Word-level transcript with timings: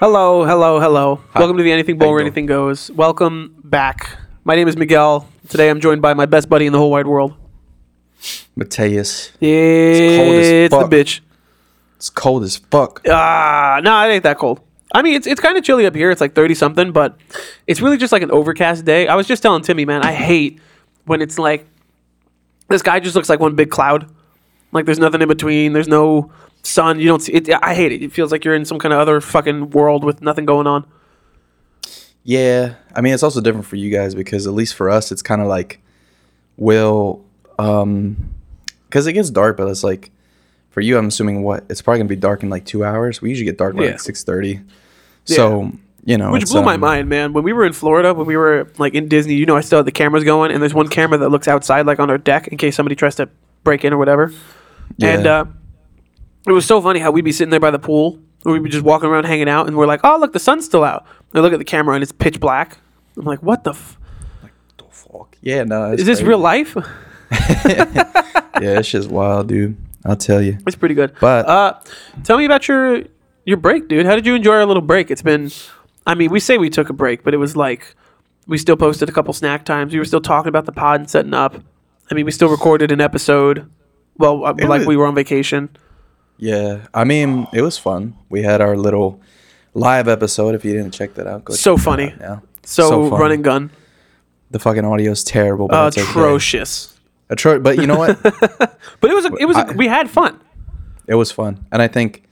Hello, 0.00 0.44
hello, 0.44 0.78
hello. 0.78 1.16
Hi. 1.30 1.40
Welcome 1.40 1.56
to 1.56 1.64
the 1.64 1.72
Anything 1.72 1.98
Bowl 1.98 2.12
where 2.12 2.20
anything 2.20 2.46
goes. 2.46 2.88
Welcome 2.92 3.56
back. 3.64 4.16
My 4.44 4.54
name 4.54 4.68
is 4.68 4.76
Miguel. 4.76 5.28
Today 5.48 5.68
I'm 5.70 5.80
joined 5.80 6.02
by 6.02 6.14
my 6.14 6.24
best 6.24 6.48
buddy 6.48 6.66
in 6.66 6.72
the 6.72 6.78
whole 6.78 6.92
wide 6.92 7.08
world. 7.08 7.34
Mateus. 8.54 9.32
It's, 9.40 10.16
cold 10.16 10.36
as 10.36 10.48
the 10.48 10.68
fuck. 10.70 10.90
bitch. 10.92 11.20
It's 11.96 12.10
cold 12.10 12.44
as 12.44 12.58
fuck. 12.58 13.02
Ah, 13.08 13.80
no, 13.82 14.08
it 14.08 14.12
ain't 14.12 14.22
that 14.22 14.38
cold. 14.38 14.60
I 14.94 15.02
mean, 15.02 15.14
it's 15.14 15.26
it's 15.26 15.40
kind 15.40 15.58
of 15.58 15.64
chilly 15.64 15.84
up 15.84 15.96
here. 15.96 16.12
It's 16.12 16.20
like 16.20 16.32
thirty 16.32 16.54
something, 16.54 16.92
but 16.92 17.18
it's 17.66 17.80
really 17.80 17.96
just 17.96 18.12
like 18.12 18.22
an 18.22 18.30
overcast 18.30 18.84
day. 18.84 19.08
I 19.08 19.16
was 19.16 19.26
just 19.26 19.42
telling 19.42 19.62
Timmy, 19.62 19.84
man, 19.84 20.02
I 20.04 20.12
hate 20.12 20.60
when 21.06 21.20
it's 21.20 21.40
like 21.40 21.66
this 22.68 22.82
guy 22.82 23.00
just 23.00 23.16
looks 23.16 23.28
like 23.28 23.40
one 23.40 23.56
big 23.56 23.72
cloud. 23.72 24.08
Like 24.70 24.84
there's 24.84 25.00
nothing 25.00 25.22
in 25.22 25.28
between. 25.28 25.72
There's 25.72 25.88
no 25.88 26.30
sun. 26.62 27.00
You 27.00 27.06
don't 27.08 27.20
see 27.20 27.32
it. 27.32 27.48
I 27.62 27.74
hate 27.74 27.92
it. 27.92 28.02
It 28.02 28.12
feels 28.12 28.32
like 28.32 28.44
you're 28.44 28.54
in 28.54 28.64
some 28.64 28.78
kind 28.78 28.92
of 28.92 29.00
other 29.00 29.20
fucking 29.20 29.70
world 29.70 30.04
with 30.04 30.22
nothing 30.22 30.44
going 30.44 30.66
on. 30.66 30.86
Yeah, 32.24 32.74
I 32.94 33.00
mean 33.00 33.14
it's 33.14 33.22
also 33.22 33.40
different 33.40 33.66
for 33.66 33.76
you 33.76 33.90
guys 33.90 34.14
because 34.14 34.46
at 34.46 34.52
least 34.52 34.74
for 34.74 34.90
us 34.90 35.10
it's 35.10 35.22
kind 35.22 35.40
of 35.40 35.46
like 35.46 35.80
will 36.56 37.24
um 37.58 38.34
because 38.86 39.06
it 39.06 39.12
gets 39.14 39.30
dark, 39.30 39.56
but 39.56 39.68
it's 39.68 39.84
like 39.84 40.10
for 40.70 40.80
you 40.80 40.98
I'm 40.98 41.06
assuming 41.06 41.42
what 41.42 41.64
it's 41.70 41.80
probably 41.80 42.00
gonna 42.00 42.08
be 42.08 42.16
dark 42.16 42.42
in 42.42 42.50
like 42.50 42.64
two 42.66 42.84
hours. 42.84 43.22
We 43.22 43.30
usually 43.30 43.46
get 43.46 43.56
dark 43.56 43.76
Yeah. 43.76 43.82
like 43.82 44.00
six 44.00 44.24
thirty. 44.24 44.60
So 45.24 45.72
you 46.04 46.16
know, 46.16 46.32
Which 46.32 46.46
blew 46.46 46.62
my 46.62 46.74
um, 46.74 46.80
mind, 46.80 47.08
man. 47.10 47.34
When 47.34 47.44
we 47.44 47.52
were 47.52 47.66
in 47.66 47.74
Florida, 47.74 48.14
when 48.14 48.26
we 48.26 48.34
were 48.36 48.70
like 48.78 48.94
in 48.94 49.08
Disney, 49.08 49.34
you 49.34 49.44
know, 49.44 49.56
I 49.56 49.60
still 49.60 49.80
had 49.80 49.84
the 49.86 49.92
cameras 49.92 50.24
going, 50.24 50.50
and 50.50 50.62
there's 50.62 50.72
one 50.72 50.88
camera 50.88 51.18
that 51.18 51.28
looks 51.28 51.46
outside, 51.46 51.84
like 51.84 52.00
on 52.00 52.08
our 52.08 52.16
deck, 52.16 52.48
in 52.48 52.56
case 52.56 52.76
somebody 52.76 52.96
tries 52.96 53.16
to 53.16 53.28
break 53.62 53.84
in 53.84 53.92
or 53.92 53.98
whatever. 53.98 54.32
And 55.02 55.26
uh, 55.26 55.44
it 56.50 56.54
was 56.54 56.66
so 56.66 56.80
funny 56.80 57.00
how 57.00 57.10
we'd 57.10 57.24
be 57.24 57.32
sitting 57.32 57.50
there 57.50 57.60
by 57.60 57.70
the 57.70 57.78
pool, 57.78 58.18
or 58.44 58.52
we'd 58.52 58.62
be 58.62 58.70
just 58.70 58.84
walking 58.84 59.08
around 59.08 59.24
hanging 59.24 59.48
out, 59.48 59.66
and 59.66 59.76
we're 59.76 59.86
like, 59.86 60.00
"Oh, 60.04 60.16
look, 60.18 60.32
the 60.32 60.38
sun's 60.38 60.64
still 60.64 60.84
out." 60.84 61.04
And 61.32 61.40
I 61.40 61.42
look 61.42 61.52
at 61.52 61.58
the 61.58 61.64
camera, 61.64 61.94
and 61.94 62.02
it's 62.02 62.12
pitch 62.12 62.40
black. 62.40 62.78
I'm 63.16 63.24
like, 63.24 63.42
"What 63.42 63.64
the? 63.64 63.70
F- 63.70 63.98
the 64.76 64.84
fuck? 64.90 65.36
Yeah, 65.42 65.64
no, 65.64 65.92
it's 65.92 66.00
is 66.02 66.06
this 66.06 66.18
crazy. 66.18 66.28
real 66.28 66.38
life?" 66.38 66.76
Yeah, 68.60 68.78
it's 68.80 68.90
just 68.90 69.08
wild, 69.08 69.48
dude. 69.48 69.76
I'll 70.04 70.16
tell 70.16 70.42
you. 70.42 70.58
it's 70.66 70.76
pretty 70.76 70.94
good. 70.94 71.12
But- 71.20 71.46
uh, 71.46 71.74
tell 72.24 72.38
me 72.38 72.44
about 72.44 72.66
your 72.68 73.02
your 73.44 73.56
break, 73.56 73.88
dude. 73.88 74.04
How 74.06 74.14
did 74.14 74.26
you 74.26 74.34
enjoy 74.34 74.54
our 74.54 74.66
little 74.66 74.82
break? 74.82 75.10
It's 75.10 75.22
been, 75.22 75.50
I 76.06 76.14
mean, 76.14 76.30
we 76.30 76.40
say 76.40 76.58
we 76.58 76.68
took 76.70 76.88
a 76.90 76.92
break, 76.92 77.22
but 77.22 77.34
it 77.34 77.36
was 77.38 77.56
like 77.56 77.94
we 78.46 78.58
still 78.58 78.76
posted 78.76 79.08
a 79.08 79.12
couple 79.12 79.32
snack 79.32 79.64
times. 79.64 79.92
We 79.92 79.98
were 79.98 80.04
still 80.04 80.20
talking 80.20 80.48
about 80.48 80.66
the 80.66 80.72
pod 80.72 81.00
and 81.00 81.08
setting 81.10 81.34
up. 81.34 81.54
I 82.10 82.14
mean, 82.14 82.24
we 82.24 82.30
still 82.32 82.48
recorded 82.48 82.90
an 82.90 83.00
episode. 83.00 83.70
Well, 84.16 84.44
uh, 84.44 84.54
like 84.58 84.80
was- 84.80 84.86
we 84.86 84.96
were 84.96 85.06
on 85.06 85.14
vacation. 85.14 85.68
Yeah, 86.38 86.86
I 86.94 87.04
mean 87.04 87.46
it 87.52 87.62
was 87.62 87.76
fun. 87.78 88.14
We 88.28 88.42
had 88.42 88.60
our 88.60 88.76
little 88.76 89.20
live 89.74 90.08
episode. 90.08 90.54
If 90.54 90.64
you 90.64 90.72
didn't 90.72 90.92
check 90.92 91.14
that 91.14 91.26
out, 91.26 91.44
go 91.44 91.54
So 91.54 91.76
funny. 91.76 92.14
Yeah, 92.20 92.26
now. 92.28 92.42
So, 92.64 93.08
fun. 93.10 93.20
run 93.20 93.32
and 93.32 93.42
gun, 93.44 93.70
The 94.50 94.58
fucking 94.58 94.84
audio 94.84 95.10
is 95.12 95.24
terrible, 95.24 95.68
but 95.68 95.88
it's 95.88 95.98
okay. 95.98 96.08
atrocious. 96.08 96.94
Atro- 97.30 97.62
but 97.62 97.76
you 97.78 97.86
know 97.86 97.96
what? 97.98 98.18
But 99.00 99.10
it 99.10 99.14
was 99.14 99.24
a, 99.26 99.32
it 99.36 99.44
was 99.46 99.56
a, 99.56 99.66
I- 99.68 99.72
we 99.72 99.86
had 99.86 100.08
fun. 100.10 100.38
it 101.06 101.14
was 101.14 101.30
fun, 101.32 101.64
and 101.72 101.80
I 101.82 101.88
think 101.88 102.24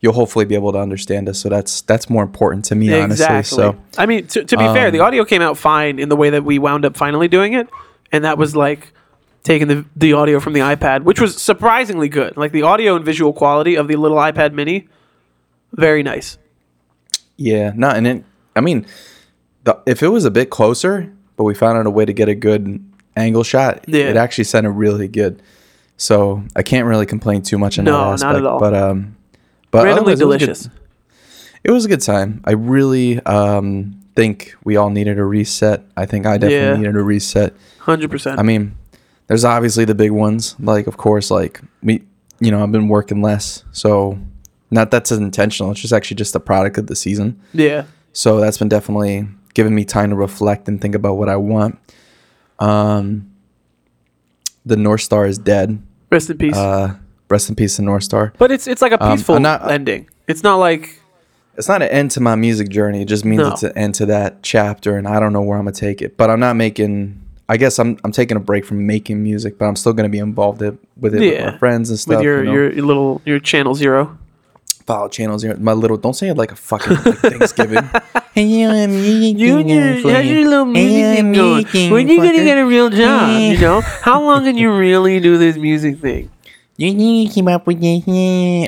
you'll 0.00 0.12
hopefully 0.12 0.44
be 0.44 0.54
able 0.54 0.72
to 0.72 0.78
understand 0.78 1.28
us. 1.28 1.38
So 1.40 1.48
that's 1.48 1.80
that's 1.82 2.10
more 2.10 2.22
important 2.22 2.64
to 2.66 2.74
me, 2.74 2.92
honestly. 3.00 3.42
So 3.44 3.76
I 3.96 4.06
mean, 4.06 4.26
to, 4.28 4.44
to 4.44 4.56
be 4.56 4.64
fair, 4.64 4.88
um, 4.88 4.92
the 4.92 5.00
audio 5.00 5.24
came 5.24 5.42
out 5.42 5.56
fine 5.58 5.98
in 5.98 6.08
the 6.08 6.16
way 6.16 6.30
that 6.30 6.44
we 6.44 6.58
wound 6.58 6.84
up 6.84 6.96
finally 6.96 7.28
doing 7.28 7.54
it, 7.54 7.68
and 8.12 8.24
that 8.24 8.36
was 8.36 8.54
like 8.56 8.92
taking 9.44 9.68
the 9.68 9.84
the 9.94 10.12
audio 10.14 10.40
from 10.40 10.52
the 10.54 10.60
iPad, 10.60 11.02
which 11.04 11.20
was 11.20 11.40
surprisingly 11.40 12.08
good. 12.08 12.36
Like 12.36 12.50
the 12.52 12.62
audio 12.62 12.96
and 12.96 13.04
visual 13.04 13.32
quality 13.32 13.76
of 13.76 13.86
the 13.86 13.94
little 13.96 14.16
iPad 14.18 14.52
Mini, 14.52 14.88
very 15.72 16.02
nice. 16.02 16.36
yeah, 17.36 17.72
no, 17.76 17.88
and 17.90 18.06
it, 18.06 18.24
I 18.56 18.60
mean, 18.60 18.86
the, 19.64 19.78
if 19.86 20.02
it 20.02 20.08
was 20.08 20.24
a 20.24 20.30
bit 20.30 20.50
closer, 20.50 21.12
but 21.36 21.44
we 21.44 21.54
found 21.54 21.78
out 21.78 21.86
a 21.86 21.90
way 21.90 22.04
to 22.04 22.12
get 22.12 22.28
a 22.28 22.34
good 22.34 22.84
angle 23.16 23.42
shot, 23.44 23.84
Yeah. 23.86 24.08
it 24.10 24.16
actually 24.16 24.44
sounded 24.44 24.70
really 24.70 25.08
good. 25.08 25.40
So 25.96 26.42
I 26.56 26.62
can't 26.62 26.86
really 26.86 27.06
complain 27.06 27.42
too 27.42 27.56
much 27.58 27.78
in 27.78 27.84
No, 27.84 27.92
that 27.92 27.98
not 27.98 28.12
aspect. 28.14 28.36
at 28.38 28.46
all. 28.46 28.58
But 28.58 28.74
um, 28.74 29.16
but 29.70 29.84
Randomly 29.84 30.12
otherwise, 30.14 30.20
it 30.20 30.26
was 30.26 30.38
good- 30.38 30.46
delicious. 30.46 30.68
it 31.64 31.70
was 31.70 31.84
a 31.84 31.88
good 31.88 32.00
time. 32.00 32.40
I 32.44 32.52
really 32.52 33.20
um, 33.26 34.00
think 34.16 34.54
we 34.64 34.76
all 34.76 34.90
needed 34.90 35.18
a 35.18 35.24
reset. 35.24 35.82
I 35.96 36.06
think 36.06 36.26
I 36.26 36.38
definitely 36.38 36.56
Yeah. 36.56 36.76
needed 36.76 36.96
a 36.96 37.02
reset. 37.02 37.54
Hundred 37.78 38.10
percent. 38.10 38.38
I 38.40 38.42
mean, 38.42 38.74
there's 39.26 39.44
obviously 39.44 39.84
the 39.84 39.94
big 39.94 40.10
ones, 40.10 40.54
like 40.60 40.86
of 40.86 40.96
course, 40.96 41.30
like 41.30 41.60
we, 41.82 42.02
you 42.40 42.50
know, 42.50 42.62
I've 42.62 42.72
been 42.72 42.88
working 42.88 43.22
less, 43.22 43.64
so 43.72 44.18
not 44.70 44.90
that's 44.90 45.10
intentional. 45.12 45.70
It's 45.72 45.80
just 45.80 45.92
actually 45.92 46.16
just 46.16 46.34
a 46.34 46.40
product 46.40 46.78
of 46.78 46.86
the 46.86 46.96
season. 46.96 47.40
yeah. 47.52 47.84
So 48.12 48.38
that's 48.40 48.58
been 48.58 48.68
definitely 48.68 49.26
giving 49.54 49.74
me 49.74 49.84
time 49.84 50.10
to 50.10 50.16
reflect 50.16 50.68
and 50.68 50.80
think 50.80 50.94
about 50.94 51.14
what 51.14 51.28
I 51.28 51.34
want. 51.36 51.78
Um, 52.60 53.30
the 54.64 54.76
North 54.76 55.00
Star 55.00 55.26
is 55.26 55.36
dead. 55.38 55.82
Rest 56.10 56.30
in 56.30 56.38
peace. 56.38 56.56
Uh, 56.56 56.94
rest 57.28 57.48
in 57.48 57.56
peace, 57.56 57.76
the 57.76 57.82
North 57.82 58.04
Star. 58.04 58.32
but 58.38 58.50
it's 58.52 58.66
it's 58.66 58.80
like 58.82 58.92
a 58.92 59.02
um, 59.02 59.16
peaceful 59.16 59.34
I'm 59.36 59.42
not- 59.42 59.70
ending. 59.70 60.08
It's 60.28 60.42
not 60.42 60.56
like 60.56 61.00
it's 61.56 61.68
not 61.68 61.82
an 61.82 61.88
end 61.88 62.10
to 62.12 62.20
my 62.20 62.34
music 62.34 62.68
journey. 62.68 63.02
It 63.02 63.06
just 63.08 63.24
means 63.24 63.42
No. 63.42 63.48
it's 63.52 63.62
an 63.62 63.76
end 63.76 63.94
to 63.96 64.06
that 64.06 64.42
chapter, 64.42 64.96
and 64.96 65.06
I 65.06 65.20
don't 65.20 65.32
know 65.32 65.42
where 65.42 65.58
I'm 65.58 65.64
gonna 65.64 65.72
take 65.72 66.00
it. 66.02 66.16
But 66.16 66.30
I'm 66.30 66.40
not 66.40 66.54
making. 66.56 67.20
I 67.48 67.56
guess 67.58 67.78
I'm 67.78 67.98
I'm 68.04 68.12
taking 68.12 68.36
a 68.36 68.40
break 68.40 68.64
from 68.64 68.86
making 68.86 69.22
music, 69.22 69.58
but 69.58 69.66
I'm 69.66 69.76
still 69.76 69.92
gonna 69.92 70.08
be 70.08 70.18
involved 70.18 70.60
with 70.60 71.14
it 71.14 71.22
Yeah. 71.22 71.44
with 71.46 71.52
my 71.54 71.58
friends 71.58 71.90
and 71.90 71.98
stuff. 71.98 72.16
with 72.16 72.24
your, 72.24 72.38
you 72.44 72.44
know? 72.44 72.52
your 72.52 72.72
little 72.86 73.20
your 73.24 73.38
channel 73.38 73.74
zero. 73.74 74.16
follow 74.86 75.08
channels. 75.08 75.42
zero. 75.42 75.56
My 75.58 75.72
little 75.72 75.96
don't 75.96 76.14
say 76.14 76.28
it 76.28 76.36
like 76.36 76.52
a 76.52 76.56
fucking 76.56 76.96
like 77.04 77.18
Thanksgiving. 77.18 77.84
hey, 78.34 78.44
yeah, 78.44 78.70
I'm 78.72 78.90
music 78.90 79.36
Junior, 79.36 80.00
for 80.00 80.12
how's 80.12 80.24
your 80.26 80.44
little 80.48 80.64
music 80.64 81.16
thing 81.16 81.32
going? 81.32 81.90
When 81.90 82.08
you 82.08 82.16
gonna 82.16 82.44
get 82.44 82.58
a 82.58 82.64
real 82.66 82.88
job? 82.90 83.40
You 83.40 83.58
know, 83.58 83.80
how 84.02 84.22
long 84.22 84.44
can 84.44 84.56
you 84.56 84.72
really 84.74 85.20
do 85.20 85.36
this 85.38 85.56
music 85.56 85.98
thing? 86.00 86.30
You 86.76 86.90
to 87.28 87.32
keep 87.32 87.46
up 87.46 87.66
with 87.68 87.80
this. 87.80 88.02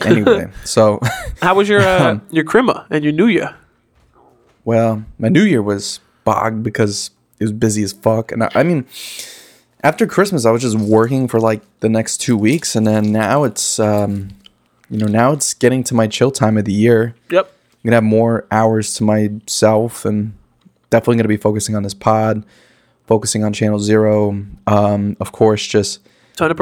Anyway, 0.07 0.49
so 0.65 1.01
How 1.43 1.55
was 1.57 1.69
your 1.69 1.81
uh, 1.81 2.11
Um, 2.13 2.23
your 2.31 2.45
krima 2.45 2.87
and 2.91 3.03
your 3.03 3.13
new 3.13 3.27
year? 3.27 3.57
well, 4.65 5.05
my 5.19 5.29
New 5.29 5.43
Year 5.43 5.63
was 5.63 6.01
bogged 6.25 6.63
because 6.63 7.11
it 7.39 7.45
was 7.45 7.53
busy 7.53 7.83
as 7.83 7.93
fuck, 7.93 8.33
and 8.33 8.45
I, 8.45 8.51
I 8.55 8.63
mean. 8.63 8.87
After 9.83 10.05
Christmas, 10.07 10.45
I 10.45 10.51
was 10.51 10.63
just 10.63 10.77
working 10.77 11.29
for 11.29 11.39
like 11.39 11.61
the 11.79 11.89
next 11.89 12.17
two 12.17 12.37
weeks, 12.37 12.75
and 12.75 12.85
then 12.85 13.13
now 13.13 13.45
it's, 13.45 13.79
um, 13.79 14.31
you 14.91 14.99
know, 14.99 15.07
now 15.07 15.31
it's 15.33 15.55
getting 15.55 15.85
to 15.85 15.95
my 15.95 16.09
chill 16.09 16.33
time 16.33 16.59
of 16.59 16.65
the 16.65 16.73
year. 16.73 17.15
Yep. 17.31 17.45
I'm 17.47 17.81
gonna 17.85 17.97
have 17.99 18.03
more 18.03 18.47
hours 18.51 18.95
to 18.95 19.05
myself 19.05 20.05
and 20.05 20.33
definitely 20.91 21.17
gonna 21.19 21.29
be 21.29 21.37
focusing 21.37 21.77
on 21.77 21.85
this 21.85 21.95
pod, 21.95 22.45
focusing 23.07 23.45
on 23.45 23.53
channel 23.53 23.79
zero. 23.79 24.45
Um, 24.67 25.17
of 25.21 25.31
course, 25.31 25.65
just 25.65 26.01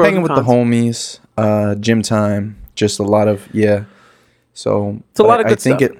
hanging 0.05 0.21
with 0.21 0.35
the 0.35 0.43
homies, 0.43 1.19
uh, 1.35 1.73
gym 1.75 2.03
time, 2.03 2.57
just 2.75 2.99
a 2.99 3.03
lot 3.03 3.27
of 3.27 3.47
yeah. 3.55 3.85
So 4.53 5.01
It's 5.11 5.19
a 5.19 5.23
lot 5.23 5.39
of 5.39 5.47
good 5.47 5.57
I 5.57 5.61
think 5.61 5.79
stuff. 5.79 5.91
it 5.91 5.97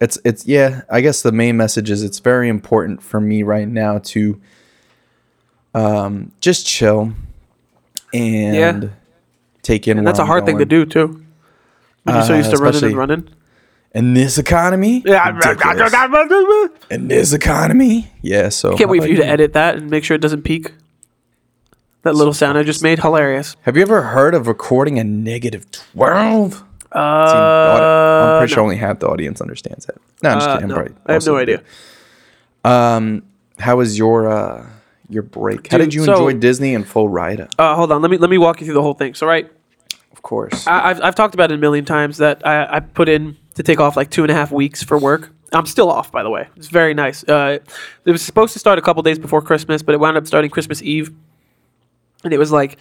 it's 0.00 0.18
it's 0.24 0.46
yeah, 0.46 0.82
I 0.90 1.00
guess 1.00 1.22
the 1.22 1.32
main 1.32 1.56
message 1.56 1.90
is 1.90 2.02
it's 2.02 2.18
very 2.18 2.48
important 2.48 3.02
for 3.02 3.20
me 3.20 3.42
right 3.42 3.68
now 3.68 3.98
to 3.98 4.40
um 5.74 6.32
just 6.40 6.66
chill 6.66 7.12
and 8.12 8.90
take 9.62 9.86
in 9.86 9.98
And 9.98 10.06
that's 10.06 10.18
a 10.18 10.26
hard 10.26 10.46
thing 10.46 10.58
to 10.58 10.64
do 10.64 10.84
too. 10.84 11.24
When 12.02 12.16
you're 12.16 12.24
so 12.24 12.34
Uh, 12.34 12.38
used 12.38 12.50
to 12.50 12.56
running 12.56 12.82
and 12.84 12.96
running. 12.96 13.28
In 13.92 14.14
this 14.14 14.38
economy? 14.38 15.00
Can't 15.02 15.44
in 16.90 17.08
this 17.08 17.32
economy. 17.32 18.10
Yeah, 18.22 18.48
so 18.48 18.76
can't 18.76 18.88
wait 18.88 19.02
for 19.02 19.08
you 19.08 19.16
to 19.16 19.26
edit 19.26 19.52
that 19.54 19.76
and 19.76 19.90
make 19.90 20.04
sure 20.04 20.14
it 20.14 20.20
doesn't 20.20 20.42
peak. 20.42 20.72
That 22.02 22.14
little 22.14 22.32
sound 22.32 22.56
I 22.56 22.62
just 22.62 22.82
made, 22.82 23.00
hilarious. 23.00 23.56
Have 23.62 23.76
you 23.76 23.82
ever 23.82 24.00
heard 24.02 24.34
of 24.34 24.46
recording 24.46 24.98
a 24.98 25.04
negative 25.04 25.70
twelve? 25.70 26.64
Uh, 26.92 26.98
I'm 26.98 28.38
pretty 28.40 28.52
sure 28.54 28.58
no. 28.62 28.64
only 28.64 28.76
half 28.76 28.98
the 28.98 29.08
audience 29.08 29.40
understands 29.40 29.86
that. 29.86 29.96
No, 30.22 30.30
I'm 30.30 30.36
just 30.38 30.48
Uh, 30.48 30.54
kidding. 30.56 30.72
I'm 30.72 30.84
no. 30.84 30.94
I 31.06 31.12
have 31.12 31.26
no 31.26 31.36
idea. 31.36 31.62
Um, 32.64 33.22
how 33.58 33.76
was 33.76 33.96
your 33.98 34.28
uh 34.30 34.66
your 35.08 35.22
break? 35.22 35.68
how 35.70 35.78
did 35.78 35.92
you 35.94 36.04
so- 36.04 36.12
enjoy 36.12 36.38
Disney 36.38 36.74
and 36.74 36.86
full 36.86 37.08
ride? 37.08 37.48
Uh, 37.58 37.74
hold 37.74 37.92
on, 37.92 38.02
let 38.02 38.10
me 38.10 38.16
let 38.16 38.30
me 38.30 38.38
walk 38.38 38.60
you 38.60 38.66
through 38.66 38.74
the 38.74 38.82
whole 38.82 38.94
thing. 38.94 39.14
So, 39.14 39.26
right, 39.26 39.50
Of 40.12 40.22
course. 40.22 40.66
I, 40.66 40.90
I've 40.90 41.00
I've 41.02 41.14
talked 41.14 41.34
about 41.34 41.50
it 41.50 41.54
a 41.54 41.58
million 41.58 41.84
times 41.84 42.18
that 42.18 42.46
I, 42.46 42.76
I 42.76 42.80
put 42.80 43.08
in 43.08 43.36
to 43.54 43.62
take 43.62 43.80
off 43.80 43.96
like 43.96 44.10
two 44.10 44.22
and 44.22 44.30
a 44.30 44.34
half 44.34 44.50
weeks 44.52 44.82
for 44.82 44.98
work. 44.98 45.30
I'm 45.52 45.66
still 45.66 45.90
off, 45.90 46.12
by 46.12 46.22
the 46.22 46.30
way. 46.30 46.46
It's 46.56 46.68
very 46.68 46.94
nice. 46.94 47.24
Uh, 47.24 47.58
it 48.04 48.10
was 48.12 48.22
supposed 48.22 48.52
to 48.52 48.60
start 48.60 48.78
a 48.78 48.82
couple 48.82 49.02
days 49.02 49.18
before 49.18 49.42
Christmas, 49.42 49.82
but 49.82 49.94
it 49.94 49.98
wound 49.98 50.16
up 50.16 50.24
starting 50.26 50.48
Christmas 50.50 50.80
Eve, 50.80 51.10
and 52.22 52.32
it 52.32 52.38
was 52.38 52.52
like 52.52 52.76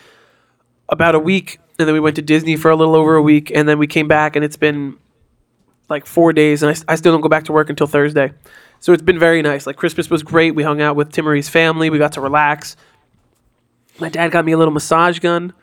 about 0.88 1.15
a 1.15 1.19
week, 1.19 1.59
and 1.79 1.87
then 1.87 1.93
we 1.93 1.99
went 1.99 2.17
to 2.17 2.21
Disney 2.21 2.57
for 2.57 2.69
a 2.69 2.75
little 2.75 2.95
over 2.95 3.15
a 3.15 3.21
week, 3.21 3.51
and 3.55 3.67
then 3.67 3.79
we 3.79 3.87
came 3.87 4.07
back, 4.07 4.35
and 4.35 4.45
it's 4.45 4.57
been 4.57 4.97
like 5.89 6.05
four 6.05 6.33
days, 6.33 6.61
and 6.61 6.83
I 6.87 6.95
still 6.95 7.11
don't 7.11 7.21
go 7.21 7.29
back 7.29 7.45
to 7.45 7.51
work 7.51 7.69
until 7.69 7.87
Thursday. 7.87 8.33
So 8.79 8.93
it's 8.93 9.01
been 9.01 9.19
very 9.19 9.41
nice. 9.41 9.65
Like 9.65 9.75
Christmas 9.75 10.09
was 10.09 10.23
great. 10.23 10.55
We 10.55 10.63
hung 10.63 10.81
out 10.81 10.95
with 10.95 11.11
Timmery's 11.11 11.49
family. 11.49 11.89
We 11.89 11.97
got 11.97 12.13
to 12.13 12.21
relax. 12.21 12.77
My 13.99 14.09
dad 14.09 14.31
got 14.31 14.45
me 14.45 14.51
a 14.51 14.57
little 14.57 14.73
massage 14.73 15.19
gun. 15.19 15.53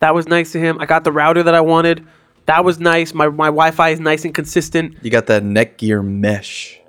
That 0.00 0.14
was 0.14 0.28
nice 0.28 0.52
to 0.52 0.60
him. 0.60 0.80
I 0.80 0.86
got 0.86 1.04
the 1.04 1.12
router 1.12 1.42
that 1.42 1.54
I 1.54 1.60
wanted. 1.60 2.06
That 2.46 2.64
was 2.64 2.78
nice. 2.78 3.12
My 3.14 3.28
my 3.28 3.46
Wi-Fi 3.46 3.90
is 3.90 4.00
nice 4.00 4.24
and 4.24 4.34
consistent. 4.34 4.96
You 5.02 5.10
got 5.10 5.26
that 5.26 5.42
Netgear 5.42 6.04
mesh. 6.04 6.80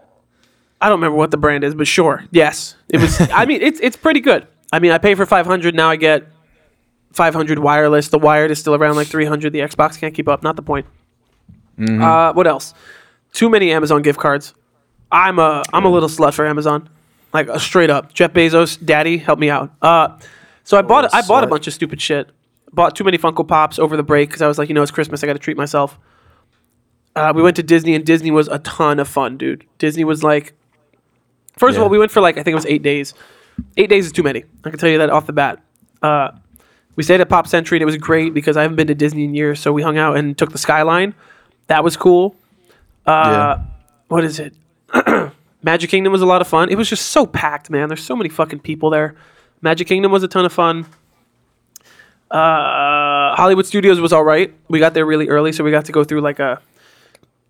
I 0.79 0.89
don't 0.89 0.99
remember 0.99 1.17
what 1.17 1.31
the 1.31 1.37
brand 1.37 1.63
is, 1.63 1.75
but 1.75 1.87
sure. 1.87 2.23
Yes, 2.31 2.75
it 2.89 2.99
was. 2.99 3.19
I 3.33 3.45
mean, 3.45 3.61
it's 3.61 3.79
it's 3.79 3.95
pretty 3.95 4.21
good. 4.21 4.47
I 4.71 4.79
mean, 4.79 4.91
I 4.91 4.97
pay 4.97 5.15
for 5.15 5.25
500 5.25 5.75
now. 5.75 5.89
I 5.89 5.97
get 5.97 6.27
500 7.13 7.59
wireless. 7.59 8.07
The 8.09 8.19
wired 8.19 8.51
is 8.51 8.59
still 8.59 8.75
around 8.75 8.95
like 8.95 9.07
300. 9.07 9.53
The 9.53 9.59
Xbox 9.59 9.99
can't 9.99 10.13
keep 10.13 10.27
up. 10.27 10.43
Not 10.43 10.55
the 10.55 10.61
point. 10.61 10.85
Uh, 12.01 12.33
what 12.33 12.47
else? 12.47 12.73
Too 13.33 13.49
many 13.49 13.71
Amazon 13.71 14.01
gift 14.01 14.19
cards. 14.19 14.53
I'm 15.11 15.39
a 15.39 15.63
I'm 15.73 15.85
a 15.85 15.89
little 15.89 16.09
slut 16.09 16.33
for 16.33 16.45
Amazon, 16.45 16.89
like 17.33 17.49
uh, 17.49 17.57
straight 17.57 17.89
up. 17.89 18.13
Jeff 18.13 18.33
Bezos, 18.33 18.83
daddy, 18.83 19.17
help 19.17 19.39
me 19.39 19.49
out. 19.49 19.71
Uh, 19.81 20.17
so 20.63 20.77
I 20.77 20.81
bought 20.81 21.13
I 21.13 21.21
bought 21.27 21.43
a 21.43 21.47
bunch 21.47 21.67
of 21.67 21.73
stupid 21.73 22.01
shit. 22.01 22.29
Bought 22.71 22.95
too 22.95 23.03
many 23.03 23.17
Funko 23.17 23.45
Pops 23.45 23.79
over 23.79 23.97
the 23.97 24.03
break 24.03 24.29
because 24.29 24.41
I 24.41 24.47
was 24.47 24.57
like, 24.57 24.69
you 24.69 24.75
know, 24.75 24.81
it's 24.81 24.91
Christmas. 24.91 25.23
I 25.23 25.27
got 25.27 25.33
to 25.33 25.39
treat 25.39 25.57
myself. 25.57 25.99
Uh, 27.15 27.33
we 27.35 27.41
went 27.41 27.57
to 27.57 27.63
Disney 27.63 27.93
and 27.95 28.05
Disney 28.05 28.31
was 28.31 28.47
a 28.47 28.59
ton 28.59 28.99
of 28.99 29.07
fun, 29.07 29.37
dude. 29.37 29.65
Disney 29.77 30.05
was 30.05 30.23
like, 30.23 30.53
first 31.57 31.75
of 31.75 31.83
all, 31.83 31.89
we 31.89 31.99
went 31.99 32.11
for 32.11 32.21
like 32.21 32.37
I 32.37 32.43
think 32.43 32.53
it 32.53 32.55
was 32.55 32.65
eight 32.67 32.83
days. 32.83 33.13
Eight 33.75 33.89
days 33.89 34.05
is 34.05 34.11
too 34.13 34.23
many. 34.23 34.45
I 34.63 34.69
can 34.69 34.79
tell 34.79 34.89
you 34.89 34.99
that 34.99 35.09
off 35.09 35.25
the 35.25 35.33
bat. 35.33 35.61
Uh, 36.01 36.31
we 37.01 37.03
stayed 37.03 37.19
at 37.19 37.29
Pop 37.29 37.47
Century 37.47 37.77
and 37.79 37.81
it 37.81 37.85
was 37.87 37.97
great 37.97 38.31
because 38.31 38.55
I 38.55 38.61
haven't 38.61 38.75
been 38.75 38.85
to 38.85 38.93
Disney 38.93 39.23
in 39.23 39.33
years. 39.33 39.59
So 39.59 39.73
we 39.73 39.81
hung 39.81 39.97
out 39.97 40.17
and 40.17 40.37
took 40.37 40.51
the 40.51 40.59
Skyline. 40.59 41.15
That 41.65 41.83
was 41.83 41.97
cool. 41.97 42.35
Uh, 43.07 43.57
What 44.07 44.23
is 44.23 44.37
it? 44.39 44.53
Magic 45.63 45.89
Kingdom 45.89 46.11
was 46.13 46.21
a 46.21 46.27
lot 46.27 46.41
of 46.41 46.47
fun. 46.47 46.69
It 46.69 46.75
was 46.75 46.87
just 46.87 47.07
so 47.07 47.25
packed, 47.25 47.71
man. 47.71 47.87
There's 47.87 48.03
so 48.03 48.15
many 48.15 48.29
fucking 48.29 48.59
people 48.59 48.91
there. 48.91 49.15
Magic 49.63 49.87
Kingdom 49.87 50.11
was 50.11 50.21
a 50.21 50.27
ton 50.27 50.45
of 50.45 50.53
fun. 50.53 50.85
Uh, 52.29 53.35
Hollywood 53.35 53.65
Studios 53.65 53.99
was 53.99 54.13
all 54.13 54.23
right. 54.23 54.53
We 54.67 54.77
got 54.77 54.93
there 54.93 55.07
really 55.07 55.27
early, 55.27 55.51
so 55.51 55.63
we 55.63 55.71
got 55.71 55.85
to 55.85 55.91
go 55.91 56.03
through 56.03 56.21
like 56.21 56.37
a 56.37 56.61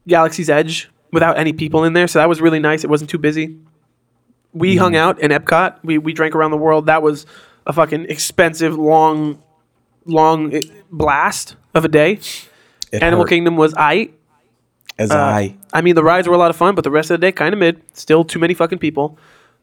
Galaxy's 0.08 0.50
Edge 0.50 0.90
without 1.12 1.38
any 1.38 1.52
people 1.52 1.84
in 1.84 1.92
there. 1.92 2.08
So 2.08 2.20
that 2.20 2.30
was 2.30 2.40
really 2.40 2.60
nice. 2.60 2.86
It 2.86 2.90
wasn't 2.90 3.10
too 3.10 3.18
busy. 3.18 3.58
We 4.54 4.78
hung 4.78 4.96
out 4.96 5.20
in 5.20 5.32
Epcot. 5.32 5.80
We 5.84 5.98
we 5.98 6.14
drank 6.14 6.36
around 6.36 6.52
the 6.52 6.58
world. 6.58 6.86
That 6.86 7.02
was 7.04 7.26
a 7.66 7.74
fucking 7.74 8.06
expensive, 8.10 8.78
long, 8.78 9.42
long 10.06 10.60
blast 10.92 11.56
of 11.74 11.86
a 11.86 11.88
day. 11.88 12.20
It 12.92 13.02
Animal 13.02 13.24
hurt, 13.24 13.30
Kingdom 13.30 13.56
was 13.56 13.74
I. 13.78 14.10
As 14.98 15.12
Uh, 15.12 15.18
I. 15.18 15.56
I 15.74 15.82
mean, 15.82 15.96
the 15.96 16.04
rides 16.04 16.28
were 16.28 16.34
a 16.36 16.38
lot 16.38 16.50
of 16.50 16.58
fun, 16.58 16.76
but 16.76 16.84
the 16.84 16.92
rest 16.92 17.10
of 17.12 17.20
the 17.20 17.26
day 17.26 17.32
kind 17.32 17.54
of 17.54 17.60
mid. 17.60 17.82
Still 17.94 18.24
too 18.24 18.40
many 18.40 18.54
fucking 18.54 18.80
people. 18.80 19.18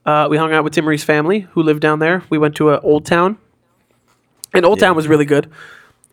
Uh, 0.06 0.26
we 0.30 0.38
hung 0.38 0.52
out 0.52 0.64
with 0.64 0.72
Tim 0.72 0.96
family, 0.98 1.40
who 1.52 1.62
lived 1.62 1.82
down 1.82 1.98
there. 1.98 2.22
We 2.30 2.38
went 2.38 2.54
to 2.56 2.70
a 2.70 2.80
Old 2.80 3.04
Town, 3.04 3.36
and 4.54 4.64
Old 4.64 4.78
Yeah. 4.78 4.88
Town 4.88 4.96
was 4.96 5.06
really 5.06 5.26
good. 5.26 5.50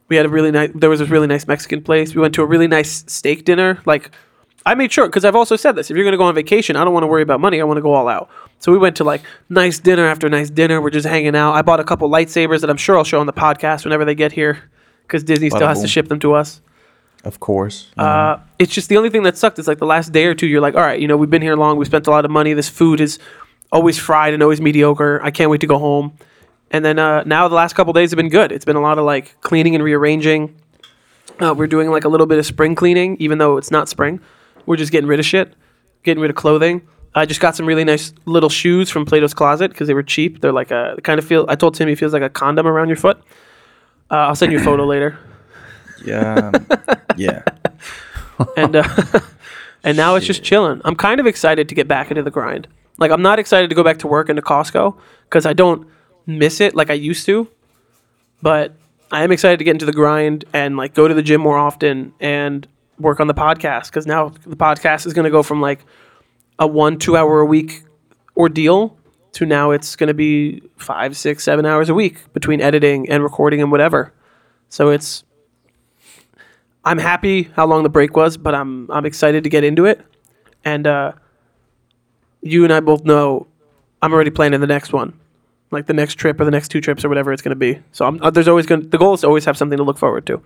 We 0.10 0.18
had 0.18 0.26
a 0.26 0.30
really 0.30 0.52
nice. 0.52 0.72
There 0.76 0.90
was 0.90 1.00
this 1.00 1.10
really 1.10 1.28
nice 1.28 1.48
Mexican 1.48 1.82
place. 1.82 2.14
We 2.14 2.22
went 2.22 2.36
to 2.36 2.42
a 2.42 2.46
really 2.46 2.68
nice 2.68 3.06
steak 3.08 3.46
dinner. 3.46 3.80
Like, 3.86 4.12
I 4.66 4.76
made 4.76 4.92
sure 4.92 5.08
because 5.08 5.24
I've 5.24 5.36
also 5.36 5.56
said 5.56 5.76
this: 5.76 5.90
if 5.90 5.96
you're 5.96 6.04
going 6.04 6.12
to 6.12 6.18
go 6.18 6.26
on 6.26 6.36
vacation, 6.36 6.76
I 6.76 6.84
don't 6.84 6.94
want 6.94 7.04
to 7.04 7.08
worry 7.08 7.22
about 7.24 7.40
money. 7.40 7.62
I 7.62 7.64
want 7.64 7.78
to 7.78 7.82
go 7.82 7.94
all 7.94 8.08
out. 8.10 8.30
So 8.60 8.72
we 8.72 8.78
went 8.78 8.96
to 8.98 9.04
like 9.04 9.22
nice 9.50 9.80
dinner 9.80 10.06
after 10.08 10.30
nice 10.30 10.50
dinner. 10.50 10.82
We're 10.82 10.90
just 10.90 11.08
hanging 11.08 11.36
out. 11.36 11.54
I 11.54 11.62
bought 11.62 11.80
a 11.80 11.84
couple 11.84 12.10
lightsabers 12.10 12.62
that 12.62 12.70
I'm 12.70 12.78
sure 12.78 12.98
I'll 12.98 13.04
show 13.04 13.20
on 13.20 13.28
the 13.28 13.34
podcast 13.34 13.84
whenever 13.84 14.06
they 14.06 14.16
get 14.16 14.32
here, 14.32 14.70
because 15.04 15.24
Disney 15.24 15.50
still 15.50 15.68
has 15.68 15.82
to 15.82 15.88
ship 15.88 16.08
them 16.08 16.20
to 16.22 16.34
us. 16.34 16.62
Of 17.24 17.40
course. 17.40 17.92
know. 17.98 18.04
Uh, 18.04 18.40
it's 18.60 18.74
just 18.74 18.88
the 18.88 18.98
only 18.98 19.10
thing 19.10 19.24
that 19.24 19.36
sucked 19.38 19.58
is 19.58 19.68
like 19.68 19.80
the 19.80 19.86
last 19.86 20.12
day 20.12 20.26
or 20.26 20.36
two. 20.36 20.48
You're 20.48 20.62
like, 20.62 20.76
all 20.76 20.82
right, 20.82 21.00
you 21.00 21.08
know, 21.08 21.18
we've 21.18 21.30
been 21.30 21.42
here 21.42 21.56
long. 21.56 21.78
We 21.78 21.86
spent 21.86 22.08
a 22.08 22.12
lot 22.12 22.24
of 22.24 22.32
money. 22.32 22.54
This 22.54 22.70
food 22.70 23.02
is 23.02 23.18
always 23.72 23.98
fried 23.98 24.34
and 24.34 24.44
always 24.44 24.62
mediocre. 24.62 25.20
I 25.24 25.32
can't 25.32 25.50
wait 25.50 25.62
to 25.62 25.68
go 25.68 25.80
home. 25.80 26.18
And 26.72 26.86
then 26.86 27.00
uh, 27.00 27.24
now 27.24 27.48
the 27.48 27.56
last 27.56 27.74
couple 27.74 27.94
days 27.94 28.12
have 28.12 28.18
been 28.18 28.30
good. 28.30 28.52
It's 28.52 28.66
been 28.66 28.76
a 28.76 28.82
lot 28.82 29.00
of 29.00 29.06
like 29.06 29.40
cleaning 29.42 29.76
and 29.76 29.84
rearranging. 29.84 30.56
Uh, 31.40 31.54
we're 31.58 31.68
doing 31.68 31.90
like 31.90 32.06
a 32.06 32.10
little 32.10 32.28
bit 32.28 32.38
of 32.38 32.46
spring 32.46 32.76
cleaning, 32.76 33.18
even 33.20 33.40
though 33.40 33.58
it's 33.58 33.72
not 33.72 33.90
spring. 33.90 34.20
We're 34.66 34.78
just 34.78 34.92
getting 34.92 35.08
rid 35.08 35.20
of 35.20 35.26
shit, 35.26 35.54
getting 36.04 36.22
rid 36.22 36.30
of 36.30 36.36
clothing. 36.36 36.88
I 37.16 37.26
just 37.26 37.40
got 37.40 37.56
some 37.56 37.66
really 37.66 37.86
nice 37.86 38.14
little 38.26 38.50
shoes 38.50 38.90
from 38.90 39.06
Plato's 39.06 39.34
Closet 39.34 39.72
because 39.72 39.88
they 39.88 39.94
were 39.94 40.04
cheap. 40.04 40.42
They're 40.42 40.52
like 40.52 40.70
a 40.72 40.98
kind 41.04 41.18
of 41.18 41.26
feel. 41.26 41.46
I 41.48 41.56
told 41.56 41.74
Timmy 41.74 41.94
it 41.94 41.98
feels 41.98 42.12
like 42.12 42.22
a 42.22 42.30
condom 42.30 42.68
around 42.68 42.90
your 42.90 42.98
foot. 42.98 43.18
Uh, 44.12 44.16
I'll 44.16 44.36
send 44.36 44.52
you 44.52 44.60
a 44.60 44.64
photo 44.64 44.86
later. 44.96 45.18
yeah. 46.06 46.52
yeah. 47.16 47.42
and 48.58 48.76
uh, 48.76 49.20
and 49.84 49.96
now 49.96 50.16
it's 50.16 50.26
just 50.26 50.44
chilling. 50.44 50.82
I'm 50.84 50.96
kind 50.96 51.22
of 51.22 51.26
excited 51.26 51.70
to 51.70 51.76
get 51.76 51.88
back 51.88 52.12
into 52.12 52.22
the 52.22 52.32
grind. 52.32 52.68
Like 52.98 53.12
I'm 53.12 53.22
not 53.22 53.40
excited 53.40 53.70
to 53.70 53.76
go 53.76 53.84
back 53.84 54.00
to 54.00 54.08
work 54.08 54.30
into 54.30 54.42
Costco 54.42 54.98
because 55.30 55.46
I 55.46 55.54
don't 55.54 55.88
miss 56.26 56.60
it 56.60 56.76
like 56.76 56.90
I 56.90 56.94
used 56.94 57.26
to, 57.28 57.48
but 58.42 58.74
I 59.12 59.24
am 59.24 59.32
excited 59.32 59.58
to 59.60 59.64
get 59.64 59.72
into 59.72 59.86
the 59.86 59.94
grind 59.94 60.44
and 60.52 60.76
like 60.76 60.94
go 60.94 61.08
to 61.08 61.14
the 61.14 61.22
gym 61.22 61.40
more 61.40 61.58
often 61.58 62.14
and 62.20 62.68
work 63.00 63.20
on 63.20 63.28
the 63.28 63.34
podcast 63.34 63.86
because 63.86 64.06
now 64.06 64.30
the 64.30 64.56
podcast 64.56 65.06
is 65.06 65.14
going 65.14 65.26
to 65.26 65.32
go 65.32 65.44
from 65.44 65.62
like 65.62 65.86
a 66.60 66.68
one 66.68 66.98
two 66.98 67.18
hour 67.18 67.40
a 67.40 67.46
week 67.46 67.84
ordeal 68.38 68.98
to 69.34 69.46
now 69.46 69.72
it's 69.72 69.96
going 69.96 70.08
to 70.08 70.14
be 70.14 70.62
five 70.78 71.16
six 71.18 71.44
seven 71.44 71.66
hours 71.66 71.90
a 71.90 71.94
week 71.94 72.32
between 72.34 72.62
editing 72.62 73.10
and 73.10 73.22
recording 73.22 73.62
and 73.62 73.72
whatever. 73.72 74.14
So 74.70 74.90
it's 74.90 75.24
I'm 76.86 77.00
happy 77.00 77.44
how 77.56 77.66
long 77.66 77.84
the 77.84 77.90
break 77.90 78.16
was, 78.16 78.38
but 78.38 78.56
I'm 78.56 78.90
I'm 78.92 79.06
excited 79.06 79.44
to 79.44 79.50
get 79.50 79.64
into 79.64 79.86
it. 79.86 80.02
And 80.64 80.88
uh, 80.88 81.14
you 82.42 82.64
and 82.64 82.72
I 82.72 82.80
both 82.80 83.04
know 83.04 83.48
I'm 84.02 84.14
already 84.14 84.30
planning 84.30 84.62
the 84.62 84.68
next 84.68 84.94
one, 84.94 85.20
like 85.72 85.88
the 85.88 85.94
next 85.94 86.16
trip 86.16 86.40
or 86.40 86.46
the 86.46 86.52
next 86.52 86.70
two 86.70 86.80
trips 86.80 87.04
or 87.04 87.10
whatever 87.10 87.34
it's 87.34 87.42
going 87.42 87.52
to 87.52 87.56
be. 87.56 87.82
So 87.92 88.06
I'm, 88.06 88.22
uh, 88.22 88.30
there's 88.30 88.48
always 88.48 88.66
going 88.66 88.90
the 88.90 88.98
goal 88.98 89.16
is 89.16 89.22
to 89.22 89.28
always 89.28 89.46
have 89.46 89.58
something 89.58 89.78
to 89.78 89.84
look 89.84 89.98
forward 89.98 90.26
to. 90.28 90.42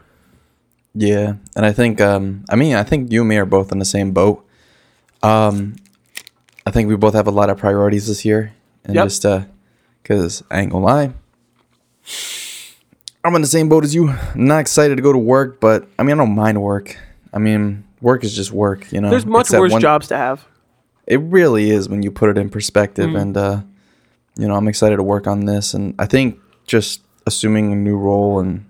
Yeah, 0.96 1.36
and 1.56 1.66
I 1.66 1.72
think 1.74 2.02
um 2.02 2.46
I 2.50 2.56
mean 2.56 2.76
I 2.76 2.84
think 2.84 3.12
you 3.12 3.22
and 3.22 3.30
me 3.30 3.38
are 3.38 3.46
both 3.46 3.72
in 3.72 3.80
the 3.80 3.86
same 3.86 4.12
boat. 4.12 4.46
Um 5.22 5.76
I 6.70 6.72
think 6.72 6.88
we 6.88 6.96
both 6.96 7.16
have 7.16 7.26
a 7.26 7.32
lot 7.32 7.50
of 7.50 7.58
priorities 7.58 8.06
this 8.08 8.24
year 8.24 8.54
and 8.86 8.94
Yep. 8.96 9.06
just 9.06 9.26
uh 9.26 9.42
cuz 10.04 10.44
I 10.52 10.62
ain't 10.62 10.70
to 10.72 10.78
lie. 10.78 11.14
I'm 13.26 13.36
in 13.36 13.42
the 13.42 13.48
same 13.48 13.70
boat 13.70 13.84
as 13.84 13.94
you. 13.96 14.10
I'm 14.10 14.46
not 14.46 14.60
excited 14.60 14.96
to 14.98 15.02
go 15.02 15.12
to 15.12 15.18
work, 15.18 15.60
but 15.60 15.88
I 15.98 16.04
mean 16.04 16.14
I 16.16 16.18
don't 16.24 16.36
mind 16.36 16.62
work. 16.62 16.96
I 17.34 17.40
mean, 17.40 17.86
work 18.02 18.24
is 18.24 18.36
just 18.36 18.52
work, 18.52 18.92
you 18.92 19.02
know. 19.02 19.10
There's 19.10 19.26
much 19.26 19.50
that 19.50 19.60
worse 19.60 19.72
one- 19.72 19.82
jobs 19.82 20.08
to 20.10 20.18
have. 20.18 20.46
It 21.08 21.20
really 21.22 21.72
is 21.72 21.90
when 21.90 22.04
you 22.04 22.12
put 22.12 22.30
it 22.30 22.38
in 22.38 22.50
perspective 22.50 23.10
Mm. 23.10 23.20
and 23.22 23.38
uh 23.38 23.62
you 24.38 24.48
know, 24.48 24.54
I'm 24.56 24.68
excited 24.68 24.98
to 24.98 25.04
work 25.04 25.26
on 25.26 25.46
this 25.46 25.74
and 25.74 25.96
I 25.98 26.06
think 26.06 26.38
just 26.68 27.02
assuming 27.26 27.74
a 27.74 27.76
new 27.76 27.98
role 27.98 28.40
and 28.40 28.64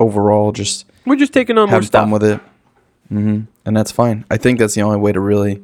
overall 0.00 0.50
just 0.50 0.86
We're 1.06 1.14
just 1.16 1.32
taking 1.32 1.56
on 1.56 1.68
more 1.68 1.76
have 1.76 1.86
stuff. 1.86 2.02
fun 2.02 2.10
with 2.10 2.24
it. 2.24 2.40
hmm 3.08 3.40
And 3.64 3.76
that's 3.76 3.92
fine. 3.92 4.24
I 4.28 4.38
think 4.38 4.58
that's 4.58 4.74
the 4.74 4.82
only 4.82 4.98
way 4.98 5.12
to 5.12 5.20
really 5.20 5.62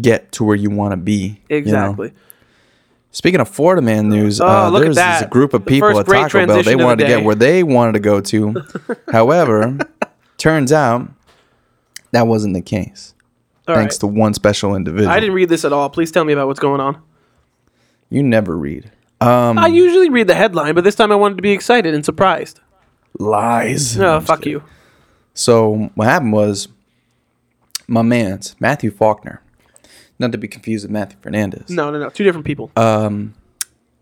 get 0.00 0.32
to 0.32 0.44
where 0.44 0.56
you 0.56 0.70
want 0.70 0.92
to 0.92 0.96
be. 0.96 1.40
you 1.48 1.56
know? 1.62 1.90
exactly. 1.90 2.12
Speaking 3.10 3.40
of 3.40 3.48
Florida 3.48 3.82
man 3.82 4.08
news, 4.08 4.40
Oh, 4.40 4.46
uh, 4.46 4.70
there's 4.70 4.96
this 4.96 5.24
group 5.28 5.52
of 5.52 5.66
people 5.66 5.98
at 5.98 6.06
Taco 6.06 6.46
Bell. 6.46 6.62
They 6.62 6.72
of 6.72 6.78
the 6.78 6.84
wanted 6.84 7.02
to 7.02 7.08
get 7.08 7.24
where 7.24 7.34
they 7.34 7.62
wanted 7.62 7.92
to 7.92 8.00
go 8.00 8.20
to. 8.22 8.54
However, 9.12 9.78
turns 10.38 10.72
out 10.72 11.08
that 12.12 12.26
wasn't 12.26 12.54
the 12.54 12.62
case. 12.62 13.12
All 13.68 13.74
thanks 13.74 13.96
right. 13.96 14.00
to 14.00 14.06
one 14.06 14.32
special 14.34 14.74
individual. 14.74 15.10
I 15.10 15.20
didn't 15.20 15.34
read 15.34 15.50
this 15.50 15.64
at 15.64 15.72
all. 15.74 15.90
Please 15.90 16.10
tell 16.10 16.24
me 16.24 16.32
about 16.32 16.46
what's 16.46 16.58
going 16.58 16.80
on. 16.80 17.00
you 18.08 18.22
never 18.22 18.56
read. 18.56 18.90
Um, 19.20 19.56
I 19.58 19.68
usually 19.68 20.08
read 20.08 20.26
the 20.26 20.34
headline, 20.34 20.74
but 20.74 20.82
this 20.82 20.94
time 20.96 21.12
I 21.12 21.14
wanted 21.14 21.36
to 21.36 21.42
be 21.42 21.52
excited 21.52 21.94
and 21.94 22.04
surprised. 22.04 22.60
lies. 23.18 23.96
No, 23.96 24.16
I'm 24.16 24.24
fuck 24.24 24.46
you. 24.46 24.64
So 25.34 25.90
what 25.94 26.06
happened 26.08 26.32
was 26.32 26.68
my 27.86 28.02
man's 28.02 28.56
Matthew 28.58 28.90
Faulkner, 28.90 29.40
not 30.22 30.32
to 30.32 30.38
be 30.38 30.48
confused 30.48 30.84
with 30.84 30.90
Matthew 30.90 31.18
Fernandez. 31.20 31.68
No, 31.68 31.90
no, 31.90 31.98
no. 31.98 32.08
Two 32.08 32.24
different 32.24 32.46
people. 32.46 32.70
um, 32.76 33.34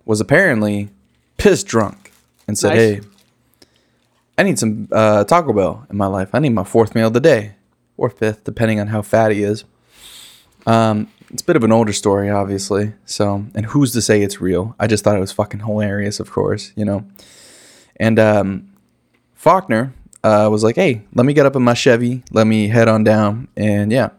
was 0.07 0.21
apparently 0.21 0.89
pissed 1.37 1.67
drunk 1.67 2.13
and 2.49 2.57
said, 2.57 2.69
Nice. 2.71 2.79
"Hey, 2.79 3.01
I 4.39 4.43
need 4.43 4.59
some 4.59 4.89
uh, 4.93 5.25
Taco 5.25 5.53
Bell 5.53 5.87
in 5.91 5.97
my 5.97 6.07
life. 6.07 6.31
I 6.35 6.39
need 6.39 6.51
my 6.51 6.65
fourth 6.65 6.95
meal 6.95 7.09
of 7.09 7.13
the 7.13 7.21
day, 7.21 7.53
or 7.97 8.09
fifth, 8.11 8.45
depending 8.45 8.81
on 8.81 8.87
how 8.89 9.03
fat 9.03 9.31
he 9.33 9.43
is." 9.43 9.65
Um, 10.67 11.09
it's 11.31 11.43
a 11.43 11.45
bit 11.45 11.57
of 11.57 11.65
an 11.65 11.73
older 11.73 11.93
story, 11.93 12.29
obviously. 12.29 12.93
So, 13.05 13.45
and 13.55 13.67
who's 13.67 13.93
to 13.93 14.03
say 14.03 14.23
it's 14.23 14.41
real? 14.41 14.75
I 14.81 14.87
just 14.87 15.05
thought 15.05 15.17
it 15.17 15.21
was 15.21 15.33
fucking 15.33 15.61
hilarious, 15.61 16.19
of 16.21 16.31
course, 16.31 16.73
you 16.77 16.85
know. 16.85 17.05
And 17.97 18.19
um, 18.19 18.73
Faulkner 19.35 19.93
uh, 20.25 20.49
was 20.51 20.65
like, 20.65 20.77
"Hey, 20.77 21.03
let 21.15 21.25
me 21.27 21.35
get 21.35 21.47
up 21.47 21.55
in 21.57 21.63
my 21.63 21.75
Chevy. 21.75 22.23
Let 22.33 22.47
me 22.47 22.69
head 22.69 22.89
on 22.89 23.05
down." 23.05 23.49
And 23.57 23.93
yeah, 23.93 24.11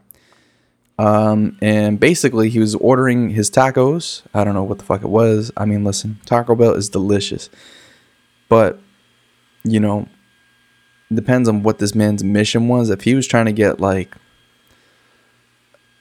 um, 1.02 1.58
and 1.62 2.00
basically, 2.00 2.50
he 2.50 2.60
was 2.60 2.76
ordering 2.76 3.30
his 3.30 3.50
tacos. 3.50 4.22
I 4.34 4.44
don't 4.44 4.54
know 4.54 4.64
what 4.64 4.78
the 4.80 4.84
fuck 4.86 5.02
it 5.04 5.10
was. 5.10 5.52
I 5.58 5.66
mean, 5.66 5.84
listen, 5.84 6.20
Taco 6.26 6.56
Bell 6.56 6.74
is 6.74 6.90
delicious, 6.90 7.50
but 8.50 8.80
you 9.64 9.80
know, 9.80 10.08
depends 11.14 11.48
on 11.50 11.64
what 11.64 11.80
this 11.80 11.96
man's 11.96 12.24
mission 12.24 12.68
was. 12.68 12.90
If 12.90 13.02
he 13.02 13.16
was 13.16 13.28
trying 13.28 13.46
to 13.46 13.52
get 13.54 13.80
like, 13.80 14.16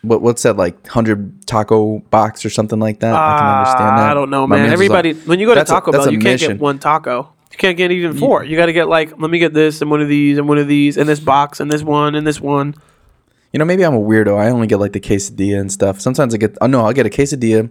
what 0.03 0.23
what's 0.23 0.43
that 0.45 0.57
like 0.57 0.87
hundred 0.87 1.47
taco 1.47 1.99
box 2.11 2.45
or 2.45 2.51
something 2.51 2.79
like 2.81 3.01
that? 3.01 3.15
I 3.15 3.39
can 3.39 3.47
understand 3.59 3.91
Uh, 3.95 3.97
that. 4.03 4.11
I 4.11 4.15
don't 4.15 4.31
know, 4.31 4.47
My 4.47 4.57
man. 4.57 4.63
was 4.65 4.69
like, 4.71 4.73
Everybody, 4.75 5.13
when 5.29 5.39
you 5.41 5.47
go 5.47 5.55
to 5.55 5.61
"That's 5.61 5.71
a- 5.71 5.75
Taco 5.75 5.93
Bell, 5.93 6.05
you 6.11 6.19
can't 6.19 6.25
mission." 6.41 6.53
get 6.53 6.61
one 6.61 6.79
taco. 6.79 7.29
You 7.53 7.59
can't 7.59 7.77
get 7.77 7.91
even 7.91 8.17
four. 8.17 8.45
You 8.45 8.57
got 8.57 8.67
to 8.67 8.73
get 8.73 8.89
like, 8.89 9.19
let 9.21 9.31
me 9.31 9.39
get 9.39 9.53
this 9.53 9.83
and 9.83 9.91
one 9.91 10.01
of 10.01 10.09
these 10.09 10.39
and 10.39 10.49
one 10.49 10.57
of 10.59 10.69
these 10.69 10.97
and 10.97 11.09
this 11.09 11.21
box 11.21 11.59
and 11.61 11.71
this 11.71 11.83
one 11.83 12.15
and 12.15 12.27
this 12.27 12.41
one. 12.41 12.75
You 13.53 13.59
know, 13.59 13.65
maybe 13.65 13.85
I'm 13.85 13.95
a 13.95 14.01
weirdo. 14.01 14.39
I 14.39 14.51
only 14.51 14.67
get 14.67 14.79
like 14.79 14.93
the 14.93 15.01
quesadilla 15.01 15.61
and 15.61 15.73
stuff. 15.73 16.01
Sometimes 16.01 16.35
I 16.35 16.39
get, 16.39 16.57
oh 16.61 16.67
no, 16.67 16.85
I'll 16.85 16.93
get 16.93 17.07
a 17.07 17.11
quesadilla, 17.11 17.71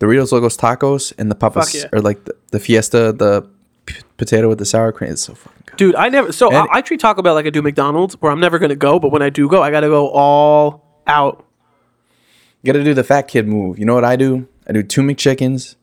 Doritos 0.00 0.32
Locos 0.32 0.56
Tacos, 0.56 1.12
and 1.18 1.30
the 1.30 1.34
papas, 1.34 1.74
yeah. 1.74 1.88
or 1.92 2.00
like 2.00 2.24
the, 2.24 2.36
the 2.50 2.60
Fiesta, 2.60 3.12
the 3.12 3.48
p- 3.86 4.02
potato 4.16 4.48
with 4.48 4.58
the 4.58 4.66
sour 4.66 4.92
cream. 4.92 5.12
It's 5.12 5.22
so 5.22 5.34
fucking 5.34 5.62
good. 5.66 5.76
Dude, 5.76 5.94
I 5.94 6.08
never. 6.08 6.32
So 6.32 6.52
I, 6.52 6.78
I 6.78 6.80
treat 6.82 7.00
Taco 7.00 7.22
Bell 7.22 7.34
like 7.34 7.46
I 7.46 7.50
do 7.50 7.62
McDonald's, 7.62 8.20
where 8.20 8.30
I'm 8.30 8.40
never 8.40 8.58
gonna 8.58 8.76
go, 8.76 8.98
but 8.98 9.10
when 9.10 9.22
I 9.22 9.30
do 9.30 9.48
go, 9.48 9.62
I 9.62 9.70
gotta 9.70 9.88
go 9.88 10.08
all 10.10 10.84
out. 11.06 11.44
You 12.62 12.72
gotta 12.72 12.84
do 12.84 12.92
the 12.94 13.04
fat 13.04 13.28
kid 13.28 13.48
move. 13.48 13.78
You 13.78 13.86
know 13.86 13.94
what 13.94 14.04
I 14.04 14.16
do? 14.16 14.46
I 14.68 14.72
do 14.72 14.82
two 14.82 15.00
McChickens, 15.00 15.76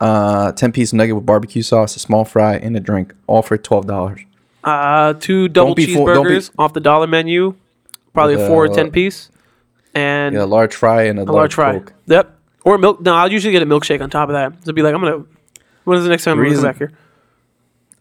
uh, 0.00 0.52
10 0.52 0.72
piece 0.72 0.92
nugget 0.92 1.14
with 1.14 1.26
barbecue 1.26 1.62
sauce, 1.62 1.94
a 1.96 1.98
small 1.98 2.24
fry, 2.24 2.54
and 2.56 2.76
a 2.76 2.80
drink, 2.80 3.12
all 3.26 3.42
for 3.42 3.58
$12. 3.58 4.24
Uh, 4.64 5.12
two 5.14 5.48
double 5.48 5.74
be 5.74 5.92
full- 5.92 6.06
don't 6.06 6.26
be- 6.26 6.36
cheeseburgers 6.36 6.50
off 6.58 6.72
the 6.72 6.80
dollar 6.80 7.06
menu, 7.06 7.54
probably 8.12 8.34
a 8.34 8.46
four 8.48 8.64
or 8.66 8.68
ten 8.68 8.90
piece, 8.90 9.30
and 9.94 10.34
Yeah, 10.34 10.44
a 10.44 10.46
large 10.46 10.74
fry 10.74 11.02
and 11.04 11.18
a, 11.18 11.22
a 11.22 11.24
large, 11.24 11.34
large 11.34 11.54
fry. 11.54 11.72
Coke. 11.78 11.92
Yep. 12.06 12.38
Or 12.64 12.78
milk. 12.78 13.00
No, 13.00 13.14
I'll 13.14 13.30
usually 13.32 13.52
get 13.52 13.62
a 13.62 13.66
milkshake 13.66 14.00
on 14.00 14.10
top 14.10 14.28
of 14.28 14.34
that. 14.34 14.64
So 14.64 14.72
be 14.72 14.82
like, 14.82 14.94
I'm 14.94 15.00
gonna. 15.00 15.24
When 15.84 15.98
is 15.98 16.04
the 16.04 16.10
next 16.10 16.24
time 16.24 16.38
I'm 16.38 16.44
gonna 16.44 16.54
come 16.54 16.62
back 16.64 16.78
here? 16.78 16.92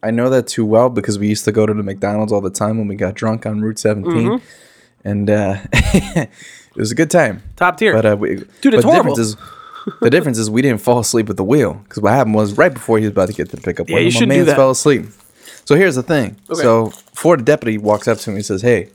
I 0.04 0.12
know 0.12 0.30
that 0.30 0.48
too 0.48 0.66
well 0.66 0.90
because 0.90 1.20
we 1.20 1.28
used 1.28 1.46
to 1.46 1.52
go 1.52 1.66
to 1.66 1.74
the 1.74 1.84
McDonald's 1.84 2.32
all 2.32 2.42
the 2.42 2.50
time 2.50 2.78
when 2.78 2.88
we 2.88 2.96
got 2.96 3.14
drunk 3.16 3.46
on 3.46 3.62
Route 3.62 3.78
17. 3.80 4.12
Mm-hmm. 4.12 4.46
And 5.04 5.30
uh, 5.30 5.58
it 5.74 6.30
was 6.76 6.92
a 6.92 6.96
good 6.96 7.10
time. 7.12 7.42
Top 7.56 7.78
tier. 7.78 7.94
But 7.94 8.06
uh, 8.06 8.18
we, 8.18 8.36
Dude, 8.36 8.46
it's 8.46 8.62
the 8.64 8.92
difference 8.92 8.94
horrible. 8.94 9.20
is 9.20 9.36
the 10.02 10.10
difference 10.12 10.38
is 10.38 10.50
we 10.50 10.62
didn't 10.62 10.82
fall 10.82 11.00
asleep 11.00 11.30
at 11.30 11.38
the 11.38 11.44
wheel 11.44 11.74
because 11.84 12.02
what 12.04 12.14
happened 12.14 12.36
was 12.36 12.56
right 12.58 12.74
before 12.74 12.98
he 13.00 13.06
was 13.06 13.12
about 13.12 13.28
to 13.30 13.34
get 13.34 13.50
to 13.50 13.56
the 13.56 13.62
pickup, 13.62 13.90
Yeah, 13.90 13.96
one 13.96 14.02
you 14.04 14.08
my 14.08 14.12
shouldn't 14.12 14.32
do 14.32 14.38
mans 14.38 14.48
that. 14.48 14.56
fell 14.56 14.70
asleep. 14.72 15.06
So 15.66 15.76
here's 15.76 15.96
the 15.96 16.04
thing. 16.04 16.38
Okay. 16.50 16.62
So 16.62 16.88
Florida 17.14 17.44
deputy 17.44 17.78
walks 17.80 18.08
up 18.08 18.18
to 18.20 18.30
me 18.32 18.38
and 18.38 18.46
says, 18.46 18.62
"Hey, 18.62 18.90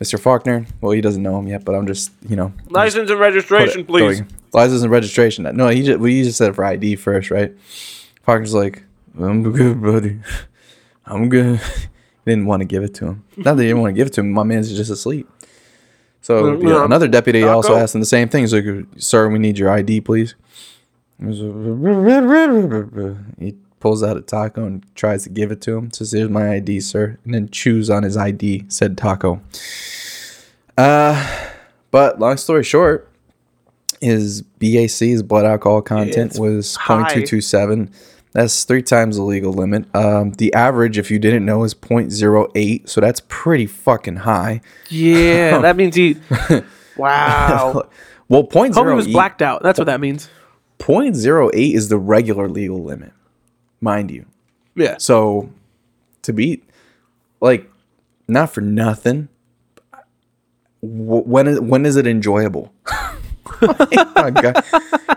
Mr. 0.00 0.18
Faulkner. 0.18 0.66
Well, 0.80 0.92
he 0.92 1.00
doesn't 1.00 1.22
know 1.22 1.38
him 1.38 1.46
yet, 1.46 1.64
but 1.64 1.74
I'm 1.74 1.86
just 1.86 2.10
you 2.28 2.36
know 2.36 2.52
License 2.68 3.10
and 3.10 3.20
registration, 3.20 3.84
please. 3.84 4.20
going. 4.20 4.30
License 4.52 4.82
and 4.82 4.90
registration. 4.90 5.44
No, 5.56 5.68
he 5.68 5.82
just 5.82 6.00
we 6.00 6.22
just 6.22 6.38
said 6.38 6.50
it 6.50 6.54
for 6.54 6.64
ID 6.64 6.96
first, 6.96 7.30
right? 7.30 7.52
Faulkner's 8.22 8.54
like, 8.54 8.82
I'm 9.18 9.42
good, 9.52 9.82
buddy. 9.82 10.18
I'm 11.06 11.28
good. 11.28 11.60
Didn't 12.26 12.46
want 12.46 12.60
to 12.60 12.66
give 12.66 12.82
it 12.82 12.94
to 12.94 13.06
him. 13.06 13.24
Not 13.36 13.56
that 13.56 13.62
he 13.62 13.68
didn't 13.68 13.80
want 13.82 13.94
to 13.94 13.96
give 13.96 14.06
it 14.06 14.12
to 14.14 14.20
him. 14.20 14.30
My 14.30 14.42
man's 14.42 14.70
just 14.76 14.90
asleep. 14.90 15.28
So 16.20 16.54
Mm, 16.56 16.68
yeah, 16.68 16.84
another 16.84 17.08
deputy 17.08 17.42
also 17.44 17.74
asked 17.76 17.94
him 17.94 18.00
the 18.02 18.06
same 18.06 18.28
thing. 18.28 18.42
He's 18.42 18.52
like, 18.52 18.64
"Sir, 18.98 19.28
we 19.30 19.38
need 19.38 19.58
your 19.58 19.70
ID, 19.70 20.02
please." 20.02 20.34
He 21.18 21.24
was 21.26 21.40
like, 21.40 23.16
He 23.38 23.56
pulls 23.80 24.02
out 24.02 24.16
a 24.16 24.20
taco 24.20 24.64
and 24.64 24.84
tries 24.94 25.24
to 25.24 25.30
give 25.30 25.50
it 25.50 25.60
to 25.62 25.76
him. 25.76 25.90
Says, 25.90 26.12
"Here's 26.12 26.28
my 26.30 26.52
ID, 26.52 26.80
sir," 26.80 27.18
and 27.24 27.34
then 27.34 27.48
chews 27.48 27.90
on 27.90 28.02
his 28.02 28.16
ID. 28.16 28.64
Said 28.68 28.96
taco. 28.96 29.40
Uh, 30.78 31.50
but 31.90 32.20
long 32.20 32.36
story 32.36 32.62
short, 32.62 33.08
his 34.00 34.42
BAC's 34.42 35.22
blood 35.22 35.44
alcohol 35.44 35.82
content 35.82 36.32
It's 36.32 36.38
was 36.38 36.76
high. 36.76 37.14
0.227. 37.14 37.90
That's 38.32 38.64
three 38.64 38.82
times 38.82 39.16
the 39.16 39.22
legal 39.22 39.52
limit. 39.52 39.92
Um, 39.94 40.32
the 40.32 40.54
average, 40.54 40.98
if 40.98 41.10
you 41.10 41.18
didn't 41.18 41.44
know, 41.44 41.64
is 41.64 41.74
0.08. 41.74 42.88
So 42.88 43.00
that's 43.00 43.20
pretty 43.28 43.66
fucking 43.66 44.16
high. 44.16 44.60
Yeah, 44.88 45.58
that 45.58 45.76
means 45.76 45.96
he. 45.96 46.16
Wow. 46.96 47.88
well, 48.28 48.44
0.08, 48.44 48.72
Homie 48.74 48.94
was 48.94 49.08
blacked 49.08 49.40
out. 49.40 49.62
That's 49.62 49.78
what 49.78 49.86
that 49.86 50.00
means. 50.00 50.28
0.08 50.80 51.74
is 51.74 51.88
the 51.88 51.96
regular 51.96 52.46
legal 52.46 52.82
limit, 52.82 53.12
mind 53.80 54.10
you. 54.10 54.26
Yeah. 54.74 54.96
So 54.98 55.50
to 56.22 56.32
be 56.32 56.62
like, 57.40 57.70
not 58.28 58.52
for 58.52 58.60
nothing. 58.60 59.28
wh- 60.80 61.26
When 61.26 61.46
is, 61.48 61.60
when 61.60 61.86
is 61.86 61.96
it 61.96 62.06
enjoyable? 62.06 62.72
Oh. 63.62 63.76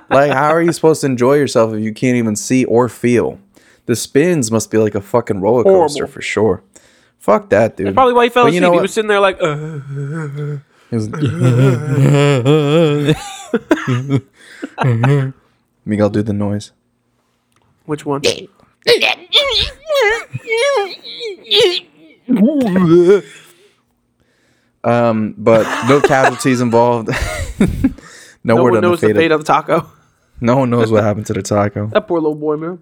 Like, 0.10 0.32
how 0.34 0.50
are 0.50 0.62
you 0.62 0.74
supposed 0.74 1.00
to 1.02 1.08
enjoy 1.08 1.36
yourself 1.36 1.74
if 1.74 1.82
you 1.82 1.94
can't 1.94 2.18
even 2.18 2.36
see 2.36 2.66
or 2.66 2.90
feel? 2.90 3.40
The 3.86 3.96
spins 3.96 4.52
must 4.52 4.70
be 4.70 4.78
like 4.80 4.96
a 4.96 5.02
fucking 5.02 5.40
roller 5.40 5.64
coaster 5.64 6.00
Horrible. 6.04 6.14
for 6.14 6.22
sure. 6.22 6.62
Fuck 7.20 7.50
that, 7.52 7.78
dude. 7.78 7.94
Probably 7.94 8.14
why 8.14 8.26
he 8.26 8.30
fell 8.30 8.44
But 8.44 8.48
asleep. 8.50 8.56
you 8.56 8.62
know 8.62 8.74
he 8.74 8.80
was 8.82 8.94
sitting 8.94 9.08
there 9.08 9.22
like, 9.22 9.38
uh, 9.42 9.80
was- 10.92 11.08
Miguel, 15.86 16.10
do 16.10 16.22
the 16.22 16.34
noise. 16.34 16.72
Which 17.86 18.06
one? 18.06 18.22
Um, 24.84 25.36
but 25.38 25.88
no 25.88 26.02
casualties 26.02 26.60
involved. 26.62 27.10
no, 28.44 28.56
No 28.56 28.64
one 28.64 28.82
knows 28.82 29.02
the 29.02 29.14
fate. 29.14 29.32
Of, 29.32 29.42
the 29.42 29.46
taco. 29.46 29.90
no 30.42 30.58
one 30.58 30.70
knows 30.70 30.92
what 30.92 31.04
happened 31.04 31.26
to 31.28 31.34
the 31.34 31.42
taco. 31.42 31.88
That 31.94 32.08
poor 32.08 32.20
little 32.20 32.36
boy, 32.36 32.58
man. 32.58 32.80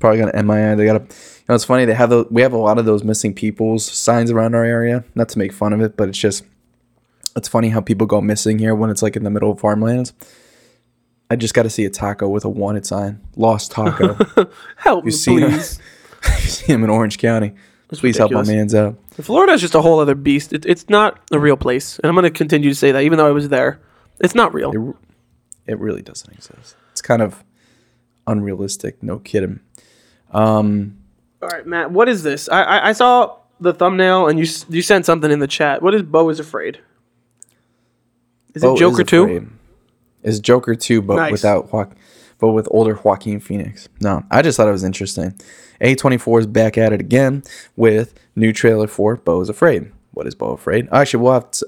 Probably 0.00 0.18
gonna 0.18 0.42
MIA. 0.42 0.74
They 0.74 0.84
got 0.84 0.94
to. 0.94 1.16
You 1.16 1.44
know, 1.48 1.54
it's 1.54 1.64
funny. 1.64 1.84
They 1.84 1.94
have 1.94 2.10
the. 2.10 2.26
We 2.30 2.42
have 2.42 2.52
a 2.52 2.58
lot 2.58 2.78
of 2.78 2.86
those 2.86 3.04
missing 3.04 3.34
people's 3.34 3.84
signs 3.84 4.32
around 4.32 4.56
our 4.56 4.64
area. 4.64 5.04
Not 5.14 5.28
to 5.30 5.38
make 5.38 5.52
fun 5.52 5.72
of 5.72 5.80
it, 5.80 5.96
but 5.96 6.08
it's 6.08 6.18
just. 6.18 6.44
It's 7.36 7.48
funny 7.48 7.68
how 7.68 7.80
people 7.80 8.06
go 8.06 8.20
missing 8.20 8.58
here 8.58 8.74
when 8.74 8.90
it's 8.90 9.00
like 9.02 9.14
in 9.16 9.22
the 9.22 9.30
middle 9.30 9.52
of 9.52 9.60
farmlands. 9.60 10.12
I 11.32 11.36
just 11.36 11.54
got 11.54 11.62
to 11.62 11.70
see 11.70 11.86
a 11.86 11.90
taco 11.90 12.28
with 12.28 12.44
a 12.44 12.48
wanted 12.50 12.84
sign. 12.84 13.18
Lost 13.36 13.70
taco. 13.70 14.18
Help 14.76 15.06
me, 15.06 15.10
seen 15.10 15.38
him? 15.38 15.50
please. 15.50 15.80
you 16.26 16.48
see 16.50 16.66
him 16.70 16.84
in 16.84 16.90
Orange 16.90 17.16
County. 17.16 17.54
Please 17.88 18.18
help 18.18 18.32
my 18.32 18.42
man's 18.44 18.74
out. 18.74 18.98
Florida 19.20 19.54
is 19.54 19.62
just 19.62 19.74
a 19.74 19.80
whole 19.80 19.98
other 19.98 20.14
beast. 20.14 20.52
It, 20.52 20.66
it's 20.66 20.88
not 20.90 21.20
a 21.30 21.38
real 21.38 21.56
place, 21.56 21.98
and 21.98 22.06
I'm 22.06 22.14
going 22.14 22.24
to 22.24 22.30
continue 22.30 22.68
to 22.68 22.74
say 22.74 22.92
that, 22.92 23.02
even 23.02 23.16
though 23.16 23.26
I 23.26 23.30
was 23.30 23.48
there. 23.48 23.80
It's 24.20 24.34
not 24.34 24.52
real. 24.52 24.96
It, 25.66 25.72
it 25.72 25.78
really 25.78 26.02
doesn't 26.02 26.30
exist. 26.32 26.76
It's 26.90 27.02
kind 27.02 27.22
of 27.22 27.42
unrealistic. 28.26 29.02
No 29.02 29.18
kidding. 29.18 29.60
Um, 30.32 30.98
All 31.42 31.48
right, 31.48 31.66
Matt. 31.66 31.90
What 31.90 32.08
is 32.08 32.22
this? 32.22 32.48
I 32.50 32.62
I, 32.62 32.88
I 32.88 32.92
saw 32.92 33.38
the 33.58 33.72
thumbnail, 33.72 34.28
and 34.28 34.38
you 34.38 34.46
you 34.68 34.82
sent 34.82 35.06
something 35.06 35.30
in 35.30 35.38
the 35.38 35.46
chat. 35.46 35.82
What 35.82 35.94
is 35.94 36.02
Beau 36.02 36.28
is 36.28 36.40
afraid? 36.40 36.78
Is 38.54 38.62
Beau 38.62 38.74
it 38.74 38.78
Joker 38.78 39.04
two? 39.04 39.50
Is 40.22 40.40
Joker 40.40 40.74
two, 40.74 41.02
but 41.02 41.16
Nice. 41.16 41.32
without 41.32 41.72
Joaquin, 41.72 41.96
but 42.38 42.48
with 42.52 42.68
older 42.70 42.94
Joaquin 43.02 43.40
Phoenix. 43.40 43.88
No, 44.00 44.24
I 44.30 44.42
just 44.42 44.56
thought 44.56 44.68
it 44.68 44.72
was 44.72 44.84
interesting. 44.84 45.34
A 45.80 45.94
twenty 45.96 46.18
four 46.18 46.38
is 46.40 46.46
back 46.46 46.78
at 46.78 46.92
it 46.92 47.00
again 47.00 47.42
with 47.76 48.14
new 48.36 48.52
trailer 48.52 48.86
for 48.86 49.16
Beau 49.16 49.40
is 49.40 49.48
afraid. 49.48 49.90
What 50.12 50.26
is 50.26 50.34
Beau 50.34 50.50
afraid? 50.52 50.88
Actually, 50.92 51.24
we'll 51.24 51.32
have 51.32 51.50
to. 51.52 51.66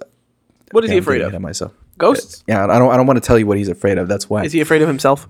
What 0.71 0.85
is 0.85 0.91
he 0.91 0.95
yeah, 0.97 0.99
I'm 0.99 1.03
afraid 1.03 1.21
of? 1.23 1.41
myself. 1.41 1.73
Ghosts? 1.99 2.45
Yeah, 2.47 2.65
I 2.65 2.79
don't. 2.79 2.93
I 2.93 2.97
don't 2.97 3.07
want 3.07 3.17
to 3.23 3.27
tell 3.27 3.39
you 3.39 3.47
what 3.47 3.57
he's 3.59 3.69
afraid 3.69 3.99
of. 3.99 4.09
That's 4.09 4.29
why. 4.31 4.45
Is 4.45 4.53
he 4.53 4.61
afraid 4.61 4.83
of 4.83 4.89
himself? 4.89 5.29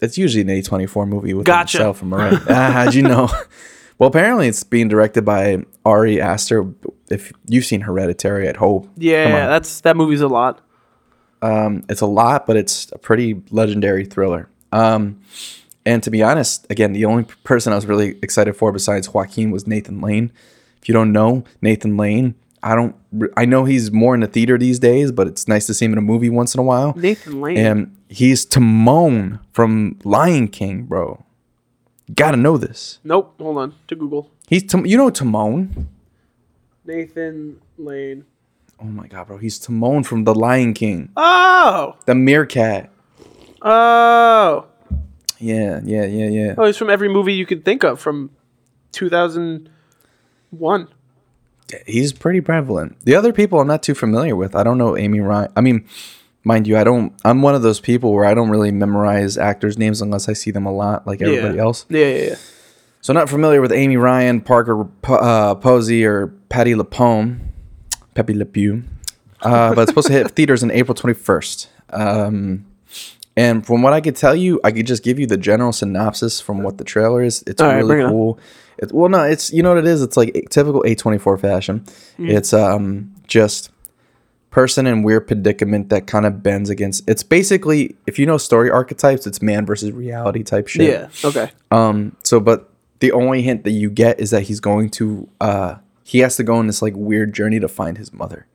It's 0.00 0.18
usually 0.18 0.42
an 0.42 0.50
A 0.50 0.62
twenty 0.62 0.86
four 0.86 1.06
movie 1.06 1.34
with 1.34 1.46
Gotcha. 1.46 1.78
himself. 1.78 2.02
Am 2.02 2.12
I 2.14 2.30
right? 2.30 2.40
ah, 2.48 2.70
how'd 2.72 2.94
you 2.94 3.02
know? 3.02 3.28
Well, 3.98 4.08
apparently 4.08 4.48
it's 4.48 4.64
being 4.64 4.88
directed 4.88 5.24
by 5.24 5.64
Ari 5.84 6.20
Aster. 6.20 6.66
If 7.08 7.30
you've 7.46 7.64
seen 7.64 7.82
Hereditary, 7.82 8.48
at 8.48 8.56
hope. 8.56 8.88
Yeah, 8.96 9.46
that's 9.46 9.82
that 9.82 9.96
movie's 9.96 10.22
a 10.22 10.26
lot. 10.26 10.60
Um, 11.42 11.84
it's 11.88 12.00
a 12.00 12.06
lot, 12.06 12.46
but 12.46 12.56
it's 12.56 12.90
a 12.92 12.98
pretty 12.98 13.42
legendary 13.50 14.04
thriller. 14.04 14.48
Um, 14.70 15.20
and 15.84 16.02
to 16.04 16.10
be 16.10 16.22
honest, 16.22 16.66
again, 16.70 16.92
the 16.92 17.04
only 17.04 17.24
person 17.44 17.72
I 17.72 17.76
was 17.76 17.86
really 17.86 18.16
excited 18.22 18.54
for 18.56 18.70
besides 18.72 19.12
Joaquin 19.12 19.50
was 19.50 19.66
Nathan 19.66 20.00
Lane. 20.00 20.32
If 20.80 20.88
you 20.88 20.92
don't 20.94 21.12
know 21.12 21.44
Nathan 21.60 21.96
Lane, 21.96 22.34
I 22.62 22.76
don't. 22.76 22.94
I 23.36 23.44
know 23.44 23.64
he's 23.64 23.90
more 23.90 24.14
in 24.14 24.20
the 24.20 24.28
theater 24.28 24.56
these 24.56 24.78
days, 24.78 25.10
but 25.10 25.26
it's 25.26 25.48
nice 25.48 25.66
to 25.66 25.74
see 25.74 25.84
him 25.84 25.92
in 25.92 25.98
a 25.98 26.02
movie 26.02 26.30
once 26.30 26.54
in 26.54 26.60
a 26.60 26.62
while. 26.62 26.94
Nathan 26.96 27.40
Lane. 27.40 27.56
And 27.58 27.96
he's 28.08 28.44
Timon 28.44 29.40
from 29.52 29.98
Lion 30.04 30.46
King, 30.46 30.84
bro. 30.84 31.24
Gotta 32.14 32.36
know 32.36 32.56
this. 32.56 33.00
Nope. 33.02 33.34
Hold 33.40 33.58
on. 33.58 33.74
To 33.88 33.96
Google. 33.96 34.30
He's 34.48 34.62
Tim- 34.64 34.86
you 34.86 34.96
know 34.96 35.10
Timon. 35.10 35.88
Nathan 36.84 37.60
Lane. 37.78 38.24
Oh 38.82 38.86
my 38.86 39.06
god, 39.06 39.28
bro, 39.28 39.38
he's 39.38 39.60
Timon 39.60 40.02
from 40.02 40.24
The 40.24 40.34
Lion 40.34 40.74
King, 40.74 41.10
Oh. 41.16 41.94
the 42.06 42.16
meerkat. 42.16 42.90
Oh. 43.60 44.66
Yeah, 45.38 45.80
yeah, 45.84 46.04
yeah, 46.04 46.28
yeah. 46.28 46.54
Oh, 46.58 46.66
he's 46.66 46.76
from 46.76 46.90
every 46.90 47.08
movie 47.08 47.32
you 47.34 47.46
could 47.46 47.64
think 47.64 47.84
of 47.84 48.00
from 48.00 48.30
2001. 48.92 50.88
he's 51.86 52.12
pretty 52.12 52.40
prevalent. 52.40 52.98
The 53.04 53.14
other 53.14 53.32
people 53.32 53.60
I'm 53.60 53.68
not 53.68 53.82
too 53.84 53.94
familiar 53.94 54.34
with. 54.36 54.56
I 54.56 54.62
don't 54.62 54.78
know 54.78 54.96
Amy 54.96 55.20
Ryan. 55.20 55.52
I 55.56 55.60
mean, 55.60 55.86
mind 56.44 56.66
you, 56.66 56.76
I 56.76 56.84
don't. 56.84 57.12
I'm 57.24 57.40
one 57.42 57.54
of 57.54 57.62
those 57.62 57.80
people 57.80 58.12
where 58.12 58.24
I 58.24 58.34
don't 58.34 58.50
really 58.50 58.72
memorize 58.72 59.38
actors' 59.38 59.78
names 59.78 60.02
unless 60.02 60.28
I 60.28 60.32
see 60.32 60.50
them 60.50 60.66
a 60.66 60.72
lot, 60.72 61.06
like 61.06 61.22
everybody 61.22 61.56
yeah. 61.56 61.62
else. 61.62 61.86
Yeah, 61.88 62.06
yeah, 62.06 62.24
yeah. 62.30 62.36
So 63.00 63.12
not 63.12 63.28
familiar 63.28 63.60
with 63.60 63.72
Amy 63.72 63.96
Ryan, 63.96 64.40
Parker 64.40 64.88
uh, 65.04 65.54
Posey, 65.56 66.04
or 66.04 66.28
Patti 66.48 66.74
LuPone, 66.74 67.51
Pepe 68.14 68.34
Le 68.34 68.44
Pew. 68.44 68.82
Uh, 69.40 69.74
but 69.74 69.82
it's 69.82 69.90
supposed 69.90 70.06
to 70.08 70.12
hit 70.12 70.30
theaters 70.32 70.62
on 70.62 70.70
April 70.70 70.94
21st. 70.94 71.66
Um, 71.90 72.66
And 73.36 73.64
from 73.66 73.80
what 73.82 73.92
I 73.94 74.00
could 74.02 74.14
tell 74.14 74.36
you, 74.36 74.60
I 74.62 74.70
could 74.72 74.86
just 74.86 75.02
give 75.02 75.18
you 75.18 75.26
the 75.26 75.38
general 75.38 75.72
synopsis 75.72 76.38
from 76.40 76.62
what 76.62 76.76
the 76.76 76.84
trailer 76.84 77.22
is. 77.22 77.42
It's 77.46 77.62
All 77.62 77.68
right, 77.68 77.76
really 77.76 77.88
bring 77.88 78.00
it 78.00 78.04
on. 78.04 78.10
cool. 78.10 78.38
It, 78.78 78.92
well, 78.92 79.08
no, 79.08 79.22
it's 79.22 79.50
you 79.52 79.62
know 79.62 79.70
what 79.70 79.78
it 79.78 79.86
is. 79.86 80.02
It's 80.02 80.16
like 80.18 80.36
a- 80.36 80.42
typical 80.48 80.82
A24 80.82 81.40
fashion. 81.40 81.80
Mm. 82.18 82.28
It's 82.30 82.52
um 82.52 83.14
just 83.26 83.70
person 84.50 84.86
in 84.86 85.02
weird 85.02 85.26
predicament 85.26 85.88
that 85.88 86.06
kind 86.06 86.26
of 86.26 86.42
bends 86.42 86.68
against. 86.68 87.08
It's 87.08 87.22
basically 87.22 87.96
if 88.06 88.18
you 88.18 88.26
know 88.26 88.36
story 88.36 88.70
archetypes, 88.70 89.26
it's 89.26 89.40
man 89.40 89.64
versus 89.64 89.92
reality 89.92 90.42
type 90.42 90.68
shit. 90.68 90.88
Yeah. 90.90 91.08
Okay. 91.24 91.50
Um. 91.70 92.14
So, 92.22 92.38
but 92.38 92.68
the 93.00 93.12
only 93.12 93.40
hint 93.42 93.64
that 93.64 93.70
you 93.72 93.88
get 93.90 94.20
is 94.20 94.30
that 94.30 94.42
he's 94.42 94.60
going 94.60 94.90
to 94.90 95.26
uh 95.40 95.76
he 96.12 96.18
has 96.20 96.36
to 96.36 96.42
go 96.44 96.56
on 96.56 96.66
this 96.66 96.82
like 96.82 96.94
weird 96.96 97.32
journey 97.32 97.58
to 97.60 97.68
find 97.68 97.96
his 97.98 98.12
mother. 98.12 98.46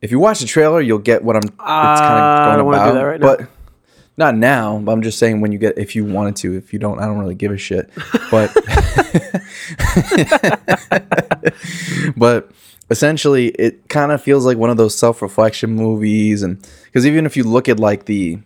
If 0.00 0.10
you 0.10 0.18
watch 0.18 0.40
the 0.40 0.46
trailer, 0.46 0.80
you'll 0.80 0.98
get 0.98 1.22
what 1.22 1.36
I'm. 1.36 1.42
It's 1.44 1.56
kind 1.56 1.68
Uh, 1.68 1.68
of 1.68 1.68
I 1.68 2.56
going 2.56 2.64
do 2.64 2.68
about, 2.70 2.94
that 2.94 3.02
right 3.02 3.20
now. 3.20 3.36
but 3.36 3.46
not 4.16 4.34
now. 4.36 4.78
But 4.78 4.92
I'm 4.92 5.02
just 5.02 5.18
saying 5.18 5.40
when 5.42 5.52
you 5.52 5.58
get 5.58 5.76
if 5.78 5.94
you 5.94 6.04
wanted 6.06 6.36
to. 6.36 6.56
If 6.56 6.72
you 6.72 6.78
don't, 6.78 6.98
I 6.98 7.04
don't 7.06 7.18
really 7.18 7.34
give 7.34 7.52
a 7.52 7.58
shit. 7.58 7.90
But 8.30 8.50
but 12.16 12.50
essentially, 12.90 13.48
it 13.48 13.88
kind 13.88 14.12
of 14.12 14.22
feels 14.22 14.44
like 14.46 14.58
one 14.58 14.70
of 14.70 14.76
those 14.76 14.96
self 14.96 15.22
reflection 15.22 15.70
movies, 15.72 16.42
and 16.42 16.66
because 16.86 17.06
even 17.06 17.26
if 17.26 17.36
you 17.36 17.44
look 17.44 17.68
at 17.68 17.78
like 17.78 18.06
the 18.06 18.38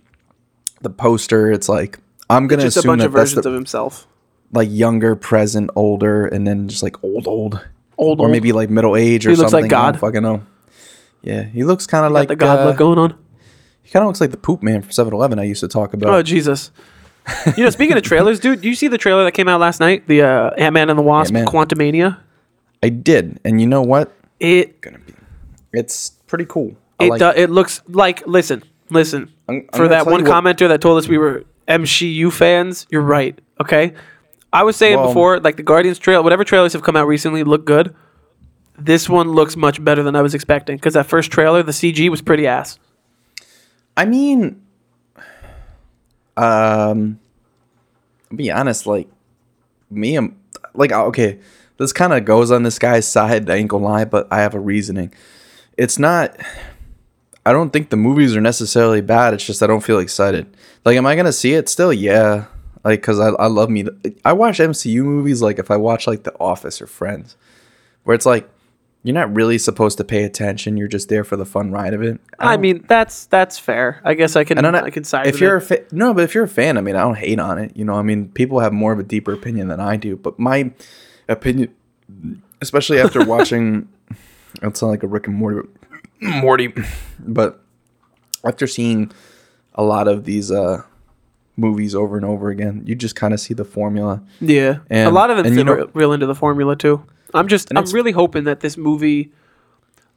the 0.81 0.91
poster, 0.91 1.51
it's 1.53 1.69
like 1.69 1.99
I'm 2.29 2.47
gonna 2.47 2.63
Just 2.63 2.77
a 2.77 2.81
assume 2.81 2.91
bunch 2.91 3.01
that 3.01 3.07
of 3.07 3.13
versions 3.13 3.43
the, 3.43 3.49
of 3.49 3.55
himself. 3.55 4.07
like 4.53 4.69
younger, 4.71 5.17
present, 5.17 5.71
older, 5.77 6.27
and 6.27 6.47
then 6.47 6.69
just 6.69 6.83
like 6.83 7.03
old, 7.05 7.27
old, 7.27 7.67
Old, 7.97 8.21
or 8.21 8.25
old. 8.25 8.33
maybe 8.33 8.53
like 8.53 8.71
middle 8.71 8.97
age 8.97 9.27
or 9.27 9.31
He 9.31 9.37
looks 9.37 9.51
something. 9.51 9.71
like 9.71 9.79
I 9.79 9.85
don't 9.85 9.93
God. 9.93 10.01
fucking 10.01 10.23
know. 10.23 10.43
Yeah, 11.23 11.43
he 11.45 11.65
looks 11.65 11.87
kind 11.87 12.05
of 12.05 12.13
like 12.13 12.29
the 12.29 12.37
god 12.37 12.59
uh, 12.61 12.65
look 12.67 12.77
going 12.77 12.99
on. 12.99 13.17
He 13.83 13.91
kind 13.91 14.03
of 14.03 14.09
looks 14.09 14.21
like 14.21 14.31
the 14.31 14.37
poop 14.37 14.63
man 14.63 14.83
from 14.83 14.91
7-Eleven 14.91 15.39
I 15.39 15.45
used 15.45 15.61
to 15.61 15.69
talk 15.69 15.95
about. 15.95 16.09
Oh 16.13 16.23
Jesus! 16.23 16.71
You 17.57 17.65
know, 17.65 17.71
speaking 17.71 17.97
of 17.97 18.03
trailers, 18.13 18.41
dude, 18.41 18.61
do 18.61 18.69
you 18.69 18.75
see 18.75 18.89
the 18.89 18.99
trailer 18.99 19.25
that 19.25 19.33
came 19.33 19.49
out 19.49 19.61
last 19.61 19.81
night? 19.81 20.07
The 20.07 20.23
uh, 20.23 20.51
Ant 20.59 20.75
Man 20.75 20.91
and 20.91 20.99
the 20.99 21.03
Wasp, 21.03 21.35
Ant-Man. 21.35 21.47
Quantumania. 21.47 22.19
I 22.83 22.89
did, 22.91 23.41
and 23.45 23.61
you 23.61 23.67
know 23.67 23.81
what? 23.83 24.13
It 24.41 24.81
Gonna 24.83 24.99
be. 24.99 25.15
It's 25.73 26.11
pretty 26.27 26.45
cool. 26.45 26.77
I 27.01 27.05
it 27.05 27.09
like 27.11 27.19
do, 27.21 27.29
it 27.31 27.49
looks 27.51 27.81
like. 27.89 28.27
Listen, 28.27 28.63
listen. 28.91 29.31
I'm- 29.49 29.67
I'm 29.73 29.79
For 29.79 29.89
that 29.89 30.07
one 30.07 30.25
commenter 30.25 30.69
that 30.69 30.81
told 30.81 30.99
us 30.99 31.09
we 31.09 31.17
were 31.19 31.45
MCU 31.69 32.31
fans, 32.33 32.87
you're 32.91 33.01
right. 33.03 33.39
Okay, 33.61 33.95
I 34.55 34.63
was 34.63 34.77
saying 34.77 34.97
Well- 34.97 35.09
before, 35.09 35.41
like 35.41 35.57
the 35.57 35.63
Guardians 35.63 35.99
trail, 35.99 36.23
whatever 36.23 36.45
trailers 36.45 36.73
have 36.73 36.83
come 36.83 36.97
out 36.97 37.07
recently 37.07 37.43
look 37.45 37.67
good. 37.67 37.95
This 38.79 39.09
one 39.09 39.33
looks 39.33 39.57
much 39.57 39.83
better 39.85 40.03
than 40.03 40.17
I 40.17 40.23
was 40.23 40.35
expecting 40.35 40.77
because 40.77 40.95
that 40.95 41.07
first 41.07 41.31
trailer, 41.31 41.63
the 41.63 41.73
CG 41.73 42.09
was 42.09 42.23
pretty 42.23 42.47
ass. 42.47 42.79
I 43.97 44.05
mean, 44.05 44.63
um, 46.37 47.21
I'll 48.31 48.37
be 48.37 48.51
honest, 48.51 48.87
like 48.87 49.09
me, 49.91 50.17
I'm 50.17 50.37
like 50.75 50.93
uh, 50.93 51.05
okay. 51.07 51.39
This 51.77 51.93
kind 51.93 52.13
of 52.13 52.25
goes 52.25 52.51
on 52.53 52.63
this 52.63 52.79
guy's 52.79 53.07
side. 53.07 53.51
I 53.51 53.57
ain't 53.57 53.69
gonna 53.69 53.85
lie, 53.85 54.05
but 54.05 54.29
I 54.31 54.41
have 54.41 54.55
a 54.55 54.61
reasoning. 54.61 55.13
It's 55.77 55.99
not. 55.99 56.37
I 57.47 57.53
don't 57.53 57.73
think 57.73 57.91
the 57.91 57.97
movies 57.97 58.35
are 58.35 58.41
necessarily 58.41 59.01
bad. 59.03 59.35
It's 59.35 59.45
just 59.45 59.63
I 59.63 59.67
don't 59.67 59.83
feel 59.83 59.99
excited. 59.99 60.47
Like, 60.85 60.97
am 60.97 61.07
I 61.07 61.15
gonna 61.17 61.33
see 61.33 61.55
it 61.55 61.69
still? 61.69 61.93
Yeah. 61.93 62.47
Like, 62.85 63.03
cause 63.03 63.19
I, 63.19 63.29
I 63.31 63.47
love 63.47 63.71
me. 63.71 63.87
I 64.25 64.33
watch 64.35 64.59
MCU 64.59 65.03
movies 65.03 65.41
like 65.41 65.59
if 65.59 65.71
I 65.71 65.77
watch 65.77 66.07
like 66.07 66.25
The 66.25 66.35
Office 66.39 66.83
or 66.83 66.87
Friends, 66.87 67.37
where 68.05 68.15
it's 68.15 68.27
like 68.27 68.49
you're 69.03 69.15
not 69.15 69.35
really 69.35 69.59
supposed 69.59 69.99
to 69.99 70.05
pay 70.05 70.25
attention. 70.25 70.77
You're 70.77 70.89
just 70.89 71.09
there 71.09 71.25
for 71.25 71.37
the 71.37 71.45
fun 71.47 71.71
ride 71.73 71.95
of 71.95 72.03
it. 72.03 72.21
I, 72.39 72.53
don't- 72.53 72.61
mean, 72.61 72.85
that's 72.89 73.27
that's 73.27 73.59
fair. 73.59 74.01
I 74.05 74.15
guess 74.15 74.37
I 74.37 74.45
can 74.45 74.59
not, 74.59 74.75
I 74.75 74.91
can 74.91 75.05
side 75.05 75.27
if 75.27 75.35
with 75.35 75.41
you're 75.43 75.57
it. 75.57 75.63
a 75.63 75.67
fa- 75.67 75.85
no, 75.93 76.13
but 76.15 76.25
if 76.25 76.35
you're 76.35 76.45
a 76.45 76.49
fan, 76.49 76.77
I 76.77 76.81
mean, 76.83 76.97
I 76.97 77.01
don't 77.03 77.17
hate 77.17 77.39
on 77.41 77.59
it. 77.59 77.75
You 77.77 77.85
know, 77.87 77.95
I 77.95 78.03
mean, 78.03 78.29
people 78.29 78.61
have 78.61 78.73
more 78.73 78.93
of 78.93 78.99
a 78.99 79.03
deeper 79.03 79.33
opinion 79.33 79.69
than 79.69 79.81
I 79.81 79.97
do. 79.97 80.17
But 80.17 80.39
my 80.39 80.71
opinion, 81.29 81.75
especially 82.61 82.99
after 83.01 83.25
watching, 83.27 83.89
it 84.63 84.77
sound 84.77 84.91
like 84.91 85.03
a 85.03 85.07
Rick 85.07 85.27
and 85.27 85.37
Morty, 85.37 85.69
Morty, 86.21 86.73
but 87.19 87.63
after 88.45 88.67
seeing 88.67 89.11
a 89.75 89.83
lot 89.83 90.07
of 90.07 90.25
these 90.25 90.51
uh 90.51 90.83
movies 91.57 91.95
over 91.95 92.17
and 92.17 92.25
over 92.25 92.51
again, 92.51 92.83
you 92.85 92.95
just 92.95 93.17
kind 93.17 93.33
of 93.33 93.41
see 93.41 93.55
the 93.55 93.65
formula. 93.65 94.23
Yeah, 94.41 94.79
and, 94.91 95.09
a 95.09 95.13
lot 95.13 95.31
of 95.31 95.43
them 95.43 95.57
you 95.57 95.65
know- 95.65 95.91
real 95.95 96.13
into 96.13 96.27
the 96.27 96.35
formula 96.35 96.77
too. 96.77 97.05
I'm 97.33 97.49
just, 97.49 97.73
I'm 97.75 97.85
really 97.87 98.13
hoping 98.13 98.45
that 98.45 98.61
this 98.61 98.77
movie, 98.77 99.33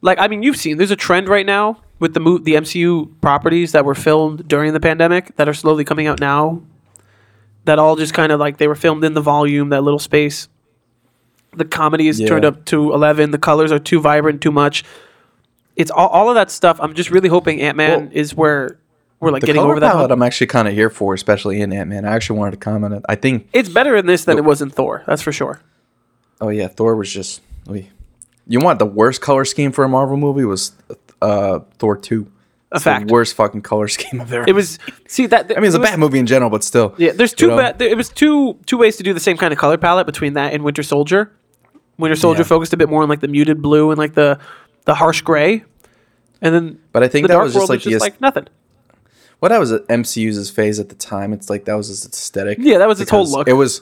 like, 0.02 0.19
I 0.19 0.28
mean, 0.28 0.43
you've 0.43 0.58
seen, 0.58 0.78
there's 0.78 0.91
a 0.91 0.95
trend 0.95 1.28
right 1.28 1.45
now 1.45 1.82
with 2.00 2.13
the 2.13 2.19
mo- 2.19 2.38
the 2.38 2.54
MCU 2.54 3.19
properties 3.21 3.71
that 3.71 3.86
were 3.86 3.95
filmed 3.95 4.47
during 4.47 4.73
the 4.73 4.80
pandemic 4.80 5.36
that 5.38 5.50
are 5.50 5.54
slowly 5.54 5.84
coming 5.84 6.06
out 6.06 6.19
now. 6.19 6.62
That 7.65 7.80
all 7.80 7.95
just 7.95 8.13
kind 8.13 8.32
of 8.32 8.39
like 8.39 8.58
they 8.58 8.67
were 8.67 8.76
filmed 8.76 9.04
in 9.04 9.13
the 9.13 9.21
volume, 9.21 9.69
that 9.69 9.82
little 9.82 10.00
space. 10.00 10.47
The 11.56 11.65
comedy 11.65 12.08
is 12.08 12.19
turned 12.19 12.45
up 12.45 12.65
to 12.65 12.93
eleven. 12.93 13.32
The 13.32 13.39
colors 13.39 13.71
are 13.71 13.80
too 13.80 14.00
vibrant, 14.00 14.41
too 14.41 14.52
much. 14.52 14.84
It's 15.76 15.91
all, 15.91 16.08
all 16.08 16.30
of 16.30 16.36
that 16.36 16.50
stuff. 16.52 16.80
I'm 16.80 16.93
just 16.93 17.10
really 17.12 17.30
hoping 17.30 17.62
Ant 17.62 17.76
Man 17.76 18.00
Well, 18.06 18.10
is 18.13 18.34
where 18.36 18.80
we're 19.20 19.32
like 19.32 19.42
The 19.42 19.48
getting 19.48 19.62
over 19.62 19.80
that. 19.80 19.92
palette. 19.94 20.12
I'm 20.12 20.22
actually 20.24 20.48
kind 20.48 20.68
of 20.68 20.74
here 20.74 20.90
for, 20.90 21.14
especially 21.14 21.62
in 21.62 21.74
Ant 21.74 21.90
Man. 21.90 22.06
I 22.06 22.14
actually 22.14 22.40
wanted 22.40 22.52
to 22.52 22.58
comment. 22.58 22.94
on 22.94 23.00
it. 23.00 23.06
I 23.10 23.16
think. 23.16 23.48
It's 23.54 23.70
better 23.70 23.96
in 23.96 24.06
this 24.06 24.26
than 24.26 24.38
it 24.38 24.44
was 24.46 24.62
in 24.62 24.70
Thor. 24.70 25.04
That's 25.08 25.22
for 25.22 25.32
sure. 25.32 25.62
Oh 26.42 26.50
yeah, 26.50 26.68
Thor 26.68 26.96
was 26.96 27.12
just. 27.12 27.42
oy. 27.70 27.90
You 28.48 28.60
want 28.60 28.80
the 28.80 28.86
worst 28.86 29.22
color 29.22 29.44
scheme 29.44 29.72
for 29.72 29.84
a 29.84 29.90
Marvel 29.90 30.16
movie 30.18 30.46
was 30.46 30.72
uh, 31.22 31.60
Thor 31.80 31.98
two. 31.98 32.32
A 32.72 32.76
It's 32.76 32.84
the 32.84 32.90
fact. 32.92 33.10
worst 33.12 33.34
fucking 33.36 33.62
color 33.62 33.88
scheme 33.98 34.22
I've 34.22 34.32
ever. 34.32 34.46
It 34.48 34.54
was 34.54 34.78
see 35.08 35.26
that. 35.28 35.52
I 35.52 35.56
mean, 35.60 35.66
it's 35.66 35.76
a 35.76 35.80
bad 35.80 35.98
movie 36.00 36.20
in 36.20 36.28
general, 36.28 36.50
but 36.50 36.64
still. 36.64 36.94
Yeah, 36.98 37.12
there's 37.14 37.32
you 37.32 37.38
two. 37.38 37.48
know? 37.48 37.56
ba- 37.74 37.84
it 37.84 37.98
was 37.98 38.10
two 38.10 38.58
two 38.66 38.78
ways 38.78 38.98
to 38.98 39.04
do 39.04 39.14
the 39.14 39.20
same 39.20 39.38
kind 39.38 39.52
of 39.52 39.58
color 39.60 39.78
palette 39.78 40.06
between 40.06 40.34
that 40.34 40.54
and 40.54 40.64
Winter 40.64 40.84
Soldier. 40.84 41.32
Winter 41.98 42.16
Soldier 42.16 42.42
Yeah. 42.42 42.48
focused 42.48 42.74
a 42.74 42.78
bit 42.78 42.90
more 42.90 43.02
on 43.04 43.10
like 43.10 43.22
the 43.22 43.28
muted 43.28 43.62
blue 43.62 43.90
and 43.90 43.98
like 43.98 44.14
the 44.14 44.38
the 44.86 44.94
harsh 44.96 45.22
gray, 45.22 45.64
and 46.42 46.54
then 46.54 46.80
But 46.92 47.04
I 47.04 47.08
think 47.08 47.24
the 47.24 47.30
that 47.30 47.34
Dark 47.34 47.44
was 47.46 47.54
just 47.54 47.62
World 47.62 47.70
like 47.70 47.78
was 47.80 47.84
the 47.86 47.92
just 47.92 48.02
like 48.02 48.22
nothing. 48.22 48.48
What 49.39 49.50
that 49.50 49.60
was 49.60 49.71
at 49.71 49.88
MCU's 49.88 50.50
phase 50.50 50.80
at 50.80 50.89
the 50.89 50.95
time. 50.95 51.34
It's 51.34 51.50
like 51.50 51.65
that 51.65 51.76
was 51.76 51.89
its 51.89 52.06
aesthetic. 52.17 52.58
Yeah, 52.62 52.78
that 52.80 52.88
was 52.88 53.00
its 53.02 53.12
whole 53.12 53.30
look. 53.30 53.47
It 53.47 53.54
was 53.54 53.82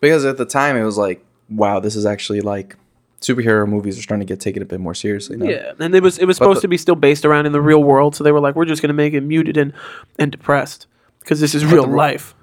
because 0.00 0.24
at 0.24 0.36
the 0.38 0.46
time 0.46 0.76
it 0.76 0.84
was 0.84 0.96
like, 0.98 1.24
wow, 1.48 1.80
this 1.80 1.96
is 1.96 2.06
actually 2.06 2.40
like 2.40 2.76
superhero 3.20 3.66
movies 3.68 3.98
are 3.98 4.02
starting 4.02 4.26
to 4.26 4.30
get 4.30 4.40
taken 4.40 4.62
a 4.62 4.66
bit 4.66 4.78
more 4.80 4.94
seriously 4.94 5.36
now. 5.36 5.46
Yeah, 5.46 5.72
and 5.78 5.94
it 5.94 6.02
was 6.02 6.18
it 6.18 6.26
was 6.26 6.36
supposed 6.36 6.58
the- 6.58 6.62
to 6.62 6.68
be 6.68 6.76
still 6.76 6.94
based 6.96 7.24
around 7.24 7.46
in 7.46 7.52
the 7.52 7.60
real 7.60 7.82
world, 7.82 8.14
so 8.14 8.24
they 8.24 8.32
were 8.32 8.40
like, 8.40 8.54
we're 8.56 8.64
just 8.64 8.82
gonna 8.82 8.94
make 8.94 9.14
it 9.14 9.22
muted 9.22 9.56
and 9.56 9.72
and 10.18 10.32
depressed 10.32 10.86
because 11.20 11.40
this 11.40 11.54
is 11.54 11.64
real 11.64 11.86
ro- 11.86 11.96
life. 11.96 12.34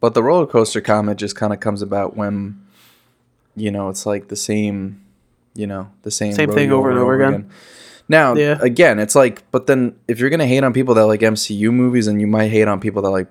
But 0.00 0.14
the 0.14 0.22
roller 0.22 0.46
coaster 0.46 0.80
comment 0.80 1.20
just 1.20 1.36
kind 1.36 1.52
of 1.52 1.60
comes 1.60 1.80
about 1.82 2.16
when, 2.16 2.60
you 3.54 3.70
know, 3.70 3.88
it's 3.88 4.04
like 4.04 4.26
the 4.28 4.36
same, 4.36 5.00
you 5.54 5.66
know, 5.66 5.90
the 6.02 6.10
same 6.10 6.32
Same 6.32 6.50
thing 6.50 6.72
over 6.72 6.90
and 6.90 6.98
over 6.98 7.14
again. 7.14 7.48
Now, 8.08 8.34
Yeah. 8.34 8.58
again, 8.60 8.98
it's 8.98 9.14
like, 9.14 9.42
but 9.50 9.66
then 9.66 9.94
if 10.08 10.18
you're 10.18 10.30
gonna 10.30 10.46
hate 10.46 10.64
on 10.64 10.72
people 10.72 10.94
that 10.94 11.06
like 11.06 11.20
MCU 11.20 11.70
movies, 11.72 12.06
and 12.06 12.20
you 12.20 12.26
might 12.26 12.48
hate 12.50 12.68
on 12.68 12.80
people 12.80 13.02
that 13.02 13.10
like 13.10 13.28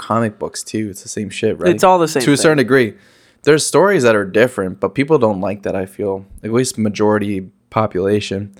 comic 0.00 0.38
books 0.38 0.62
too. 0.62 0.88
It's 0.90 1.02
the 1.02 1.08
same 1.08 1.28
shit, 1.30 1.58
right? 1.58 1.74
It's 1.74 1.84
all 1.84 1.98
the 1.98 2.08
same 2.08 2.22
to 2.22 2.32
a 2.32 2.36
thing. 2.36 2.42
certain 2.42 2.58
degree. 2.58 2.94
There's 3.42 3.64
stories 3.64 4.02
that 4.02 4.16
are 4.16 4.24
different, 4.24 4.80
but 4.80 4.94
people 4.94 5.18
don't 5.18 5.40
like 5.40 5.62
that. 5.62 5.76
I 5.76 5.86
feel 5.86 6.24
at 6.42 6.52
least 6.52 6.78
majority 6.78 7.50
population. 7.70 8.54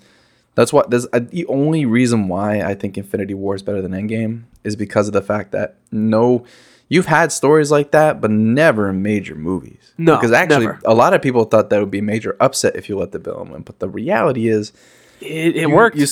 That's 0.55 0.73
what. 0.73 0.91
There's 0.91 1.07
uh, 1.13 1.21
the 1.21 1.47
only 1.47 1.87
reason 1.87 2.29
why 2.29 2.61
I 2.61 2.75
think 2.75 2.99
Infinity 2.99 3.35
War 3.35 3.55
is 3.55 3.63
better 3.63 3.81
than 3.81 3.93
Endgame 3.93 4.43
is 4.65 4.77
because 4.77 5.07
of 5.07 5.13
the 5.15 5.23
fact 5.23 5.53
that 5.53 5.77
no, 5.91 6.45
you've 6.89 7.07
had 7.07 7.33
stories 7.33 7.71
like 7.71 7.91
that, 7.93 8.21
but 8.21 8.31
never 8.31 8.91
in 8.91 9.01
major 9.03 9.35
movies. 9.35 9.93
No, 9.97 10.17
because 10.17 10.33
actually, 10.33 10.67
never. 10.67 10.81
a 10.85 10.95
lot 10.95 11.15
of 11.15 11.23
people 11.23 11.45
thought 11.45 11.71
that 11.71 11.81
would 11.81 11.91
be 11.91 12.01
a 12.01 12.03
major 12.03 12.37
upset 12.41 12.77
if 12.77 12.89
you 12.89 12.99
let 12.99 13.13
the 13.13 13.19
villain 13.19 13.51
win. 13.51 13.63
But 13.63 13.79
the 13.79 13.89
reality 13.89 14.49
is, 14.49 14.73
It, 15.21 15.57
it 15.57 15.61
you- 15.63 15.71
worked. 15.71 15.97
you 15.97 16.07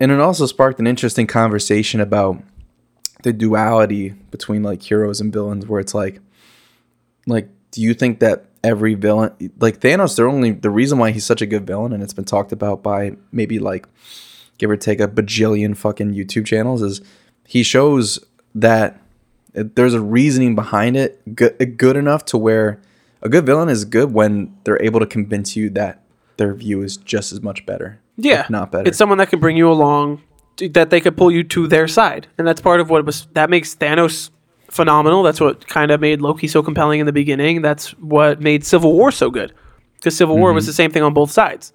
and 0.00 0.10
it 0.10 0.20
also 0.20 0.46
sparked 0.46 0.78
an 0.80 0.86
interesting 0.86 1.26
conversation 1.26 2.00
about 2.00 2.42
the 3.22 3.32
duality 3.32 4.10
between 4.30 4.62
like 4.62 4.82
heroes 4.82 5.20
and 5.20 5.32
villains, 5.32 5.66
where 5.66 5.80
it's 5.80 5.94
like, 5.94 6.20
like, 7.26 7.48
do 7.70 7.80
you 7.80 7.94
think 7.94 8.18
that 8.20 8.46
every 8.62 8.94
villain, 8.94 9.32
like 9.58 9.80
Thanos, 9.80 10.16
they're 10.16 10.28
only 10.28 10.50
the 10.50 10.70
reason 10.70 10.98
why 10.98 11.10
he's 11.12 11.24
such 11.24 11.40
a 11.42 11.46
good 11.46 11.66
villain, 11.66 11.92
and 11.92 12.02
it's 12.02 12.12
been 12.12 12.24
talked 12.24 12.52
about 12.52 12.82
by 12.82 13.16
maybe 13.32 13.58
like, 13.58 13.86
give 14.58 14.70
or 14.70 14.76
take 14.76 15.00
a 15.00 15.08
bajillion 15.08 15.76
fucking 15.76 16.12
YouTube 16.12 16.44
channels, 16.44 16.82
is 16.82 17.00
he 17.46 17.62
shows 17.62 18.18
that 18.54 19.00
there's 19.54 19.94
a 19.94 20.00
reasoning 20.00 20.54
behind 20.54 20.96
it, 20.96 21.34
good, 21.34 21.76
good 21.78 21.96
enough 21.96 22.24
to 22.26 22.36
where 22.36 22.80
a 23.22 23.28
good 23.28 23.46
villain 23.46 23.68
is 23.68 23.84
good 23.84 24.12
when 24.12 24.54
they're 24.64 24.82
able 24.82 25.00
to 25.00 25.06
convince 25.06 25.56
you 25.56 25.70
that 25.70 26.02
their 26.36 26.52
view 26.52 26.82
is 26.82 26.96
just 26.96 27.32
as 27.32 27.40
much 27.40 27.64
better. 27.64 28.00
Yeah, 28.16 28.46
not 28.48 28.70
better. 28.70 28.88
It's 28.88 28.98
someone 28.98 29.18
that 29.18 29.28
can 29.30 29.40
bring 29.40 29.56
you 29.56 29.70
along, 29.70 30.22
to- 30.56 30.68
that 30.70 30.90
they 30.90 31.00
could 31.00 31.16
pull 31.16 31.30
you 31.30 31.42
to 31.44 31.66
their 31.66 31.88
side, 31.88 32.26
and 32.38 32.46
that's 32.46 32.60
part 32.60 32.80
of 32.80 32.90
what 32.90 33.04
was 33.04 33.26
that 33.32 33.50
makes 33.50 33.74
Thanos 33.74 34.30
phenomenal. 34.70 35.22
That's 35.22 35.40
what 35.40 35.66
kind 35.66 35.90
of 35.90 36.00
made 36.00 36.20
Loki 36.20 36.46
so 36.48 36.62
compelling 36.62 37.00
in 37.00 37.06
the 37.06 37.12
beginning. 37.12 37.62
That's 37.62 37.90
what 37.98 38.40
made 38.40 38.64
Civil 38.64 38.92
War 38.92 39.10
so 39.12 39.30
good, 39.30 39.52
because 39.96 40.16
Civil 40.16 40.36
War 40.38 40.50
Mm-hmm. 40.50 40.54
was 40.56 40.66
the 40.66 40.72
same 40.72 40.90
thing 40.90 41.02
on 41.02 41.12
both 41.14 41.30
sides. 41.30 41.72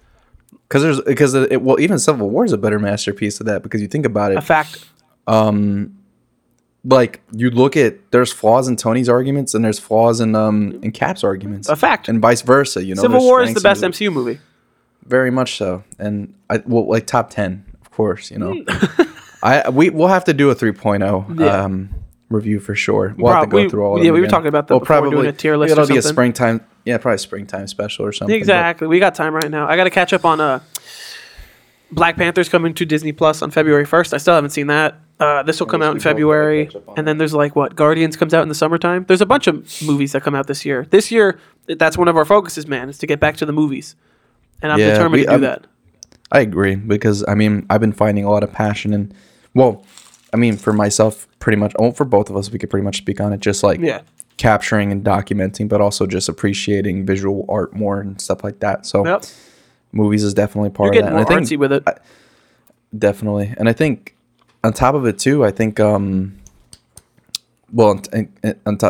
because 0.68 0.82
there's 0.82 1.00
because 1.02 1.34
it, 1.34 1.60
well 1.62 1.78
even 1.80 1.98
Civil 1.98 2.30
War 2.30 2.44
is 2.44 2.52
a 2.52 2.58
better 2.58 2.78
masterpiece 2.78 3.38
of 3.40 3.46
that 3.46 3.62
because 3.62 3.80
you 3.82 3.88
think 3.88 4.06
about 4.06 4.32
it. 4.32 4.38
A 4.38 4.42
fact. 4.42 4.84
Um, 5.26 5.96
like 6.84 7.20
you 7.32 7.50
look 7.50 7.76
at 7.76 8.10
there's 8.10 8.32
flaws 8.32 8.66
in 8.66 8.76
Tony's 8.76 9.08
arguments 9.10 9.52
and 9.54 9.62
there's 9.62 9.78
flaws 9.78 10.20
in 10.20 10.34
um 10.34 10.78
in 10.82 10.90
Cap's 10.92 11.22
arguments. 11.22 11.68
A 11.68 11.76
fact. 11.76 12.08
and 12.08 12.22
vice 12.22 12.40
versa. 12.40 12.82
You 12.82 12.94
know, 12.94 13.02
Civil 13.02 13.20
War 13.20 13.42
is 13.42 13.52
the 13.52 13.60
best 13.60 13.82
MCU 13.82 14.10
movie. 14.10 14.38
Very 15.06 15.30
much 15.30 15.56
so, 15.56 15.82
and 15.98 16.34
I 16.48 16.62
well 16.66 16.86
like 16.88 17.06
top 17.06 17.30
ten, 17.30 17.64
of 17.80 17.90
course. 17.90 18.30
You 18.30 18.38
know, 18.38 18.54
Hmm. 18.54 19.02
I 19.42 19.68
we 19.70 19.90
we'll 19.90 20.08
have 20.08 20.24
to 20.24 20.34
do 20.34 20.50
a 20.50 20.54
3.0 20.54 21.40
Yeah. 21.40 21.46
um 21.64 21.90
review 22.28 22.60
for 22.60 22.74
sure. 22.74 23.14
We'll 23.18 23.32
have 23.32 23.44
to 23.44 23.48
go 23.48 23.56
we- 23.56 23.68
through 23.68 23.84
all. 23.84 23.96
of 23.96 24.02
yeah, 24.02 24.08
them 24.08 24.14
we 24.14 24.20
were 24.20 24.26
again. 24.26 24.30
talking 24.30 24.48
about 24.48 24.68
that 24.68 24.74
We'll 24.74 24.80
before, 24.80 25.10
doing 25.10 25.26
a 25.26 25.32
tier 25.32 25.56
list 25.56 25.72
It'll 25.72 25.86
be 25.86 25.96
a 25.96 26.02
springtime. 26.02 26.60
Yeah, 26.84 26.98
probably 26.98 27.18
springtime 27.18 27.66
special 27.66 28.04
or 28.06 28.12
something. 28.12 28.32
but- 28.34 28.38
Exactly. 28.38 28.86
We 28.86 29.00
got 29.00 29.14
time 29.14 29.34
right 29.34 29.50
now. 29.50 29.66
I 29.68 29.76
got 29.76 29.84
to 29.84 29.90
catch 29.90 30.12
up 30.12 30.24
on 30.24 30.40
uh, 30.40 30.60
Black 31.92 32.16
Panther's 32.16 32.48
coming 32.48 32.72
to 32.74 32.84
Disney 32.86 33.12
Plus 33.12 33.42
on 33.42 33.50
February 33.50 33.84
1st. 33.84 34.14
I 34.14 34.18
still 34.18 34.34
haven't 34.34 34.50
seen 34.50 34.68
that. 34.68 34.94
Uh, 35.18 35.42
this 35.42 35.58
will 35.60 35.66
come 35.66 35.82
out 35.82 35.88
in 35.88 35.94
we 35.94 35.98
both 35.98 36.04
gotta 36.04 36.14
February. 36.14 36.66
catch 36.66 36.76
up 36.76 36.88
on 36.88 36.94
And 36.98 37.08
then 37.08 37.18
there's 37.18 37.34
like 37.34 37.54
what? 37.56 37.74
Guardians 37.76 38.16
comes 38.16 38.32
out 38.32 38.42
in 38.42 38.48
the 38.48 38.54
summertime. 38.54 39.04
There's 39.08 39.20
a 39.20 39.26
bunch 39.26 39.46
of 39.48 39.66
movies 39.82 40.12
that 40.12 40.22
come 40.22 40.34
out 40.34 40.46
this 40.46 40.64
year. 40.64 40.86
This 40.90 41.10
year, 41.10 41.38
that's 41.66 41.98
one 41.98 42.08
of 42.08 42.16
our 42.16 42.24
focuses, 42.24 42.66
man, 42.66 42.88
is 42.88 42.96
to 42.98 43.06
get 43.06 43.20
back 43.20 43.36
to 43.38 43.46
the 43.46 43.52
movies. 43.52 43.96
And 44.62 44.72
I'm 44.72 44.78
Yeah, 44.78 44.90
determined 44.90 45.12
we- 45.12 45.20
to 45.20 45.26
do 45.26 45.32
I'm- 45.32 45.40
that. 45.42 45.66
I 46.32 46.40
agree 46.40 46.76
because 46.76 47.24
I 47.26 47.34
mean 47.34 47.66
I've 47.70 47.80
been 47.80 47.92
finding 47.92 48.24
a 48.24 48.30
lot 48.30 48.44
of 48.44 48.52
passion 48.52 48.94
and 48.94 49.12
well, 49.54 49.84
I 50.32 50.36
mean 50.36 50.56
for 50.56 50.72
myself 50.72 51.26
pretty 51.40 51.56
much. 51.56 51.72
Oh, 51.78 51.90
for 51.90 52.04
both 52.04 52.30
of 52.30 52.36
us, 52.36 52.52
we 52.52 52.58
could 52.58 52.70
pretty 52.70 52.84
much 52.84 52.98
speak 52.98 53.20
on 53.20 53.32
it. 53.32 53.40
Just 53.40 53.62
like 53.64 53.80
Yeah. 53.80 54.02
capturing 54.36 54.92
and 54.92 55.04
documenting, 55.04 55.68
but 55.68 55.80
also 55.80 56.06
just 56.06 56.28
appreciating 56.28 57.04
visual 57.04 57.44
art 57.48 57.74
more 57.74 58.00
and 58.00 58.20
stuff 58.20 58.44
like 58.44 58.60
that. 58.60 58.86
So 58.86 59.04
Yep. 59.04 59.24
movies 59.92 60.22
is 60.22 60.32
definitely 60.32 60.70
part 60.70 60.94
You're 60.94 61.02
of 61.02 61.10
that. 61.10 61.16
And 61.16 61.20
I 61.20 61.24
think 61.28 61.40
artsy 61.48 61.58
with 61.58 61.72
it. 61.72 61.84
definitely, 62.96 63.52
and 63.56 63.68
I 63.68 63.72
think 63.72 64.14
on 64.62 64.72
top 64.72 64.94
of 64.94 65.04
it 65.06 65.18
too, 65.18 65.44
I 65.44 65.50
think 65.50 65.80
um, 65.80 66.34
well, 67.72 67.88
on 67.88 68.28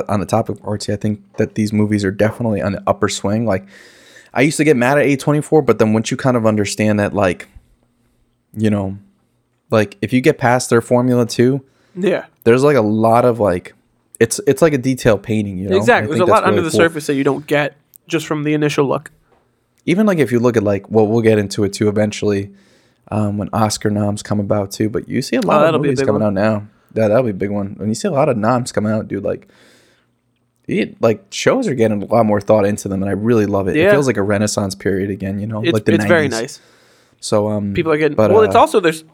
on 0.08 0.20
the 0.20 0.26
topic 0.26 0.56
of 0.56 0.62
artsy, 0.62 0.92
I 0.92 0.96
think 0.96 1.20
that 1.36 1.54
these 1.54 1.72
movies 1.72 2.04
are 2.04 2.10
definitely 2.10 2.60
on 2.60 2.72
the 2.72 2.82
upper 2.86 3.08
swing. 3.08 3.46
Like 3.46 3.64
I 4.32 4.42
used 4.42 4.56
to 4.58 4.64
get 4.64 4.76
mad 4.76 4.98
at 4.98 5.06
A24, 5.06 5.64
but 5.66 5.78
then 5.78 5.92
once 5.92 6.10
you 6.10 6.16
kind 6.16 6.36
of 6.36 6.46
understand 6.46 7.00
that, 7.00 7.12
like, 7.14 7.48
you 8.54 8.70
know, 8.70 8.96
like 9.70 9.96
if 10.02 10.12
you 10.12 10.20
get 10.20 10.38
past 10.38 10.70
their 10.70 10.80
formula 10.80 11.26
too, 11.26 11.64
yeah. 11.96 12.26
there's 12.44 12.62
like 12.64 12.76
a 12.76 12.80
lot 12.82 13.24
of 13.24 13.40
like, 13.40 13.74
it's 14.18 14.40
it's 14.46 14.60
like 14.62 14.72
a 14.72 14.78
detail 14.78 15.16
painting. 15.18 15.58
You 15.58 15.70
know, 15.70 15.76
Exactly. 15.76 16.08
There's 16.08 16.20
a 16.20 16.24
lot 16.30 16.40
that's 16.40 16.48
under 16.48 16.62
the 16.62 16.70
cool. 16.70 16.78
surface 16.78 17.06
that 17.06 17.14
you 17.14 17.24
don't 17.24 17.46
get 17.46 17.76
just 18.06 18.26
from 18.26 18.42
the 18.44 18.54
initial 18.54 18.86
look. 18.86 19.10
Even 19.86 20.06
like 20.06 20.18
if 20.18 20.30
you 20.30 20.38
look 20.40 20.56
at 20.56 20.62
like, 20.62 20.90
well, 20.90 21.06
we'll 21.06 21.22
get 21.22 21.38
into 21.38 21.64
it 21.64 21.72
too 21.72 21.88
eventually. 21.88 22.50
Um, 23.12 23.38
when 23.38 23.48
Oscar 23.52 23.90
noms 23.90 24.22
come 24.22 24.38
about 24.38 24.70
too, 24.70 24.88
but 24.88 25.08
you 25.08 25.20
see 25.22 25.34
a 25.36 25.40
lot 25.40 25.54
Oh, 25.54 25.58
of 25.60 25.64
that'll 25.66 25.80
be 25.80 25.88
a 25.88 25.92
movies 25.92 26.06
coming 26.06 26.22
one. 26.22 26.38
out 26.38 26.42
now. 26.60 26.68
Yeah, 26.94 27.08
that'll 27.08 27.24
be 27.24 27.30
a 27.30 27.34
big 27.34 27.50
one. 27.50 27.76
And 27.80 27.88
you 27.88 27.94
see 27.94 28.06
a 28.06 28.12
lot 28.12 28.28
of 28.28 28.36
noms 28.36 28.70
coming 28.72 28.92
out, 28.92 29.08
dude, 29.08 29.24
like, 29.24 29.48
it, 30.70 31.02
like 31.02 31.24
shows 31.30 31.66
are 31.66 31.74
getting 31.74 32.02
a 32.02 32.06
lot 32.06 32.24
more 32.24 32.40
thought 32.40 32.64
into 32.64 32.88
them, 32.88 33.02
and 33.02 33.10
I 33.10 33.14
really 33.14 33.46
love 33.46 33.68
it. 33.68 33.76
It 33.76 33.90
feels 33.90 34.06
like 34.06 34.16
a 34.16 34.22
renaissance 34.22 34.74
period 34.74 35.10
again. 35.10 35.38
You 35.40 35.46
know, 35.46 35.62
It's, 35.62 35.72
like 35.72 35.84
the 35.84 35.94
it's 35.94 36.04
very 36.04 36.28
nice. 36.28 36.60
So 37.20 37.48
um, 37.48 37.74
People 37.74 37.92
are 37.92 37.98
getting 37.98 38.16
But, 38.16 38.30
well. 38.30 38.40
uh, 38.40 38.44
it's 38.44 38.54
also 38.54 38.80
there's 38.80 39.04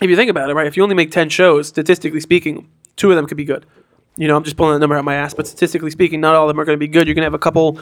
if 0.00 0.10
you 0.10 0.16
think 0.16 0.30
about 0.30 0.50
it, 0.50 0.54
right? 0.54 0.66
If 0.66 0.76
you 0.76 0.82
only 0.82 0.94
make 0.94 1.10
ten 1.10 1.28
shows, 1.28 1.68
statistically 1.68 2.20
speaking, 2.20 2.68
two 2.96 3.10
of 3.10 3.16
them 3.16 3.26
could 3.26 3.36
be 3.36 3.44
good. 3.44 3.66
You 4.16 4.28
know, 4.28 4.36
I'm 4.36 4.44
just 4.44 4.56
pulling 4.56 4.74
that 4.74 4.80
number 4.80 4.94
out 4.96 5.00
of 5.00 5.04
my 5.04 5.14
ass, 5.14 5.32
but 5.32 5.46
statistically 5.46 5.90
speaking, 5.90 6.20
not 6.20 6.34
all 6.34 6.44
of 6.44 6.48
them 6.48 6.60
are 6.60 6.64
going 6.64 6.76
to 6.76 6.80
be 6.80 6.88
good. 6.88 7.06
You're 7.06 7.14
going 7.14 7.22
to 7.22 7.26
have 7.26 7.34
a 7.34 7.38
couple, 7.38 7.78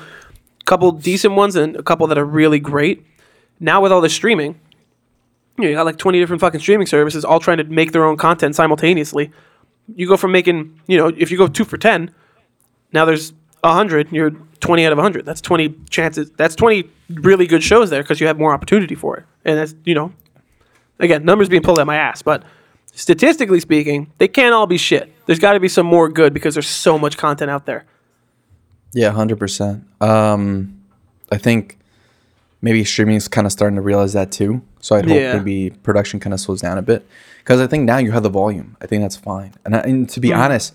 couple 0.64 0.92
decent 0.92 1.34
ones 1.34 1.56
and 1.56 1.74
a 1.76 1.82
couple 1.82 2.06
that 2.06 2.18
are 2.18 2.24
really 2.24 2.60
great. 2.60 3.04
Now 3.58 3.80
with 3.80 3.90
all 3.90 4.00
this 4.00 4.14
streaming, 4.14 4.60
you, 5.58 5.64
know, 5.64 5.68
you 5.70 5.74
got 5.74 5.86
like 5.86 5.98
20 5.98 6.20
different 6.20 6.40
fucking 6.40 6.60
streaming 6.60 6.86
services 6.86 7.24
all 7.24 7.40
trying 7.40 7.58
to 7.58 7.64
make 7.64 7.90
their 7.92 8.04
own 8.04 8.16
content 8.16 8.54
simultaneously. 8.54 9.32
You 9.96 10.06
go 10.06 10.16
from 10.16 10.30
making, 10.30 10.80
you 10.86 10.96
know, 10.96 11.08
if 11.08 11.32
you 11.32 11.36
go 11.36 11.48
two 11.48 11.64
for 11.64 11.76
ten, 11.76 12.14
now 12.92 13.04
there's 13.04 13.32
a 13.64 13.72
hundred. 13.72 14.10
You're 14.12 14.30
20 14.60 14.84
out 14.84 14.92
of 14.92 14.98
100. 14.98 15.24
That's 15.24 15.40
20 15.40 15.74
chances. 15.88 16.30
That's 16.32 16.54
20 16.54 16.84
really 17.14 17.46
good 17.46 17.62
shows 17.62 17.90
there 17.90 18.02
because 18.02 18.20
you 18.20 18.26
have 18.26 18.38
more 18.38 18.52
opportunity 18.52 18.94
for 18.94 19.16
it. 19.18 19.24
And 19.44 19.58
that's 19.58 19.74
you 19.84 19.94
know, 19.94 20.12
again, 20.98 21.24
numbers 21.24 21.48
being 21.48 21.62
pulled 21.62 21.78
out 21.78 21.86
my 21.86 21.96
ass, 21.96 22.22
but 22.22 22.42
statistically 22.92 23.60
speaking, 23.60 24.12
they 24.18 24.28
can't 24.28 24.52
all 24.54 24.66
be 24.66 24.76
shit. 24.78 25.12
There's 25.26 25.38
got 25.38 25.52
to 25.54 25.60
be 25.60 25.68
some 25.68 25.86
more 25.86 26.08
good 26.08 26.34
because 26.34 26.54
there's 26.54 26.68
so 26.68 26.98
much 26.98 27.16
content 27.16 27.50
out 27.50 27.66
there. 27.66 27.84
Yeah, 28.92 29.10
hundred 29.12 29.38
percent. 29.38 29.84
Um, 30.00 30.80
I 31.30 31.38
think 31.38 31.78
maybe 32.60 32.84
streaming 32.84 33.16
is 33.16 33.28
kind 33.28 33.46
of 33.46 33.52
starting 33.52 33.76
to 33.76 33.82
realize 33.82 34.12
that 34.14 34.32
too. 34.32 34.62
So 34.80 34.96
I'd 34.96 35.06
hope 35.06 35.16
Yeah. 35.16 35.38
maybe 35.38 35.70
production 35.70 36.20
kind 36.20 36.34
of 36.34 36.40
slows 36.40 36.60
down 36.60 36.76
a 36.76 36.82
bit 36.82 37.06
because 37.38 37.60
I 37.60 37.66
think 37.66 37.84
now 37.84 37.98
you 37.98 38.10
have 38.12 38.22
the 38.22 38.28
volume. 38.30 38.76
I 38.82 38.86
think 38.86 39.02
that's 39.02 39.16
fine. 39.16 39.52
And, 39.64 39.76
I, 39.76 39.80
and 39.80 40.08
to 40.10 40.20
be 40.20 40.30
Hmm. 40.30 40.40
honest, 40.40 40.74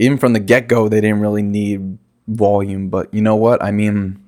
even 0.00 0.18
from 0.18 0.32
the 0.32 0.40
get 0.40 0.66
go, 0.66 0.88
they 0.88 1.00
didn't 1.00 1.20
really 1.20 1.42
need 1.42 1.98
volume. 2.26 2.88
But 2.88 3.12
you 3.14 3.20
know 3.22 3.36
what? 3.36 3.62
I 3.62 3.70
mean, 3.70 4.20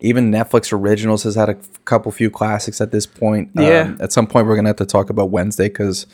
even 0.00 0.30
Netflix 0.32 0.72
originals 0.72 1.22
has 1.22 1.34
had 1.34 1.48
a 1.48 1.54
couple 1.84 2.10
few 2.10 2.30
classics 2.30 2.80
at 2.80 2.90
this 2.90 3.06
point. 3.06 3.50
Yeah. 3.54 3.82
Um, 3.82 3.98
at 4.00 4.12
some 4.12 4.26
point, 4.26 4.46
we're 4.46 4.56
gonna 4.56 4.68
have 4.70 4.76
to 4.76 4.86
talk 4.86 5.10
about 5.10 5.30
Wednesday 5.30 5.68
because 5.68 6.06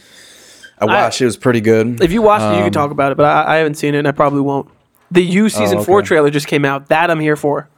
I 0.78 0.84
I- 0.84 1.02
watched. 1.04 1.20
it 1.20 1.24
was 1.26 1.36
pretty 1.36 1.60
good. 1.60 2.02
If 2.02 2.12
you 2.12 2.20
watched 2.22 2.44
it, 2.44 2.50
you 2.52 2.56
can 2.58 2.64
Um, 2.66 2.70
talk 2.72 2.90
about 2.90 3.12
it, 3.12 3.16
but 3.16 3.26
I, 3.26 3.54
I 3.54 3.56
haven't 3.58 3.74
seen 3.74 3.94
it 3.94 3.98
and 3.98 4.08
I 4.08 4.12
probably 4.12 4.40
won't. 4.42 4.68
The 5.10 5.22
U 5.22 5.48
season 5.48 5.78
okay. 5.78 5.84
four 5.86 6.02
trailer 6.02 6.30
just 6.30 6.46
came 6.46 6.64
out. 6.64 6.88
That 6.88 7.10
I'm 7.10 7.20
here 7.20 7.36
for. 7.36 7.68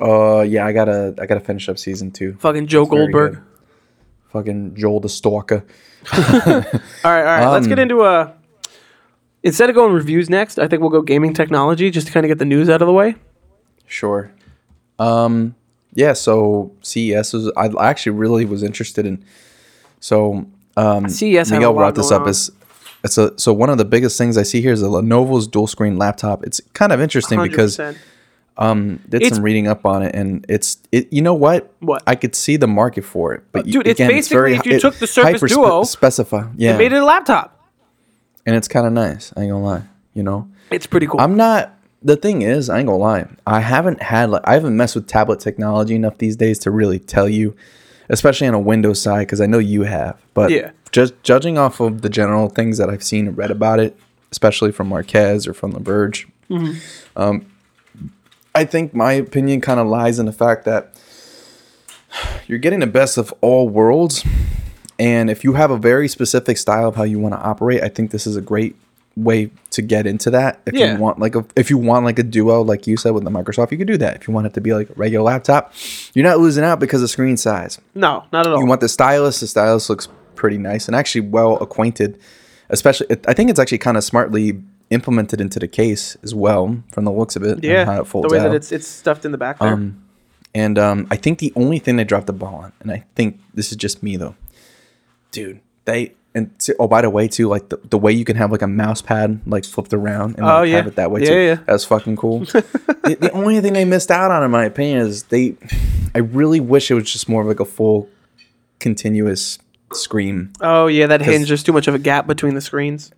Uh, 0.00 0.40
yeah, 0.42 0.66
I 0.66 0.72
gotta, 0.72 1.14
I 1.18 1.26
gotta 1.26 1.40
finish 1.40 1.68
up 1.68 1.78
season 1.78 2.10
two. 2.10 2.34
Fucking 2.40 2.66
Joe 2.66 2.84
Very 2.84 2.98
Goldberg. 3.06 3.40
Fucking 4.32 4.74
Joel 4.74 5.00
the 5.00 5.08
Stalker. 5.08 5.64
All 6.12 6.20
right, 6.22 6.64
all 7.04 7.12
right. 7.12 7.46
let's 7.48 7.64
Um, 7.64 7.68
get 7.70 7.78
into 7.78 8.02
a. 8.02 8.34
Instead 9.44 9.68
of 9.68 9.76
going 9.76 9.92
reviews 9.92 10.28
next, 10.28 10.58
I 10.58 10.66
think 10.66 10.80
we'll 10.80 10.90
go 10.90 11.02
gaming 11.02 11.32
technology 11.32 11.90
just 11.90 12.06
to 12.08 12.12
kind 12.12 12.24
of 12.26 12.28
get 12.28 12.38
the 12.38 12.44
news 12.44 12.68
out 12.68 12.82
of 12.82 12.86
the 12.86 12.92
way. 12.92 13.14
Sure. 13.86 14.32
Um. 14.98 15.54
Yeah. 15.94 16.14
So 16.14 16.72
CES 16.82 17.32
was. 17.32 17.52
I 17.56 17.68
actually 17.88 18.12
really 18.12 18.44
was 18.44 18.62
interested 18.62 19.06
in. 19.06 19.24
So. 20.00 20.46
Um, 20.76 21.08
CES 21.08 21.52
Miguel 21.52 21.72
brought 21.72 21.94
this 21.94 22.10
up. 22.10 22.26
Is 22.26 22.50
it's 23.04 23.16
a 23.18 23.38
so 23.38 23.52
one 23.52 23.70
of 23.70 23.78
the 23.78 23.84
biggest 23.84 24.18
things 24.18 24.36
I 24.36 24.42
see 24.42 24.60
here 24.60 24.72
is 24.72 24.82
a 24.82 24.86
Lenovo's 24.86 25.46
dual 25.46 25.66
screen 25.68 25.96
laptop. 25.98 26.42
It's 26.44 26.60
kind 26.72 26.90
of 26.90 27.00
interesting 27.00 27.40
because 27.40 27.76
100%. 27.76 27.96
um 28.56 28.96
did 29.08 29.22
It's- 29.22 29.34
some 29.36 29.44
reading 29.44 29.68
up 29.68 29.84
on 29.86 30.02
it 30.02 30.14
and 30.16 30.44
it's 30.48 30.78
it. 30.90 31.12
You 31.12 31.22
know 31.22 31.34
what? 31.34 31.72
What? 31.80 32.02
I 32.08 32.16
could 32.16 32.34
see 32.34 32.56
the 32.56 32.66
market 32.66 33.04
for 33.04 33.34
it, 33.34 33.44
but 33.52 33.66
you- 33.66 33.74
dude, 33.84 33.86
it's 33.88 33.98
basically 34.00 34.54
if 34.54 34.66
you 34.66 34.72
hy- 34.72 34.78
took 34.80 34.94
the 34.96 35.06
Surface 35.06 35.52
Duo 35.52 35.84
specify, 35.84 36.44
yeah, 36.56 36.76
made 36.76 36.92
it 36.92 36.96
a 37.00 37.04
laptop. 37.04 37.63
And 38.46 38.54
it's 38.56 38.68
kind 38.68 38.86
of 38.86 38.92
nice. 38.92 39.32
I 39.36 39.42
ain't 39.42 39.50
gonna 39.50 39.64
lie. 39.64 39.82
You 40.14 40.22
know. 40.22 40.48
It's 40.70 40.86
pretty 40.86 41.06
cool. 41.06 41.20
I'm 41.20 41.36
not. 41.36 41.72
The 42.02 42.16
thing 42.16 42.42
is, 42.42 42.68
I 42.68 42.78
ain't 42.78 42.86
gonna 42.86 42.98
lie. 42.98 43.26
I 43.46 43.60
haven't 43.60 44.02
had 44.02 44.30
like 44.30 44.42
I 44.44 44.54
haven't 44.54 44.76
messed 44.76 44.94
with 44.94 45.06
tablet 45.06 45.40
technology 45.40 45.94
enough 45.94 46.18
these 46.18 46.36
days 46.36 46.58
to 46.60 46.70
really 46.70 46.98
tell 46.98 47.28
you, 47.28 47.56
especially 48.08 48.46
on 48.46 48.54
a 48.54 48.60
Windows 48.60 49.00
side, 49.00 49.20
because 49.20 49.40
I 49.40 49.46
know 49.46 49.58
you 49.58 49.82
have. 49.84 50.20
But 50.34 50.50
Yeah. 50.50 50.70
just 50.92 51.14
judging 51.22 51.56
off 51.58 51.80
of 51.80 52.02
the 52.02 52.10
general 52.10 52.48
things 52.50 52.76
that 52.78 52.90
I've 52.90 53.02
seen 53.02 53.26
and 53.28 53.36
read 53.38 53.50
about 53.50 53.80
it, 53.80 53.96
especially 54.30 54.70
from 54.72 54.88
Marques 54.88 55.46
or 55.46 55.54
from 55.54 55.70
The 55.72 55.80
Verge, 55.80 56.28
Mm-hmm. 56.50 56.74
um, 57.20 57.46
I 58.54 58.64
think 58.66 58.92
my 58.94 59.14
opinion 59.14 59.62
kind 59.62 59.80
of 59.80 59.86
lies 59.86 60.18
in 60.18 60.26
the 60.26 60.32
fact 60.32 60.66
that 60.66 60.94
you're 62.46 62.58
getting 62.58 62.80
the 62.80 62.86
best 62.86 63.16
of 63.16 63.32
all 63.40 63.68
worlds. 63.68 64.22
And 64.98 65.28
if 65.30 65.42
you 65.44 65.54
have 65.54 65.70
a 65.70 65.76
very 65.76 66.08
specific 66.08 66.56
style 66.58 66.88
of 66.88 66.96
how 66.96 67.02
you 67.02 67.18
want 67.18 67.34
to 67.34 67.40
operate, 67.40 67.82
I 67.82 67.88
think 67.88 68.10
this 68.10 68.26
is 68.26 68.36
a 68.36 68.40
great 68.40 68.76
way 69.16 69.50
to 69.70 69.80
get 69.82 70.06
into 70.06 70.30
that. 70.30 70.60
If 70.66 70.74
Yeah. 70.74 70.94
you 70.94 71.00
want 71.00 71.18
like 71.20 71.34
a 71.36 71.44
if 71.56 71.70
you 71.70 71.78
want 71.78 72.04
like 72.04 72.18
a 72.18 72.22
duo, 72.22 72.62
like 72.62 72.86
you 72.86 72.96
said 72.96 73.10
with 73.10 73.24
the 73.24 73.30
Microsoft, 73.30 73.70
you 73.70 73.78
could 73.78 73.86
do 73.86 73.96
that. 73.98 74.16
If 74.16 74.26
you 74.28 74.34
want 74.34 74.46
it 74.48 74.54
to 74.54 74.60
be 74.60 74.74
like 74.74 74.90
a 74.90 74.94
regular 74.94 75.24
laptop, 75.24 75.72
you're 76.14 76.24
not 76.24 76.38
losing 76.40 76.64
out 76.64 76.80
because 76.80 77.02
of 77.02 77.10
screen 77.10 77.36
size. 77.36 77.78
no, 77.94 78.24
not 78.32 78.46
at 78.46 78.52
all. 78.52 78.58
You 78.60 78.66
want 78.66 78.80
the 78.80 78.88
stylus. 78.88 79.40
The 79.40 79.46
stylus 79.46 79.88
looks 79.88 80.08
pretty 80.34 80.58
nice 80.58 80.86
and 80.88 80.96
actually 80.96 81.22
well 81.22 81.56
acquainted. 81.58 82.18
Especially, 82.70 83.06
I 83.28 83.34
think 83.34 83.50
it's 83.50 83.60
actually 83.60 83.78
kind 83.78 83.96
of 83.96 84.02
smartly 84.04 84.60
implemented 84.90 85.40
into 85.40 85.58
the 85.58 85.68
case 85.68 86.16
as 86.22 86.34
well, 86.34 86.76
from 86.92 87.04
the 87.04 87.12
looks 87.12 87.36
of 87.36 87.42
it. 87.44 87.52
and 87.52 87.64
yeah, 87.64 87.84
how 87.84 88.00
it 88.00 88.08
the 88.10 88.18
way 88.30 88.38
out. 88.38 88.44
that 88.44 88.54
it's 88.54 88.72
it's 88.72 88.86
stuffed 88.86 89.24
in 89.24 89.32
the 89.32 89.38
back 89.38 89.58
there. 89.58 89.74
Um, 89.74 90.02
and 90.54 90.78
um, 90.78 91.06
I 91.10 91.16
think 91.16 91.38
the 91.40 91.52
only 91.56 91.78
thing 91.78 91.96
they 91.96 92.04
dropped 92.04 92.26
the 92.26 92.32
ball 92.32 92.54
on, 92.56 92.72
and 92.80 92.90
I 92.90 93.04
think 93.16 93.38
this 93.54 93.70
is 93.70 93.76
just 93.76 94.02
me 94.02 94.16
though, 94.16 94.34
dude. 95.34 95.60
They 95.84 96.14
and 96.34 96.50
oh 96.80 96.88
by 96.88 97.02
the 97.02 97.10
way 97.10 97.28
too, 97.28 97.46
like 97.48 97.68
the, 97.68 97.76
the 97.90 97.98
way 97.98 98.10
you 98.12 98.24
can 98.24 98.36
have 98.36 98.50
like 98.50 98.62
a 98.62 98.66
mouse 98.66 99.02
pad 99.02 99.40
like 99.46 99.64
flipped 99.64 99.92
around 99.92 100.36
and 100.36 100.44
Oh, 100.46 100.62
yeah. 100.62 100.76
have 100.76 100.86
it 100.86 100.96
that 100.96 101.10
way 101.10 101.20
Yeah, 101.22 101.28
too. 101.28 101.40
yeah. 101.40 101.54
That's 101.66 101.84
fucking 101.84 102.16
cool. 102.16 102.40
the, 102.44 103.16
the 103.20 103.30
only 103.32 103.60
thing 103.60 103.72
they 103.74 103.84
missed 103.84 104.10
out 104.10 104.30
on, 104.30 104.42
in 104.42 104.50
my 104.50 104.64
opinion, 104.64 104.98
is 105.06 105.24
they. 105.24 105.56
I 106.14 106.18
really 106.20 106.60
wish 106.60 106.90
it 106.90 106.94
was 106.94 107.12
just 107.12 107.28
more 107.28 107.42
of 107.42 107.48
like 107.48 107.60
a 107.60 107.64
full, 107.64 108.08
continuous 108.80 109.58
screen. 109.92 110.52
oh 110.60 110.86
yeah, 110.86 111.06
that 111.06 111.20
hinge. 111.20 111.48
There's 111.48 111.62
too 111.62 111.72
much 111.72 111.86
of 111.88 111.94
a 111.94 111.98
gap 111.98 112.26
between 112.26 112.54
the 112.54 112.60
screens. 112.60 113.10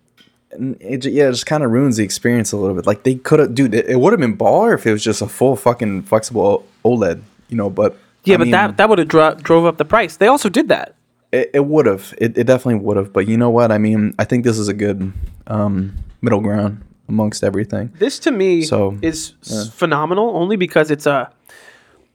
And 0.51 0.77
it, 0.79 1.05
yeah, 1.05 1.27
it 1.27 1.31
just 1.31 1.45
kind 1.45 1.63
of 1.63 1.71
ruins 1.71 1.97
the 1.97 2.03
experience 2.03 2.51
a 2.51 2.57
little 2.57 2.75
bit. 2.75 2.85
Like 2.85 3.03
they 3.03 3.15
could 3.15 3.39
have, 3.39 3.53
dude. 3.55 3.73
It, 3.73 3.87
it 3.87 3.99
would 3.99 4.13
have 4.13 4.19
been 4.19 4.37
baller 4.37 4.73
if 4.73 4.85
it 4.85 4.91
was 4.91 5.03
just 5.03 5.21
a 5.21 5.27
full 5.27 5.55
fucking 5.55 6.03
flexible 6.03 6.65
OLED, 6.85 7.21
you 7.49 7.57
know. 7.57 7.69
But 7.69 7.97
Yeah, 8.23 8.35
I 8.35 8.37
but 8.37 8.43
mean, 8.45 8.51
that 8.51 8.77
that 8.77 8.89
would 8.89 8.99
have 8.99 9.07
dro- 9.07 9.35
drove 9.35 9.65
up 9.65 9.77
the 9.77 9.85
price. 9.85 10.17
They 10.17 10.27
also 10.27 10.49
did 10.49 10.69
that. 10.69 10.95
It, 11.31 11.51
it 11.53 11.65
would 11.65 11.85
have. 11.85 12.13
It, 12.17 12.37
it 12.37 12.45
definitely 12.45 12.79
would 12.85 12.97
have. 12.97 13.11
But 13.11 13.27
you 13.27 13.37
know 13.37 13.49
what? 13.49 13.71
I 13.71 13.77
mean, 13.77 14.13
I 14.17 14.23
think 14.23 14.43
this 14.45 14.57
is 14.57 14.67
a 14.67 14.73
good 14.73 15.11
um, 15.47 15.93
middle 16.21 16.39
ground 16.41 16.83
amongst 17.09 17.43
everything. 17.43 17.91
This 17.99 18.19
to 18.19 18.31
me 18.31 18.63
So, 18.63 18.97
is 19.01 19.33
yeah. 19.43 19.63
phenomenal 19.71 20.35
only 20.37 20.55
because 20.55 20.89
it's 20.91 21.05
a, 21.05 21.31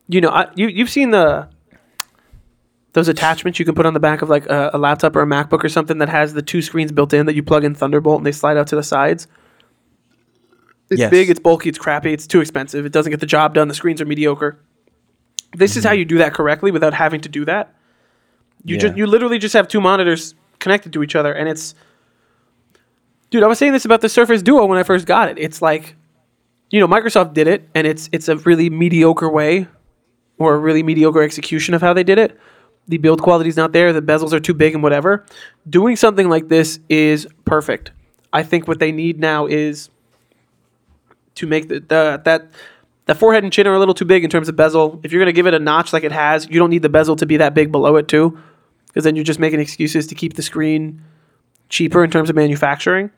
you 0.09 0.21
know, 0.21 0.31
I, 0.31 0.49
you 0.55 0.69
you've 0.69 0.91
seen 0.91 1.11
the 1.11 1.49
those 2.95 3.09
attachments 3.09 3.59
you 3.59 3.65
can 3.65 3.75
put 3.75 3.87
on 3.87 3.95
the 3.95 4.01
back 4.01 4.21
of 4.23 4.29
like 4.29 4.45
a, 4.47 4.71
a 4.75 4.79
laptop 4.79 5.17
or 5.17 5.23
a 5.23 5.27
MacBook 5.27 5.65
or 5.65 5.69
something 5.71 5.99
that 5.99 6.11
has 6.11 6.35
the 6.35 6.43
two 6.43 6.61
screens 6.61 6.93
built 6.93 7.15
in 7.15 7.25
that 7.27 7.35
you 7.35 7.43
plug 7.43 7.65
in 7.65 7.75
Thunderbolt 7.75 8.19
and 8.19 8.27
they 8.27 8.33
slide 8.33 8.57
out 8.59 8.67
to 8.69 8.77
the 8.77 8.83
sides. 8.83 9.27
It's 10.91 11.01
Yes. 11.01 11.11
big, 11.11 11.31
it's 11.31 11.41
bulky, 11.41 11.71
it's 11.71 11.79
crappy, 11.79 12.13
it's 12.13 12.27
too 12.27 12.43
expensive. 12.43 12.85
It 12.85 12.93
doesn't 12.93 13.11
get 13.11 13.21
the 13.21 13.27
job 13.27 13.55
done. 13.55 13.69
The 13.69 13.75
screens 13.75 14.03
are 14.03 14.05
mediocre. 14.05 14.59
This 15.57 15.77
is 15.77 15.85
how 15.85 15.93
you 15.93 16.05
do 16.05 16.19
that 16.19 16.35
correctly 16.35 16.71
without 16.71 16.93
having 16.93 17.23
to 17.23 17.31
do 17.31 17.47
that. 17.47 17.75
You 18.65 18.77
Yeah. 18.77 18.81
just 18.83 18.97
you 18.97 19.07
literally 19.07 19.39
just 19.39 19.55
have 19.55 19.69
two 19.69 19.81
monitors 19.81 20.35
connected 20.59 20.93
to 20.93 21.03
each 21.03 21.17
other, 21.17 21.33
and 21.33 21.49
it's, 21.49 21.75
dude. 23.31 23.43
I 23.43 23.47
was 23.47 23.59
saying 23.59 23.73
this 23.73 23.85
about 23.85 24.01
the 24.01 24.09
Surface 24.09 24.43
Duo 24.43 24.67
when 24.67 24.79
I 24.79 24.83
first 24.83 25.07
got 25.07 25.29
it. 25.29 25.39
It's 25.39 25.61
like, 25.61 25.97
you 26.71 26.79
know, 26.81 26.87
Microsoft 26.89 27.35
did 27.35 27.49
it, 27.49 27.69
and 27.75 27.87
it's 27.87 28.09
it's 28.13 28.29
a 28.29 28.37
really 28.37 28.71
mediocre 28.71 29.29
way, 29.29 29.67
or 30.39 30.55
a 30.55 30.59
really 30.59 30.83
mediocre 30.83 31.23
execution 31.23 31.75
of 31.75 31.81
how 31.81 31.93
they 31.93 32.05
did 32.05 32.19
it. 32.19 32.39
The 32.89 32.99
build 32.99 33.23
quality's 33.23 33.57
not 33.57 33.73
there. 33.73 33.93
The 33.93 34.03
bezels 34.03 34.33
are 34.33 34.41
too 34.41 34.55
big 34.55 34.75
and 34.75 34.83
whatever. 34.83 35.25
Doing 35.69 35.95
something 35.97 36.29
like 36.29 36.49
this 36.49 36.81
is 36.89 37.27
perfect. 37.45 37.93
I 38.33 38.43
think 38.43 38.67
what 38.67 38.79
they 38.81 38.91
need 38.93 39.21
now 39.21 39.47
is 39.47 39.89
to 41.37 41.47
make 41.47 41.69
the, 41.69 41.81
the 41.81 42.21
that 42.25 42.51
the 43.07 43.15
forehead 43.15 43.43
and 43.45 43.53
chin 43.53 43.67
are 43.67 43.75
a 43.75 43.79
little 43.79 43.95
too 43.95 44.05
big 44.05 44.25
in 44.25 44.31
terms 44.31 44.49
of 44.49 44.57
bezel. 44.57 45.01
If 45.03 45.13
you're 45.13 45.21
going 45.21 45.27
to 45.27 45.33
give 45.33 45.47
it 45.47 45.55
a 45.55 45.59
notch 45.59 45.93
like 45.93 46.05
it 46.05 46.13
has, 46.13 46.49
you 46.49 46.59
don't 46.59 46.71
need 46.71 46.83
the 46.83 46.89
bezel 46.89 47.17
to 47.17 47.27
be 47.27 47.37
that 47.39 47.55
big 47.55 47.71
below 47.73 47.97
it 47.97 48.09
too, 48.09 48.39
because 48.93 49.05
then 49.05 49.17
you're 49.17 49.25
just 49.25 49.41
making 49.41 49.59
excuses 49.61 50.07
to 50.09 50.15
keep 50.15 50.35
the 50.35 50.43
screen 50.43 51.01
cheaper 51.71 52.05
in 52.05 52.11
terms 52.11 52.29
of 52.31 52.37
manufacturing. 52.37 53.11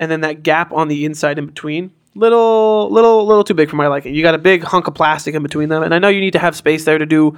And 0.00 0.10
then 0.10 0.20
that 0.22 0.42
gap 0.42 0.72
on 0.72 0.88
the 0.88 1.04
inside 1.04 1.38
in 1.38 1.46
between, 1.46 1.92
little, 2.14 2.90
little, 2.90 3.24
little 3.24 3.44
too 3.44 3.54
big 3.54 3.70
for 3.70 3.76
my 3.76 3.86
liking. 3.86 4.14
You 4.14 4.22
got 4.22 4.34
a 4.34 4.38
big 4.38 4.62
hunk 4.62 4.88
of 4.88 4.94
plastic 4.94 5.34
in 5.34 5.42
between 5.42 5.68
them, 5.68 5.82
and 5.82 5.94
I 5.94 5.98
know 5.98 6.08
you 6.08 6.20
need 6.20 6.32
to 6.32 6.38
have 6.38 6.54
space 6.56 6.84
there 6.84 6.98
to 6.98 7.06
do 7.06 7.36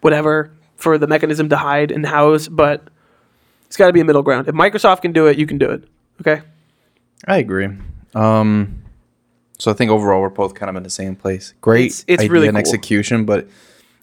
whatever 0.00 0.50
for 0.76 0.98
the 0.98 1.06
mechanism 1.06 1.48
to 1.50 1.56
hide 1.56 1.90
and 1.90 2.04
house, 2.04 2.48
but 2.48 2.82
it's 3.66 3.76
got 3.76 3.86
to 3.86 3.92
be 3.92 4.00
a 4.00 4.04
middle 4.04 4.22
ground. 4.22 4.46
If 4.48 4.54
Microsoft 4.54 5.02
can 5.02 5.12
do 5.12 5.26
it, 5.26 5.38
you 5.38 5.46
can 5.46 5.56
do 5.58 5.70
it. 5.70 5.84
Okay. 6.20 6.42
I 7.26 7.38
agree. 7.38 7.68
Um, 8.14 8.82
so 9.58 9.70
I 9.70 9.74
think 9.74 9.90
overall 9.90 10.20
we're 10.20 10.28
both 10.28 10.54
kind 10.54 10.68
of 10.68 10.76
in 10.76 10.82
the 10.82 10.90
same 10.90 11.16
place. 11.16 11.54
Great 11.62 11.86
It's- 11.86 12.04
it's 12.08 12.20
idea 12.20 12.32
really 12.32 12.48
and 12.48 12.56
cool. 12.56 12.60
execution, 12.60 13.24
but 13.24 13.48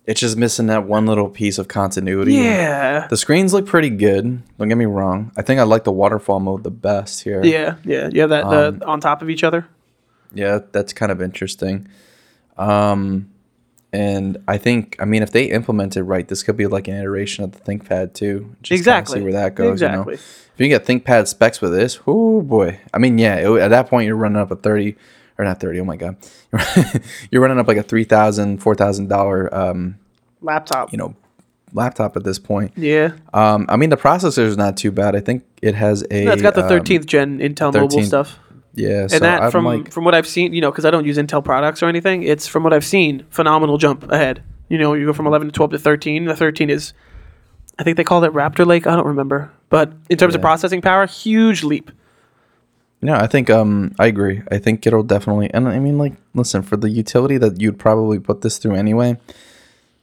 it's 0.05 0.19
just 0.19 0.37
missing 0.37 0.67
that 0.67 0.85
one 0.85 1.05
little 1.05 1.29
piece 1.29 1.57
of 1.57 1.67
continuity. 1.67 2.33
Yeah. 2.33 3.07
The 3.07 3.17
screens 3.17 3.53
look 3.53 3.65
pretty 3.65 3.89
good. 3.89 4.41
Don't 4.57 4.67
get 4.67 4.77
me 4.77 4.85
wrong. 4.85 5.31
I 5.37 5.41
think 5.41 5.59
I 5.59 5.63
like 5.63 5.85
the 5.85 5.91
waterfall 5.91 6.39
mode 6.39 6.63
the 6.63 6.71
best 6.71 7.23
here. 7.23 7.43
Yeah, 7.43 7.75
yeah, 7.85 8.09
you 8.11 8.21
have 8.21 8.29
that 8.31 8.43
Um, 8.43 8.79
the 8.79 8.85
on 8.85 8.99
top 8.99 9.21
of 9.21 9.29
each 9.29 9.43
other. 9.43 9.67
Yeah, 10.33 10.59
that's 10.71 10.93
kind 10.93 11.11
of 11.11 11.21
interesting. 11.21 11.87
Um, 12.57 13.29
and 13.93 14.37
I 14.47 14.57
think, 14.57 14.95
I 14.99 15.05
mean, 15.05 15.21
if 15.21 15.31
they 15.31 15.45
implement 15.45 15.95
it 15.95 16.03
right, 16.03 16.27
this 16.27 16.41
could 16.41 16.57
be 16.57 16.65
like 16.65 16.87
an 16.87 16.95
iteration 16.95 17.43
of 17.43 17.51
the 17.51 17.59
ThinkPad 17.59 18.13
too. 18.13 18.55
Just 18.63 18.77
Exactly. 18.77 19.19
See 19.19 19.23
where 19.23 19.33
that 19.33 19.55
goes. 19.55 19.73
Exactly. 19.73 20.13
You 20.13 20.17
know? 20.17 20.23
If 20.55 20.59
you 20.59 20.67
get 20.67 20.85
ThinkPad 20.85 21.27
specs 21.27 21.61
with 21.61 21.71
this, 21.71 21.99
oh 22.05 22.41
boy. 22.41 22.79
I 22.93 22.97
mean, 22.97 23.17
yeah, 23.17 23.35
it, 23.35 23.61
at 23.61 23.69
that 23.69 23.89
point 23.89 24.07
you're 24.07 24.15
running 24.15 24.37
up 24.37 24.51
a 24.51 24.55
thirty 24.55 24.97
or 25.37 25.45
not 25.45 25.59
thirty. 25.59 25.79
Oh 25.79 25.85
my 25.85 25.95
god, 25.97 26.17
you're 27.31 27.41
running 27.41 27.59
up 27.59 27.67
like 27.67 27.77
a 27.77 27.83
three 27.83 28.03
thousand, 28.03 28.59
four 28.61 28.75
thousand 28.75 29.09
dollar, 29.09 29.53
um, 29.53 29.97
Laptop. 30.41 30.91
you 30.91 30.97
know, 30.97 31.15
laptop 31.73 32.15
at 32.17 32.23
this 32.23 32.39
point. 32.39 32.71
yeah. 32.75 33.13
Um, 33.33 33.65
I 33.69 33.77
mean, 33.77 33.89
the 33.89 33.97
processor 33.97 34.43
is 34.45 34.57
not 34.57 34.77
too 34.77 34.91
bad. 34.91 35.15
I 35.15 35.19
think 35.19 35.43
it 35.61 35.75
has 35.75 36.05
a. 36.11 36.25
No, 36.25 36.33
it's 36.33 36.41
got 36.41 36.55
the 36.55 36.63
um, 36.63 36.69
13th 36.69 37.05
gen 37.05 37.39
Intel 37.39 37.73
mobile 37.73 38.03
stuff. 38.03 38.37
yeah, 38.73 39.01
And 39.01 39.11
so 39.11 39.19
that 39.19 39.43
I'm 39.43 39.51
from 39.51 39.65
like, 39.65 39.91
from 39.91 40.03
what 40.03 40.13
I've 40.15 40.27
seen, 40.27 40.53
you 40.53 40.61
know, 40.61 40.71
because 40.71 40.85
I 40.85 40.91
don't 40.91 41.05
use 41.05 41.17
Intel 41.17 41.43
products 41.43 41.81
or 41.81 41.87
anything, 41.87 42.23
it's 42.23 42.47
from 42.47 42.63
what 42.63 42.73
I've 42.73 42.85
seen, 42.85 43.25
phenomenal 43.29 43.77
jump 43.77 44.09
ahead. 44.11 44.43
You 44.69 44.77
know, 44.77 44.93
you 44.93 45.05
go 45.05 45.13
from 45.13 45.27
11 45.27 45.49
to 45.49 45.51
12 45.51 45.71
to 45.71 45.79
13. 45.79 46.25
The 46.25 46.35
13 46.35 46.69
is, 46.69 46.93
I 47.77 47.83
think 47.83 47.97
they 47.97 48.03
called 48.03 48.23
it 48.23 48.31
Raptor 48.33 48.65
Lake. 48.65 48.87
I 48.87 48.95
don't 48.95 49.05
remember, 49.07 49.51
but 49.69 49.93
in 50.09 50.17
terms 50.17 50.33
of 50.35 50.41
processing 50.41 50.81
power, 50.81 51.05
huge 51.05 51.63
leap. 51.63 51.91
No, 53.03 53.15
I 53.15 53.27
think 53.27 53.49
um 53.49 53.93
I 53.99 54.07
agree. 54.07 54.41
I 54.49 54.57
think 54.57 54.87
it'll 54.87 55.03
definitely 55.03 55.49
and 55.53 55.67
I 55.67 55.79
mean 55.79 55.97
like 55.97 56.13
listen, 56.33 56.61
for 56.63 56.77
the 56.77 56.89
utility 56.89 57.37
that 57.37 57.61
you'd 57.61 57.77
probably 57.77 58.19
put 58.19 58.41
this 58.41 58.57
through 58.57 58.75
anyway, 58.75 59.17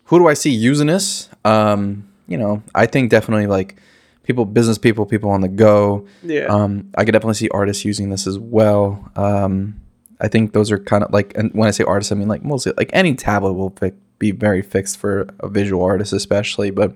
who 0.04 0.18
do 0.18 0.28
I 0.28 0.34
see 0.34 0.50
using 0.50 0.86
this? 0.86 1.28
Um, 1.44 2.08
you 2.28 2.36
know, 2.36 2.62
I 2.74 2.86
think 2.86 3.10
definitely 3.10 3.46
like 3.46 3.76
people 4.22 4.44
business 4.44 4.78
people, 4.78 5.06
people 5.06 5.30
on 5.30 5.40
the 5.40 5.48
go. 5.48 6.06
Yeah. 6.22 6.46
Um 6.46 6.90
I 6.94 7.04
could 7.04 7.12
definitely 7.12 7.34
see 7.34 7.48
artists 7.48 7.84
using 7.84 8.10
this 8.10 8.26
as 8.26 8.38
well. 8.38 9.10
Um 9.16 9.80
I 10.20 10.28
think 10.28 10.52
those 10.52 10.70
are 10.70 10.78
kind 10.78 11.02
of 11.02 11.10
like 11.12 11.32
and 11.36 11.50
when 11.54 11.68
I 11.68 11.70
say 11.70 11.84
artists 11.84 12.12
I 12.12 12.16
mean 12.16 12.28
like 12.28 12.44
mostly 12.44 12.72
like 12.76 12.90
any 12.92 13.14
tablet 13.14 13.54
will 13.54 13.70
fi- 13.70 13.92
be 14.18 14.30
very 14.32 14.60
fixed 14.60 14.98
for 14.98 15.26
a 15.40 15.48
visual 15.48 15.82
artist 15.82 16.12
especially, 16.12 16.70
but 16.70 16.92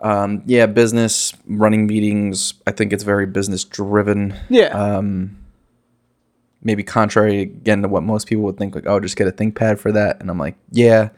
um, 0.00 0.42
yeah, 0.46 0.66
business 0.66 1.32
running 1.46 1.86
meetings. 1.86 2.54
I 2.66 2.72
think 2.72 2.92
it's 2.92 3.04
very 3.04 3.26
business 3.26 3.64
driven 3.64 4.34
yeah. 4.48 4.68
um, 4.68 5.36
maybe 6.62 6.82
contrary 6.82 7.40
again 7.40 7.82
to 7.82 7.88
what 7.88 8.02
most 8.02 8.26
people 8.26 8.44
would 8.44 8.56
think, 8.56 8.74
like, 8.74 8.86
oh, 8.86 9.00
just 9.00 9.16
get 9.16 9.28
a 9.28 9.32
ThinkPad 9.32 9.78
for 9.78 9.92
that. 9.92 10.20
And 10.20 10.30
I'm 10.30 10.38
like, 10.38 10.56
yeah, 10.70 11.10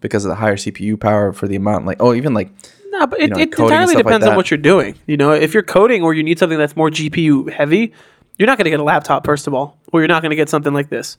because 0.00 0.24
of 0.24 0.30
the 0.30 0.34
higher 0.34 0.56
CPU 0.56 0.98
power 0.98 1.32
for 1.32 1.48
the 1.48 1.56
amount, 1.56 1.86
like, 1.86 1.98
oh, 2.00 2.14
even 2.14 2.34
like, 2.34 2.50
No, 2.90 3.06
but 3.06 3.20
it, 3.20 3.30
know, 3.30 3.38
it 3.38 3.48
entirely 3.58 3.86
stuff 3.86 3.94
like 3.96 4.04
depends 4.04 4.26
on 4.26 4.36
what 4.36 4.50
you're 4.50 4.58
doing. 4.58 4.96
You 5.06 5.16
know, 5.16 5.32
if 5.32 5.54
you're 5.54 5.62
coding 5.62 6.02
or 6.02 6.14
you 6.14 6.22
need 6.22 6.38
something 6.38 6.58
that's 6.58 6.76
more 6.76 6.90
GPU 6.90 7.50
heavy, 7.52 7.92
you're 8.38 8.46
not 8.46 8.58
going 8.58 8.64
to 8.64 8.70
get 8.70 8.80
a 8.80 8.84
laptop 8.84 9.24
first 9.24 9.46
of 9.46 9.54
all, 9.54 9.78
or 9.92 10.00
you're 10.00 10.08
not 10.08 10.22
going 10.22 10.30
to 10.30 10.36
get 10.36 10.48
something 10.48 10.74
like 10.74 10.88
this. 10.88 11.16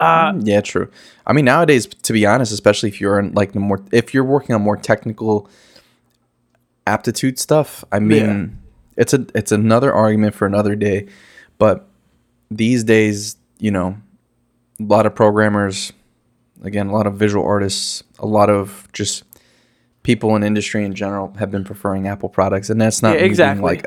Uh, 0.00 0.32
yeah, 0.40 0.60
true. 0.60 0.90
I 1.26 1.32
mean, 1.32 1.44
nowadays, 1.44 1.86
to 1.86 2.12
be 2.12 2.26
honest, 2.26 2.52
especially 2.52 2.88
if 2.88 3.00
you're 3.00 3.18
in 3.18 3.32
like 3.32 3.52
the 3.52 3.60
more, 3.60 3.82
if 3.92 4.12
you're 4.12 4.24
working 4.24 4.54
on 4.54 4.62
more 4.62 4.76
technical 4.76 5.48
aptitude 6.86 7.38
stuff, 7.38 7.84
I 7.92 7.98
mean, 7.98 8.58
it's 8.96 9.14
a, 9.14 9.26
it's 9.34 9.52
another 9.52 9.92
argument 9.92 10.34
for 10.34 10.46
another 10.46 10.74
day. 10.76 11.08
But 11.58 11.86
these 12.50 12.84
days, 12.84 13.36
you 13.58 13.70
know, 13.70 13.96
a 14.80 14.82
lot 14.82 15.06
of 15.06 15.14
programmers, 15.14 15.92
again, 16.62 16.88
a 16.88 16.92
lot 16.92 17.06
of 17.06 17.14
visual 17.14 17.44
artists, 17.44 18.02
a 18.18 18.26
lot 18.26 18.50
of 18.50 18.88
just 18.92 19.24
people 20.02 20.36
in 20.36 20.42
industry 20.42 20.84
in 20.84 20.94
general 20.94 21.32
have 21.38 21.50
been 21.50 21.64
preferring 21.64 22.06
Apple 22.06 22.28
products, 22.28 22.68
and 22.70 22.80
that's 22.80 23.02
not 23.02 23.10
Yeah, 23.10 23.14
me 23.14 23.20
being 23.20 23.30
exactly. 23.30 23.64
like 23.64 23.84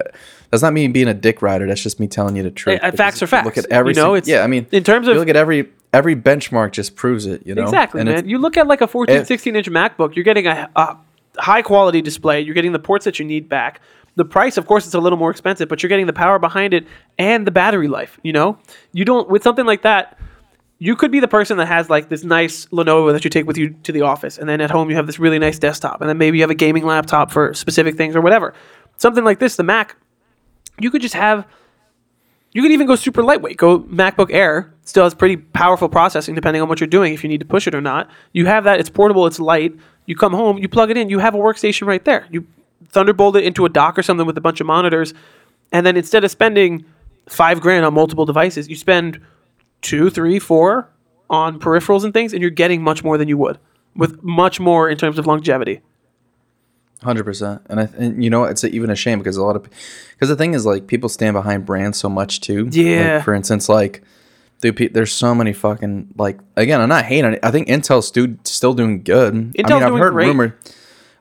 that's 0.49 0.63
not 0.63 0.73
me 0.73 0.88
being 0.88 1.07
a 1.07 1.13
dick 1.13 1.41
rider. 1.41 1.67
That's 1.67 1.83
just 1.83 1.99
me 1.99 2.07
telling 2.07 2.36
you 2.36 2.41
the 2.43 2.49
truth. 2.51 2.79
Uh, 2.81 2.91
facts 2.91 3.21
are 3.21 3.27
facts. 3.27 3.45
Look 3.45 3.57
at 3.57 3.65
every 3.69 3.91
You 3.93 4.01
know, 4.01 4.15
it's- 4.15 4.27
yeah. 4.27 4.43
I 4.43 4.47
mean, 4.47 4.65
in 4.71 4.83
terms 4.83 5.07
of 5.07 5.15
look 5.17 5.29
at 5.29 5.36
every 5.36 5.69
every 5.93 6.15
benchmark 6.15 6.71
just 6.71 6.95
proves 6.95 7.25
it. 7.25 7.45
You 7.45 7.53
know 7.55 7.63
Exactly, 7.63 8.01
And 8.01 8.10
man. 8.10 8.27
You 8.27 8.39
look 8.39 8.57
at 8.57 8.67
like 8.67 8.81
a 8.81 8.88
14, 8.88 9.15
it- 9.17 9.27
16 9.27 9.55
inch 9.55 9.69
MacBook, 9.69 10.15
you're 10.15 10.23
getting 10.25 10.47
a, 10.47 10.69
a 10.75 10.97
high 11.39 11.62
quality 11.62 12.02
display. 12.02 12.41
You're 12.41 12.56
getting 12.56 12.71
the 12.71 12.80
ports 12.80 13.06
that 13.06 13.19
you 13.19 13.26
need 13.26 13.50
back. 13.50 13.82
The 14.15 14.26
price, 14.26 14.58
of 14.58 14.65
course, 14.65 14.86
it's 14.86 14.95
a 14.95 15.00
little 15.00 15.17
more 15.17 15.30
expensive, 15.30 15.69
but 15.69 15.84
you're 15.84 15.89
getting 15.89 16.08
the 16.08 16.13
power 16.13 16.39
behind 16.39 16.73
it 16.73 16.88
and 17.19 17.45
the 17.45 17.52
battery 17.52 17.88
life. 17.88 18.19
You 18.23 18.34
know, 18.34 18.58
you 18.91 19.06
don't 19.06 19.30
with 19.30 19.43
something 19.43 19.65
like 19.65 19.84
that. 19.84 20.17
You 20.80 20.95
could 20.95 21.12
be 21.12 21.19
the 21.19 21.28
person 21.28 21.58
that 21.58 21.67
has 21.67 21.89
like 21.89 22.10
this 22.10 22.23
nice 22.23 22.65
Lenovo 22.67 23.12
that 23.12 23.23
you 23.23 23.30
take 23.30 23.47
with 23.47 23.58
you 23.58 23.69
to 23.84 23.91
the 23.91 24.02
office, 24.02 24.38
and 24.38 24.47
then 24.47 24.62
at 24.62 24.71
home 24.71 24.89
you 24.89 24.95
have 24.95 25.08
this 25.08 25.19
really 25.19 25.39
nice 25.39 25.58
desktop, 25.60 26.02
and 26.02 26.10
then 26.10 26.17
maybe 26.17 26.38
you 26.38 26.43
have 26.43 26.52
a 26.52 26.56
gaming 26.56 26.86
laptop 26.86 27.32
for 27.32 27.54
specific 27.54 27.95
things 27.95 28.15
or 28.15 28.21
whatever. 28.21 28.54
Something 28.97 29.23
like 29.23 29.39
this, 29.39 29.56
the 29.56 29.63
Mac, 29.63 29.95
you 30.80 30.91
could 30.91 31.02
just 31.02 31.15
have 31.15 31.45
you 32.58 32.62
could 32.62 32.71
even 32.71 32.88
go 32.88 32.95
super 32.95 33.21
lightweight. 33.21 33.58
Go 33.58 33.82
MacBook 33.82 34.34
Air. 34.34 34.73
Still 34.84 35.04
has 35.04 35.13
pretty 35.13 35.38
powerful 35.38 35.89
processing 35.89 36.34
depending 36.34 36.62
on 36.62 36.69
what 36.69 36.80
you're 36.80 36.88
doing, 36.88 37.13
if 37.13 37.23
you 37.23 37.30
need 37.30 37.39
to 37.39 37.45
push 37.45 37.67
it 37.67 37.76
or 37.76 37.82
not. 37.82 38.10
You 38.32 38.45
have 38.45 38.63
that. 38.63 38.80
It's 38.80 38.89
portable. 38.89 39.28
It's 39.28 39.39
light. 39.39 39.76
You 40.07 40.15
come 40.15 40.33
home. 40.33 40.57
You 40.57 40.67
plug 40.67 40.89
it 40.89 40.97
in. 40.97 41.09
You 41.09 41.19
have 41.19 41.35
a 41.35 41.37
workstation 41.37 41.85
right 41.85 42.03
there. 42.03 42.25
You 42.31 42.47
thunderbolt 42.89 43.35
it 43.35 43.43
into 43.43 43.65
a 43.65 43.69
dock 43.69 43.99
or 43.99 44.03
something 44.03 44.25
with 44.25 44.37
a 44.37 44.41
bunch 44.41 44.59
of 44.59 44.65
monitors, 44.67 45.13
and 45.71 45.85
then 45.85 45.95
instead 45.95 46.23
of 46.23 46.31
spending 46.31 46.83
five 47.29 47.61
grand 47.61 47.85
on 47.85 47.93
multiple 47.93 48.25
devices, 48.25 48.67
you 48.69 48.75
spend 48.75 49.19
two, 49.81 50.09
three, 50.09 50.39
four 50.39 50.89
on 51.29 51.59
peripherals 51.59 52.03
and 52.05 52.13
things, 52.13 52.31
and 52.33 52.41
you're 52.41 52.49
getting 52.49 52.81
much 52.81 53.03
more 53.03 53.17
than 53.17 53.27
you 53.27 53.37
would 53.37 53.59
with 53.95 54.23
much 54.23 54.59
more 54.59 54.89
in 54.89 54.97
terms 54.97 55.19
of 55.19 55.27
longevity. 55.27 55.81
Hundred 57.03 57.25
percent, 57.25 57.61
and 57.69 57.79
I 57.79 57.89
and 57.97 58.23
you 58.23 58.29
know 58.31 58.45
it's 58.45 58.63
even 58.63 58.89
a 58.89 58.95
shame 58.95 59.19
because 59.19 59.37
a 59.37 59.43
lot 59.43 59.55
of 59.55 59.63
because 60.11 60.29
the 60.29 60.35
thing 60.35 60.55
is 60.55 60.65
like 60.65 60.87
people 60.87 61.09
stand 61.09 61.33
behind 61.35 61.63
brands 61.65 61.97
so 61.99 62.09
much 62.09 62.41
too. 62.41 62.65
Like, 62.65 62.73
Yeah. 62.75 63.21
for 63.21 63.35
instance, 63.35 63.69
like 63.69 64.01
dude, 64.61 64.93
there's 64.93 65.11
so 65.11 65.33
many 65.35 65.53
fucking 65.53 66.09
like 66.17 66.39
again. 66.55 66.81
I'm 66.81 66.89
not 66.89 67.05
hating 67.05 67.33
it. 67.33 67.39
I 67.43 67.51
think 67.51 67.67
Intel's 67.67 68.07
still 68.07 68.27
still 68.43 68.73
doing 68.73 69.03
good. 69.03 69.33
I 69.33 69.37
Intel's 69.37 69.55
mean, 69.55 69.71
I've 69.83 69.87
doing 69.89 70.01
heard 70.01 70.13
great. 70.13 70.27
rumor. 70.27 70.57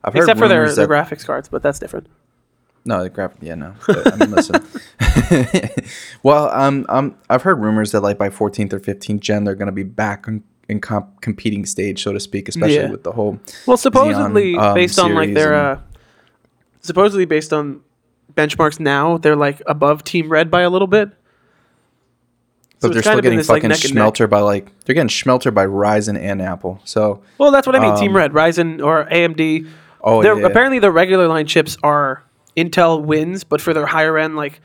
I've 0.04 0.12
heard 0.14 0.20
Except 0.22 0.38
for 0.38 0.46
their, 0.48 0.72
their 0.72 0.86
graphics 0.86 1.24
cards, 1.24 1.48
but 1.48 1.62
that's 1.62 1.78
different. 1.78 2.06
No, 2.84 3.02
the 3.02 3.10
graphic. 3.10 3.38
Yeah, 3.40 3.56
no. 3.56 3.74
But, 3.88 4.12
I 4.12 4.16
mean, 4.16 4.30
listen. 4.30 4.64
well, 6.22 6.48
um, 6.50 6.86
um, 6.88 7.16
I've 7.28 7.42
heard 7.42 7.60
rumors 7.60 7.90
that 7.92 8.00
like 8.02 8.16
by 8.16 8.28
14th 8.28 8.72
or 8.72 8.78
15th 8.78 9.18
gen, 9.20 9.42
they're 9.42 9.56
going 9.56 9.66
to 9.66 9.72
be 9.72 9.82
back 9.82 10.28
in, 10.28 10.44
in 10.68 10.80
comp- 10.80 11.20
competing 11.20 11.66
stage, 11.66 12.02
so 12.04 12.12
to 12.12 12.20
speak, 12.20 12.48
especially 12.48 12.76
Yeah. 12.76 12.90
with 12.90 13.02
the 13.02 13.10
whole. 13.10 13.40
Well, 13.66 13.76
supposedly 13.76 14.52
Xeon, 14.54 14.60
um, 14.62 14.74
based 14.74 14.98
on 15.00 15.14
like 15.16 15.34
their 15.34 15.52
and- 15.54 15.78
uh, 15.78 15.82
supposedly 16.80 17.24
based 17.24 17.52
on 17.52 17.80
benchmarks 18.34 18.78
now, 18.78 19.18
they're 19.18 19.34
like 19.34 19.60
above 19.66 20.04
Team 20.04 20.28
Red 20.28 20.50
by 20.50 20.62
a 20.62 20.70
little 20.70 20.86
bit. 20.88 21.10
But 22.80 22.92
they're 22.92 23.00
still 23.02 23.12
kind 23.12 23.18
of 23.18 23.22
been 23.22 23.32
getting 23.32 23.38
like, 23.48 23.62
fucking 23.62 23.70
and 23.72 23.80
schmelter 23.80 24.28
by 24.28 24.40
like 24.40 24.66
they're 24.84 24.94
getting 24.94 25.08
schmelter 25.08 25.52
by 25.52 25.64
Ryzen 25.66 26.18
and 26.18 26.42
Apple. 26.42 26.80
So 26.84 27.22
Well, 27.38 27.50
that's 27.50 27.66
what 27.66 27.74
I 27.74 27.80
mean. 27.80 27.96
Team 27.96 28.10
Um, 28.10 28.16
Red, 28.16 28.32
Ryzen 28.32 28.84
or 28.84 29.06
AMD. 29.06 29.68
oh 30.02 30.22
They're, 30.22 30.38
yeah, 30.38 30.46
apparently 30.46 30.78
the 30.78 30.90
regular 30.92 31.26
line 31.26 31.46
chips 31.46 31.76
are 31.82 32.22
Intel 32.56 33.02
wins, 33.02 33.44
but 33.44 33.60
for 33.60 33.72
their 33.74 33.86
higher 33.86 34.18
end, 34.18 34.36
like 34.36 34.60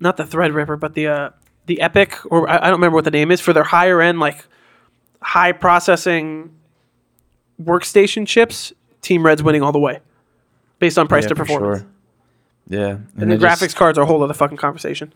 not 0.00 0.16
the 0.18 0.24
Threadripper, 0.24 0.78
but 0.78 0.94
the 0.94 1.06
uh, 1.08 1.30
the 1.66 1.78
EPYC, 1.82 2.26
or 2.30 2.48
I, 2.48 2.56
I 2.58 2.60
don't 2.64 2.72
remember 2.74 2.94
what 2.96 3.04
the 3.04 3.10
name 3.10 3.30
is 3.30 3.40
for 3.40 3.52
their 3.54 3.64
higher 3.64 4.00
end, 4.02 4.20
like 4.20 4.44
high 5.22 5.52
processing 5.52 6.50
workstation 7.62 8.26
chips. 8.26 8.72
Team 9.02 9.24
Red's 9.24 9.42
winning 9.42 9.62
all 9.62 9.72
the 9.72 9.78
way, 9.78 10.00
based 10.78 10.98
on 10.98 11.06
price 11.08 11.24
yeah, 11.24 11.28
to 11.28 11.34
for 11.36 11.44
performance. 11.44 11.80
sure. 11.82 11.88
Yeah, 12.68 12.88
And 13.16 13.30
the 13.30 13.36
they 13.36 13.38
just- 13.38 13.62
graphics 13.62 13.74
cards 13.76 13.96
are 13.98 14.02
a 14.02 14.06
whole 14.06 14.22
other 14.22 14.34
fucking 14.34 14.56
conversation. 14.56 15.12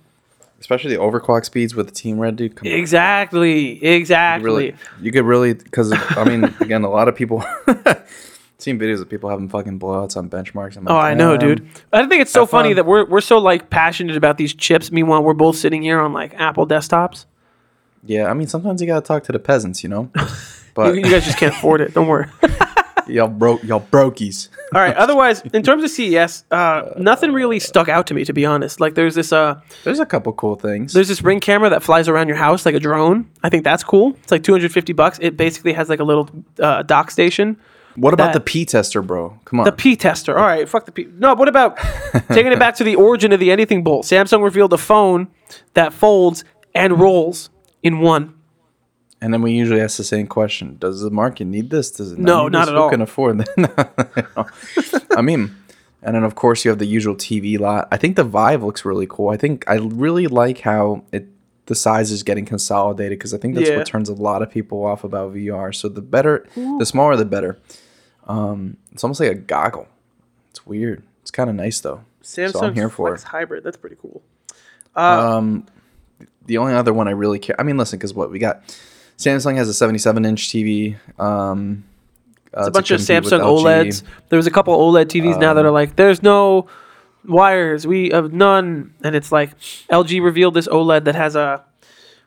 Especially 0.61 0.95
the 0.95 1.01
overclock 1.01 1.45
speeds 1.45 1.75
with 1.75 1.87
the 1.87 1.93
Team 1.93 2.19
Red, 2.19 2.37
dude. 2.37 2.55
Come 2.55 2.69
on. 2.69 2.75
Exactly, 2.75 3.83
exactly. 3.85 4.75
you 5.01 5.11
could 5.13 5.25
really 5.25 5.55
because 5.55 5.93
i 5.93 6.25
mean 6.25 6.45
again 6.61 6.85
a 6.85 6.91
lot 6.91 7.09
of 7.09 7.17
people 7.17 7.43
seen 8.59 8.79
videos 8.79 9.01
of 9.01 9.09
people 9.09 9.31
having 9.31 9.49
fucking 9.49 9.79
blowouts 9.81 10.17
on 10.17 10.29
benchmarks 10.29 10.77
I'm 10.77 10.87
oh, 10.87 10.95
like, 10.95 11.03
Oh, 11.03 11.07
I 11.07 11.15
know, 11.15 11.37
dude. 11.37 11.67
I 11.93 12.07
think 12.07 12.23
it's 12.23 12.31
so 12.31 12.47
funny 12.47 12.71
fun. 12.71 12.77
that 12.77 12.87
we're 12.87 13.07
we're 13.07 13.21
so 13.23 13.39
like 13.39 13.71
passionate 13.71 14.17
about 14.17 14.37
these 14.37 14.53
chips. 14.55 14.93
Meanwhile, 14.93 15.23
we're 15.23 15.33
both 15.35 15.57
sitting 15.57 15.83
here 15.83 15.99
on 15.99 16.13
like 16.13 16.35
Apple 16.35 16.67
desktops. 16.67 17.25
yeah 18.05 18.31
i 18.31 18.35
mean 18.35 18.49
sometimes 18.49 18.81
you 18.81 18.87
gotta 18.87 19.05
talk 19.05 19.23
to 19.25 19.33
the 19.33 19.39
peasants 19.39 19.83
you 19.83 19.89
know 19.89 20.11
You, 20.71 20.75
but 20.75 20.95
you 20.95 21.03
guys 21.03 21.25
just 21.25 21.37
can't 21.37 21.55
afford 21.55 21.81
it. 21.81 21.95
Don't 21.95 22.07
worry. 22.07 22.27
y'all 23.11 23.29
broke 23.29 23.63
y'all 23.65 23.81
brokies 23.91 24.49
All 24.75 24.81
right. 24.81 24.95
Otherwise, 24.95 25.43
in 25.53 25.63
terms 25.65 25.83
of 25.83 25.91
CES, 25.91 26.45
uh, 26.53 26.91
nothing 26.97 27.33
really 27.33 27.59
stuck 27.59 27.89
out 27.89 28.07
to 28.07 28.15
me, 28.15 28.25
to 28.25 28.33
be 28.33 28.47
honest. 28.47 28.79
Like, 28.81 28.95
there's 28.95 29.17
this 29.17 29.33
uh, 29.33 29.61
there's 29.85 29.99
a 29.99 30.07
couple 30.07 30.33
cool 30.35 30.55
things 30.55 30.93
there's 30.93 31.09
this 31.09 31.23
ring 31.23 31.41
camera 31.41 31.69
that 31.71 31.83
flies 31.83 32.09
around 32.09 32.29
your 32.29 32.37
house 32.37 32.65
like 32.65 32.75
a 32.77 32.81
drone. 32.81 33.29
I 33.43 33.49
think 33.49 33.65
that's 33.65 33.83
cool. 33.83 34.17
It's 34.23 34.31
like 34.31 34.45
250 34.45 34.93
bucks. 34.93 35.19
It 35.21 35.37
basically 35.37 35.73
has 35.73 35.89
like 35.89 35.99
a 36.01 36.05
little 36.05 36.29
uh, 36.61 36.83
dock 36.85 37.11
station. 37.11 37.57
what 37.97 38.15
about 38.15 38.27
that- 38.33 38.35
the 38.35 38.41
p 38.41 38.65
tester 38.65 39.03
bro 39.03 39.37
come 39.45 39.59
on 39.61 39.65
The 39.65 39.73
P 39.73 39.97
tester. 39.97 40.39
All 40.39 40.47
right, 40.47 40.69
fuck 40.69 40.87
the 40.87 40.93
P. 40.93 41.09
No, 41.19 41.35
what 41.35 41.49
about 41.49 41.77
taking 42.29 42.53
it 42.53 42.59
back 42.61 42.77
to 42.77 42.85
the 42.85 42.95
origin 42.95 43.33
of 43.33 43.41
the 43.41 43.51
anything 43.51 43.83
bowl? 43.83 44.05
Samsung 44.05 44.45
revealed 44.45 44.73
a 44.73 44.79
phone 44.79 45.27
that 45.75 45.93
folds 45.93 46.45
and 46.77 47.01
rolls 47.01 47.51
in 47.83 47.99
one. 47.99 48.35
And 49.23 49.33
then 49.35 49.43
we 49.43 49.53
usually 49.53 49.81
ask 49.81 49.97
the 49.97 50.05
same 50.05 50.27
question 50.27 50.77
does 50.79 51.01
the 51.03 51.11
market 51.11 51.45
need 51.47 51.71
this 51.71 51.91
does 51.91 52.13
it 52.13 52.19
No, 52.19 52.45
need 52.45 52.53
not 52.53 52.61
this? 52.67 52.69
at 52.71 52.75
Who 52.77 52.81
all. 52.83 52.91
can 52.91 53.01
afford 53.03 53.39
that 53.39 55.07
i 55.17 55.21
mean 55.23 55.55
and 56.03 56.15
then 56.15 56.25
of 56.25 56.35
course 56.35 56.65
you 56.65 56.71
have 56.71 56.79
the 56.79 56.87
usual 56.87 57.15
tv 57.15 57.59
lot 57.59 57.89
i 57.93 57.97
think 57.97 58.17
the 58.17 58.25
vive 58.25 58.63
looks 58.63 58.85
really 58.85 59.07
cool 59.09 59.29
i 59.31 59.37
think 59.37 59.65
i 59.69 59.75
really 59.77 60.27
like 60.27 60.61
how 60.61 61.03
it 61.13 61.27
the 61.67 61.75
size 61.75 62.11
is 62.11 62.23
getting 62.23 62.45
consolidated 62.45 63.19
because 63.19 63.33
i 63.35 63.39
think 63.39 63.55
that's 63.55 63.69
Yeah. 63.69 63.77
what 63.79 63.87
turns 63.87 64.09
a 64.09 64.15
lot 64.15 64.43
of 64.43 64.51
people 64.51 64.85
off 64.85 65.05
about 65.05 65.35
vr 65.35 65.75
so 65.75 65.89
the 65.89 66.01
better 66.03 66.47
the 66.79 66.87
smaller 66.87 67.17
the 67.17 67.25
better 67.25 67.59
um 68.27 68.77
it's 68.93 69.05
almost 69.05 69.21
like 69.21 69.31
a 69.31 69.35
goggle 69.35 69.87
it's 70.51 70.67
weird 70.67 71.03
it's 71.23 71.31
kind 71.31 71.49
of 71.51 71.57
nice 71.57 71.81
though 71.81 72.03
Samsung 72.23 72.53
so 72.53 72.65
i'm 72.65 72.75
here 72.75 72.89
for 72.91 73.09
Flex 73.11 73.23
it 73.23 73.29
Hybrid. 73.29 73.65
That's 73.65 73.77
pretty 73.79 73.97
cool. 74.01 74.23
um, 74.97 75.67
the 76.47 76.59
only 76.59 76.75
other 76.75 76.93
one 76.93 77.07
I 77.09 77.13
really 77.13 77.39
care. 77.39 77.55
I 77.59 77.63
mean, 77.63 77.77
listen, 77.79 77.99
because 77.99 78.13
what 78.13 78.31
we 78.31 78.39
got, 78.39 78.63
Samsung 79.21 79.57
has 79.57 79.69
a 79.69 79.75
77 79.75 80.25
inch 80.25 80.49
TV. 80.49 80.97
Um, 81.19 81.85
uh, 82.55 82.61
It's 82.61 82.69
a 82.69 82.71
bunch 82.71 82.91
of 82.91 83.01
Samsung 83.01 83.41
OLEDs. 83.41 84.03
There 84.31 84.37
was 84.37 84.47
a 84.47 84.51
couple 84.51 84.77
OLED 84.77 85.07
TVs 85.07 85.39
now 85.39 85.51
Um, 85.51 85.57
that 85.57 85.67
are 85.67 85.71
like, 85.71 85.97
there's 85.97 86.23
no 86.23 86.67
wires. 87.27 87.87
We 87.87 88.11
have 88.11 88.33
none. 88.33 88.95
And 89.05 89.15
it's 89.15 89.31
like 89.31 89.51
LG 89.91 90.23
revealed 90.23 90.55
this 90.55 90.67
OLED 90.69 91.05
that 91.05 91.15
has 91.15 91.37
a 91.37 91.63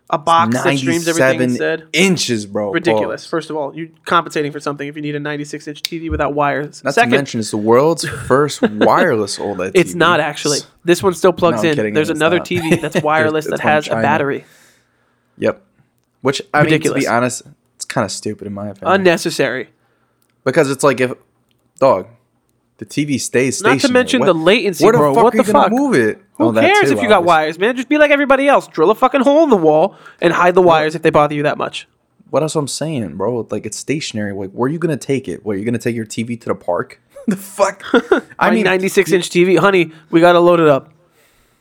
a 0.10 0.18
box 0.20 0.54
that 0.62 0.78
streams 0.78 1.08
everything 1.08 1.40
97 1.40 1.42
instead. 1.50 1.88
inches, 1.94 2.46
bro. 2.46 2.72
Ridiculous. 2.72 3.24
Pause. 3.24 3.30
First 3.30 3.50
of 3.50 3.56
all, 3.56 3.74
you're 3.76 3.88
compensating 4.06 4.52
for 4.52 4.60
something 4.60 4.88
if 4.88 4.96
you 4.96 5.02
need 5.02 5.16
a 5.16 5.20
96 5.20 5.68
inch 5.68 5.82
TV 5.82 6.12
without 6.12 6.36
wires. 6.36 6.84
Not 6.84 6.94
Second, 6.94 7.12
to 7.12 7.18
mention, 7.18 7.40
it's 7.40 7.50
the 7.50 7.58
world's 7.58 8.08
first 8.08 8.62
wireless 8.70 9.40
OLED. 9.40 9.72
it's 9.74 9.96
not 9.96 10.20
actually. 10.20 10.60
This 10.84 11.02
one 11.02 11.16
still 11.16 11.34
plugs 11.34 11.64
No, 11.64 11.70
in. 11.70 11.76
kidding, 11.76 11.94
There's 11.96 12.12
another 12.12 12.38
not. 12.38 12.46
TV 12.46 12.80
that's 12.82 13.02
wireless 13.02 13.48
that 13.48 13.62
has 13.62 13.88
a 13.88 13.92
battery. 13.96 14.46
Yep. 15.40 15.63
Which 16.24 16.42
I 16.54 16.64
mean, 16.64 16.82
to 16.82 16.94
be 16.96 17.06
honest, 17.08 17.44
it's 17.76 17.86
kind 17.86 18.04
of 18.06 18.12
stupid 18.12 18.48
in 18.48 18.54
my 18.54 18.70
opinion. 18.70 18.96
Unnecessary. 19.00 19.70
because 20.44 20.72
it's 20.72 20.84
like 20.84 21.00
if, 21.00 21.14
dog, 21.80 22.08
the 22.78 22.86
TV 22.86 23.20
stays 23.22 23.58
stationary. 23.60 23.76
Not 23.78 23.88
to 23.88 23.94
mention 23.94 24.20
What- 24.22 24.26
the 24.26 24.34
latency, 24.34 24.84
Where 24.84 24.94
the 24.94 24.98
bro. 25.00 25.14
fuck 25.14 25.24
what 25.26 25.34
are 25.34 25.38
you 25.38 25.44
the 25.44 25.54
gonna 25.54 25.64
fuck? 25.66 25.72
move 25.72 25.94
it? 25.96 26.22
Who 26.38 26.46
Oh, 26.46 26.54
cares 26.54 26.90
too, 26.90 26.98
if 26.98 27.02
you 27.04 27.08
got 27.08 27.18
obviously. 27.20 27.28
wires, 27.28 27.60
man? 27.60 27.76
Just 27.76 27.88
be 27.90 27.98
like 28.00 28.10
everybody 28.12 28.48
else. 28.48 28.68
Drill 28.68 28.90
a 28.90 28.96
fucking 28.96 29.22
hole 29.22 29.44
in 29.44 29.50
the 29.52 29.56
wall 29.58 29.96
and 30.22 30.34
hide 30.34 30.56
the 30.56 30.62
wires 30.62 30.96
if 30.96 31.02
they 31.04 31.10
bother 31.12 31.36
you 31.36 31.44
that 31.44 31.58
much. 31.58 31.88
What 32.30 32.42
else 32.42 32.56
I'm 32.56 32.68
saying, 32.68 33.16
bro? 33.18 33.46
Like 33.52 33.66
it's 33.66 33.78
stationary. 33.78 34.32
Like 34.34 34.52
where 34.52 34.68
are 34.70 34.72
you 34.72 34.80
gonna 34.80 34.98
take 34.98 35.28
it? 35.28 35.46
Where 35.46 35.56
are 35.56 35.60
you 35.60 35.66
gonna 35.66 35.78
take 35.78 35.96
your 35.96 36.06
TV 36.06 36.40
to 36.40 36.48
the 36.50 36.56
park? 36.56 37.00
the 37.28 37.36
fuck? 37.36 37.84
I 38.40 38.50
mean, 38.52 38.64
96 38.64 39.12
inch 39.12 39.30
TV, 39.30 39.60
honey. 39.60 39.92
We 40.10 40.20
gotta 40.22 40.40
load 40.40 40.60
it 40.62 40.68
up. 40.70 40.93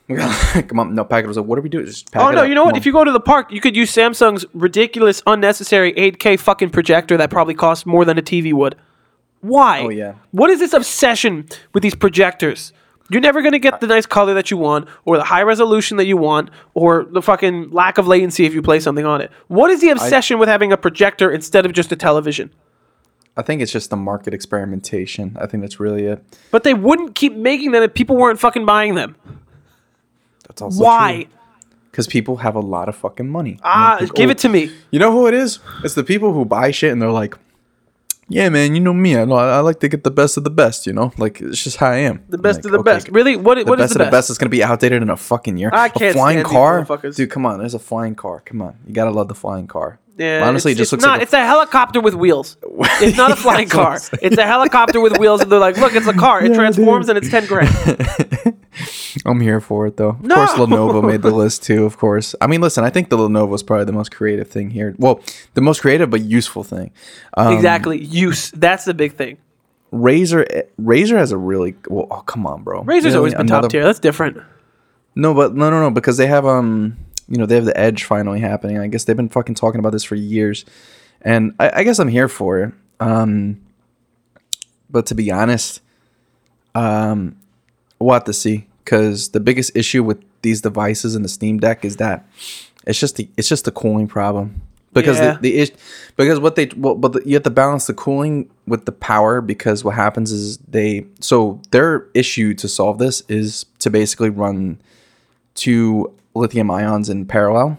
come 0.69 0.81
on, 0.81 0.95
no 0.95 1.05
pack 1.05 1.23
it. 1.23 1.27
I 1.27 1.29
was 1.29 1.37
like, 1.37 1.47
what 1.47 1.59
are 1.59 1.63
we 1.63 1.69
doing? 1.69 1.87
Just 1.87 2.11
pack 2.13 2.23
Oh 2.23 2.31
no, 2.31 2.43
up. 2.43 2.49
you 2.49 2.55
know 2.55 2.63
Come 2.63 2.67
what? 2.67 2.75
on. 2.75 2.79
If 2.79 2.87
you 2.87 2.93
go 2.93 3.05
to 3.05 3.13
the 3.13 3.21
park, 3.21 3.51
you 3.53 3.61
could 3.61 3.77
use 3.77 3.93
Samsung's 3.95 4.45
ridiculous, 4.53 5.23
unnecessary 5.27 5.93
8K 5.95 6.39
fucking 6.39 6.71
projector 6.71 7.17
that 7.17 7.31
probably 7.31 7.55
costs 7.55 7.87
more 7.87 8.05
than 8.05 8.19
a 8.19 8.23
TV 8.23 8.53
would. 8.53 8.77
Why? 9.41 9.81
Oh, 9.83 9.89
yeah. 9.89 10.15
What 10.31 10.51
is 10.51 10.59
this 10.61 10.73
obsession 10.73 11.49
with 11.73 11.83
these 11.83 11.95
projectors? 11.95 12.73
You're 13.11 13.21
never 13.21 13.43
gonna 13.43 13.59
get 13.59 13.81
the 13.81 13.87
nice 13.87 14.07
color 14.07 14.33
that 14.35 14.51
you 14.51 14.57
want, 14.57 14.89
or 15.05 15.19
the 15.19 15.25
high 15.25 15.43
resolution 15.43 15.97
that 15.99 16.07
you 16.07 16.17
want, 16.17 16.49
or 16.75 17.05
the 17.05 17.21
fucking 17.21 17.71
lack 17.71 17.99
of 17.99 18.07
latency 18.07 18.47
if 18.47 18.55
you 18.55 18.63
play 18.63 18.81
something 18.81 19.05
on 19.05 19.21
it. 19.21 19.31
What 19.49 19.71
is 19.71 19.81
the 19.83 19.91
obsession 19.91 20.39
with 20.39 20.49
having 20.49 20.73
a 20.73 20.77
projector 20.77 21.31
instead 21.31 21.67
of 21.67 21.73
just 21.73 21.93
a 21.93 21.97
television? 21.97 22.51
I 23.37 23.43
think 23.43 23.61
it's 23.61 23.73
just 23.73 23.91
the 23.91 23.97
market 23.97 24.33
experimentation. 24.33 25.37
I 25.41 25.47
think 25.47 25.63
that's 25.63 25.81
really 25.81 26.05
it. 26.05 26.23
But 26.51 26.65
they 26.65 26.75
wouldn't 26.75 27.15
keep 27.15 27.35
making 27.35 27.73
them 27.73 27.83
if 27.83 27.93
people 27.95 28.17
weren't 28.17 28.39
fucking 28.39 28.65
buying 28.65 28.95
them. 28.95 29.17
That's 30.53 30.63
also 30.63 30.83
Why? 30.85 31.27
Because 31.91 32.07
people 32.07 32.37
have 32.39 32.55
a 32.55 32.61
lot 32.61 32.89
of 32.89 32.97
fucking 32.97 33.29
money. 33.29 33.59
Ah, 33.63 33.93
And 33.93 34.01
they 34.01 34.07
think, 34.07 34.17
give 34.17 34.29
"Oh, 34.29 34.33
it 34.33 34.39
to 34.39 34.49
me. 34.49 34.71
You 34.91 34.99
know 34.99 35.13
who 35.13 35.27
it 35.27 35.35
is? 35.35 35.59
It's 35.85 35.95
the 35.95 36.05
people 36.05 36.33
who 36.33 36.45
buy 36.45 36.71
shit 36.71 36.91
and 36.93 37.01
they're 37.03 37.11
like, 37.11 37.37
"Yeah, 38.29 38.49
man, 38.49 38.75
you 38.75 38.81
know 38.81 38.95
me. 38.95 39.17
I 39.19 39.25
know 39.27 39.35
I, 39.35 39.57
I 39.57 39.61
like 39.61 39.81
to 39.81 39.89
get 39.89 40.03
the 40.05 40.11
best 40.11 40.37
of 40.39 40.45
the 40.45 40.51
best. 40.51 40.87
You 40.87 40.95
know, 40.95 41.13
like 41.19 41.41
it's 41.43 41.63
just 41.63 41.77
how 41.77 41.89
I 41.91 41.97
am. 41.99 42.23
The 42.31 42.39
best 42.39 42.65
of 42.65 42.73
the 42.73 42.83
best. 42.83 43.09
Really? 43.09 43.37
What? 43.37 43.57
The 43.59 43.65
what 43.65 43.79
is 43.79 43.85
best 43.85 43.93
the 43.95 43.99
best? 43.99 44.07
of 44.07 44.11
the 44.11 44.17
best 44.17 44.31
is 44.31 44.39
gonna 44.39 44.49
be 44.51 44.63
outdated 44.65 45.03
in 45.03 45.11
a 45.11 45.17
fucking 45.19 45.59
year. 45.59 45.71
I 45.73 45.87
a 45.87 45.91
can't 45.91 46.15
flying 46.15 46.39
stand 46.45 46.87
car, 46.89 47.11
dude. 47.11 47.31
Come 47.31 47.45
on, 47.45 47.59
there's 47.59 47.75
a 47.75 47.79
flying 47.79 48.15
car. 48.15 48.41
Come 48.45 48.63
on, 48.63 48.77
you 48.87 48.95
gotta 48.95 49.11
love 49.11 49.29
the 49.29 49.35
flying 49.35 49.67
car. 49.67 49.99
Yeah, 50.23 50.47
honestly, 50.49 50.73
it's, 50.73 50.79
it 50.79 50.83
just 50.83 50.93
it's 50.93 51.03
looks 51.03 51.05
not. 51.05 51.11
like 51.13 51.21
a- 51.21 51.23
it's 51.25 51.33
a 51.33 51.45
helicopter 51.47 52.01
with 52.01 52.15
wheels. 52.15 52.57
It's 53.01 53.17
not 53.17 53.31
a 53.33 53.37
flying 53.37 53.69
That's 53.69 53.77
what 53.77 53.87
I'm 53.87 54.19
car. 54.19 54.19
It's 54.23 54.39
a 54.39 54.47
helicopter 54.47 55.01
with 55.01 55.19
wheels, 55.19 55.41
and 55.43 55.51
they're 55.51 55.59
like, 55.59 55.77
"Look, 55.77 55.95
it's 55.95 56.07
a 56.07 56.13
car. 56.13 56.45
It 56.45 56.51
Yeah, 56.51 56.57
transforms, 56.57 57.07
dude. 57.07 57.17
and 57.17 57.25
it's 57.25 57.31
ten 57.33 57.47
grand." 57.47 58.57
I'm 59.27 59.41
here 59.41 59.61
for 59.61 59.87
it 59.87 59.97
though. 59.97 60.11
Of 60.11 60.23
No! 60.23 60.35
course, 60.35 60.53
Lenovo 60.53 61.07
made 61.07 61.23
the 61.23 61.31
list 61.43 61.63
too. 61.63 61.85
Of 61.85 61.99
course. 61.99 62.35
I 62.41 62.47
mean, 62.47 62.61
listen, 62.61 62.85
I 62.85 62.91
think 62.91 63.11
the 63.11 63.17
Lenovo 63.19 63.55
is 63.55 63.63
probably 63.63 63.85
the 63.85 63.93
most 63.93 64.11
creative 64.15 64.49
thing 64.49 64.71
here. 64.71 64.95
Well, 64.99 65.21
the 65.55 65.61
most 65.61 65.81
creative 65.83 66.09
but 66.11 66.23
useful 66.23 66.65
thing. 66.65 66.91
Um, 67.37 67.55
exactly. 67.55 68.03
Use. 68.03 68.51
That's 68.53 68.85
the 68.85 68.95
big 68.95 69.15
thing. 69.17 69.39
Razer, 69.93 70.47
Razer 70.81 71.19
has 71.19 71.33
a 71.33 71.37
really 71.37 71.75
well. 71.89 72.07
Oh, 72.11 72.21
come 72.23 72.47
on, 72.47 72.63
bro. 72.63 72.83
Razer's 72.85 73.05
Really? 73.05 73.17
always 73.17 73.33
been 73.35 73.43
Another- 73.43 73.63
top 73.67 73.73
tier. 73.73 73.85
That's 73.85 73.99
different. 73.99 74.39
No, 75.15 75.35
but 75.35 75.55
no, 75.55 75.69
no, 75.71 75.81
no, 75.83 75.91
because 75.91 76.17
they 76.17 76.27
have 76.27 76.47
um, 76.47 76.97
you 77.33 77.39
know, 77.39 77.47
they 77.47 77.55
have 77.55 77.65
the 77.65 77.75
Edge 77.81 78.05
finally 78.05 78.41
happening. 78.41 78.77
I 78.79 78.89
guess 78.89 79.05
they've 79.05 79.17
been 79.17 79.31
fucking 79.31 79.55
talking 79.55 79.79
about 79.79 79.93
this 79.93 80.05
for 80.05 80.17
years, 80.17 80.67
and 81.23 81.55
I, 81.59 81.71
I 81.77 81.83
guess 81.83 81.99
I'm 81.99 82.09
here 82.09 82.29
for 82.29 82.61
it. 82.61 82.75
Um, 83.01 83.59
but 84.91 85.07
to 85.07 85.15
be 85.15 85.31
honest, 85.33 85.81
um, 86.75 87.37
we'll 87.99 88.13
have 88.13 88.25
to 88.25 88.35
see 88.35 88.67
because 88.85 89.31
the 89.31 89.41
biggest 89.41 89.75
issue 89.75 90.05
with 90.05 90.23
these 90.43 90.61
devices 90.61 91.15
and 91.15 91.25
the 91.25 91.29
Steam 91.31 91.59
Deck 91.59 91.87
is 91.87 91.97
that 91.97 92.27
it's 92.87 93.01
just 93.01 93.17
the 93.17 93.31
it's 93.39 93.49
just 93.49 93.65
the 93.65 93.73
cooling 93.73 94.09
problem 94.09 94.61
because 94.93 95.19
Yeah. 95.19 95.33
the, 95.37 95.39
the 95.41 95.59
ish, 95.59 95.71
because 96.17 96.39
what 96.39 96.57
they 96.57 96.69
well, 96.77 96.97
but 96.97 97.15
the, 97.15 97.23
you 97.25 97.33
have 97.33 97.45
to 97.45 97.51
balance 97.51 97.87
the 97.87 97.95
cooling 97.95 98.51
with 98.67 98.85
the 98.85 98.93
power 98.93 99.41
because 99.41 99.85
what 99.85 99.95
happens 99.95 100.33
is 100.33 100.59
they 100.59 101.07
so 101.21 101.63
their 101.71 102.09
issue 102.13 102.53
to 102.55 102.69
solve 102.69 102.99
this 102.99 103.23
is 103.29 103.65
to 103.79 103.89
basically 103.89 104.29
run 104.29 104.79
two 105.55 106.13
lithium 106.35 106.71
ions 106.71 107.09
in 107.09 107.27
parallel. 107.27 107.79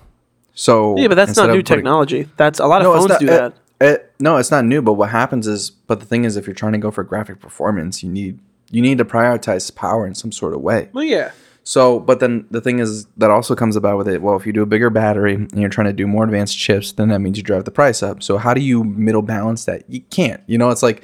So 0.53 0.97
Yeah, 0.97 1.07
but 1.07 1.15
that's 1.15 1.35
not 1.35 1.47
new 1.47 1.53
putting- 1.53 1.65
technology. 1.65 2.29
That's 2.37 2.59
a 2.59 2.67
lot 2.67 2.81
of 2.81 2.85
no, 2.85 2.93
it's 2.93 2.99
phones 3.01 3.09
not, 3.09 3.19
do 3.19 3.29
uh, 3.29 3.49
that. 3.79 4.01
uh, 4.01 4.03
no, 4.19 4.37
it's 4.37 4.51
not 4.51 4.65
new. 4.65 4.81
But 4.81 4.93
what 4.93 5.09
happens 5.09 5.47
is, 5.47 5.69
but 5.71 5.99
the 5.99 6.05
thing 6.05 6.25
is, 6.25 6.37
if 6.37 6.45
you're 6.47 6.53
trying 6.53 6.73
to 6.73 6.77
go 6.77 6.91
for 6.91 7.03
graphic 7.03 7.39
performance, 7.39 8.03
you 8.03 8.09
need 8.09 8.39
you 8.71 8.81
need 8.81 8.97
to 8.97 9.05
prioritize 9.05 9.73
power 9.73 10.05
in 10.07 10.15
some 10.15 10.31
sort 10.31 10.53
of 10.53 10.61
way. 10.61 10.89
well, 10.93 11.03
yeah. 11.03 11.31
So, 11.65 11.97
but 11.99 12.19
then 12.19 12.45
the 12.51 12.59
thing 12.59 12.79
is 12.79 13.05
that 13.17 13.31
also 13.31 13.55
comes 13.55 13.75
about 13.77 13.97
with 13.97 14.07
it. 14.09 14.21
Well, 14.21 14.35
if 14.35 14.45
you 14.45 14.51
do 14.51 14.63
a 14.63 14.65
bigger 14.65 14.89
battery 14.89 15.35
and 15.35 15.51
you're 15.59 15.69
trying 15.69 15.87
to 15.87 15.93
do 15.93 16.05
more 16.05 16.25
advanced 16.25 16.57
chips, 16.57 16.91
then 16.91 17.07
that 17.07 17.19
means 17.19 17.37
you 17.37 17.43
drive 17.43 17.63
the 17.63 17.71
price 17.71 18.03
up. 18.03 18.21
So, 18.21 18.37
how 18.37 18.53
do 18.53 18.59
you 18.61 18.83
middle 18.83 19.21
balance 19.21 19.63
that? 19.65 19.83
You 19.89 20.01
can't. 20.01 20.41
You 20.45 20.57
know, 20.57 20.71
it's 20.71 20.83
like, 20.83 21.03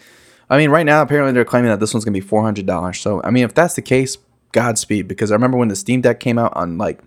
I 0.50 0.58
mean, 0.58 0.70
right 0.70 0.86
now 0.86 1.02
apparently 1.02 1.32
they're 1.32 1.46
claiming 1.46 1.70
that 1.70 1.80
this 1.80 1.94
one's 1.94 2.04
gonna 2.04 2.14
be 2.14 2.20
four 2.20 2.44
hundred 2.44 2.66
dollars. 2.66 3.00
So, 3.00 3.22
I 3.24 3.30
mean, 3.32 3.46
if 3.46 3.54
that's 3.54 3.76
the 3.76 3.82
case, 3.82 4.18
Godspeed 4.52 5.08
because 5.08 5.32
I 5.32 5.36
remember 5.36 5.58
when 5.58 5.68
the 5.68 5.76
Steam 5.76 6.02
Deck 6.02 6.20
came 6.20 6.38
out 6.38 6.54
on 6.56 6.78
like 6.78 7.00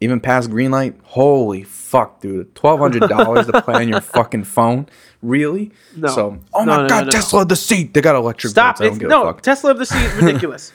even 0.00 0.20
past 0.20 0.50
Greenlight. 0.50 0.94
Holy 1.04 1.62
fuck, 1.62 2.20
dude! 2.20 2.54
Twelve 2.54 2.80
hundred 2.80 3.08
dollars 3.08 3.46
to 3.52 3.62
play 3.62 3.74
on 3.82 3.88
your 3.88 4.00
fucking 4.00 4.44
phone. 4.44 4.86
Really? 5.22 5.70
No. 5.96 6.08
So, 6.08 6.38
oh 6.54 6.64
No, 6.64 6.76
my 6.76 6.82
no, 6.82 6.88
god, 6.88 7.04
no. 7.06 7.10
Tesla 7.10 7.44
the 7.44 7.56
seat. 7.56 7.92
They 7.94 8.00
got 8.00 8.16
electric. 8.16 8.50
Stop! 8.52 8.76
boats. 8.76 8.80
I 8.80 8.84
don't 8.84 8.94
It's, 8.96 9.04
a 9.04 9.08
no, 9.08 9.24
fuck. 9.24 9.42
Tesla 9.42 9.70
of 9.72 9.78
the 9.78 9.86
sea 9.86 9.98
is 10.04 10.14
ridiculous. 10.22 10.72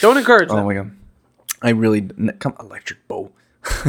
Don't 0.00 0.16
encourage 0.16 0.48
Oh 0.50 0.56
them. 0.56 0.64
my 0.66 0.74
god. 0.74 0.90
I 1.62 1.70
really 1.70 2.02
come 2.38 2.54
electric 2.60 3.06
boat. 3.08 3.32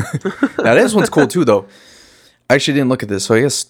now 0.58 0.74
this 0.76 0.94
one's 0.94 1.10
cool 1.10 1.28
too 1.28 1.44
though. 1.46 1.66
I 2.50 2.56
actually 2.56 2.76
didn't 2.76 2.90
look 2.90 3.04
at 3.04 3.10
this, 3.10 3.26
so 3.26 3.36
I 3.36 3.42
guess 3.42 3.66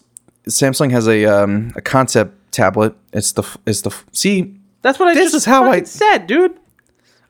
Samsung 0.47 0.91
has 0.91 1.07
a 1.07 1.25
um, 1.25 1.71
a 1.75 1.81
concept 1.81 2.51
tablet. 2.51 2.93
It's 3.13 3.31
the 3.31 3.43
it's 3.65 3.81
the 3.81 3.95
see. 4.11 4.55
That's 4.83 4.99
what 4.99 5.07
I 5.09 5.13
This 5.15 5.31
just 5.31 5.35
is 5.35 5.45
how 5.45 5.71
I- 5.71 5.83
said, 5.83 6.27
dude. 6.27 6.57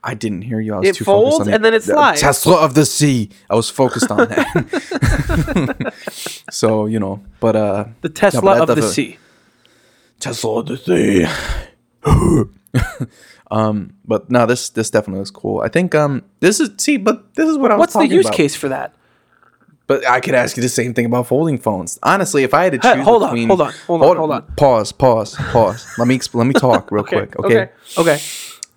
I 0.08 0.14
didn't 0.14 0.44
hear 0.44 0.60
you. 0.60 0.76
I 0.76 0.80
was 0.80 0.90
It 0.90 0.96
too 0.96 1.04
focused 1.04 1.24
folds 1.38 1.40
on 1.42 1.48
the- 1.48 1.54
and 1.56 1.66
then 1.66 1.74
it 1.74 1.80
the 1.84 1.94
slides. 1.94 2.22
Tesla 2.22 2.58
of 2.58 2.76
the 2.76 2.86
sea. 2.86 3.30
I 3.50 3.56
was 3.56 3.72
focused 3.72 4.12
on 4.12 4.28
that. 4.30 5.94
so 6.52 6.86
you 6.86 7.00
know, 7.00 7.24
but 7.40 7.56
uh, 7.56 7.86
The 8.02 8.10
yeah, 8.10 8.14
Tesla 8.14 8.42
but 8.60 8.70
of 8.70 8.76
the 8.76 8.84
sea. 8.84 9.18
Tesla 10.20 10.60
of 10.60 10.68
the 10.68 10.78
sea. 10.78 11.26
um, 13.52 13.94
but 14.06 14.30
no, 14.30 14.46
this 14.46 14.70
this 14.70 14.90
definitely 14.90 15.20
looks 15.20 15.32
cool. 15.32 15.62
I 15.62 15.70
think 15.70 15.96
um, 15.96 16.24
this 16.40 16.60
is 16.60 16.70
see, 16.78 16.98
but 16.98 17.34
this 17.36 17.50
is 17.50 17.58
what 17.58 17.72
I 17.72 17.76
was 17.76 17.80
What's 17.82 17.94
the 17.94 18.08
use 18.08 18.26
about. 18.26 18.36
case 18.38 18.56
for 18.56 18.70
that? 18.70 18.94
But 19.88 20.08
I 20.08 20.20
could 20.20 20.34
ask 20.34 20.58
you 20.58 20.64
the 20.64 20.70
same 20.70 20.94
thing 20.96 21.06
about 21.06 21.28
folding 21.28 21.60
phones. 21.60 22.00
Honestly, 22.02 22.44
if 22.44 22.56
I 22.56 22.64
had 22.64 22.74
to 22.82 22.88
Hey, 22.88 22.96
choose 22.96 23.06
hold 23.06 23.22
on, 23.22 23.30
between, 23.30 23.48
hold 23.50 23.62
on, 23.62 23.74
hold 23.86 24.02
on, 24.02 24.18
hold 24.18 24.32
on. 24.32 24.42
Pause, 24.58 24.92
pause, 24.94 25.36
pause. 25.36 25.88
let 26.00 26.08
me 26.08 26.18
exp- 26.18 26.34
let 26.34 26.48
me 26.48 26.54
talk 26.56 26.92
real 26.92 27.02
Okay, 27.04 27.18
quick. 27.18 27.40
Okay? 27.40 27.56
okay, 27.62 27.72
okay. 28.00 28.20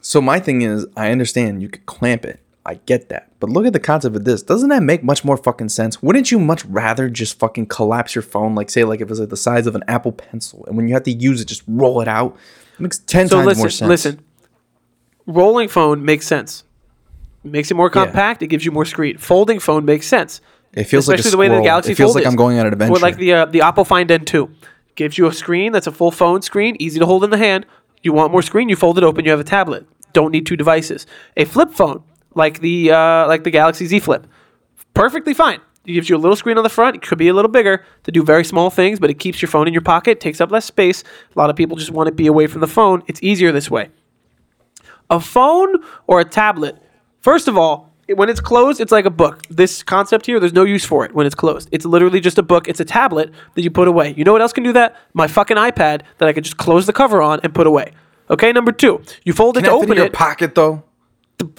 So 0.09 0.23
my 0.23 0.41
thing 0.41 0.63
is, 0.63 0.87
I 0.97 1.11
understand 1.11 1.61
you 1.61 1.69
could 1.69 1.85
clamp 1.85 2.25
it. 2.25 2.41
I 2.65 2.77
get 2.87 3.11
that. 3.11 3.31
But 3.41 3.51
look 3.51 3.67
at 3.67 3.75
the 3.75 3.79
concept 3.79 4.17
of 4.17 4.25
this. 4.25 4.43
Doesn't 4.43 4.71
that 4.71 4.83
make 4.83 5.05
much 5.05 5.23
more 5.23 5.37
fucking 5.37 5.69
sense? 5.69 6.03
Wouldn't 6.03 6.33
you 6.33 6.39
much 6.39 6.65
rather 6.65 7.11
just 7.11 7.39
fucking 7.39 7.67
collapse 7.67 8.15
your 8.15 8.23
phone, 8.23 8.55
like 8.55 8.71
say, 8.71 8.85
like 8.85 9.03
if 9.03 9.09
it 9.09 9.11
was 9.11 9.21
like 9.21 9.29
the 9.29 9.37
size 9.37 9.67
of 9.67 9.75
an 9.75 9.85
Apple 9.87 10.13
Pencil, 10.13 10.65
and 10.65 10.79
when 10.79 10.89
you 10.89 10.95
have 10.95 11.03
to 11.03 11.11
use 11.11 11.43
it, 11.43 11.45
just 11.45 11.63
roll 11.69 12.01
it 12.01 12.09
out? 12.09 12.39
It 12.79 12.81
makes 12.81 13.01
ten 13.01 13.29
So 13.29 13.37
times 13.37 13.49
listen, 13.49 13.61
more 13.61 13.69
sense. 13.69 13.89
listen. 13.91 14.21
Rolling 15.27 15.69
phone 15.69 16.03
makes 16.03 16.27
sense. 16.27 16.65
It 17.45 17.51
Makes 17.51 17.71
it 17.71 17.75
more 17.75 17.91
compact. 17.91 18.43
It 18.43 18.47
gives 18.47 18.65
you 18.65 18.73
more 18.73 18.87
screen. 18.87 19.19
Folding 19.19 19.61
phone 19.61 19.85
makes 19.85 20.07
sense. 20.07 20.41
It 20.73 20.85
feels 20.85 21.07
like 21.07 21.19
especially 21.19 21.33
the 21.33 21.37
way 21.37 21.49
the. 21.49 21.63
Galaxy 21.63 21.93
It 21.93 21.97
feels 21.97 22.13
Fold 22.13 22.15
like 22.15 22.23
is. 22.23 22.29
I'm 22.33 22.37
going 22.37 22.59
on 22.59 22.67
an 22.67 22.73
adventure. 22.73 22.95
Or 22.95 22.99
like 22.99 23.19
the 23.19 23.35
uh, 23.35 23.45
the 23.45 23.59
Oppo 23.59 23.87
Find 23.87 24.09
N2 24.09 24.51
gives 24.95 25.19
you 25.19 25.27
a 25.27 25.35
screen 25.35 25.73
that's 25.73 25.87
a 25.87 25.93
full 25.93 26.11
phone 26.11 26.41
screen, 26.41 26.77
easy 26.81 26.99
to 26.99 27.05
hold 27.05 27.25
in 27.25 27.29
the 27.29 27.37
hand. 27.37 27.67
You 28.03 28.15
want 28.15 28.33
more 28.33 28.41
screen, 28.43 28.71
you 28.71 28.77
fold 28.77 28.97
it 28.97 29.05
open, 29.05 29.27
you 29.27 29.33
have 29.33 29.41
a 29.41 29.45
tablet. 29.45 29.87
Don't 30.19 30.33
need 30.33 30.47
two 30.47 30.57
devices. 30.57 31.07
A 31.37 31.45
flip 31.45 31.71
phone 31.71 32.03
like 32.35 32.59
the 32.59 32.91
uh, 32.91 33.29
like 33.29 33.45
the 33.45 33.53
Galaxy 33.53 33.87
Z 33.87 34.01
Flip, 34.01 34.27
perfectly 34.93 35.33
fine. 35.33 35.61
It 35.87 35.93
gives 35.93 36.11
you 36.11 36.17
a 36.17 36.19
little 36.19 36.35
screen 36.35 36.59
on 36.59 36.65
the 36.65 36.69
front. 36.69 36.97
It 36.97 37.03
could 37.03 37.19
be 37.19 37.29
a 37.29 37.33
little 37.33 37.49
bigger 37.49 37.85
to 38.03 38.11
do 38.11 38.25
very 38.25 38.45
small 38.45 38.69
things, 38.69 38.99
but 38.99 39.11
it 39.11 39.21
keeps 39.21 39.41
your 39.41 39.49
phone 39.49 39.69
in 39.69 39.73
your 39.73 39.81
pocket, 39.81 40.19
takes 40.19 40.41
up 40.41 40.51
less 40.51 40.65
space. 40.65 41.05
A 41.37 41.39
lot 41.39 41.51
of 41.51 41.55
people 41.55 41.77
just 41.77 41.93
want 41.93 42.09
to 42.09 42.13
be 42.13 42.27
away 42.27 42.49
from 42.49 42.63
the 42.63 42.67
phone. 42.67 43.05
It's 43.07 43.23
easier 43.23 43.53
this 43.53 43.71
way 43.71 43.91
a 45.09 45.21
phone 45.21 45.77
or 46.09 46.19
a 46.19 46.25
tablet, 46.25 46.83
first 47.21 47.47
of 47.47 47.57
all, 47.57 47.95
when 48.13 48.29
it's 48.29 48.41
closed, 48.41 48.81
it's 48.81 48.91
like 48.91 49.05
a 49.05 49.11
book. 49.11 49.47
This 49.51 49.85
concept 49.85 50.27
here, 50.27 50.41
there's 50.41 50.53
no 50.53 50.65
use 50.65 50.85
for 50.85 51.05
it 51.05 51.15
when 51.15 51.27
it's 51.27 51.37
closed. 51.37 51.69
It's 51.71 51.85
literally 51.85 52.19
just 52.19 52.39
a 52.39 52.43
book. 52.43 52.67
It's 52.67 52.81
a 52.81 52.85
tablet 52.85 53.31
that 53.55 53.63
you 53.63 53.71
put 53.71 53.87
away. 53.87 54.15
You 54.17 54.25
know 54.25 54.33
what 54.33 54.43
else 54.43 54.53
can 54.53 54.65
do 54.65 54.73
that? 54.73 54.97
My 55.15 55.29
fucking 55.29 55.59
iPad 55.59 56.03
that 56.19 56.29
I 56.29 56.33
could 56.33 56.43
just 56.43 56.57
close 56.57 56.87
the 56.87 56.93
cover 56.93 57.23
on 57.23 57.39
and 57.45 57.55
put 57.55 57.69
away. 57.69 57.93
Okay, 58.31 58.53
number 58.53 58.73
two, 58.73 59.03
you 59.25 59.33
fold 59.33 59.57
it 59.57 59.63
Can 59.65 59.71
to 59.71 59.77
fit 59.77 59.77
in 59.79 59.85
open 59.91 59.97
your 59.97 60.07
it. 60.07 60.13
pocket 60.13 60.55
though? 60.55 60.85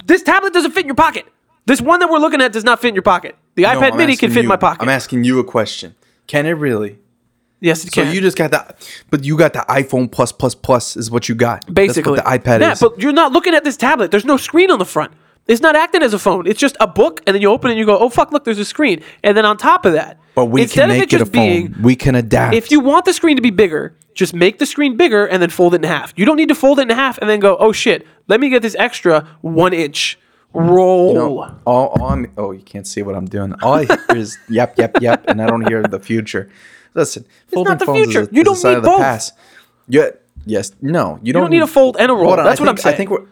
this 0.06 0.24
tablet 0.24 0.54
doesn't 0.54 0.72
fit 0.72 0.82
in 0.82 0.88
your 0.88 0.96
pocket. 0.96 1.26
This 1.66 1.80
one 1.82 2.00
that 2.02 2.10
we're 2.10 2.18
looking 2.20 2.42
at 2.42 2.52
does 2.52 2.64
not 2.64 2.82
fit 2.82 2.90
in 2.90 2.96
your 2.96 3.02
pocket. 3.02 3.36
The 3.56 3.64
No, 3.64 3.70
iPad 3.70 3.92
I'm 3.92 3.98
Mini 3.98 4.16
can 4.18 4.28
asking 4.28 4.30
fit 4.32 4.38
in 4.40 4.44
you- 4.44 4.50
my 4.50 4.56
pocket. 4.58 4.82
I'm 4.82 4.90
asking 4.90 5.24
you 5.24 5.40
a 5.40 5.44
question. 5.44 5.96
Can 6.28 6.46
it 6.46 6.52
really? 6.52 6.98
yes, 7.62 7.84
it 7.84 7.92
can. 7.92 8.04
So 8.04 8.06
can. 8.06 8.16
you 8.16 8.22
just 8.22 8.38
got 8.38 8.52
that, 8.52 8.78
but 9.10 9.24
you 9.24 9.38
got 9.38 9.54
the 9.54 9.66
iPhone 9.70 10.12
plus 10.12 10.32
plus 10.32 10.54
plus 10.56 10.96
is 10.98 11.10
what 11.12 11.28
you 11.30 11.36
got. 11.36 11.72
basically 11.74 12.16
That's 12.16 12.26
what 12.28 12.44
the 12.44 12.50
iPad 12.50 12.60
yeah, 12.62 12.72
is. 12.74 12.80
but 12.80 13.00
you're 13.02 13.14
not 13.14 13.32
looking 13.32 13.54
at 13.54 13.64
this 13.64 13.78
tablet. 13.78 14.12
There's 14.12 14.26
no 14.26 14.38
screen 14.38 14.70
on 14.72 14.80
the 14.80 14.86
front. 14.86 15.12
It's 15.48 15.62
not 15.62 15.76
acting 15.76 16.04
as 16.04 16.14
a 16.14 16.20
phone. 16.20 16.46
It's 16.46 16.60
just 16.60 16.78
a 16.80 16.86
book, 16.88 17.22
and 17.26 17.34
then 17.34 17.42
you 17.42 17.50
open 17.50 17.70
it 17.70 17.74
and 17.74 17.80
you 17.80 17.86
go, 17.86 17.98
"Oh 17.98 18.10
fuck, 18.10 18.32
look, 18.32 18.44
there's 18.44 18.60
a 18.60 18.66
screen." 18.66 19.02
And 19.24 19.36
then 19.36 19.46
on 19.46 19.58
top 19.58 19.84
of 19.86 19.94
that, 19.94 20.20
But 20.40 20.46
we 20.46 20.62
instead 20.62 20.84
can 20.84 20.90
make 20.90 21.04
it 21.04 21.14
it, 21.14 21.16
a 21.16 21.20
just 21.20 21.32
being, 21.34 21.74
phone. 21.74 21.84
We 21.84 21.98
can 21.98 22.16
adapt. 22.16 22.56
if 22.56 22.72
you 22.72 22.80
want 22.80 23.04
the 23.04 23.12
screen 23.12 23.36
to 23.36 23.42
be 23.42 23.50
bigger, 23.50 23.94
just 24.14 24.34
make 24.34 24.58
the 24.58 24.66
screen 24.66 24.96
bigger 24.96 25.26
and 25.26 25.42
then 25.42 25.50
fold 25.50 25.74
it 25.74 25.84
in 25.84 25.84
half. 25.84 26.14
You 26.16 26.26
don't 26.26 26.38
need 26.38 26.48
to 26.48 26.56
fold 26.56 26.80
it 26.80 26.84
in 26.84 26.90
half 26.92 27.18
and 27.18 27.30
then 27.30 27.42
go, 27.42 27.58
"Oh 27.58 27.74
shit, 27.74 28.08
let 28.30 28.40
me 28.40 28.50
get 28.50 28.62
this 28.62 28.74
extra 28.80 29.28
one 29.42 29.74
inch 29.74 30.18
roll." 30.54 31.14
No, 31.14 31.60
all, 31.66 31.88
all 31.88 32.04
I'm, 32.06 32.32
oh, 32.38 32.52
you 32.52 32.62
can't 32.62 32.88
see 32.88 33.02
what 33.02 33.16
I'm 33.16 33.26
doing. 33.26 33.54
All 33.62 33.74
I 33.74 33.84
hear 33.84 34.00
is 34.16 34.38
yep, 34.50 34.78
yep, 34.78 35.02
yep, 35.02 35.26
and 35.28 35.42
I 35.42 35.48
don't 35.48 35.68
hear 35.68 35.84
the 35.84 36.00
future. 36.00 36.50
Listen, 36.94 37.26
folding 37.50 37.72
not 37.72 37.80
the 37.80 37.86
phones 37.86 38.06
future. 38.06 38.22
Is 38.22 38.28
a, 38.30 38.34
You 38.34 38.46
don't 38.46 38.64
need 38.64 38.76
the 38.76 38.82
both. 38.82 39.32
Yeah, 39.90 40.12
yes, 40.46 40.72
no, 40.82 41.16
you 41.16 41.20
You 41.24 41.34
don't, 41.34 41.44
don't 41.44 41.52
need 41.52 41.64
a 41.64 41.68
fold 41.68 41.98
and 42.00 42.10
a 42.10 42.16
roll. 42.16 42.32
On, 42.32 42.46
That's 42.46 42.62
I 42.62 42.64
what 42.64 42.70
I'm 42.70 42.78
saying. 42.78 42.94
I 42.94 42.98
think 42.98 43.10
we're 43.10 43.26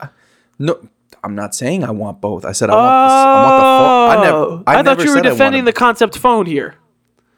no. 0.59 0.89
I'm 1.23 1.35
not 1.35 1.55
saying 1.55 1.85
I 1.85 1.91
want 1.91 2.19
both. 2.19 2.43
I 2.43 2.51
said 2.51 2.69
I 2.69 2.75
want. 2.75 3.07
This, 3.07 3.13
I 3.13 3.43
want 3.43 3.57
the 3.57 3.63
phone. 3.63 4.09
I 4.09 4.23
never. 4.23 4.37
Oh, 4.37 4.63
I, 4.67 4.79
I, 4.79 4.83
thought 4.83 5.05
you 5.05 5.15
were 5.15 5.21
defending 5.21 5.65
the 5.65 5.73
concept 5.73 6.17
phone 6.17 6.45
here. 6.45 6.75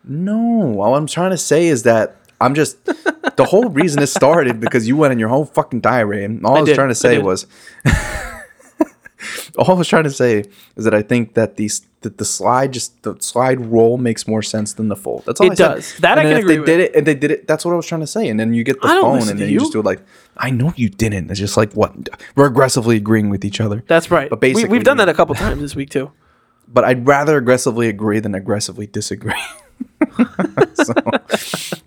No, 0.03 0.79
all 0.81 0.95
I'm 0.95 1.07
trying 1.07 1.31
to 1.31 1.37
say 1.37 1.67
is 1.67 1.83
that 1.83 2.15
I'm 2.41 2.55
just 2.55 2.83
the 2.85 3.45
whole 3.47 3.69
reason 3.69 4.01
it 4.01 4.07
started 4.07 4.59
because 4.59 4.87
you 4.87 4.95
went 4.97 5.11
in 5.11 5.19
your 5.19 5.29
whole 5.29 5.45
fucking 5.45 5.81
tirade. 5.81 6.29
And 6.29 6.45
all 6.45 6.57
I, 6.57 6.61
was 6.61 6.69
did, 6.69 6.75
trying 6.75 6.89
to 6.89 6.95
say 6.95 7.17
was, 7.19 7.45
all 9.57 9.71
I 9.71 9.73
was 9.73 9.87
trying 9.87 10.05
to 10.05 10.11
say 10.11 10.45
is 10.77 10.85
that 10.85 10.93
I 10.93 11.01
think 11.01 11.33
that 11.33 11.57
these 11.57 11.85
that 12.01 12.17
the 12.17 12.23
slide 12.23 12.71
just 12.71 13.03
the 13.03 13.17
slide 13.19 13.59
roll 13.59 13.97
makes 13.97 14.25
more 14.25 14.41
sense 14.41 14.71
than 14.73 14.87
the 14.87 14.95
fold. 14.95 15.23
That's 15.25 15.41
all 15.41 15.47
It 15.47 15.51
I 15.51 15.55
said. 15.55 15.75
does. 15.75 15.97
That 15.97 16.17
I 16.17 16.21
And 16.23 16.31
then 16.31 16.35
can 16.37 16.43
agree 16.43 16.53
they 16.55 16.59
with. 16.59 16.67
did 16.67 16.79
it 16.79 16.95
and 16.95 17.05
they 17.05 17.15
did 17.15 17.31
it. 17.31 17.45
That's 17.45 17.65
what 17.65 17.73
I 17.73 17.75
was 17.75 17.85
trying 17.85 18.01
to 18.01 18.07
say. 18.07 18.29
And 18.29 18.39
then 18.39 18.53
you 18.53 18.63
get 18.63 18.81
the 18.81 18.87
I 18.87 19.01
phone 19.01 19.17
and 19.27 19.37
then 19.37 19.39
you. 19.39 19.45
you. 19.47 19.59
just 19.59 19.73
do 19.73 19.79
it 19.81 19.85
like 19.85 19.99
I 20.37 20.49
know 20.49 20.71
you 20.77 20.87
didn't. 20.89 21.29
It's 21.29 21.39
just 21.41 21.57
like 21.57 21.73
what 21.73 21.93
we're 22.37 22.45
aggressively 22.47 22.95
agreeing 22.95 23.29
with 23.29 23.43
each 23.43 23.59
other. 23.59 23.83
That's 23.87 24.09
right. 24.09 24.29
But 24.29 24.39
we, 24.41 24.53
basically, 24.53 24.77
we've 24.77 24.85
done 24.85 24.95
that 24.97 25.09
a 25.09 25.13
couple 25.13 25.35
times 25.35 25.59
this 25.59 25.75
week 25.75 25.89
too. 25.89 26.09
but 26.69 26.85
I'd 26.85 27.05
rather 27.05 27.35
aggressively 27.35 27.89
agree 27.89 28.21
than 28.21 28.33
aggressively 28.33 28.87
disagree. 28.87 29.33
so, 30.73 30.93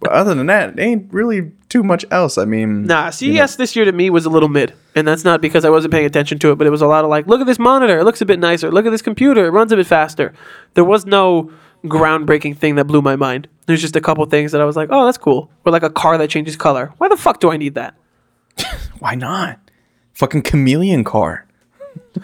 but 0.01 0.11
other 0.11 0.35
than 0.35 0.47
that, 0.47 0.71
it 0.71 0.81
ain't 0.81 1.13
really 1.13 1.53
too 1.69 1.83
much 1.83 2.05
else. 2.11 2.39
I 2.39 2.45
mean, 2.45 2.85
Nah, 2.85 3.11
you 3.19 3.33
know, 3.33 3.47
CES 3.47 3.57
this 3.57 3.77
year 3.77 3.85
to 3.85 3.93
me 3.93 4.11
was 4.11 4.27
a 4.27 4.31
little 4.31 4.49
mid, 4.49 4.75
and 4.95 5.07
that's 5.07 5.25
not 5.25 5.41
because 5.41 5.65
I 5.65 5.71
wasn't 5.71 5.93
paying 5.93 6.07
attention 6.07 6.39
to 6.41 6.53
it, 6.53 6.57
but 6.57 6.67
it 6.67 6.71
was 6.71 6.83
a 6.83 6.87
lot 6.87 7.05
of 7.05 7.11
like, 7.11 7.27
look 7.27 7.41
at 7.41 7.47
this 7.47 7.59
monitor, 7.59 7.99
it 7.99 8.05
looks 8.05 8.21
a 8.21 8.27
bit 8.27 8.39
nicer. 8.39 8.71
Look 8.71 8.87
at 8.87 8.91
this 8.91 9.03
computer, 9.03 9.47
it 9.47 9.51
runs 9.51 9.73
a 9.73 9.77
bit 9.77 9.87
faster. 9.87 10.33
There 10.75 10.85
was 10.85 11.07
no 11.07 11.51
groundbreaking 11.85 12.57
thing 12.57 12.77
that 12.77 12.85
blew 12.85 13.03
my 13.03 13.17
mind. 13.17 13.49
There's 13.67 13.81
just 13.81 13.97
a 13.97 14.01
couple 14.01 14.25
things 14.27 14.53
that 14.53 14.61
I 14.61 14.65
was 14.65 14.77
like, 14.77 14.89
oh, 14.93 15.05
that's 15.05 15.19
cool. 15.19 15.51
Or 15.65 15.73
like 15.73 15.83
a 15.83 15.91
car 15.91 16.19
that 16.19 16.31
changes 16.31 16.57
color. 16.57 16.93
Why 16.99 17.09
the 17.09 17.17
fuck 17.17 17.41
do 17.41 17.51
I 17.51 17.57
need 17.57 17.75
that? 17.75 17.95
why 18.99 19.15
not? 19.15 19.59
Fucking 20.15 20.43
chameleon 20.43 21.05
car. 21.05 21.47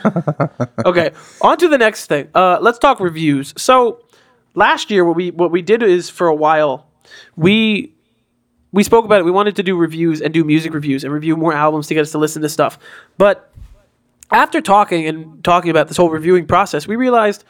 okay, 0.85 1.11
on 1.43 1.59
to 1.59 1.69
the 1.69 1.79
next 1.79 2.07
thing. 2.07 2.29
Uh, 2.35 2.59
let's 2.61 2.79
talk 2.79 3.01
reviews. 3.01 3.55
So 3.57 4.03
last 4.59 4.91
year, 4.91 5.05
what 5.05 5.17
we 5.17 5.31
what 5.31 5.51
we 5.51 5.63
did 5.63 5.83
is 5.83 6.11
for 6.11 6.27
a 6.27 6.35
while, 6.35 6.87
we 7.37 7.95
we 8.73 8.83
spoke 8.83 9.07
about 9.07 9.21
it. 9.21 9.25
We 9.25 9.31
wanted 9.31 9.57
to 9.57 9.63
do 9.63 9.77
reviews 9.77 10.21
and 10.21 10.35
do 10.35 10.45
music 10.45 10.75
reviews 10.75 11.05
and 11.05 11.13
review 11.13 11.37
more 11.37 11.55
albums 11.55 11.87
to 11.87 11.95
get 11.95 12.03
us 12.03 12.13
to 12.13 12.19
listen 12.19 12.43
to 12.43 12.49
stuff. 12.49 12.79
But 13.17 13.51
after 14.31 14.61
talking 14.61 15.07
and 15.07 15.43
talking 15.43 15.71
about 15.71 15.89
this 15.89 15.97
whole 15.97 16.11
reviewing 16.11 16.47
process, 16.47 16.87
we 16.87 16.97
realized 16.97 17.45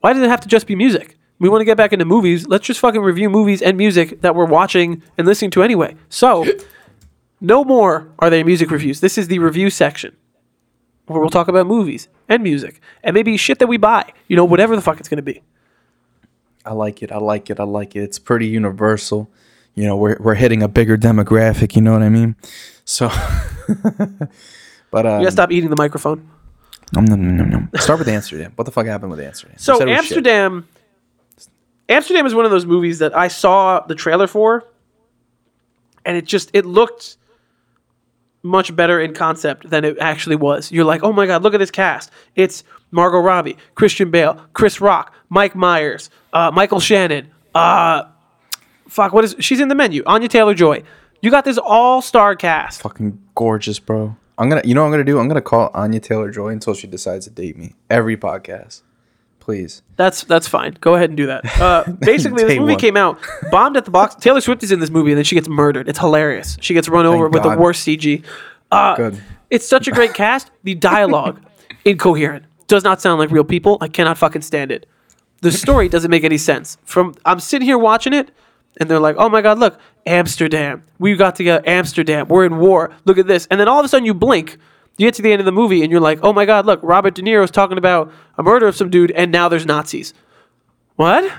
why 0.00 0.12
does 0.12 0.22
it 0.22 0.28
have 0.28 0.40
to 0.42 0.48
just 0.48 0.66
be 0.68 0.76
music? 0.76 1.16
We 1.38 1.48
want 1.48 1.62
to 1.62 1.64
get 1.64 1.76
back 1.76 1.92
into 1.92 2.04
movies. 2.04 2.46
Let's 2.46 2.66
just 2.66 2.80
fucking 2.80 3.00
review 3.00 3.28
movies 3.28 3.60
and 3.60 3.76
music 3.76 4.20
that 4.20 4.34
we're 4.34 4.46
watching 4.46 5.02
and 5.18 5.26
listening 5.26 5.50
to 5.52 5.62
anyway. 5.62 5.96
So, 6.08 6.46
no 7.40 7.64
more 7.64 8.10
are 8.20 8.30
there 8.30 8.44
music 8.44 8.70
reviews. 8.70 9.00
This 9.00 9.18
is 9.18 9.28
the 9.28 9.38
review 9.38 9.68
section 9.68 10.16
where 11.06 11.20
we'll 11.20 11.28
talk 11.28 11.48
about 11.48 11.66
movies 11.66 12.08
and 12.28 12.42
music 12.42 12.80
and 13.02 13.14
maybe 13.14 13.36
shit 13.36 13.58
that 13.58 13.66
we 13.66 13.76
buy. 13.76 14.12
You 14.28 14.36
know, 14.36 14.44
whatever 14.44 14.76
the 14.76 14.82
fuck 14.82 14.98
it's 15.00 15.08
going 15.08 15.18
to 15.18 15.22
be. 15.22 15.42
I 16.66 16.72
like 16.72 17.02
it. 17.02 17.12
I 17.12 17.18
like 17.18 17.50
it. 17.50 17.60
I 17.60 17.64
like 17.64 17.96
it. 17.96 18.02
It's 18.02 18.18
pretty 18.18 18.46
universal. 18.48 19.30
You 19.74 19.84
know, 19.84 19.96
we're 19.96 20.16
we're 20.20 20.34
hitting 20.34 20.62
a 20.62 20.68
bigger 20.68 20.96
demographic. 20.96 21.76
You 21.76 21.82
know 21.82 21.92
what 21.92 22.02
I 22.02 22.08
mean? 22.08 22.34
So, 22.84 23.08
but 24.90 25.06
um, 25.06 25.20
You 25.20 25.26
gotta 25.26 25.30
stop 25.30 25.52
eating 25.52 25.70
the 25.70 25.76
microphone. 25.76 26.28
nom, 26.92 27.04
nom, 27.04 27.36
nom, 27.36 27.50
nom. 27.50 27.70
start 27.76 27.98
with 27.98 28.08
Amsterdam. 28.08 28.52
What 28.56 28.64
the 28.64 28.70
fuck 28.72 28.86
happened 28.86 29.10
with 29.10 29.20
Amsterdam? 29.20 29.56
So 29.58 29.78
said 29.78 29.88
it 29.88 29.90
was 29.90 29.96
shit. 29.98 29.98
Amsterdam, 30.16 30.68
Amsterdam 31.88 32.26
is 32.26 32.34
one 32.34 32.44
of 32.44 32.50
those 32.50 32.66
movies 32.66 32.98
that 33.00 33.16
I 33.16 33.28
saw 33.28 33.80
the 33.80 33.94
trailer 33.94 34.26
for, 34.26 34.64
and 36.04 36.16
it 36.16 36.24
just 36.24 36.50
it 36.52 36.64
looked 36.64 37.16
much 38.42 38.74
better 38.76 39.00
in 39.00 39.12
concept 39.12 39.68
than 39.68 39.84
it 39.84 39.98
actually 40.00 40.36
was. 40.36 40.70
You're 40.70 40.84
like, 40.84 41.02
oh 41.02 41.12
my 41.12 41.26
god, 41.26 41.42
look 41.42 41.54
at 41.54 41.58
this 41.58 41.70
cast! 41.70 42.10
It's 42.34 42.64
Margot 42.92 43.18
Robbie, 43.18 43.56
Christian 43.74 44.10
Bale, 44.10 44.40
Chris 44.52 44.80
Rock, 44.80 45.12
Mike 45.28 45.54
Myers, 45.54 46.10
uh, 46.32 46.50
Michael 46.52 46.80
Shannon. 46.80 47.30
Uh, 47.54 48.04
fuck, 48.88 49.12
what 49.12 49.24
is 49.24 49.36
she's 49.40 49.60
in 49.60 49.68
the 49.68 49.74
menu? 49.74 50.02
Anya 50.06 50.28
Taylor 50.28 50.54
Joy. 50.54 50.82
You 51.22 51.30
got 51.30 51.44
this 51.44 51.58
all 51.58 52.02
star 52.02 52.36
cast. 52.36 52.82
Fucking 52.82 53.20
gorgeous, 53.34 53.78
bro. 53.78 54.16
I'm 54.38 54.48
gonna, 54.48 54.62
you 54.64 54.74
know, 54.74 54.82
what 54.82 54.86
I'm 54.86 54.92
gonna 54.92 55.04
do. 55.04 55.18
I'm 55.18 55.28
gonna 55.28 55.40
call 55.40 55.70
Anya 55.74 56.00
Taylor 56.00 56.30
Joy 56.30 56.48
until 56.48 56.74
she 56.74 56.86
decides 56.86 57.24
to 57.26 57.30
date 57.30 57.56
me. 57.56 57.74
Every 57.88 58.16
podcast, 58.16 58.82
please. 59.40 59.82
That's 59.96 60.24
that's 60.24 60.46
fine. 60.46 60.76
Go 60.80 60.94
ahead 60.94 61.10
and 61.10 61.16
do 61.16 61.26
that. 61.26 61.60
Uh, 61.60 61.84
basically, 62.00 62.44
this 62.44 62.58
movie 62.58 62.72
one. 62.72 62.78
came 62.80 62.96
out 62.96 63.18
bombed 63.50 63.76
at 63.76 63.86
the 63.86 63.90
box. 63.90 64.14
Taylor 64.16 64.40
Swift 64.40 64.62
is 64.62 64.72
in 64.72 64.80
this 64.80 64.90
movie, 64.90 65.10
and 65.12 65.18
then 65.18 65.24
she 65.24 65.34
gets 65.34 65.48
murdered. 65.48 65.88
It's 65.88 65.98
hilarious. 65.98 66.58
She 66.60 66.74
gets 66.74 66.88
run 66.88 67.06
over 67.06 67.28
with 67.28 67.42
the 67.42 67.56
worst 67.56 67.86
CG. 67.86 68.24
Uh, 68.70 68.96
Good. 68.96 69.22
It's 69.48 69.66
such 69.66 69.88
a 69.88 69.92
great 69.92 70.12
cast. 70.14 70.50
The 70.64 70.74
dialogue 70.74 71.40
incoherent. 71.84 72.44
Does 72.66 72.82
not 72.82 73.00
sound 73.00 73.20
like 73.20 73.30
real 73.30 73.44
people. 73.44 73.78
I 73.80 73.88
cannot 73.88 74.18
fucking 74.18 74.42
stand 74.42 74.72
it. 74.72 74.86
The 75.42 75.52
story 75.52 75.88
doesn't 75.88 76.10
make 76.10 76.24
any 76.24 76.38
sense. 76.38 76.78
From 76.84 77.14
I'm 77.24 77.40
sitting 77.40 77.66
here 77.66 77.78
watching 77.78 78.12
it, 78.12 78.30
and 78.78 78.90
they're 78.90 79.00
like, 79.00 79.16
"Oh 79.18 79.28
my 79.28 79.42
god, 79.42 79.58
look, 79.58 79.78
Amsterdam. 80.06 80.84
We 80.98 81.14
got 81.16 81.36
together. 81.36 81.62
Amsterdam. 81.66 82.28
We're 82.28 82.46
in 82.46 82.58
war. 82.58 82.90
Look 83.04 83.18
at 83.18 83.26
this." 83.26 83.46
And 83.50 83.60
then 83.60 83.68
all 83.68 83.78
of 83.78 83.84
a 83.84 83.88
sudden, 83.88 84.06
you 84.06 84.14
blink. 84.14 84.58
You 84.98 85.06
get 85.06 85.14
to 85.14 85.22
the 85.22 85.30
end 85.30 85.40
of 85.40 85.46
the 85.46 85.52
movie, 85.52 85.82
and 85.82 85.92
you're 85.92 86.00
like, 86.00 86.20
"Oh 86.22 86.32
my 86.32 86.46
god, 86.46 86.64
look, 86.64 86.80
Robert 86.82 87.14
De 87.14 87.22
Niro's 87.22 87.50
talking 87.50 87.76
about 87.78 88.10
a 88.38 88.42
murder 88.42 88.66
of 88.66 88.76
some 88.76 88.88
dude, 88.90 89.10
and 89.10 89.30
now 89.30 89.48
there's 89.48 89.66
Nazis." 89.66 90.14
What? 90.96 91.30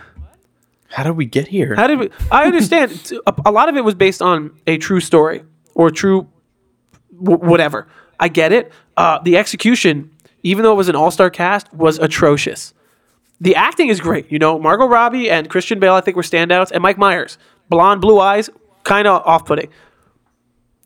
How 0.90 1.04
did 1.04 1.12
we 1.18 1.26
get 1.26 1.48
here? 1.48 1.76
How 1.76 1.88
did 1.88 2.00
we? 2.00 2.10
I 2.32 2.46
understand. 2.46 3.12
A, 3.26 3.34
a 3.48 3.52
lot 3.52 3.68
of 3.68 3.76
it 3.76 3.84
was 3.84 3.96
based 3.96 4.22
on 4.22 4.52
a 4.68 4.78
true 4.78 5.00
story 5.00 5.44
or 5.74 5.90
true 5.90 6.28
w- 7.22 7.40
whatever. 7.40 7.88
I 8.20 8.28
get 8.30 8.52
it. 8.52 8.72
Uh, 8.96 9.20
the 9.20 9.38
execution, 9.38 10.12
even 10.44 10.64
though 10.64 10.72
it 10.72 10.78
was 10.78 10.88
an 10.90 10.96
all-star 10.96 11.30
cast, 11.30 11.72
was 11.74 12.00
atrocious. 12.00 12.74
The 13.40 13.56
acting 13.56 13.90
is 13.90 14.00
great. 14.00 14.32
You 14.32 14.40
know, 14.40 14.58
Margot 14.60 14.88
Robbie 14.88 15.30
and 15.30 15.50
Christian 15.50 15.80
Bale, 15.80 15.94
I 15.94 16.02
think, 16.02 16.18
were 16.18 16.24
standouts, 16.24 16.72
and 16.72 16.82
Mike 16.82 16.98
Myers, 16.98 17.38
blonde, 17.70 18.02
blue 18.02 18.20
eyes, 18.20 18.50
kind 18.84 19.08
of 19.08 19.22
off-putting. 19.26 19.70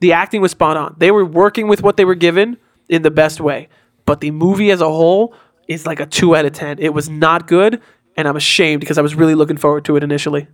The 0.01 0.13
acting 0.13 0.41
was 0.41 0.51
spot 0.51 0.75
on. 0.77 0.95
They 0.97 1.11
were 1.11 1.23
working 1.23 1.67
with 1.67 1.81
what 1.83 1.95
they 1.97 2.05
were 2.05 2.15
given 2.15 2.57
in 2.89 3.03
the 3.03 3.11
best 3.11 3.39
way. 3.39 3.69
But 4.05 4.19
the 4.19 4.31
movie 4.31 4.71
as 4.71 4.81
a 4.81 4.89
whole 4.89 5.33
is 5.67 5.85
like 5.85 5.99
a 5.99 6.05
two 6.05 6.35
out 6.35 6.43
of 6.45 6.53
ten. 6.53 6.79
It 6.79 6.93
was 6.93 7.07
not 7.09 7.47
good, 7.47 7.81
and 8.17 8.27
I'm 8.27 8.35
ashamed 8.35 8.79
because 8.81 8.97
I 8.97 9.01
was 9.01 9.15
really 9.15 9.35
looking 9.35 9.57
forward 9.57 9.85
to 9.85 9.95
it 9.95 10.03
initially. 10.03 10.47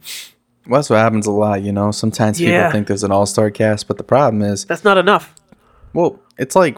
well, 0.67 0.79
that's 0.79 0.89
what 0.89 0.97
happens 0.99 1.25
a 1.25 1.31
lot. 1.31 1.61
You 1.63 1.71
know, 1.71 1.91
sometimes 1.91 2.39
Yeah. 2.41 2.65
people 2.67 2.71
think 2.73 2.87
there's 2.87 3.03
an 3.03 3.11
all 3.11 3.25
star 3.25 3.49
cast, 3.49 3.87
but 3.87 3.97
the 3.97 4.03
problem 4.03 4.41
is, 4.43 4.65
That's 4.65 4.83
not 4.83 4.97
enough. 4.97 5.33
well, 5.93 6.19
it's 6.37 6.55
like. 6.55 6.77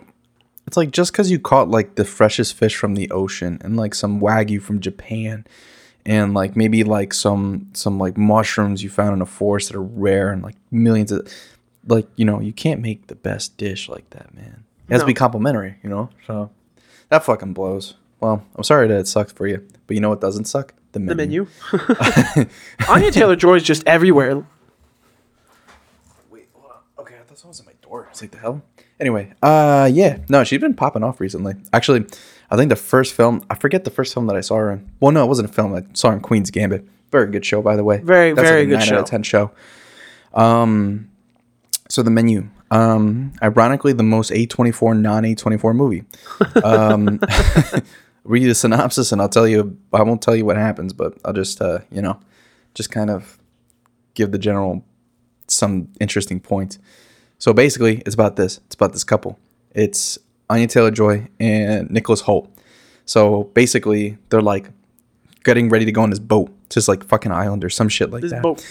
It's 0.70 0.78
like 0.78 0.91
just 0.91 1.11
because 1.11 1.32
you 1.32 1.39
caught 1.39 1.67
like 1.67 1.95
the 1.95 2.05
freshest 2.05 2.53
fish 2.53 2.76
from 2.76 2.93
the 2.93 3.09
ocean 3.09 3.57
and 3.63 3.76
like 3.76 3.95
some 3.95 4.22
wagyu 4.22 4.61
from 4.61 4.82
Japan, 4.82 5.47
and 6.05 6.36
like 6.36 6.55
maybe 6.55 6.84
like 6.84 7.11
some 7.11 7.72
some 7.74 7.97
like 7.97 8.17
mushrooms 8.17 8.84
you 8.84 8.89
found 8.91 9.15
in 9.15 9.22
a 9.24 9.26
forest 9.26 9.70
that 9.70 9.76
are 9.76 9.82
rare 9.82 10.30
and 10.30 10.43
like 10.43 10.57
millions 10.70 11.11
of, 11.11 11.28
like 11.88 12.05
you 12.17 12.24
know 12.24 12.39
you 12.39 12.53
can't 12.53 12.82
make 12.82 13.07
the 13.07 13.15
best 13.15 13.57
dish 13.57 13.89
like 13.89 14.07
that, 14.11 14.32
man. 14.36 14.63
It 14.88 14.93
has 14.93 15.01
to 15.01 15.07
be 15.07 15.15
complimentary, 15.15 15.78
you 15.82 15.89
know. 15.89 16.11
So 16.28 16.51
that 17.09 17.24
fucking 17.24 17.53
blows. 17.53 17.95
Well, 18.20 18.45
I'm 18.55 18.63
sorry 18.63 18.88
that 18.89 18.99
it 18.99 19.07
sucked 19.07 19.32
for 19.32 19.47
you, 19.47 19.67
but 19.88 19.95
you 19.95 20.01
know 20.01 20.09
what 20.09 20.22
doesn't 20.22 20.45
suck? 20.45 20.76
The 20.91 20.99
menu 20.99 21.47
The 21.63 21.80
menu. 22.38 22.47
Anya 22.88 23.09
Taylor 23.09 23.36
Joy 23.36 23.55
is 23.55 23.63
just 23.63 23.88
everywhere. 23.88 24.45
Wait, 26.30 26.47
hold 26.53 26.72
on. 26.72 27.03
Okay, 27.03 27.15
I 27.15 27.24
thought 27.24 27.39
someone 27.39 27.53
was 27.53 27.59
at 27.59 27.65
my 27.65 27.74
door. 27.82 28.05
I 28.05 28.11
was 28.11 28.22
like, 28.22 28.30
the 28.30 28.38
hell? 28.38 28.61
Anyway, 29.00 29.32
uh, 29.41 29.89
yeah, 29.91 30.20
no, 30.30 30.43
she's 30.43 30.60
been 30.60 30.74
popping 30.74 31.04
off 31.04 31.20
recently. 31.22 31.56
Actually, 31.72 32.06
I 32.52 32.58
think 32.58 32.70
the 32.70 32.76
first 32.76 33.14
film, 33.14 33.43
I 33.50 33.56
forget 33.56 33.86
the 33.86 33.91
first 33.91 34.14
film 34.14 34.28
that 34.28 34.36
I 34.36 34.41
saw 34.41 34.58
her 34.58 34.72
in. 34.72 34.89
Well, 35.00 35.12
no, 35.12 35.24
it 35.24 35.28
wasn't 35.28 35.50
a 35.50 35.54
film. 35.54 35.74
I 35.74 35.86
saw 35.93 36.10
her 36.10 36.16
in 36.16 36.22
Queen's 36.22 36.52
Gambit. 36.52 36.86
Very 37.12 37.32
good 37.32 37.45
show, 37.45 37.62
by 37.62 37.76
the 37.76 37.84
way. 37.84 38.00
Very, 38.00 38.34
very 38.34 38.64
a 38.64 38.66
good 38.66 38.80
9 38.80 38.88
show. 38.88 38.95
Out 38.95 39.00
of 39.02 39.06
ten 39.06 39.24
show. 39.24 39.52
Um, 40.34 41.10
so 41.88 42.04
the 42.04 42.12
menu. 42.12 42.50
Um, 42.72 43.34
ironically, 43.41 43.93
the 43.93 44.04
most 44.04 44.32
A24 44.32 45.00
non 45.00 45.24
A24 45.24 45.76
movie. 45.76 46.04
Um, 46.64 47.20
read 48.24 48.45
the 48.45 48.54
synopsis 48.54 49.12
and 49.12 49.22
I'll 49.22 49.30
tell 49.30 49.47
you. 49.47 49.78
I 49.93 50.04
won't 50.04 50.22
tell 50.22 50.36
you 50.36 50.45
what 50.45 50.58
happens, 50.58 50.93
but 50.93 51.18
I'll 51.26 51.34
just, 51.34 51.62
uh, 51.62 51.80
you 51.91 52.02
know, 52.02 52.20
just 52.76 52.91
kind 52.91 53.10
of 53.10 53.39
give 54.14 54.32
the 54.32 54.38
general 54.38 54.84
some 55.47 55.88
interesting 56.00 56.39
points. 56.39 56.78
So 57.39 57.53
basically, 57.53 58.01
it's 58.05 58.13
about 58.13 58.35
this. 58.35 58.59
It's 58.67 58.75
about 58.75 58.93
this 58.93 59.03
couple. 59.03 59.39
It's 59.73 60.19
Anya 60.49 60.67
Taylor 60.67 60.91
Joy 60.91 61.27
and 61.39 61.89
Nicholas 61.89 62.21
Hoult. 62.23 62.49
So 63.05 63.45
basically, 63.55 64.17
they're 64.29 64.41
like 64.41 64.69
getting 65.43 65.69
ready 65.69 65.85
to 65.85 65.91
go 65.91 66.01
on 66.01 66.09
this 66.09 66.19
boat, 66.19 66.49
to 66.69 66.75
this 66.75 66.87
like 66.87 67.03
fucking 67.03 67.31
island 67.31 67.63
or 67.63 67.69
some 67.69 67.89
shit 67.89 68.11
like 68.11 68.21
This 68.21 68.31
that. 68.31 68.43
boat. 68.43 68.65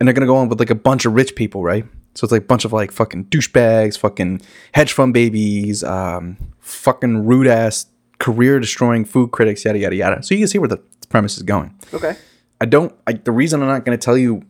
And 0.00 0.06
they're 0.08 0.14
gonna 0.14 0.26
go 0.26 0.36
on 0.36 0.48
with 0.48 0.58
like 0.58 0.70
a 0.70 0.74
bunch 0.74 1.04
of 1.04 1.14
rich 1.14 1.34
people, 1.36 1.62
right? 1.62 1.84
So 2.14 2.24
it's 2.24 2.32
like 2.32 2.42
a 2.42 2.46
bunch 2.46 2.64
of 2.64 2.72
like 2.72 2.90
fucking 2.90 3.26
douchebags, 3.26 3.98
fucking 3.98 4.40
hedge 4.72 4.92
fund 4.92 5.12
babies, 5.12 5.84
um, 5.84 6.38
fucking 6.60 7.26
rude 7.26 7.46
ass, 7.46 7.86
career 8.18 8.58
destroying 8.58 9.04
food 9.04 9.30
critics, 9.30 9.64
yada 9.64 9.78
yada 9.78 9.94
yada. 9.94 10.22
So 10.22 10.34
you 10.34 10.40
can 10.40 10.48
see 10.48 10.58
where 10.58 10.68
the 10.68 10.80
premise 11.10 11.36
is 11.36 11.42
going. 11.42 11.74
Okay. 11.92 12.16
I 12.60 12.64
don't. 12.64 12.94
I, 13.06 13.12
the 13.12 13.32
reason 13.32 13.60
I'm 13.60 13.68
not 13.68 13.84
going 13.84 13.96
to 13.98 14.02
tell 14.02 14.16
you 14.16 14.42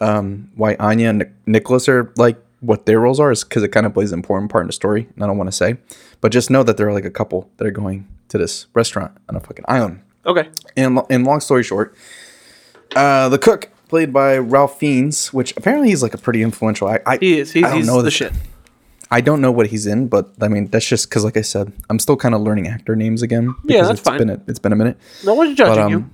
um, 0.00 0.50
why 0.54 0.76
Anya 0.78 1.08
and 1.08 1.26
Nicholas 1.46 1.88
are 1.88 2.12
like 2.16 2.36
what 2.60 2.86
their 2.86 3.00
roles 3.00 3.20
are 3.20 3.30
is 3.30 3.44
because 3.44 3.62
it 3.62 3.68
kind 3.68 3.86
of 3.86 3.94
plays 3.94 4.12
an 4.12 4.18
important 4.18 4.50
part 4.50 4.62
in 4.62 4.66
the 4.66 4.72
story, 4.72 5.08
and 5.14 5.24
I 5.24 5.26
don't 5.26 5.38
want 5.38 5.48
to 5.48 5.56
say. 5.56 5.76
But 6.20 6.32
just 6.32 6.50
know 6.50 6.62
that 6.62 6.76
there 6.76 6.88
are 6.88 6.92
like 6.92 7.04
a 7.04 7.10
couple 7.10 7.48
that 7.56 7.66
are 7.66 7.70
going 7.70 8.06
to 8.28 8.38
this 8.38 8.66
restaurant 8.74 9.16
on 9.28 9.36
a 9.36 9.40
fucking 9.40 9.64
island. 9.68 10.00
Okay. 10.26 10.48
And, 10.76 11.00
and 11.08 11.24
long 11.24 11.40
story 11.40 11.62
short, 11.62 11.94
uh, 12.94 13.28
the 13.28 13.38
cook 13.38 13.70
played 13.88 14.12
by 14.12 14.36
Ralph 14.38 14.78
Fiennes, 14.78 15.32
which 15.32 15.56
apparently 15.56 15.88
he's 15.88 16.02
like 16.02 16.14
a 16.14 16.18
pretty 16.18 16.42
influential. 16.42 16.88
I, 16.88 17.00
I 17.06 17.16
He 17.18 17.38
is. 17.38 17.52
He's, 17.52 17.64
I 17.64 17.68
don't 17.68 17.78
he's 17.78 17.86
know 17.86 18.02
the 18.02 18.10
shit. 18.10 18.32
I 19.10 19.22
don't 19.22 19.40
know 19.40 19.50
what 19.50 19.68
he's 19.68 19.86
in, 19.86 20.08
but 20.08 20.30
I 20.40 20.48
mean 20.48 20.66
that's 20.66 20.86
just 20.86 21.08
because, 21.08 21.24
like 21.24 21.38
I 21.38 21.40
said, 21.40 21.72
I'm 21.88 21.98
still 21.98 22.16
kind 22.16 22.34
of 22.34 22.42
learning 22.42 22.68
actor 22.68 22.94
names 22.94 23.22
again. 23.22 23.54
Yeah, 23.64 23.78
because 23.78 23.88
that's 23.88 24.00
it's 24.00 24.08
fine. 24.08 24.18
Been 24.18 24.30
a, 24.30 24.40
it's 24.46 24.58
been 24.58 24.72
a 24.72 24.76
minute. 24.76 24.98
No 25.24 25.32
one's 25.32 25.56
judging 25.56 25.74
But, 25.76 25.80
um, 25.80 25.92
you. 25.92 26.10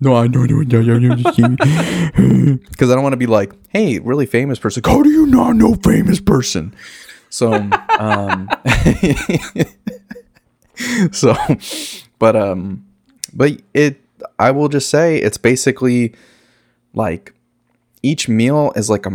No, 0.00 0.14
I 0.14 0.28
don't 0.28 0.48
know. 0.48 0.60
Because 2.70 2.90
I 2.90 2.94
don't 2.94 3.02
want 3.02 3.12
to 3.14 3.16
be 3.18 3.26
like, 3.26 3.52
hey, 3.70 3.98
really 3.98 4.26
famous 4.26 4.58
person. 4.58 4.82
How 4.84 5.02
do 5.02 5.10
you 5.10 5.26
not 5.26 5.56
know 5.56 5.74
famous 5.74 6.20
person? 6.20 6.74
So, 7.30 7.52
um, 7.98 8.48
so, 11.12 11.34
but, 12.18 12.36
um, 12.36 12.86
but 13.34 13.60
it, 13.74 14.00
I 14.38 14.50
will 14.50 14.68
just 14.68 14.88
say 14.88 15.18
it's 15.18 15.36
basically 15.38 16.14
like 16.94 17.34
each 18.02 18.28
meal 18.28 18.72
is 18.76 18.88
like 18.88 19.04
a, 19.06 19.10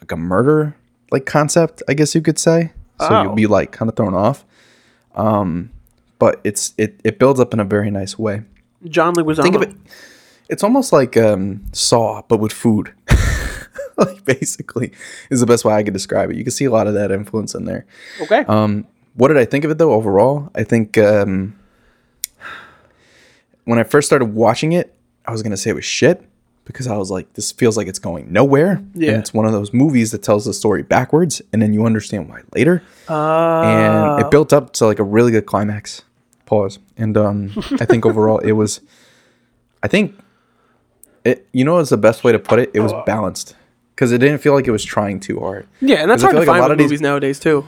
like 0.00 0.12
a 0.12 0.16
murder 0.16 0.74
like 1.10 1.26
concept, 1.26 1.82
I 1.88 1.94
guess 1.94 2.14
you 2.14 2.22
could 2.22 2.38
say. 2.38 2.72
So 3.00 3.08
Oh. 3.10 3.22
you'll 3.24 3.34
be 3.34 3.46
like 3.46 3.72
kind 3.72 3.88
of 3.88 3.96
thrown 3.96 4.14
off. 4.14 4.44
Um, 5.14 5.70
but 6.18 6.40
it's, 6.44 6.72
it, 6.78 7.00
it 7.02 7.18
builds 7.18 7.40
up 7.40 7.52
in 7.52 7.58
a 7.60 7.64
very 7.64 7.90
nice 7.90 8.16
way 8.18 8.42
John 8.88 9.14
Leguizamo. 9.16 9.42
think 9.42 9.54
of 9.56 9.62
it 9.62 9.74
it's 10.50 10.62
almost 10.62 10.92
like 10.92 11.16
um 11.16 11.62
saw 11.72 12.22
but 12.28 12.38
with 12.38 12.52
food 12.52 12.92
like 13.96 14.24
basically 14.24 14.92
is 15.30 15.40
the 15.40 15.46
best 15.46 15.64
way 15.64 15.72
i 15.74 15.82
could 15.82 15.94
describe 15.94 16.30
it 16.30 16.36
you 16.36 16.44
can 16.44 16.50
see 16.50 16.64
a 16.64 16.70
lot 16.70 16.86
of 16.86 16.94
that 16.94 17.10
influence 17.10 17.54
in 17.54 17.64
there 17.64 17.86
Okay. 18.20 18.40
um 18.48 18.86
what 19.14 19.28
did 19.28 19.36
i 19.38 19.44
think 19.44 19.64
of 19.64 19.70
it 19.70 19.78
though 19.78 19.92
overall 19.92 20.50
i 20.54 20.62
think 20.64 20.96
um 20.98 21.54
when 23.64 23.78
i 23.78 23.82
first 23.82 24.06
started 24.06 24.26
watching 24.34 24.72
it 24.72 24.94
i 25.26 25.32
was 25.32 25.42
gonna 25.42 25.56
say 25.56 25.70
it 25.70 25.74
was 25.74 25.84
shit 25.84 26.22
because 26.64 26.86
i 26.86 26.96
was 26.96 27.10
like 27.10 27.32
this 27.34 27.52
feels 27.52 27.76
like 27.76 27.86
it's 27.88 27.98
going 27.98 28.32
nowhere 28.32 28.82
Yeah. 28.94 29.10
and 29.12 29.20
it's 29.20 29.34
one 29.34 29.46
of 29.46 29.52
those 29.52 29.72
movies 29.72 30.10
that 30.12 30.22
tells 30.22 30.44
the 30.44 30.54
story 30.54 30.82
backwards 30.82 31.42
and 31.52 31.60
then 31.60 31.72
you 31.72 31.84
understand 31.86 32.28
why 32.28 32.42
later 32.54 32.82
Uh, 33.08 33.60
and 33.62 34.20
it 34.20 34.30
built 34.30 34.52
up 34.52 34.72
to 34.74 34.86
like 34.86 34.98
a 35.00 35.04
really 35.04 35.32
good 35.32 35.44
climax. 35.46 36.02
Pause. 36.46 36.78
And 36.96 37.16
um, 37.16 37.50
I 37.80 37.84
think 37.86 38.04
overall 38.06 38.38
it 38.38 38.52
was, 38.52 38.80
I 39.84 39.88
think, 39.88 40.14
it. 41.24 41.46
You 41.52 41.64
know, 41.64 41.74
what's 41.74 41.90
the 41.90 41.96
best 41.96 42.24
way 42.24 42.32
to 42.32 42.38
put 42.38 42.58
it? 42.58 42.70
It 42.74 42.80
was 42.80 42.92
balanced 43.06 43.54
because 43.94 44.12
it 44.12 44.18
didn't 44.18 44.38
feel 44.38 44.54
like 44.54 44.66
it 44.66 44.70
was 44.70 44.84
trying 44.84 45.20
too 45.20 45.40
hard. 45.40 45.66
yeah, 45.80 45.96
and 45.96 46.10
that's 46.10 46.22
hard 46.22 46.34
to 46.36 46.40
feel 46.42 46.46
like 46.46 46.48
a 46.48 46.52
find 46.52 46.60
lot 46.62 46.70
with 46.70 46.72
of 46.72 46.78
these- 46.78 46.86
movies 46.90 47.00
nowadays 47.00 47.38
too. 47.40 47.66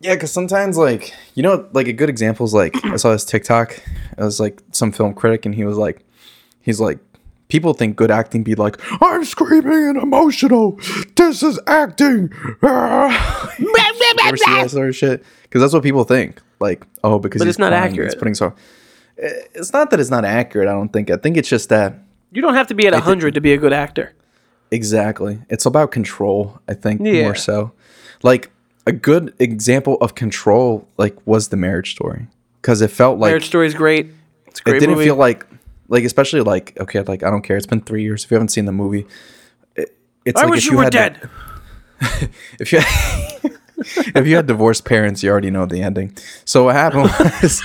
Yeah, 0.00 0.14
because 0.14 0.30
sometimes 0.30 0.76
like 0.76 1.14
you 1.34 1.42
know, 1.42 1.66
like 1.72 1.88
a 1.88 1.92
good 1.92 2.10
example 2.10 2.44
is 2.46 2.52
like 2.52 2.74
I 2.84 2.96
saw 2.96 3.12
this 3.12 3.24
TikTok. 3.24 3.72
It 4.18 4.22
was 4.22 4.38
like 4.38 4.60
some 4.72 4.92
film 4.92 5.14
critic, 5.14 5.46
and 5.46 5.54
he 5.54 5.64
was 5.64 5.76
like, 5.76 6.04
he's 6.62 6.80
like. 6.80 6.98
People 7.48 7.74
think 7.74 7.94
good 7.94 8.10
acting 8.10 8.42
be 8.42 8.56
like, 8.56 8.76
I'm 9.00 9.24
screaming 9.24 9.90
and 9.90 9.96
emotional. 9.98 10.80
This 11.14 11.44
is 11.44 11.60
acting. 11.68 12.32
Ah." 12.60 13.54
You 13.56 13.72
ever 14.26 14.36
see 14.36 14.50
that 14.54 14.70
sort 14.72 14.88
of 14.88 14.96
shit? 14.96 15.24
Because 15.44 15.60
that's 15.62 15.72
what 15.72 15.84
people 15.84 16.02
think. 16.02 16.40
Like, 16.58 16.84
oh, 17.04 17.20
because 17.20 17.38
But 17.38 17.44
he's 17.44 17.52
it's 17.54 17.58
not 17.60 17.68
crying, 17.70 17.84
accurate. 17.92 18.06
It's 18.08 18.14
putting 18.16 18.34
so. 18.34 18.52
Eh, 19.18 19.30
It's 19.54 19.72
not 19.72 19.90
that 19.90 20.00
it's 20.00 20.10
not 20.10 20.24
accurate. 20.24 20.66
I 20.66 20.72
don't 20.72 20.92
think. 20.92 21.08
I 21.08 21.16
think 21.18 21.36
it's 21.36 21.48
just 21.48 21.68
that 21.68 21.94
You 22.36 22.42
don't 22.42 22.52
have 22.54 22.66
to 22.66 22.74
be 22.74 22.86
at 22.86 22.92
hundred 22.92 23.32
to 23.34 23.40
be 23.40 23.54
a 23.54 23.56
good 23.56 23.72
actor. 23.72 24.12
exactly. 24.70 25.38
It's 25.48 25.64
about 25.64 25.90
control. 25.90 26.60
I 26.68 26.74
think 26.74 27.00
Yeah. 27.02 27.22
more 27.22 27.34
so. 27.34 27.72
Like 28.22 28.50
a 28.86 28.92
good 28.92 29.32
example 29.38 29.96
of 30.02 30.14
control, 30.14 30.86
like 30.98 31.16
was 31.26 31.48
the 31.48 31.56
Marriage 31.56 31.92
Story, 31.92 32.26
because 32.60 32.82
it 32.82 32.90
felt 32.90 33.18
like 33.18 33.30
Marriage 33.30 33.46
Story 33.46 33.66
is 33.68 33.72
great. 33.74 34.10
It's 34.48 34.60
a 34.66 34.70
it 34.70 34.80
didn't 34.80 34.96
movie. 34.96 35.06
feel 35.06 35.16
like, 35.16 35.46
like 35.88 36.04
especially 36.04 36.42
like 36.42 36.76
okay, 36.78 37.00
like 37.00 37.22
I 37.22 37.30
don't 37.30 37.40
care. 37.42 37.56
It's 37.56 37.64
been 37.66 37.80
three 37.80 38.02
years. 38.02 38.24
If 38.24 38.30
you 38.30 38.34
haven't 38.34 38.48
seen 38.50 38.66
the 38.66 38.72
movie, 38.72 39.06
it, 39.74 39.96
it's 40.26 40.38
I 40.38 40.44
like 40.44 40.50
wish 40.50 40.66
if 40.66 40.72
you 40.72 40.76
were 40.76 40.82
had 40.84 40.92
to- 40.92 40.98
dead. 40.98 41.30
if 42.60 42.70
you 42.72 42.80
if 44.14 44.26
you 44.26 44.36
had 44.36 44.46
divorced 44.46 44.84
parents, 44.84 45.22
you 45.22 45.30
already 45.30 45.50
know 45.50 45.64
the 45.64 45.82
ending. 45.82 46.14
So 46.44 46.64
what 46.64 46.74
happened 46.74 47.04
was, 47.42 47.62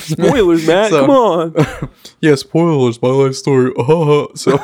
Spoilers, 0.00 0.66
Matt. 0.66 0.90
So- 0.90 1.00
Come 1.00 1.10
on. 1.10 1.54
yeah, 2.20 2.34
spoilers, 2.36 3.00
my 3.02 3.08
life 3.08 3.34
story. 3.34 3.72
so, 4.34 4.58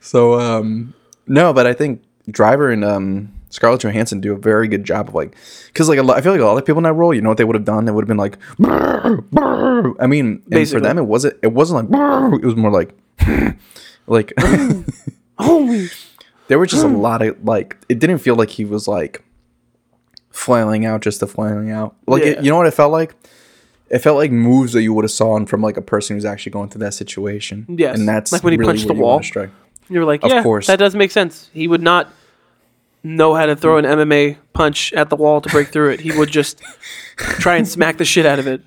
so 0.00 0.38
um, 0.40 0.94
no, 1.26 1.52
but 1.52 1.66
I 1.66 1.72
think 1.72 2.02
Driver 2.30 2.70
and 2.70 2.84
um 2.84 3.32
Scarlett 3.50 3.82
Johansson 3.82 4.20
do 4.20 4.32
a 4.32 4.36
very 4.38 4.66
good 4.66 4.84
job 4.84 5.08
of 5.08 5.14
like, 5.14 5.36
because 5.66 5.88
like 5.88 5.98
a 5.98 6.02
lot, 6.02 6.16
I 6.16 6.20
feel 6.22 6.32
like 6.32 6.40
a 6.40 6.44
lot 6.44 6.56
of 6.56 6.64
people 6.64 6.78
in 6.78 6.84
that 6.84 6.94
role, 6.94 7.12
you 7.12 7.20
know 7.20 7.28
what 7.28 7.38
they 7.38 7.44
would 7.44 7.56
have 7.56 7.64
done? 7.66 7.84
They 7.84 7.92
would 7.92 8.02
have 8.02 8.08
been 8.08 8.16
like, 8.16 8.38
"Brr, 8.58 9.20
brr." 9.30 9.94
I 10.00 10.06
mean, 10.06 10.42
and 10.50 10.68
for 10.68 10.80
them, 10.80 10.96
it 10.98 11.04
wasn't. 11.06 11.36
It 11.42 11.52
wasn't 11.52 11.80
like, 11.80 11.88
"Brr," 11.90 12.34
it 12.36 12.44
was 12.44 12.56
more 12.56 12.70
like, 12.70 12.94
like. 14.06 14.32
Holy. 15.38 15.88
there 16.48 16.58
were 16.58 16.66
just 16.66 16.84
a 16.84 16.88
lot 16.88 17.20
of 17.20 17.42
like 17.44 17.76
it 17.88 17.98
didn't 17.98 18.18
feel 18.18 18.36
like 18.36 18.50
he 18.50 18.64
was 18.64 18.86
like 18.86 19.24
flailing 20.32 20.84
out 20.86 21.00
just 21.02 21.20
to 21.20 21.26
flailing 21.26 21.70
out 21.70 21.94
like 22.06 22.22
it, 22.22 22.42
you 22.42 22.50
know 22.50 22.56
what 22.56 22.66
it 22.66 22.72
felt 22.74 22.90
like 22.92 23.14
it 23.90 23.98
felt 23.98 24.16
like 24.16 24.30
moves 24.32 24.72
that 24.72 24.82
you 24.82 24.92
would 24.94 25.04
have 25.04 25.10
saw 25.10 25.44
from 25.44 25.60
like 25.60 25.76
a 25.76 25.82
person 25.82 26.16
who's 26.16 26.24
actually 26.24 26.50
going 26.52 26.68
through 26.70 26.80
that 26.80 26.94
situation 26.94 27.66
Yes. 27.68 27.98
and 27.98 28.08
that's 28.08 28.32
Like 28.32 28.42
when 28.42 28.52
he 28.52 28.56
really 28.58 28.72
punched 28.72 28.88
the 28.88 28.94
you 28.94 29.00
wall. 29.00 29.20
You 29.90 29.98
were 29.98 30.06
like, 30.06 30.22
Of 30.24 30.30
yeah, 30.30 30.42
course. 30.42 30.68
that 30.68 30.78
does 30.78 30.94
make 30.94 31.10
sense. 31.10 31.50
He 31.52 31.68
would 31.68 31.82
not 31.82 32.10
know 33.02 33.34
how 33.34 33.44
to 33.46 33.54
throw 33.54 33.76
an 33.78 33.84
MMA 33.84 34.38
punch 34.54 34.92
at 34.94 35.10
the 35.10 35.16
wall 35.16 35.40
to 35.42 35.48
break 35.50 35.68
through 35.68 35.90
it. 35.90 36.00
He 36.00 36.16
would 36.16 36.30
just 36.30 36.62
try 37.16 37.56
and 37.56 37.68
smack 37.68 37.98
the 37.98 38.04
shit 38.06 38.24
out 38.24 38.38
of 38.38 38.46
it. 38.46 38.62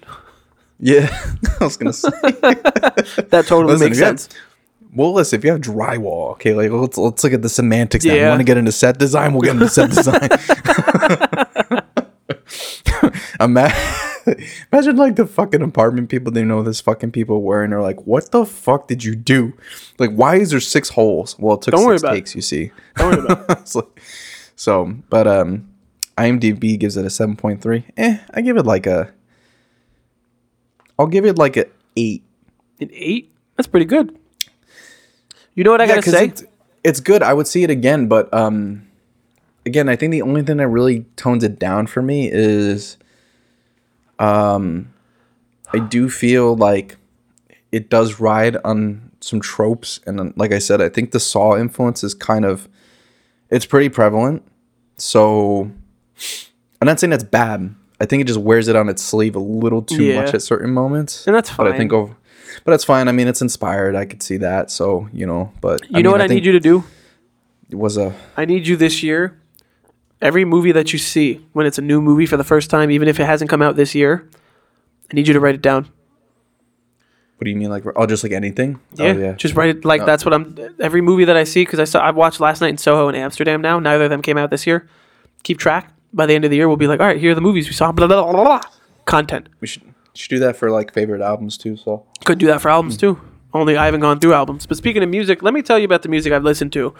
yeah 0.80 1.08
i 1.62 1.64
was 1.64 1.78
gonna 1.78 1.94
say 1.94 2.10
That 2.22 3.46
totally 3.48 3.74
Listen, 3.74 3.88
makes 3.88 3.98
sense. 3.98 4.30
Well 4.96 5.14
listen 5.14 5.38
if 5.40 5.44
you 5.46 5.52
have 5.52 5.62
drywall 5.62 6.32
okay 6.32 6.54
like 6.54 6.72
let's 6.72 6.98
let's 6.98 7.24
look 7.24 7.34
at 7.34 7.42
the 7.42 7.50
semantics 7.50 8.04
now 8.06 8.14
you 8.14 8.20
Yeah. 8.20 8.30
want 8.30 8.40
to 8.40 8.44
get 8.46 8.58
into 8.58 8.72
set 8.72 8.98
design 8.98 9.34
we'll 9.34 9.42
get 9.42 9.54
into 9.56 9.70
set 9.70 9.90
design 9.90 10.30
Ima- 13.40 13.74
Imagine 14.72 14.96
like 14.96 15.16
the 15.18 15.28
fucking 15.28 15.62
apartment 15.62 16.10
people 16.10 16.32
they 16.32 16.44
know 16.44 16.64
this 16.64 16.82
fucking 16.82 17.12
people 17.12 17.42
were 17.44 17.64
and 17.64 17.74
are 17.74 17.82
like, 17.82 18.08
what 18.08 18.32
the 18.32 18.46
fuck 18.46 18.88
did 18.88 19.04
you 19.04 19.16
do? 19.16 19.54
Like, 20.00 20.10
why 20.12 20.38
is 20.38 20.50
there 20.52 20.60
six 20.60 20.90
holes? 20.90 21.38
Well, 21.38 21.58
it 21.58 21.62
took 21.64 21.74
Don't 21.74 21.90
six 21.92 22.02
about 22.02 22.18
it. 22.18 22.34
you 22.36 22.42
see. 22.42 22.72
Don't 22.96 23.12
worry 23.26 23.34
about 23.34 23.50
it. 23.60 23.72
Like- 23.76 24.02
so, 24.56 24.96
but 25.10 25.28
um, 25.28 25.68
IMDb 26.18 26.80
gives 26.80 26.96
it 26.98 27.06
a 27.06 27.10
seven 27.10 27.36
point 27.36 27.62
three. 27.62 27.86
Eh, 27.98 28.18
I 28.34 28.42
give 28.42 28.56
it 28.58 28.66
like 28.66 28.88
a. 28.88 29.12
I'll 30.98 31.08
give 31.08 31.26
it 31.26 31.38
like 31.38 31.58
a 31.58 31.66
eight. 31.98 32.24
An 32.80 32.90
eight? 32.94 33.32
That's 33.58 33.68
pretty 33.68 33.86
good. 33.86 34.18
You 35.56 35.64
know 35.64 35.72
what 35.72 35.82
I 35.82 35.88
gotta 35.88 36.02
'cause 36.02 36.14
say? 36.14 36.26
It's, 36.28 36.44
it's 36.84 37.00
good. 37.00 37.24
I 37.24 37.34
would 37.34 37.48
see 37.48 37.64
it 37.64 37.70
again, 37.70 38.08
but 38.08 38.32
um, 38.34 38.86
again, 39.66 39.90
I 39.90 39.96
think 39.96 40.12
the 40.12 40.22
only 40.22 40.44
thing 40.44 40.58
that 40.58 40.68
really 40.68 41.06
tones 41.16 41.44
it 41.44 41.58
down 41.58 41.88
for 41.88 42.02
me 42.02 42.30
is, 42.32 42.98
um, 44.20 44.94
I 45.74 45.80
do 45.80 46.10
feel 46.10 46.56
like 46.56 46.98
it 47.72 47.90
does 47.90 48.20
ride 48.20 48.58
on 48.64 49.12
some 49.22 49.40
tropes, 49.42 50.00
and 50.06 50.34
like 50.38 50.52
I 50.52 50.60
said, 50.60 50.82
I 50.82 50.90
think 50.90 51.12
the 51.12 51.20
Saw 51.20 51.58
influence 51.58 52.04
is 52.04 52.14
kind 52.14 52.46
of, 52.46 52.68
it's 53.50 53.66
pretty 53.66 53.90
prevalent. 53.90 54.44
So, 54.98 55.72
I'm 56.82 56.86
not 56.86 57.00
saying 57.00 57.12
that's 57.12 57.24
bad. 57.24 57.74
I 58.00 58.06
think 58.06 58.22
it 58.22 58.28
just 58.28 58.40
wears 58.40 58.68
it 58.68 58.76
on 58.76 58.88
its 58.90 59.02
sleeve 59.02 59.36
a 59.36 59.40
little 59.40 59.82
too 59.82 60.04
Yeah. 60.04 60.22
much 60.22 60.34
at 60.34 60.42
certain 60.42 60.72
moments. 60.72 61.26
And 61.26 61.36
that's 61.36 61.50
fine. 61.50 61.66
But 61.68 61.74
I 61.74 61.78
think 61.78 61.92
over, 61.94 62.16
but 62.64 62.72
that's 62.72 62.84
fine. 62.84 63.08
I 63.08 63.12
mean, 63.12 63.28
it's 63.28 63.42
inspired. 63.42 63.96
I 63.96 64.06
could 64.06 64.24
see 64.24 64.38
that. 64.38 64.72
So 64.72 65.10
you 65.14 65.26
know, 65.26 65.52
but 65.62 65.82
You 65.90 66.04
know 66.04 66.12
what 66.12 66.22
I, 66.22 66.28
need 66.28 66.46
you 66.46 66.52
to 66.52 66.60
do? 66.60 66.84
It 67.70 67.76
was 67.76 67.98
a 67.98 68.14
I 68.38 68.46
need 68.46 68.68
you 68.68 68.76
this 68.76 69.04
year. 69.04 69.40
Every 70.22 70.46
movie 70.46 70.72
that 70.72 70.94
you 70.94 71.00
see, 71.00 71.46
when 71.54 71.66
it's 71.66 71.78
a 71.78 71.82
new 71.82 72.02
movie 72.02 72.26
for 72.26 72.38
the 72.38 72.44
first 72.44 72.70
time, 72.70 72.90
even 72.90 73.08
if 73.08 73.20
it 73.20 73.26
hasn't 73.26 73.50
come 73.50 73.62
out 73.62 73.76
this 73.76 73.94
year, 73.94 74.28
I 75.12 75.16
need 75.16 75.28
you 75.28 75.34
to 75.34 75.40
write 75.40 75.56
it 75.56 75.62
down. 75.62 75.90
What 77.38 77.44
do 77.46 77.50
you 77.50 77.58
mean, 77.58 77.70
like 77.70 77.84
oh, 77.96 78.06
just 78.06 78.24
like 78.24 78.32
anything? 78.32 78.80
Oh, 78.98 79.04
yeah, 79.04 79.12
oh, 79.12 79.18
yeah. 79.18 79.34
just 79.34 79.56
write 79.56 79.70
it 79.70 79.84
like 79.84 80.00
No. 80.02 80.06
that's 80.06 80.24
what 80.24 80.34
I'm. 80.34 80.58
Every 80.80 81.02
movie 81.02 81.26
that 81.26 81.36
I 81.36 81.44
see, 81.44 81.64
because 81.64 81.80
I 81.80 81.84
saw 81.84 82.02
I've 82.02 82.16
watched 82.16 82.40
last 82.40 82.62
night 82.62 82.70
in 82.70 82.78
Soho 82.78 83.10
and 83.10 83.18
Amsterdam. 83.18 83.62
Now 83.62 83.78
neither 83.80 84.06
of 84.06 84.10
them 84.10 84.22
came 84.22 84.38
out 84.38 84.50
this 84.52 84.66
year. 84.66 84.88
Keep 85.44 85.60
track. 85.60 85.92
By 86.14 86.26
the 86.28 86.34
end 86.34 86.46
of 86.46 86.52
the 86.52 86.56
year, 86.56 86.70
we'll 86.70 86.78
be 86.78 86.88
like, 86.88 87.02
all 87.02 87.08
right, 87.08 87.20
here 87.20 87.34
are 87.34 87.36
the 87.36 87.42
movies 87.42 87.68
we 87.68 87.74
saw. 87.74 87.92
Blah 87.92 88.08
blah 88.08 88.32
blah. 88.32 88.44
blah. 88.44 88.62
Content. 89.04 89.50
we 89.60 89.68
should 89.68 89.84
should 90.16 90.30
do 90.30 90.40
that 90.40 90.56
for 90.56 90.72
like 90.72 90.94
favorite 90.94 91.22
albums 91.22 91.58
too. 91.58 91.78
So 91.78 92.06
Could 92.24 92.38
do 92.40 92.48
that 92.48 92.62
for 92.62 92.70
albums 92.70 92.98
too. 92.98 93.20
Only 93.54 93.78
I 93.78 93.86
haven't 93.86 94.02
gone 94.02 94.20
through 94.20 94.34
albums. 94.34 94.66
But 94.66 94.78
speaking 94.78 95.04
of 95.04 95.10
music, 95.10 95.42
let 95.42 95.54
me 95.54 95.62
tell 95.62 95.80
you 95.80 95.86
about 95.86 96.02
the 96.02 96.10
music 96.10 96.34
I've 96.34 96.44
listened 96.44 96.74
to. 96.74 96.94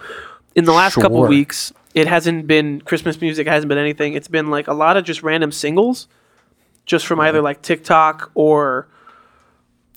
In 0.54 0.64
the 0.64 0.72
last 0.72 0.94
couple 0.94 1.18
Sure. 1.18 1.28
weeks, 1.28 1.72
it 1.94 2.06
hasn't 2.06 2.46
been 2.46 2.80
Christmas 2.80 3.20
music, 3.20 3.46
hasn't 3.46 3.68
been 3.68 3.76
anything. 3.78 4.14
It's 4.14 4.28
been 4.28 4.48
like 4.50 4.66
a 4.68 4.72
lot 4.72 4.96
of 4.96 5.04
just 5.04 5.22
random 5.22 5.52
singles, 5.52 6.08
just 6.86 7.06
from 7.06 7.20
either 7.20 7.42
like 7.42 7.60
TikTok 7.60 8.30
or 8.34 8.88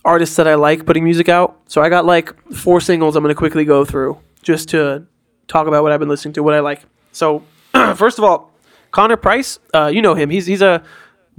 artists 0.04 0.36
that 0.38 0.48
I 0.48 0.56
like 0.56 0.86
putting 0.86 1.04
music 1.04 1.30
out. 1.30 1.58
So 1.68 1.82
I 1.82 1.90
got 1.90 2.06
like 2.06 2.34
four 2.52 2.82
singles 2.82 3.16
I'm 3.16 3.24
going 3.24 3.34
to 3.34 3.38
quickly 3.38 3.64
go 3.66 3.86
through 3.86 4.18
just 4.42 4.70
to 4.70 5.06
talk 5.48 5.68
about 5.68 5.84
what 5.84 5.92
I've 5.92 6.00
been 6.00 6.10
listening 6.10 6.34
to, 6.36 6.44
what 6.44 6.54
I 6.54 6.60
like. 6.60 6.82
So, 7.12 7.44
first 7.96 8.18
of 8.18 8.24
all, 8.24 8.52
Connor 8.92 9.18
Price, 9.18 9.60
uh, 9.74 9.88
you 9.94 10.02
know 10.02 10.14
him. 10.16 10.30
He's 10.30 10.46
he's 10.46 10.62
a 10.62 10.84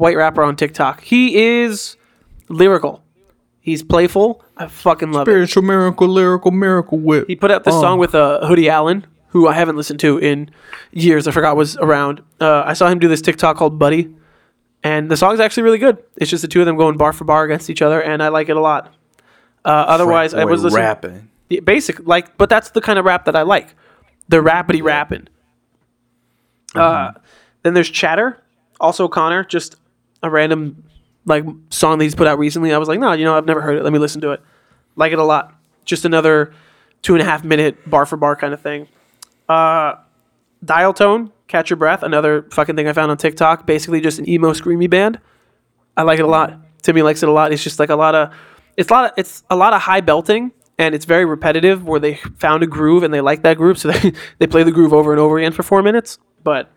white 0.01 0.16
rapper 0.16 0.42
on 0.42 0.57
TikTok. 0.57 1.03
He 1.03 1.36
is 1.61 1.96
lyrical. 2.48 3.03
He's 3.61 3.82
playful. 3.82 4.42
I 4.57 4.66
fucking 4.68 5.12
love 5.12 5.28
it. 5.28 5.30
spiritual 5.30 5.62
miracle, 5.62 6.09
lyrical 6.09 6.51
miracle 6.51 6.98
whip. 6.98 7.26
He 7.28 7.36
put 7.36 7.51
out 7.51 7.64
this 7.64 7.74
Oh. 7.74 7.80
song 7.80 7.98
with 7.98 8.14
uh, 8.14 8.44
Hoodie 8.46 8.68
Allen, 8.70 9.07
who 9.28 9.46
I 9.46 9.53
haven't 9.53 9.76
listened 9.76 10.01
to 10.01 10.18
in 10.18 10.51
years. 10.92 11.28
I 11.28 11.30
forgot 11.30 11.57
was 11.57 11.76
around. 11.76 12.22
Uh, 12.40 12.62
I 12.66 12.72
saw 12.72 12.88
him 12.88 12.98
do 12.98 13.07
this 13.09 13.20
TikTok 13.20 13.57
called 13.59 13.78
Buddy, 13.78 14.09
and 14.82 15.11
the 15.11 15.16
song's 15.16 15.40
actually 15.40 15.64
really 15.64 15.78
good. 15.78 15.98
It's 16.16 16.30
just 16.30 16.42
the 16.42 16.48
two 16.48 16.61
of 16.61 16.66
them 16.66 16.76
going 16.76 16.96
bar 16.96 17.12
for 17.12 17.24
bar 17.24 17.44
against 17.44 17.68
each 17.70 17.82
other, 17.82 18.01
and 18.03 18.22
I 18.22 18.28
like 18.28 18.48
it 18.48 18.57
a 18.57 18.61
lot. 18.61 18.92
Uh, 19.64 19.68
otherwise, 19.68 20.32
I 20.32 20.44
was 20.46 20.64
listening. 20.64 20.82
rapping. 20.84 21.28
Yeah, 21.51 21.61
basic 21.61 22.07
like 22.07 22.38
but 22.38 22.48
that's 22.48 22.70
the 22.70 22.80
kind 22.80 22.96
of 22.96 23.05
rap 23.05 23.24
that 23.24 23.34
i 23.34 23.42
like 23.42 23.74
the 24.28 24.36
rapidy 24.36 24.80
rapping 24.84 25.26
uh 26.76 27.11
then 27.64 27.74
there's 27.74 27.90
chatter 27.90 28.40
also 28.80 29.09
connor 29.09 29.42
just 29.42 29.74
a 30.22 30.30
random 30.30 30.84
like 31.26 31.44
song 31.70 31.98
that 31.98 32.04
he's 32.04 32.14
put 32.14 32.26
out 32.26 32.38
recently 32.38 32.72
i 32.72 32.78
was 32.78 32.88
like 32.88 32.98
no 32.98 33.12
you 33.12 33.24
know 33.24 33.36
i've 33.36 33.46
never 33.46 33.60
heard 33.60 33.76
it 33.76 33.84
let 33.84 33.92
me 33.92 33.98
listen 33.98 34.20
to 34.20 34.30
it 34.30 34.40
like 34.96 35.12
it 35.12 35.18
a 35.18 35.24
lot 35.24 35.54
just 35.84 36.04
another 36.04 36.52
two 37.02 37.14
and 37.14 37.22
a 37.22 37.24
half 37.24 37.44
minute 37.44 37.88
bar 37.88 38.06
for 38.06 38.16
bar 38.16 38.34
kind 38.36 38.54
of 38.54 38.60
thing 38.60 38.88
uh 39.48 39.94
dial 40.64 40.92
tone 40.94 41.30
catch 41.46 41.68
your 41.68 41.76
breath 41.76 42.02
another 42.02 42.42
fucking 42.52 42.76
thing 42.76 42.88
i 42.88 42.92
found 42.92 43.10
on 43.10 43.16
tiktok 43.16 43.66
basically 43.66 44.00
just 44.00 44.18
an 44.18 44.28
emo 44.28 44.52
screamy 44.52 44.88
band 44.88 45.20
I 45.96 46.02
like 46.02 46.18
it 46.18 46.24
a 46.24 46.28
lot. 46.28 46.58
Timmy 46.82 47.02
likes 47.02 47.22
it 47.22 47.28
a 47.28 47.32
lot. 47.32 47.52
It's 47.52 47.62
just 47.62 47.78
like 47.78 47.90
a 47.90 47.96
lot 47.96 48.14
of 48.14 48.32
it's 48.76 48.90
a 48.90 48.92
lot 48.92 49.04
of 49.06 49.12
it's 49.18 49.42
a 49.50 49.56
lot 49.56 49.72
of 49.74 49.82
high 49.82 50.00
belting 50.00 50.52
and 50.78 50.94
it's 50.94 51.04
very 51.04 51.26
repetitive 51.26 51.84
where 51.86 52.00
they 52.00 52.14
found 52.38 52.62
a 52.62 52.66
groove 52.66 53.02
and 53.02 53.12
they 53.12 53.20
like 53.20 53.42
that 53.42 53.58
groove 53.58 53.78
so 53.78 53.90
they, 53.92 54.12
they 54.38 54.46
play 54.46 54.62
the 54.62 54.72
groove 54.72 54.94
over 54.94 55.12
and 55.12 55.20
over 55.20 55.36
again 55.38 55.52
for 55.52 55.62
four 55.62 55.82
minutes. 55.82 56.18
But 56.42 56.70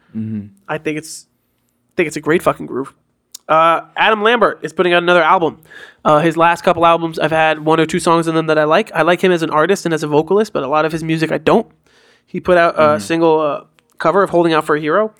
I 0.67 0.77
think 0.77 0.97
it's 0.97 1.27
I 1.91 1.93
think 1.95 2.07
it's 2.07 2.17
a 2.17 2.21
great 2.21 2.41
fucking 2.41 2.65
groove. 2.65 2.93
Uh, 3.47 3.81
Adam 3.97 4.23
Lambert 4.23 4.59
is 4.63 4.71
putting 4.73 4.93
out 4.93 5.03
another 5.03 5.21
album. 5.23 5.61
Uh, 6.05 6.19
his 6.19 6.37
last 6.37 6.63
couple 6.63 6.85
albums, 6.85 7.19
I've 7.19 7.31
had 7.31 7.65
one 7.65 7.79
or 7.79 7.85
two 7.85 7.99
songs 7.99 8.27
in 8.27 8.35
them 8.35 8.47
that 8.47 8.57
I 8.57 8.63
like. 8.63 8.91
I 8.93 9.01
like 9.01 9.21
him 9.21 9.31
as 9.31 9.41
an 9.43 9.49
artist 9.49 9.85
and 9.85 9.93
as 9.93 10.01
a 10.03 10.07
vocalist, 10.07 10.53
but 10.53 10.63
a 10.63 10.67
lot 10.67 10.85
of 10.85 10.91
his 10.91 11.03
music 11.03 11.31
I 11.31 11.37
don't. 11.37 11.69
He 12.25 12.39
put 12.39 12.57
out 12.57 12.75
a 12.79 12.99
single 12.99 13.39
uh, 13.39 13.63
cover 13.97 14.23
of 14.23 14.29
"Holding 14.29 14.53
Out 14.53 14.65
for 14.65 14.75
a 14.75 14.79
Hero," 14.79 15.13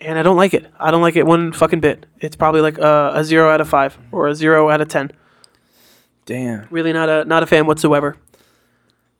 and 0.00 0.18
I 0.18 0.22
don't 0.22 0.36
like 0.36 0.54
it. 0.54 0.66
I 0.80 0.90
don't 0.90 1.02
like 1.02 1.16
it 1.16 1.26
one 1.26 1.52
fucking 1.52 1.80
bit. 1.80 2.06
It's 2.20 2.34
probably 2.34 2.60
like 2.62 2.78
a, 2.78 3.12
a 3.14 3.24
zero 3.24 3.50
out 3.50 3.60
of 3.60 3.68
five 3.68 3.98
or 4.10 4.26
a 4.26 4.34
zero 4.34 4.68
out 4.70 4.80
of 4.80 4.88
ten. 4.88 5.10
Damn, 6.24 6.66
Really 6.70 6.92
not 6.92 7.08
a 7.08 7.24
not 7.24 7.42
a 7.42 7.46
fan 7.46 7.66
whatsoever. 7.66 8.16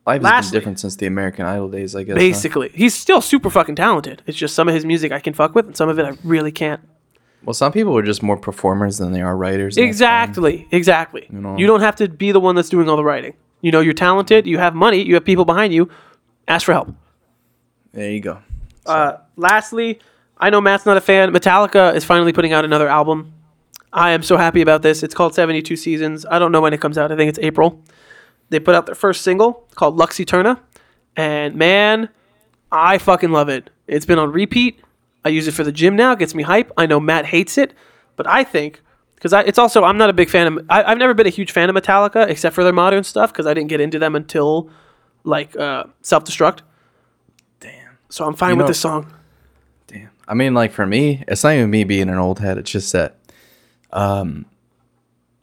life 0.07 0.17
has 0.17 0.25
Lastly- 0.25 0.51
been 0.51 0.61
different 0.61 0.81
since 0.81 0.97
the 0.97 1.07
American 1.07 1.47
Idol 1.47 1.69
days, 1.69 1.95
I 1.95 2.03
guess. 2.03 2.15
huh? 2.15 2.19
Basically, 2.19 2.71
he's 2.75 2.95
still 2.95 3.21
super 3.21 3.49
fucking 3.51 3.77
talented. 3.77 4.23
It's 4.27 4.37
just 4.37 4.55
some 4.55 4.67
of 4.69 4.75
his 4.75 4.85
music 4.85 5.13
I 5.13 5.21
can 5.21 5.35
fuck 5.35 5.55
with, 5.55 5.67
and 5.67 5.77
some 5.77 5.89
of 5.89 5.99
it 5.99 6.05
I 6.07 6.17
really 6.25 6.53
can't. 6.53 6.81
Well, 7.47 7.55
some 7.55 7.71
people 7.71 7.97
are 7.97 8.03
just 8.03 8.25
more 8.25 8.37
performers 8.37 8.99
than 8.99 9.13
they 9.13 9.23
are 9.23 9.37
writers. 9.37 9.77
and 9.77 9.89
that's 9.89 10.01
fine. 10.01 10.09
Exactly, 10.11 10.69
exactly. 10.73 11.27
You, 11.31 11.41
know. 11.41 11.57
don't 11.57 11.81
have 11.81 11.95
to 11.97 12.09
be 12.09 12.33
the 12.33 12.41
one 12.41 12.57
that's 12.57 12.69
doing 12.69 12.89
all 12.89 12.97
the 12.97 13.05
writing. 13.05 13.35
You 13.61 13.71
know, 13.71 13.79
you're 13.79 13.95
talented. 13.95 14.49
You 14.49 14.59
have 14.59 14.75
money. 14.75 15.03
You 15.03 15.15
have 15.15 15.25
people 15.25 15.45
behind 15.45 15.73
you. 15.73 15.89
Ask 16.49 16.67
for 16.67 16.73
help. 16.73 16.93
There 17.93 18.11
you 18.11 18.21
go. 18.21 18.39
Uh, 18.85 19.19
lastly, 19.37 20.01
I 20.39 20.51
know 20.51 20.61
Matt's 20.61 20.87
not 20.87 20.97
a 20.97 21.01
fan. 21.01 21.33
Metallica 21.33 21.95
is 21.95 22.05
finally 22.05 22.33
putting 22.33 22.53
out 22.53 22.65
another 22.65 22.89
album. 22.89 23.33
I 23.93 24.11
am 24.11 24.25
so 24.25 24.37
happy 24.37 24.61
about 24.61 24.83
this. 24.83 25.05
It's 25.05 25.15
called 25.15 25.35
72 25.35 25.77
Seasons. 25.77 26.27
I 26.29 26.41
don't 26.41 26.51
know 26.51 26.61
when 26.61 26.73
it 26.73 26.81
comes 26.81 26.99
out. 26.99 27.13
I 27.13 27.17
think 27.17 27.29
it's 27.29 27.39
April. 27.39 27.81
They 28.51 28.59
put 28.59 28.75
out 28.75 28.87
their 28.87 28.97
first 28.97 29.23
single 29.23 29.67
called 29.77 29.97
Lux 29.97 30.19
Æterna. 30.19 30.59
And 31.17 31.55
man, 31.55 32.09
I 32.73 32.99
fucking 32.99 33.31
love 33.31 33.49
it. 33.49 33.71
It's 33.87 34.05
been 34.05 34.19
on 34.19 34.33
repeat. 34.33 34.81
I 35.27 35.31
use 35.31 35.49
it 35.49 35.55
for 35.55 35.65
the 35.65 35.73
gym 35.73 35.97
now. 35.97 36.13
It 36.13 36.21
gets 36.21 36.37
me 36.37 36.45
hype. 36.45 36.71
I 36.77 36.87
know 36.87 37.01
Matt 37.01 37.27
hates 37.27 37.59
it, 37.59 37.75
but 38.15 38.29
I 38.29 38.45
think 38.45 38.81
because 39.17 39.33
it's 39.33 39.59
also 39.59 39.83
I'm 39.83 39.99
not 39.99 40.09
a 40.09 40.13
big 40.13 40.31
fan 40.31 40.47
of. 40.47 40.65
I, 40.71 40.85
I've 40.85 40.99
never 40.99 41.15
been 41.15 41.27
a 41.27 41.31
huge 41.31 41.51
fan 41.51 41.69
of 41.69 41.75
Metallica 41.75 42.29
except 42.29 42.55
for 42.55 42.63
their 42.63 42.73
modern 42.73 43.03
stuff 43.03 43.33
because 43.33 43.45
I 43.45 43.53
didn't 43.53 43.69
get 43.69 43.81
into 43.81 43.99
them 43.99 44.15
until 44.15 44.71
like 45.25 45.57
uh, 45.57 45.85
self 46.03 46.23
destruct. 46.23 46.61
Damn. 47.59 47.99
So 48.09 48.25
I'm 48.25 48.35
fine 48.35 48.51
You 48.53 48.59
with 48.59 48.69
this 48.69 48.79
song. 48.79 49.13
Damn. 49.89 50.11
I 50.29 50.35
mean, 50.35 50.55
like 50.55 50.71
for 50.71 50.87
me, 50.87 51.25
it's 51.27 51.43
not 51.43 51.55
even 51.55 51.71
me 51.71 51.83
being 51.83 52.09
an 52.09 52.19
old 52.19 52.39
head. 52.39 52.57
It's 52.57 52.71
just 52.71 52.93
that, 52.93 53.17
um, 53.93 54.47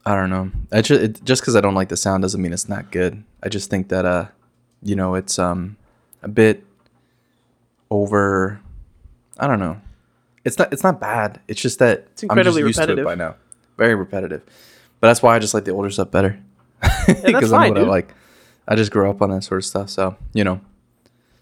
I 0.06 0.16
don't 0.16 0.30
know. 0.30 0.50
I 0.72 0.82
just 0.82 1.04
it, 1.04 1.24
just 1.26 1.42
because 1.42 1.58
I 1.58 1.62
don't 1.62 1.76
like 1.76 1.90
the 1.90 1.98
sound 1.98 2.22
doesn't 2.22 2.42
mean 2.42 2.54
it's 2.54 2.70
not 2.70 2.90
good. 2.90 3.22
I 3.44 3.50
just 3.50 3.70
think 3.70 3.90
that 3.90 4.06
uh, 4.06 4.28
you 4.82 4.96
know, 4.96 5.16
it's 5.16 5.38
um, 5.38 5.76
a 6.22 6.30
bit 6.30 6.64
over. 7.92 8.62
I 9.40 9.48
don't 9.48 9.60
know. 9.60 9.80
It's 10.46 10.58
not. 10.60 10.72
It's 10.74 10.84
not 10.84 11.00
bad. 11.00 11.40
It's 11.48 11.62
just 11.62 11.80
that 11.80 12.08
It's 12.12 12.24
incredibly 12.24 12.62
I'm 12.64 12.68
just 12.68 12.78
used 12.78 12.80
repetitive. 12.80 13.06
to 13.06 13.12
it 13.12 13.16
by 13.18 13.24
now. 13.24 13.36
Very 13.78 13.96
repetitive. 13.96 14.42
But 15.00 15.08
that's 15.08 15.22
why 15.22 15.36
I 15.36 15.40
just 15.40 15.54
like 15.54 15.66
the 15.66 15.72
older 15.72 15.90
stuff 15.90 16.12
better. 16.12 16.40
Because 17.08 17.52
I 17.54 17.58
know 17.58 17.64
fine, 17.64 17.70
what 17.72 17.78
I 17.78 17.82
dude. 17.82 17.90
like. 17.90 18.14
I 18.68 18.76
just 18.76 18.92
grew 18.92 19.10
up 19.10 19.22
on 19.22 19.30
that 19.32 19.44
sort 19.44 19.60
of 19.62 19.66
stuff. 19.66 19.90
So 19.90 20.16
you 20.34 20.44
know, 20.44 20.62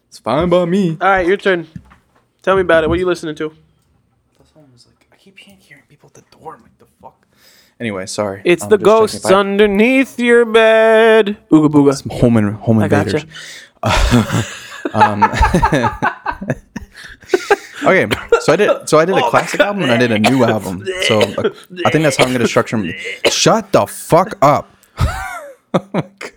it's 0.07 0.19
fine 0.19 0.49
by 0.49 0.65
me. 0.65 0.97
All 1.01 1.07
right, 1.09 1.25
your 1.27 1.37
turn. 1.37 1.67
Tell 2.41 2.55
me 2.55 2.61
about 2.61 2.83
it. 2.83 2.87
What 2.89 2.95
are 2.95 2.99
you 2.99 3.05
listening 3.07 3.35
to? 3.35 3.49
The 4.39 4.45
song 4.47 4.67
was 4.73 4.87
like, 4.87 5.05
I 5.11 5.15
keep 5.17 5.37
hearing 5.37 5.83
people 5.87 6.07
at 6.07 6.13
the 6.15 6.37
door. 6.37 6.55
I'm 6.55 6.61
like, 6.63 6.77
the 6.79 6.85
fuck. 7.01 7.27
Anyway, 7.79 8.05
sorry. 8.07 8.41
It's 8.45 8.63
I'm 8.63 8.69
the 8.69 8.77
ghosts 8.79 9.25
I- 9.25 9.33
underneath 9.35 10.19
your 10.19 10.45
bed. 10.45 11.37
Ooga 11.51 11.69
booga. 11.69 11.93
Some 11.95 12.17
home 12.17 12.37
and 12.37 12.55
home 12.55 12.79
I 12.79 12.87
gotcha. 12.87 13.17
invaders. 13.17 13.27
um, 14.93 15.21
okay, 17.83 18.07
so 18.41 18.53
I 18.53 18.55
did. 18.55 18.89
So 18.89 18.99
I 18.99 19.05
did 19.05 19.15
a 19.17 19.29
classic 19.29 19.59
album 19.59 19.83
and 19.83 19.91
I 19.91 19.97
did 19.97 20.11
a 20.11 20.19
new 20.19 20.43
album. 20.43 20.85
So 21.03 21.19
uh, 21.21 21.49
I 21.85 21.89
think 21.91 22.03
that's 22.03 22.17
how 22.17 22.25
I'm 22.25 22.31
gonna 22.31 22.47
structure. 22.47 22.77
'em. 22.77 22.93
Shut 23.29 23.71
the 23.71 23.85
fuck 23.87 24.37
up. 24.41 24.69
All 25.73 25.81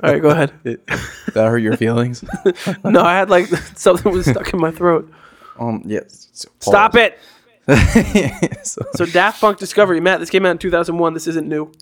right, 0.02 0.22
go 0.22 0.30
ahead. 0.30 0.52
That 0.62 1.48
hurt 1.48 1.58
your 1.58 1.76
feelings. 1.76 2.24
No, 2.84 3.00
I 3.02 3.14
had 3.14 3.30
like 3.30 3.46
something 3.76 4.12
was 4.12 4.26
stuck 4.26 4.52
in 4.52 4.60
my 4.60 4.70
throat. 4.70 5.10
Um. 5.58 5.82
Yes. 5.84 6.28
so 6.32 6.48
Stop 6.60 6.94
it. 6.96 7.18
it. 7.66 8.66
so, 8.66 8.82
So 8.94 9.06
Daft 9.06 9.40
Punk 9.40 9.58
Discovery, 9.58 10.00
Matt. 10.00 10.20
This 10.20 10.30
came 10.30 10.46
out 10.46 10.50
in 10.52 10.58
2001. 10.58 11.14
This 11.14 11.26
isn't 11.26 11.48
new. 11.48 11.72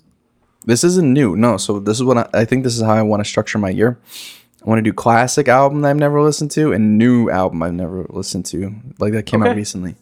this 0.65 0.83
isn't 0.83 1.11
new. 1.13 1.35
No. 1.35 1.57
So 1.57 1.79
this 1.79 1.97
is 1.97 2.03
what 2.03 2.17
I, 2.17 2.29
I 2.33 2.45
think. 2.45 2.63
This 2.63 2.75
is 2.75 2.81
how 2.81 2.93
I 2.93 3.01
want 3.03 3.23
to 3.23 3.29
structure 3.29 3.57
my 3.59 3.69
year. 3.69 3.99
I 4.63 4.69
want 4.69 4.79
to 4.79 4.83
do 4.83 4.93
classic 4.93 5.47
album 5.47 5.81
that 5.81 5.89
I've 5.89 5.97
never 5.97 6.21
listened 6.21 6.51
to 6.51 6.71
and 6.71 6.97
new 6.97 7.29
album 7.29 7.61
I've 7.63 7.73
never 7.73 8.05
listened 8.09 8.45
to, 8.47 8.73
like 8.97 9.11
that 9.13 9.25
came 9.25 9.43
out 9.43 9.55
recently. 9.55 9.95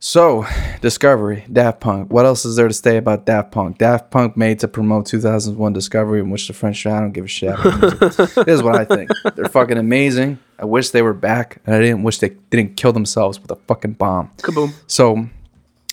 So, 0.00 0.46
Discovery, 0.80 1.44
Daft 1.52 1.80
Punk. 1.80 2.12
What 2.12 2.24
else 2.24 2.44
is 2.44 2.54
there 2.54 2.68
to 2.68 2.74
say 2.74 2.98
about 2.98 3.26
Daft 3.26 3.50
Punk? 3.50 3.78
Daft 3.78 4.12
Punk 4.12 4.36
made 4.36 4.60
to 4.60 4.68
promote 4.68 5.06
2001 5.06 5.72
Discovery, 5.72 6.20
in 6.20 6.30
which 6.30 6.46
the 6.46 6.52
French. 6.52 6.86
I 6.86 7.00
don't 7.00 7.10
give 7.10 7.24
a 7.24 7.28
shit. 7.28 7.56
this 7.56 8.46
is 8.46 8.62
what 8.62 8.76
I 8.76 8.84
think. 8.84 9.10
They're 9.34 9.46
fucking 9.46 9.76
amazing. 9.76 10.38
I 10.56 10.66
wish 10.66 10.90
they 10.90 11.02
were 11.02 11.14
back, 11.14 11.60
and 11.66 11.74
I 11.74 11.80
didn't 11.80 12.04
wish 12.04 12.18
they 12.18 12.30
didn't 12.50 12.76
kill 12.76 12.92
themselves 12.92 13.40
with 13.40 13.50
a 13.50 13.56
fucking 13.56 13.94
bomb. 13.94 14.30
Kaboom. 14.36 14.72
So, 14.86 15.28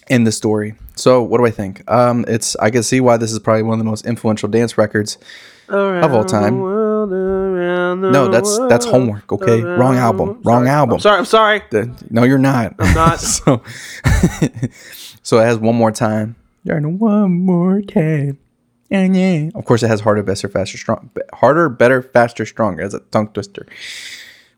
in 0.08 0.24
the 0.24 0.32
story. 0.32 0.76
So, 0.96 1.24
what 1.24 1.40
do 1.40 1.46
I 1.48 1.52
think? 1.52 1.90
Um, 1.90 2.26
it's 2.28 2.56
I 2.58 2.70
can 2.70 2.84
see 2.84 3.02
why 3.02 3.18
this 3.18 3.32
is 3.32 3.40
probably 3.40 3.64
one 3.64 3.74
of 3.74 3.80
the 3.80 3.90
most 3.90 4.06
influential 4.06 4.50
dance 4.50 4.78
records 4.78 5.18
of 5.70 6.14
all 6.14 6.26
time. 6.26 6.60
No, 6.60 7.96
No, 7.96 8.28
that's 8.30 8.58
that's 8.70 8.86
homework. 8.86 9.32
Okay, 9.32 9.62
wrong 9.62 9.96
album. 9.98 10.42
Wrong 10.44 10.68
album. 10.68 10.96
I'm 10.96 11.00
sorry. 11.00 11.18
I'm 11.20 11.26
sorry. 11.26 11.62
The- 11.70 12.06
no, 12.10 12.24
you're 12.24 12.38
not. 12.38 12.76
I'm 12.80 12.94
not. 12.94 13.20
so, 13.20 13.62
so 15.24 15.40
it 15.40 15.46
has 15.46 15.58
one 15.58 15.76
more 15.76 15.92
time. 15.92 16.36
You're 16.64 16.78
in 16.78 16.98
one 17.00 17.32
more 17.32 17.82
time. 17.82 18.40
And 18.92 19.16
yeah. 19.16 19.50
Of 19.56 19.66
course, 19.66 19.84
it 19.84 19.88
has 19.88 20.02
harder, 20.02 20.24
better, 20.24 20.48
faster, 20.48 20.78
strong. 20.78 21.10
Harder, 21.34 21.70
better, 21.70 22.02
faster, 22.02 22.46
stronger. 22.46 22.84
As 22.84 22.94
a 22.94 23.00
tongue 23.00 23.30
twister. 23.30 23.66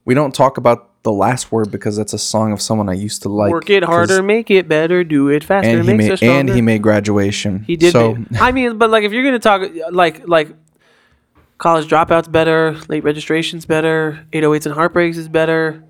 We 0.05 0.14
don't 0.14 0.34
talk 0.34 0.58
about 0.58 1.03
the 1.03 1.12
last 1.12 1.51
word 1.51 1.70
because 1.72 1.97
that's 1.97 2.14
a 2.14 2.18
song 2.18 2.51
of 2.53 2.62
someone 2.62 2.89
I 2.89 2.93
used 2.93 3.24
to 3.24 3.30
like. 3.30 3.51
Work 3.51 3.70
it 3.70 3.84
harder, 3.84 4.24
make 4.24 4.49
it 4.51 4.68
better, 4.68 5.03
do 5.03 5.30
it 5.30 5.43
faster, 5.43 5.70
And 5.70 5.88
he 5.88 5.93
made 5.93 6.24
and 6.24 6.49
he 6.49 6.62
made 6.62 6.82
graduation. 6.82 7.64
He 7.64 7.76
did. 7.76 7.91
So 7.91 8.18
I 8.39 8.51
mean, 8.51 8.78
but 8.78 8.89
like 8.89 9.03
if 9.03 9.12
you're 9.12 9.24
gonna 9.24 9.39
talk 9.39 9.70
like 9.91 10.28
like 10.28 10.49
college 11.58 11.88
dropouts 11.89 12.32
better, 12.32 12.78
late 12.88 13.03
registrations 13.03 13.66
better, 13.66 14.26
808s 14.32 14.66
and 14.66 14.76
heartbreaks 14.76 15.18
is 15.18 15.28
better. 15.30 15.84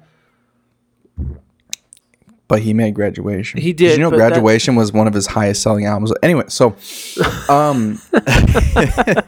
but 2.48 2.62
he 2.62 2.74
made 2.74 2.96
graduation. 2.96 3.60
He 3.60 3.74
did, 3.74 3.98
you 3.98 4.04
know, 4.04 4.10
that- 4.10 4.18
graduation 4.18 4.76
was 4.76 4.94
one 4.94 5.08
of 5.08 5.14
his 5.14 5.28
highest 5.28 5.62
selling 5.62 5.86
albums. 5.86 6.14
Anyway, 6.24 6.46
so, 6.48 6.76
um, 7.50 8.00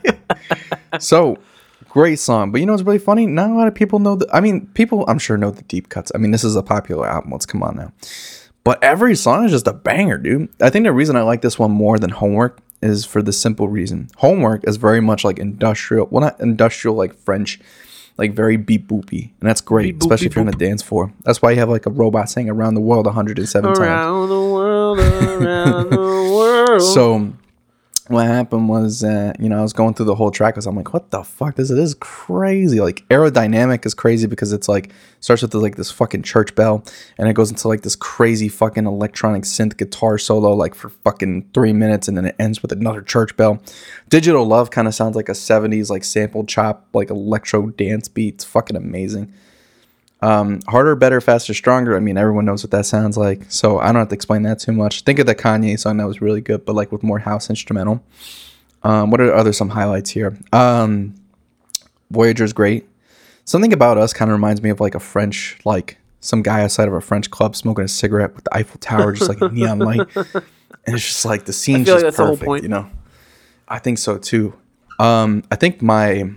so 1.00 1.38
great 1.90 2.20
song. 2.20 2.52
But 2.52 2.60
you 2.62 2.66
know 2.66 2.74
what's 2.74 2.84
really 2.84 3.00
funny? 3.00 3.28
Not 3.28 3.50
a 3.50 3.54
lot 3.54 3.68
of 3.68 3.76
people 3.76 4.00
know. 4.00 4.16
The, 4.16 4.30
I 4.34 4.40
mean, 4.40 4.68
people 4.68 5.06
I'm 5.08 5.20
sure 5.20 5.38
know 5.38 5.52
the 5.52 5.64
deep 5.64 5.90
cuts. 5.90 6.12
I 6.16 6.18
mean, 6.18 6.32
this 6.32 6.44
is 6.44 6.56
a 6.56 6.64
popular 6.64 7.08
album. 7.10 7.32
Let's 7.32 7.46
come 7.46 7.64
on 7.64 7.76
now. 7.76 7.92
But 8.64 8.84
every 8.84 9.16
song 9.16 9.46
is 9.46 9.52
just 9.52 9.68
a 9.68 9.74
banger, 9.74 10.18
dude. 10.18 10.50
I 10.62 10.70
think 10.70 10.86
the 10.86 10.92
reason 10.94 11.16
I 11.16 11.24
like 11.24 11.42
this 11.42 11.58
one 11.58 11.72
more 11.72 11.98
than 11.98 12.10
Homework 12.12 12.60
is 12.82 13.06
for 13.06 13.22
the 13.22 13.34
simple 13.34 13.68
reason. 13.68 14.10
Homework 14.18 14.68
is 14.68 14.78
very 14.78 15.02
much 15.02 15.24
like 15.24 15.40
industrial. 15.40 16.08
Well, 16.10 16.22
not 16.22 16.40
industrial 16.40 16.96
like 16.96 17.14
French. 17.14 17.60
Like 18.18 18.34
very 18.34 18.58
beep 18.58 18.86
boopy, 18.90 19.30
and 19.40 19.48
that's 19.50 19.62
great, 19.62 19.94
Beep 19.94 19.96
boop, 19.96 20.02
especially 20.02 20.26
beep 20.26 20.32
if 20.32 20.36
you're 20.36 20.42
on 20.46 20.54
a 20.54 20.58
dance 20.58 20.82
floor. 20.82 21.14
That's 21.24 21.42
why 21.42 21.52
you 21.52 21.60
have 21.60 21.70
like 21.70 21.86
a 21.86 21.90
robot 21.90 22.30
saying 22.30 22.50
"Around 22.50 22.74
the 22.74 22.82
World" 22.82 23.06
107 23.06 23.66
times. 23.66 23.80
Around 23.80 24.28
the 24.28 24.36
world, 24.42 25.00
around 25.00 25.90
the 25.90 25.98
world. 25.98 26.82
So 26.94 27.32
what 28.10 28.26
happened 28.26 28.68
was 28.68 29.04
you 29.04 29.50
know, 29.50 29.60
I 29.60 29.62
was 29.62 29.74
going 29.74 29.94
through 29.94 30.08
the 30.08 30.16
whole 30.16 30.32
track 30.32 30.56
because 30.56 30.66
I'm 30.66 30.76
like, 30.76 30.94
what 30.94 31.12
the 31.12 31.24
fuck? 31.24 31.56
This, 31.56 31.70
this 31.70 31.78
is 31.78 31.96
crazy. 31.96 32.82
Like 32.82 33.08
aerodynamic 33.10 33.86
is 33.86 33.94
crazy 33.94 34.26
because 34.26 34.52
it's 34.52 34.68
like 34.68 34.92
starts 35.20 35.44
with 35.44 35.54
like 35.54 35.76
this 35.76 35.92
fucking 35.92 36.24
church 36.24 36.56
bell 36.56 36.84
and 37.20 37.30
it 37.30 37.34
goes 37.34 37.52
into 37.52 37.68
like 37.68 37.82
this 37.82 37.96
crazy 37.96 38.50
fucking 38.50 38.88
electronic 38.88 39.44
synth 39.44 39.78
guitar 39.78 40.18
solo 40.18 40.54
like 40.54 40.74
for 40.74 40.90
fucking 40.90 41.50
three 41.54 41.74
minutes 41.74 42.08
and 42.08 42.18
then 42.18 42.26
it 42.26 42.36
ends 42.40 42.64
with 42.64 42.72
another 42.72 43.04
church 43.04 43.38
bell. 43.38 43.62
Digital 44.10 44.46
Love 44.46 44.72
kind 44.72 44.88
of 44.88 44.96
sounds 44.96 45.16
like 45.16 45.30
a 45.30 45.34
70s 45.34 45.92
like 45.92 46.04
sample 46.04 46.44
chop 46.46 46.88
like 46.94 47.12
electro 47.12 47.68
dance 47.68 48.08
beat. 48.08 48.36
It's 48.36 48.44
fucking 48.44 48.76
amazing. 48.76 49.32
Um, 50.22 50.60
harder, 50.68 50.96
better, 50.96 51.22
faster, 51.22 51.54
stronger. 51.54 51.96
I 51.96 52.00
mean, 52.00 52.18
everyone 52.18 52.46
knows 52.46 52.64
what 52.64 52.72
that 52.72 52.86
sounds 52.86 53.16
like, 53.18 53.50
so 53.50 53.80
I 53.80 53.88
don't 53.88 53.96
have 53.96 54.10
to 54.10 54.16
explain 54.16 54.44
that 54.44 54.60
too 54.60 54.74
much. 54.74 55.02
Think 55.04 55.20
of 55.20 55.26
the 55.26 55.36
Kanye 55.36 55.80
song 55.80 55.98
that 55.98 56.08
was 56.08 56.22
really 56.22 56.42
good, 56.42 56.66
but 56.66 56.76
like 56.76 56.92
with 56.92 57.04
more 57.04 57.20
house 57.20 57.50
instrumental. 57.50 58.04
Um, 58.84 59.12
what 59.12 59.22
are 59.22 59.34
other 59.34 59.54
some 59.54 59.70
highlights 59.70 60.10
here? 60.10 60.38
Um, 60.52 61.16
Voyager's 62.12 62.54
great. 62.54 62.88
Something 63.46 63.74
about 63.74 63.98
us 63.98 64.14
kind 64.14 64.30
of 64.30 64.34
reminds 64.34 64.62
me 64.62 64.70
of 64.70 64.80
like 64.80 64.96
a 64.96 65.00
French, 65.00 65.58
like 65.66 65.98
some 66.20 66.42
guy 66.42 66.64
outside 66.64 66.88
of 66.88 66.94
a 66.94 67.02
French 67.02 67.32
club 67.32 67.56
smoking 67.56 67.86
a 67.86 67.88
cigarette 67.88 68.36
with 68.36 68.44
the 68.44 68.56
Eiffel 68.56 68.80
Tower, 68.80 69.14
just 69.14 69.30
like 69.30 69.42
a 69.42 69.50
neon 69.50 69.80
light, 69.80 70.02
and 70.16 70.96
it's 70.96 71.06
just 71.06 71.26
like 71.26 71.46
the 71.46 71.54
scene's 71.54 71.88
like 71.88 72.02
just 72.02 72.18
whole 72.18 72.38
perfect, 72.38 72.64
you 72.64 72.70
know. 72.70 72.90
I 73.68 73.80
think 73.80 73.98
so 73.98 74.18
too. 74.18 74.54
Um, 75.00 75.44
I 75.50 75.56
think 75.56 75.82
my 75.82 76.30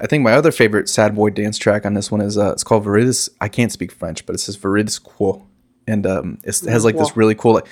I 0.00 0.06
think 0.08 0.22
my 0.24 0.32
other 0.32 0.52
favorite 0.52 0.88
sad 0.88 1.14
boy 1.14 1.30
dance 1.30 1.58
track 1.58 1.86
on 1.86 1.94
this 1.94 2.10
one 2.10 2.20
is 2.20 2.36
uh, 2.38 2.52
it's 2.52 2.64
called 2.64 2.84
Veridis. 2.84 3.28
I 3.40 3.48
can't 3.48 3.72
speak 3.72 3.92
French, 3.92 4.26
but 4.26 4.34
it 4.34 4.38
says 4.38 4.56
Veridis 4.56 5.02
Quo, 5.02 5.46
and 5.86 6.06
um, 6.06 6.38
it's, 6.44 6.62
it 6.62 6.70
has 6.70 6.84
like 6.84 6.96
this 6.96 7.16
really 7.16 7.34
cool. 7.34 7.54
Like, 7.54 7.66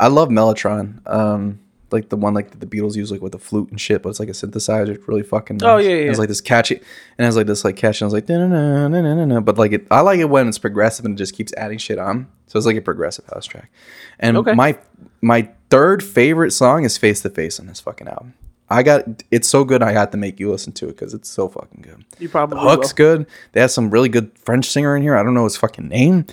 I 0.00 0.08
love 0.08 0.28
Mellotron, 0.28 1.00
um, 1.10 1.60
like 1.90 2.08
the 2.08 2.16
one 2.16 2.34
like 2.34 2.50
that 2.50 2.60
the 2.60 2.66
Beatles 2.66 2.96
use 2.96 3.12
like 3.12 3.20
with 3.20 3.32
the 3.32 3.38
flute 3.38 3.70
and 3.70 3.80
shit, 3.80 4.02
but 4.02 4.08
it's 4.08 4.18
like 4.18 4.28
a 4.28 4.32
synthesizer. 4.32 4.88
It's 4.94 5.06
really 5.06 5.22
fucking. 5.22 5.62
Oh, 5.62 5.76
yeah, 5.76 5.90
yeah, 5.90 6.10
It's 6.10 6.18
like 6.18 6.28
this 6.28 6.40
catchy, 6.40 6.76
and 6.76 6.84
it 7.18 7.24
has 7.24 7.36
like 7.36 7.46
this 7.46 7.64
like 7.64 7.76
catchy. 7.76 8.04
And 8.04 8.12
it's 8.12 8.28
like 8.28 8.28
na 8.28 8.88
na 8.88 8.88
na 8.88 9.24
na 9.24 9.40
but 9.40 9.58
like 9.58 9.72
it. 9.72 9.86
I 9.90 10.00
like 10.00 10.18
it 10.20 10.28
when 10.28 10.48
it's 10.48 10.58
progressive 10.58 11.04
and 11.04 11.14
it 11.14 11.18
just 11.18 11.34
keeps 11.34 11.52
adding 11.54 11.78
shit 11.78 11.98
on. 11.98 12.26
So 12.46 12.56
it's 12.58 12.66
like 12.66 12.76
a 12.76 12.80
progressive 12.82 13.26
house 13.26 13.46
track. 13.46 13.70
And 14.18 14.36
Okay. 14.38 14.54
my 14.54 14.78
my 15.20 15.48
third 15.70 16.02
favorite 16.02 16.52
song 16.52 16.84
is 16.84 16.96
Face 16.98 17.20
to 17.22 17.30
Face 17.30 17.60
on 17.60 17.66
this 17.66 17.80
fucking 17.80 18.08
album. 18.08 18.34
I 18.74 18.82
got 18.82 19.04
it's 19.30 19.48
so 19.48 19.64
good. 19.64 19.82
I 19.82 19.92
had 19.92 20.10
to 20.12 20.18
make 20.18 20.38
you 20.40 20.50
listen 20.50 20.72
to 20.74 20.86
it 20.86 20.96
because 20.96 21.14
it's 21.14 21.28
so 21.30 21.48
fucking 21.48 21.82
good. 21.82 22.04
you 22.18 22.28
probably 22.28 22.56
The 22.58 22.62
hook's 22.70 22.88
will. 22.92 22.96
good. 22.96 23.26
They 23.52 23.60
have 23.60 23.70
some 23.70 23.90
really 23.90 24.08
good 24.08 24.30
French 24.38 24.66
singer 24.66 24.96
in 24.96 25.02
here. 25.02 25.16
I 25.16 25.22
don't 25.22 25.34
know 25.34 25.44
his 25.44 25.56
fucking 25.56 25.88
name, 25.88 26.26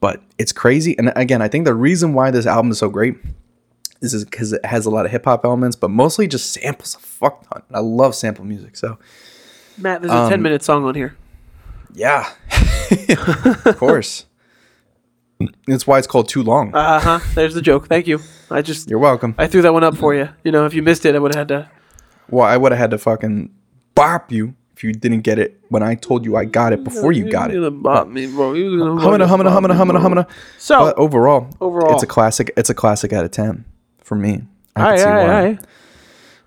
but 0.00 0.22
it's 0.38 0.52
crazy. 0.52 0.96
And 0.98 1.12
again, 1.16 1.42
I 1.42 1.48
think 1.48 1.64
the 1.64 1.74
reason 1.74 2.14
why 2.14 2.30
this 2.30 2.46
album 2.46 2.70
is 2.70 2.78
so 2.78 2.88
great 2.88 3.16
is 4.02 4.24
because 4.24 4.52
it 4.54 4.64
has 4.64 4.86
a 4.86 4.90
lot 4.90 5.04
of 5.04 5.10
hip 5.12 5.24
hop 5.26 5.44
elements, 5.44 5.76
but 5.76 5.90
mostly 5.90 6.26
just 6.26 6.52
samples 6.52 6.94
a 6.94 6.98
fuck 6.98 7.48
ton. 7.50 7.62
I 7.74 7.80
love 7.80 8.14
sample 8.14 8.44
music. 8.44 8.76
So 8.76 8.98
Matt, 9.76 10.00
there's 10.02 10.12
a 10.12 10.16
Um, 10.16 10.30
10 10.30 10.40
minute 10.42 10.62
song 10.62 10.84
on 10.84 10.94
here. 10.94 11.16
yeah, 11.92 12.30
of 13.64 13.76
course. 13.78 14.26
That's 15.66 15.86
why 15.86 15.96
it's 15.98 16.06
called 16.06 16.28
Too 16.28 16.42
Long. 16.42 16.74
Uh 16.74 17.00
huh. 17.00 17.20
There's 17.34 17.54
the 17.54 17.62
joke. 17.62 17.88
Thank 17.88 18.06
you. 18.06 18.20
I 18.50 18.60
just 18.60 18.90
You're 18.90 18.98
welcome. 18.98 19.34
I 19.38 19.46
threw 19.46 19.62
that 19.62 19.72
one 19.72 19.82
up 19.84 19.96
for 19.96 20.14
you. 20.14 20.28
You 20.44 20.52
know, 20.52 20.66
if 20.66 20.74
you 20.74 20.82
missed 20.82 21.06
it, 21.06 21.14
I 21.14 21.18
would 21.18 21.34
have 21.34 21.48
had 21.48 21.48
to. 21.48 21.70
Well, 22.30 22.46
I 22.46 22.56
would 22.56 22.72
have 22.72 22.78
had 22.78 22.90
to 22.92 22.98
fucking 22.98 23.50
bop 23.94 24.30
you 24.32 24.54
if 24.76 24.84
you 24.84 24.92
didn't 24.92 25.20
get 25.22 25.38
it 25.38 25.60
when 25.68 25.82
I 25.82 25.94
told 25.94 26.24
you 26.24 26.36
I 26.36 26.44
got 26.44 26.72
it 26.72 26.84
before 26.84 27.12
you 27.12 27.30
got 27.30 27.50
it. 27.50 27.54
gonna 27.54 27.70
bop 27.70 28.08
me, 28.08 28.26
bro. 28.26 28.54
He 28.54 28.62
was 28.64 28.78
gonna 28.78 29.00
Humana, 29.00 29.26
humana, 29.28 29.50
humana, 29.50 29.74
humana, 29.74 30.00
humana. 30.00 30.26
So, 30.58 30.78
But 30.80 30.96
overall, 30.98 31.50
Overall. 31.60 31.94
it's 31.94 32.02
a 32.02 32.06
classic. 32.06 32.50
It's 32.56 32.70
a 32.70 32.74
classic 32.74 33.12
out 33.12 33.24
of 33.24 33.30
ten 33.30 33.64
for 33.98 34.14
me. 34.14 34.42
I 34.76 34.82
aye, 34.82 34.88
can 34.90 34.98
see 34.98 35.04
aye, 35.04 35.26
why. 35.26 35.46
aye. 35.48 35.58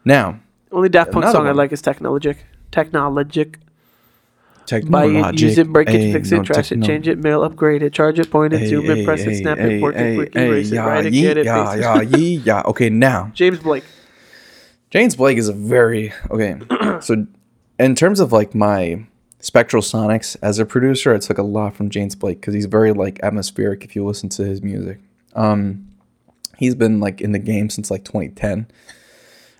Now, 0.05 0.39
Only 0.71 0.89
Daft 0.89 1.11
Punk 1.11 1.23
Another 1.25 1.37
song 1.37 1.45
I 1.45 1.49
one. 1.49 1.57
like 1.57 1.71
is 1.71 1.81
Technologic. 1.81 2.37
technologic. 2.71 3.59
Buy 4.89 5.05
it, 5.05 5.39
use 5.39 5.57
it, 5.57 5.67
break 5.67 5.89
it, 5.89 6.13
fix 6.13 6.31
it, 6.31 6.43
trash 6.45 6.71
it, 6.71 6.81
change 6.81 7.07
it, 7.07 7.19
mail, 7.19 7.43
upgrade 7.43 7.83
it, 7.83 7.91
charge 7.93 8.17
it, 8.17 8.31
point 8.31 8.53
it, 8.53 8.67
zoom 8.69 8.89
it, 8.89 9.05
press 9.05 9.21
it, 9.21 9.35
snap 9.41 9.57
it, 9.59 9.81
port 9.81 9.95
it, 9.97 10.15
quick 10.15 10.35
erase 10.35 10.71
it, 10.71 10.77
write 10.79 11.05
it, 11.05 11.11
get 11.11 11.37
it, 11.37 11.45
yeah, 11.45 11.75
paste 12.01 12.17
yeah, 12.17 12.31
yeah. 12.45 12.61
Okay, 12.67 12.89
now 12.89 13.29
James 13.33 13.59
Blake. 13.59 13.83
James 14.93 15.15
Blake 15.15 15.39
is 15.39 15.47
a 15.49 15.53
very 15.53 16.13
okay. 16.29 16.55
so, 17.01 17.25
in 17.79 17.95
terms 17.95 18.19
of 18.19 18.31
like 18.31 18.53
my 18.53 19.03
Spectral 19.39 19.81
Sonics 19.81 20.37
as 20.43 20.59
a 20.59 20.67
producer, 20.67 21.15
I 21.15 21.17
took 21.17 21.39
a 21.39 21.43
lot 21.43 21.75
from 21.75 21.89
James 21.89 22.13
Blake 22.13 22.39
because 22.39 22.53
he's 22.53 22.67
very 22.67 22.93
like 22.93 23.19
atmospheric. 23.23 23.83
If 23.83 23.95
you 23.95 24.05
listen 24.05 24.29
to 24.29 24.45
his 24.45 24.61
music, 24.61 24.99
um, 25.33 25.87
he's 26.59 26.75
been 26.75 26.99
like 26.99 27.21
in 27.21 27.31
the 27.31 27.39
game 27.39 27.71
since 27.71 27.89
like 27.89 28.05
2010. 28.05 28.67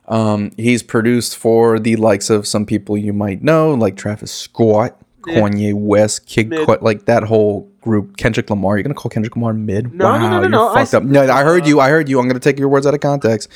Um, 0.07 0.51
he's 0.55 0.83
produced 0.83 1.35
for 1.35 1.79
the 1.79 1.95
likes 1.95 2.29
of 2.29 2.45
some 2.45 2.67
people 2.67 2.95
you 2.95 3.11
might 3.11 3.41
know, 3.41 3.73
like 3.73 3.95
Travis 3.95 4.31
Scott. 4.31 4.99
Kanye 5.23 5.73
West, 5.73 6.27
Kid, 6.27 6.49
Mid. 6.49 6.67
Cudi, 6.67 6.81
like 6.81 7.05
that 7.05 7.23
whole 7.23 7.71
group. 7.83 8.17
Kendrick 8.17 8.49
Lamar. 8.49 8.77
You're 8.77 8.83
gonna 8.83 8.95
call 8.95 9.09
Kendrick 9.09 9.35
Lamar 9.35 9.53
mid? 9.53 9.93
No, 9.93 10.13
no, 10.13 10.19
no, 10.19 10.29
no, 10.29 10.39
you're 10.41 10.49
no, 10.49 10.67
I 10.69 10.83
up. 10.83 11.03
No, 11.03 11.21
I 11.31 11.43
heard 11.43 11.67
you. 11.67 11.79
I 11.79 11.89
heard 11.89 12.09
you. 12.09 12.19
I'm 12.19 12.27
gonna 12.27 12.39
take 12.39 12.57
your 12.57 12.69
words 12.69 12.87
out 12.87 12.93
of 12.93 13.01
context. 13.01 13.49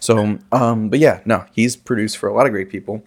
So, 0.00 0.38
um, 0.52 0.88
but 0.88 0.98
yeah, 0.98 1.20
no, 1.24 1.44
he's 1.52 1.76
produced 1.76 2.16
for 2.16 2.28
a 2.28 2.34
lot 2.34 2.46
of 2.46 2.52
great 2.52 2.70
people. 2.70 3.04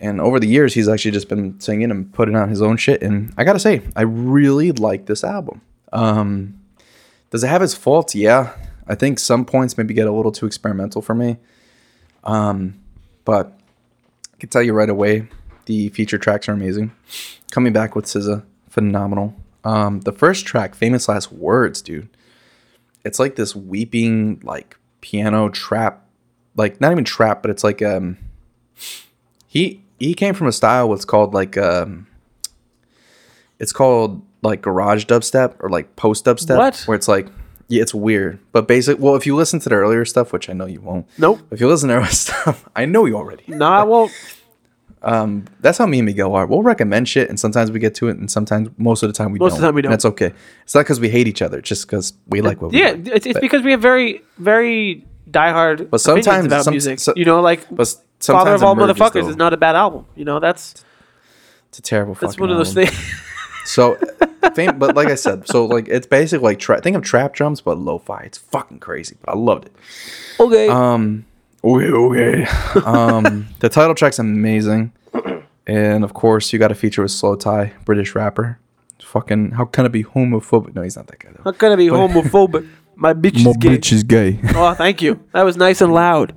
And 0.00 0.20
over 0.20 0.38
the 0.38 0.46
years, 0.46 0.74
he's 0.74 0.88
actually 0.88 1.10
just 1.12 1.28
been 1.28 1.58
singing 1.60 1.90
and 1.90 2.12
putting 2.12 2.36
out 2.36 2.48
his 2.48 2.62
own 2.62 2.76
shit. 2.76 3.02
And 3.02 3.32
I 3.36 3.44
gotta 3.44 3.58
say, 3.58 3.82
I 3.96 4.02
really 4.02 4.72
like 4.72 5.06
this 5.06 5.24
album. 5.24 5.60
Um, 5.92 6.60
does 7.30 7.42
it 7.42 7.48
have 7.48 7.62
its 7.62 7.74
faults? 7.74 8.14
Yeah, 8.14 8.54
I 8.86 8.94
think 8.94 9.18
some 9.18 9.44
points 9.44 9.76
maybe 9.76 9.94
get 9.94 10.06
a 10.06 10.12
little 10.12 10.32
too 10.32 10.46
experimental 10.46 11.02
for 11.02 11.14
me. 11.14 11.36
Um, 12.24 12.80
but 13.24 13.58
I 14.34 14.36
can 14.38 14.48
tell 14.48 14.62
you 14.62 14.72
right 14.72 14.88
away, 14.88 15.28
the 15.66 15.90
feature 15.90 16.18
tracks 16.18 16.48
are 16.48 16.52
amazing. 16.52 16.92
Coming 17.50 17.72
back 17.72 17.94
with 17.94 18.06
SZA, 18.06 18.44
phenomenal. 18.68 19.34
Um, 19.64 20.00
the 20.00 20.12
first 20.12 20.46
track, 20.46 20.74
famous 20.74 21.08
last 21.08 21.32
words, 21.32 21.82
dude. 21.82 22.08
It's 23.04 23.18
like 23.18 23.36
this 23.36 23.54
weeping, 23.56 24.40
like 24.42 24.76
piano 25.00 25.48
trap, 25.48 26.04
like 26.56 26.80
not 26.80 26.92
even 26.92 27.04
trap, 27.04 27.42
but 27.42 27.50
it's 27.50 27.64
like 27.64 27.82
um. 27.82 28.16
He 29.46 29.82
he 29.98 30.14
came 30.14 30.34
from 30.34 30.46
a 30.46 30.52
style 30.52 30.88
what's 30.88 31.04
called 31.04 31.34
like 31.34 31.56
um. 31.56 32.06
It's 33.58 33.72
called 33.72 34.22
like 34.42 34.62
garage 34.62 35.04
dubstep 35.06 35.54
or 35.60 35.68
like 35.68 35.96
post 35.96 36.24
dubstep, 36.24 36.56
What? 36.58 36.82
where 36.86 36.94
it's 36.96 37.08
like 37.08 37.26
yeah, 37.70 37.82
it's 37.82 37.92
weird. 37.94 38.38
But 38.52 38.66
basic. 38.68 38.98
Well, 38.98 39.14
if 39.16 39.26
you 39.26 39.34
listen 39.36 39.60
to 39.60 39.68
the 39.68 39.74
earlier 39.74 40.04
stuff, 40.04 40.32
which 40.32 40.48
I 40.48 40.52
know 40.54 40.64
you 40.66 40.80
won't, 40.80 41.06
Nope. 41.18 41.40
if 41.50 41.60
you 41.60 41.68
listen 41.68 41.88
to 41.90 41.96
our 41.96 42.06
stuff, 42.10 42.66
I 42.74 42.84
know 42.86 43.04
you 43.04 43.16
already. 43.16 43.44
No, 43.48 43.66
I 43.66 43.82
won't. 43.84 44.12
Um, 45.02 45.44
that's 45.60 45.78
how 45.78 45.86
me 45.86 45.98
and 46.00 46.06
Miguel 46.06 46.34
are. 46.34 46.46
We'll 46.46 46.62
recommend 46.62 47.08
shit, 47.08 47.28
and 47.28 47.38
sometimes 47.38 47.70
we 47.70 47.78
get 47.78 47.94
to 47.96 48.08
it, 48.08 48.16
and 48.16 48.30
sometimes 48.30 48.68
most 48.78 49.02
of 49.02 49.08
the 49.08 49.12
time 49.12 49.30
we 49.32 49.38
Most 49.38 49.50
don't. 49.50 49.58
of 49.58 49.60
the 49.60 49.66
time 49.68 49.74
we 49.74 49.82
don't. 49.82 49.90
That's 49.90 50.04
okay. 50.06 50.32
It's 50.64 50.74
not 50.74 50.80
because 50.80 50.98
we 51.00 51.08
hate 51.08 51.28
each 51.28 51.40
other, 51.42 51.60
just 51.60 51.86
because 51.86 52.14
we 52.26 52.40
like 52.40 52.60
what 52.60 52.72
we 52.72 52.78
do. 52.78 52.84
Yeah, 52.84 52.90
like. 52.92 53.06
it's, 53.08 53.26
it's 53.26 53.32
But- 53.34 53.42
because 53.42 53.62
we 53.62 53.70
have 53.70 53.80
very, 53.80 54.22
very 54.38 55.06
diehard 55.30 55.88
But 55.90 56.00
opinions 56.00 56.02
sometimes- 56.02 56.46
about 56.46 56.64
some- 56.64 56.72
music. 56.72 56.98
so- 57.00 57.12
you 57.16 57.24
know, 57.24 57.40
like 57.40 57.66
but 57.70 57.82
s- 57.82 57.94
Father 58.20 58.58
sometimes 58.58 58.62
of 58.62 58.66
All 58.68 58.74
Motherfuckers 58.76 59.22
though. 59.24 59.28
is 59.30 59.36
not 59.36 59.52
a 59.52 59.56
bad 59.56 59.76
album. 59.76 60.04
You 60.16 60.24
know, 60.24 60.40
that's 60.40 60.74
It's 61.68 61.78
a 61.78 61.82
terrible. 61.82 62.14
that's 62.14 62.34
fucking 62.34 62.40
one 62.40 62.50
of 62.50 62.56
those 62.58 62.76
album. 62.76 62.92
things. 62.92 63.14
So, 63.64 63.98
fam- 64.54 64.78
but 64.78 64.96
like 64.96 65.08
I 65.08 65.14
said, 65.14 65.46
so 65.46 65.66
like 65.66 65.88
it's 65.88 66.06
basically 66.06 66.56
like 66.56 66.82
think 66.82 66.96
of 66.96 67.02
trap 67.02 67.34
drums, 67.34 67.60
but 67.60 67.76
lo-fi. 67.78 68.20
It's 68.20 68.38
fucking 68.38 68.78
crazy, 68.78 69.16
but 69.22 69.34
I 69.34 69.36
loved 69.38 69.66
it. 69.66 69.72
okay. 70.40 70.68
Um, 70.68 71.26
okay, 71.64 71.90
okay. 71.90 72.44
um, 72.84 73.48
the 73.60 73.68
title 73.68 73.94
track's 73.94 74.18
amazing, 74.18 74.92
and 75.66 76.04
of 76.04 76.14
course 76.14 76.52
you 76.52 76.58
got 76.58 76.70
a 76.72 76.74
feature 76.74 77.02
with 77.02 77.10
slowthai, 77.12 77.72
British 77.84 78.14
rapper. 78.14 78.58
Fucking, 79.02 79.52
how 79.52 79.64
can 79.64 79.86
it 79.86 79.92
be 79.92 80.04
homophobic? 80.04 80.74
No, 80.74 80.82
he's 80.82 80.96
not 80.96 81.06
that 81.06 81.18
guy 81.18 81.30
though. 81.34 81.42
How 81.44 81.52
can 81.52 81.72
I 81.72 81.76
be 81.76 81.86
homophobic? 81.88 82.68
My 82.94 83.14
bitch 83.14 83.36
is 83.46 83.56
gay. 83.56 83.68
bitch 83.78 83.92
is 83.92 84.02
gay. 84.02 84.40
Oh, 84.54 84.74
thank 84.74 85.00
you. 85.00 85.24
That 85.32 85.44
was 85.44 85.56
nice 85.56 85.80
and 85.80 85.94
loud. 85.94 86.34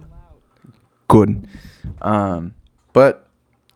Good. 1.08 1.48
Um, 2.02 2.54
but 2.94 3.28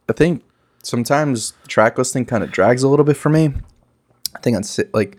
I 0.07 0.13
think 0.13 0.43
sometimes 0.83 1.53
track 1.67 1.97
listing 1.97 2.25
kind 2.25 2.43
of 2.43 2.51
drags 2.51 2.83
a 2.83 2.87
little 2.87 3.03
bit 3.03 3.17
for 3.17 3.29
me. 3.29 3.53
I 4.35 4.39
think 4.39 4.55
on 4.55 4.63
si- 4.63 4.83
like 4.93 5.17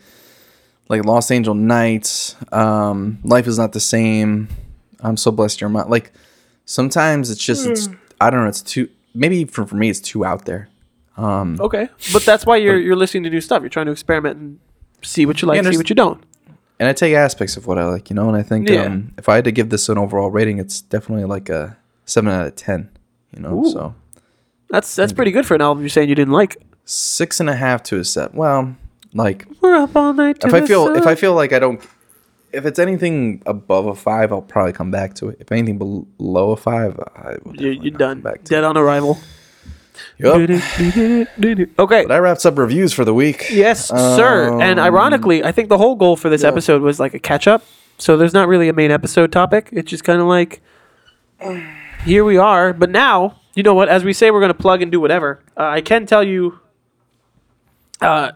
like 0.89 1.05
Los 1.05 1.31
Angeles 1.31 1.59
Nights, 1.59 2.37
um, 2.53 3.19
Life 3.25 3.47
is 3.49 3.59
not 3.59 3.73
the 3.73 3.81
same. 3.81 4.49
I'm 5.01 5.17
so 5.17 5.31
blessed 5.31 5.61
you're 5.61 5.71
mine. 5.71 5.89
Like 5.89 6.13
sometimes 6.65 7.31
it's 7.31 7.43
just 7.45 7.67
it's 7.67 7.89
I 8.21 8.31
don't 8.31 8.41
know. 8.43 8.49
It's 8.49 8.63
too 8.63 8.89
maybe 9.15 9.45
for 9.45 9.67
for 9.67 9.77
me 9.77 9.89
it's 9.91 10.01
too 10.01 10.25
out 10.25 10.45
there. 10.45 10.69
Um, 11.17 11.57
Okay, 11.61 11.89
but 12.13 12.23
that's 12.25 12.45
why 12.45 12.57
you're 12.57 12.79
you're 12.79 12.97
listening 12.97 13.23
to 13.25 13.31
new 13.31 13.41
stuff. 13.41 13.63
You're 13.63 13.71
trying 13.71 13.87
to 13.87 13.93
experiment 13.93 14.39
and 14.39 14.59
see 15.03 15.25
what 15.27 15.41
you 15.43 15.49
like, 15.49 15.63
Yeah, 15.63 15.71
see 15.71 15.77
what 15.79 15.89
you 15.89 15.97
don't. 15.97 16.23
and 16.79 16.89
I 16.89 16.93
take 16.93 17.15
aspects 17.15 17.57
of 17.57 17.67
what 17.67 17.79
I 17.79 17.85
like, 17.87 18.11
you 18.11 18.17
know. 18.17 18.29
And 18.29 18.37
I 18.37 18.43
think 18.43 18.69
Yeah. 18.69 18.85
um, 18.85 19.13
if 19.17 19.29
I 19.29 19.37
had 19.37 19.45
to 19.45 19.53
give 19.53 19.71
this 19.71 19.89
an 19.89 19.97
overall 19.99 20.31
rating, 20.31 20.59
it's 20.59 20.81
definitely 20.83 21.25
like 21.25 21.49
a 21.49 21.77
seven 22.05 22.31
out 22.33 22.47
of 22.47 22.57
ten. 22.57 22.91
You 23.35 23.41
know, 23.43 23.65
Ooh. 23.65 23.71
so 23.71 23.95
That's 24.71 24.95
that's 24.95 25.13
pretty 25.13 25.31
good 25.31 25.47
for 25.47 25.55
an 25.55 25.61
album 25.63 25.83
you're 25.83 25.89
saying 25.91 26.09
you 26.09 26.15
didn't 26.15 26.33
like. 26.35 26.57
six 26.85 27.41
and 27.41 27.49
a 27.51 27.57
half 27.57 27.83
to 27.85 27.99
a 27.99 28.05
set. 28.05 28.35
Well, 28.35 28.77
like 29.15 29.47
We're 29.63 29.77
up 29.77 29.97
all 29.97 30.13
night. 30.13 30.41
to 30.41 30.49
if 30.49 30.55
I 30.55 30.61
the 30.61 30.67
feel 30.67 30.95
if. 30.95 31.07
I 31.07 31.15
feel 31.15 31.35
like 31.35 31.53
I 31.55 31.59
don't, 31.59 31.81
if 32.57 32.67
it's 32.67 32.79
anything 32.79 33.43
above 33.47 33.87
a 33.87 33.95
five, 33.95 34.33
I'll 34.33 34.43
probably 34.43 34.73
come 34.73 34.91
back 34.91 35.15
to 35.15 35.29
it. 35.29 35.37
If 35.41 35.53
anything 35.53 35.79
below 35.79 36.53
a 36.53 36.57
five, 36.57 36.99
I 37.15 37.37
will 37.45 37.55
you're, 37.57 37.73
you're 37.73 37.91
done. 37.99 38.21
back 38.21 38.45
to 38.45 38.51
Dead 38.51 38.65
on 38.65 38.77
arrival. 38.77 39.19
Yup. 40.19 40.35
Okay. 40.37 41.67
But 41.77 42.09
that 42.09 42.21
wraps 42.23 42.45
up 42.45 42.59
reviews 42.59 42.93
for 42.93 43.05
the 43.05 43.15
week. 43.15 43.47
Yes, 43.51 43.89
sir. 43.89 44.61
And 44.61 44.79
Um, 44.79 44.85
ironically, 44.87 45.45
I 45.45 45.53
think 45.53 45.69
the 45.69 45.79
whole 45.79 45.95
goal 45.97 46.17
for 46.17 46.29
this 46.29 46.45
episode 46.45 46.83
was 46.83 47.01
like 47.01 47.15
a 47.15 47.19
catch 47.19 47.47
up. 47.47 47.65
So 47.99 48.17
there's 48.17 48.35
not 48.35 48.47
really 48.49 48.69
a 48.69 48.75
main 48.75 48.91
episode 48.91 49.33
topic. 49.33 49.71
It's 49.73 49.91
just 49.91 50.05
kind 50.05 50.21
of 50.21 50.27
like 50.27 50.61
here 52.05 52.25
we 52.25 52.37
are. 52.37 52.73
But 52.73 52.91
now, 52.91 53.41
you 53.55 53.63
know 53.63 53.75
what? 53.75 53.89
As 53.89 54.05
we 54.05 54.13
say, 54.13 54.31
we're 54.31 54.41
going 54.41 54.53
to 54.53 54.55
plug 54.59 54.83
and 54.83 54.93
do 54.93 55.01
whatever. 55.01 55.41
Uh, 55.57 55.65
I 55.65 55.81
can 55.81 56.05
tell 56.07 56.23
you. 56.23 56.61
Uh, 58.01 58.33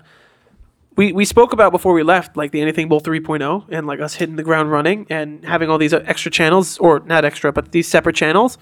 we, 0.97 1.13
we 1.13 1.25
spoke 1.25 1.53
about 1.53 1.73
before 1.73 1.93
we 1.93 2.03
left 2.03 2.37
like 2.37 2.51
the 2.51 2.61
anything 2.61 2.89
bowl 2.89 3.01
3.0 3.01 3.67
and 3.71 3.87
like 3.87 4.01
us 4.01 4.15
hitting 4.15 4.37
the 4.37 4.43
ground 4.43 4.71
running 4.71 5.07
and 5.09 5.45
having 5.45 5.71
all 5.71 5.79
these 5.79 5.95
uh, 5.95 6.03
extra 6.05 6.31
channels 6.31 6.79
or 6.79 7.01
not 7.01 7.25
extra 7.25 7.53
but 7.53 7.73
these 7.73 7.89
separate 7.89 8.17
channels. 8.17 8.59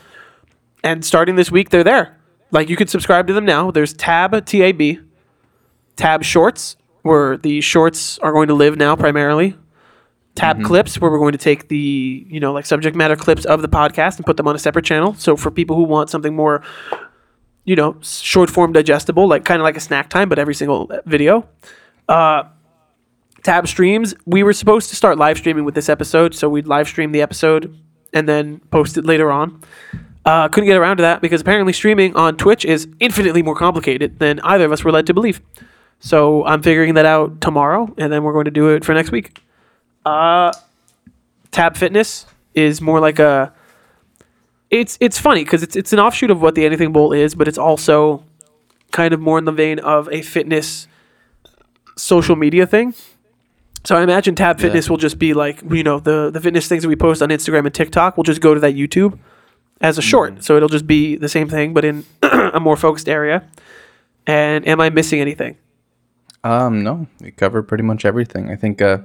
And 0.84 1.04
starting 1.04 1.36
this 1.36 1.50
week 1.50 1.70
they're 1.70 1.84
there. 1.84 2.16
Like 2.50 2.68
you 2.68 2.76
can 2.76 2.86
subscribe 2.86 3.26
to 3.28 3.32
them 3.32 3.44
now. 3.44 3.70
There's 3.70 3.92
tab 3.92 4.46
tab 4.46 4.82
tab 5.96 6.22
shorts 6.22 6.76
where 7.02 7.36
the 7.36 7.60
shorts 7.60 8.18
are 8.18 8.32
going 8.32 8.48
to 8.48 8.54
live 8.54 8.76
now 8.76 8.94
primarily. 8.94 9.56
Tab 10.34 10.62
clips 10.62 11.00
where 11.00 11.10
we're 11.10 11.18
going 11.18 11.32
to 11.32 11.38
take 11.38 11.68
the 11.68 12.26
you 12.28 12.38
know 12.38 12.52
like 12.52 12.66
subject 12.66 12.96
matter 12.96 13.16
clips 13.16 13.44
of 13.44 13.62
the 13.62 13.68
podcast 13.68 14.18
and 14.18 14.26
put 14.26 14.36
them 14.36 14.46
on 14.46 14.54
a 14.54 14.58
separate 14.58 14.84
channel. 14.84 15.14
So 15.14 15.36
for 15.36 15.50
people 15.50 15.74
who 15.74 15.82
want 15.82 16.10
something 16.10 16.36
more 16.36 16.62
you 17.64 17.74
know 17.76 17.96
short 18.02 18.48
form 18.48 18.72
digestible 18.72 19.28
like 19.28 19.44
kind 19.44 19.60
of 19.60 19.64
like 19.64 19.76
a 19.76 19.80
snack 19.80 20.08
time 20.08 20.28
but 20.28 20.38
every 20.38 20.54
single 20.54 20.90
video 21.04 21.46
uh 22.08 22.44
tab 23.42 23.68
streams 23.68 24.14
we 24.26 24.42
were 24.42 24.52
supposed 24.52 24.90
to 24.90 24.96
start 24.96 25.16
live 25.18 25.38
streaming 25.38 25.64
with 25.64 25.74
this 25.74 25.88
episode 25.88 26.34
so 26.34 26.48
we'd 26.48 26.66
live 26.66 26.88
stream 26.88 27.12
the 27.12 27.22
episode 27.22 27.76
and 28.12 28.28
then 28.28 28.58
post 28.70 28.96
it 28.96 29.04
later 29.04 29.30
on 29.30 29.62
uh, 30.28 30.46
couldn't 30.46 30.66
get 30.66 30.76
around 30.76 30.98
to 30.98 31.02
that 31.02 31.22
because 31.22 31.40
apparently 31.40 31.72
streaming 31.72 32.14
on 32.14 32.36
Twitch 32.36 32.62
is 32.66 32.86
infinitely 33.00 33.42
more 33.42 33.54
complicated 33.54 34.18
than 34.18 34.40
either 34.40 34.66
of 34.66 34.72
us 34.72 34.84
were 34.84 34.92
led 34.92 35.06
to 35.06 35.14
believe. 35.14 35.40
So 36.00 36.44
I'm 36.44 36.60
figuring 36.62 36.92
that 36.94 37.06
out 37.06 37.40
tomorrow, 37.40 37.92
and 37.96 38.12
then 38.12 38.22
we're 38.22 38.34
going 38.34 38.44
to 38.44 38.50
do 38.50 38.68
it 38.68 38.84
for 38.84 38.92
next 38.92 39.10
week. 39.10 39.40
Uh, 40.04 40.52
Tab 41.50 41.78
Fitness 41.78 42.26
is 42.52 42.82
more 42.82 43.00
like 43.00 43.18
a. 43.18 43.54
It's 44.70 44.98
it's 45.00 45.18
funny 45.18 45.44
because 45.44 45.62
it's 45.62 45.76
it's 45.76 45.94
an 45.94 45.98
offshoot 45.98 46.30
of 46.30 46.42
what 46.42 46.54
the 46.54 46.66
Anything 46.66 46.92
Bowl 46.92 47.14
is, 47.14 47.34
but 47.34 47.48
it's 47.48 47.56
also 47.56 48.22
kind 48.92 49.14
of 49.14 49.20
more 49.20 49.38
in 49.38 49.46
the 49.46 49.52
vein 49.52 49.78
of 49.78 50.10
a 50.12 50.20
fitness 50.20 50.88
social 51.98 52.36
media 52.36 52.66
thing. 52.66 52.94
So 53.84 53.96
I 53.96 54.02
imagine 54.02 54.34
Tab 54.34 54.60
Fitness 54.60 54.90
will 54.90 54.96
just 54.96 55.18
be 55.18 55.34
like 55.34 55.62
you 55.70 55.82
know 55.82 56.00
the 56.00 56.30
the 56.30 56.40
fitness 56.40 56.68
things 56.68 56.82
that 56.82 56.88
we 56.88 56.96
post 56.96 57.22
on 57.22 57.28
Instagram 57.28 57.64
and 57.64 57.74
TikTok 57.74 58.16
will 58.16 58.24
just 58.24 58.40
go 58.40 58.54
to 58.54 58.60
that 58.60 58.74
YouTube 58.74 59.18
as 59.80 59.98
a 59.98 60.02
short. 60.02 60.42
So 60.44 60.56
it'll 60.56 60.68
just 60.68 60.86
be 60.86 61.16
the 61.16 61.28
same 61.28 61.48
thing, 61.48 61.72
but 61.74 61.84
in 61.84 62.04
a 62.22 62.60
more 62.60 62.76
focused 62.76 63.08
area. 63.08 63.48
And 64.26 64.66
am 64.68 64.80
I 64.80 64.90
missing 64.90 65.20
anything? 65.20 65.56
Um, 66.44 66.82
no, 66.82 67.06
we 67.20 67.30
covered 67.30 67.62
pretty 67.64 67.84
much 67.84 68.04
everything. 68.04 68.50
I 68.50 68.56
think 68.56 68.82
uh, 68.82 68.98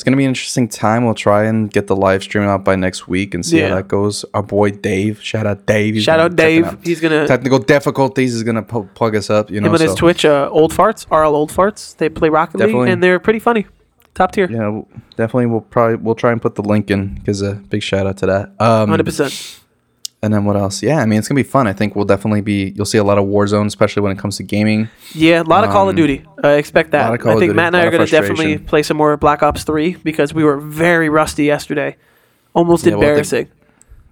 it's 0.00 0.04
gonna 0.06 0.16
be 0.16 0.24
an 0.24 0.30
interesting 0.30 0.66
time. 0.66 1.04
We'll 1.04 1.12
try 1.12 1.44
and 1.44 1.70
get 1.70 1.86
the 1.86 1.94
live 1.94 2.22
stream 2.22 2.44
out 2.48 2.64
by 2.64 2.74
next 2.74 3.06
week 3.06 3.34
and 3.34 3.44
see 3.44 3.58
Yeah. 3.58 3.68
how 3.68 3.74
that 3.74 3.88
goes. 3.88 4.24
Our 4.32 4.42
boy 4.42 4.70
Dave, 4.70 5.20
shout 5.22 5.46
out 5.46 5.66
Dave. 5.66 5.92
He's 5.92 6.04
Shout 6.04 6.18
out 6.18 6.36
Dave. 6.36 6.66
He's 6.82 7.02
gonna 7.02 7.26
Technical 7.26 7.58
difficulties 7.58 8.34
is 8.34 8.42
gonna 8.42 8.62
plug 8.62 9.14
us 9.14 9.28
up. 9.28 9.50
You 9.50 9.60
know, 9.60 9.68
on 9.74 9.78
his 9.78 9.90
so- 9.90 9.96
Twitch. 9.96 10.24
Uh, 10.24 10.48
old 10.50 10.72
farts, 10.72 11.04
RL 11.10 11.36
old 11.36 11.52
farts. 11.52 11.94
They 11.98 12.08
play 12.08 12.30
Rocket 12.30 12.56
Definitely. 12.56 12.84
League 12.84 12.92
and 12.94 13.02
they're 13.02 13.18
pretty 13.18 13.40
funny. 13.40 13.66
Top 14.14 14.32
tier. 14.32 14.48
Yeah, 14.50 14.80
definitely. 15.16 15.46
We'll 15.46 15.60
probably 15.60 15.96
we'll 15.96 16.14
try 16.14 16.32
and 16.32 16.40
put 16.40 16.54
the 16.54 16.62
link 16.62 16.90
in 16.90 17.16
because 17.16 17.42
a 17.42 17.52
big 17.68 17.82
shout 17.82 18.06
out 18.06 18.16
to 18.18 18.26
that. 18.26 18.52
Um, 18.58 18.88
Hundred 18.88 19.04
percent. 19.04 19.59
And 20.22 20.34
then 20.34 20.44
what 20.44 20.56
else? 20.56 20.82
Yeah, 20.82 20.98
I 20.98 21.06
mean, 21.06 21.18
it's 21.18 21.28
gonna 21.28 21.38
be 21.38 21.42
fun. 21.42 21.66
I 21.66 21.72
think 21.72 21.96
we'll 21.96 22.04
definitely 22.04 22.42
be. 22.42 22.74
You'll 22.76 22.84
see 22.84 22.98
a 22.98 23.04
lot 23.04 23.16
of 23.16 23.24
Warzone, 23.24 23.66
especially 23.66 24.02
when 24.02 24.12
it 24.12 24.18
comes 24.18 24.36
to 24.36 24.42
gaming. 24.42 24.88
Yeah, 25.14 25.40
a 25.40 25.44
lot 25.44 25.64
of 25.64 25.70
Call 25.70 25.88
of 25.88 25.96
Duty. 25.96 26.24
I 26.44 26.52
expect 26.52 26.90
that. 26.90 27.04
Um, 27.04 27.08
lot 27.08 27.14
of 27.14 27.20
Call 27.20 27.30
I 27.32 27.34
think 27.34 27.50
Duty, 27.50 27.56
Matt 27.56 27.68
and 27.68 27.76
I 27.76 27.84
are 27.86 27.90
going 27.90 28.04
to 28.04 28.10
definitely 28.10 28.58
play 28.58 28.82
some 28.82 28.98
more 28.98 29.16
Black 29.16 29.42
Ops 29.42 29.64
3 29.64 29.96
because 30.02 30.34
we 30.34 30.44
were 30.44 30.58
very 30.58 31.08
rusty 31.08 31.44
yesterday. 31.44 31.96
Almost 32.52 32.84
Yeah, 32.84 32.92
well, 32.92 33.02
embarrassing. 33.02 33.48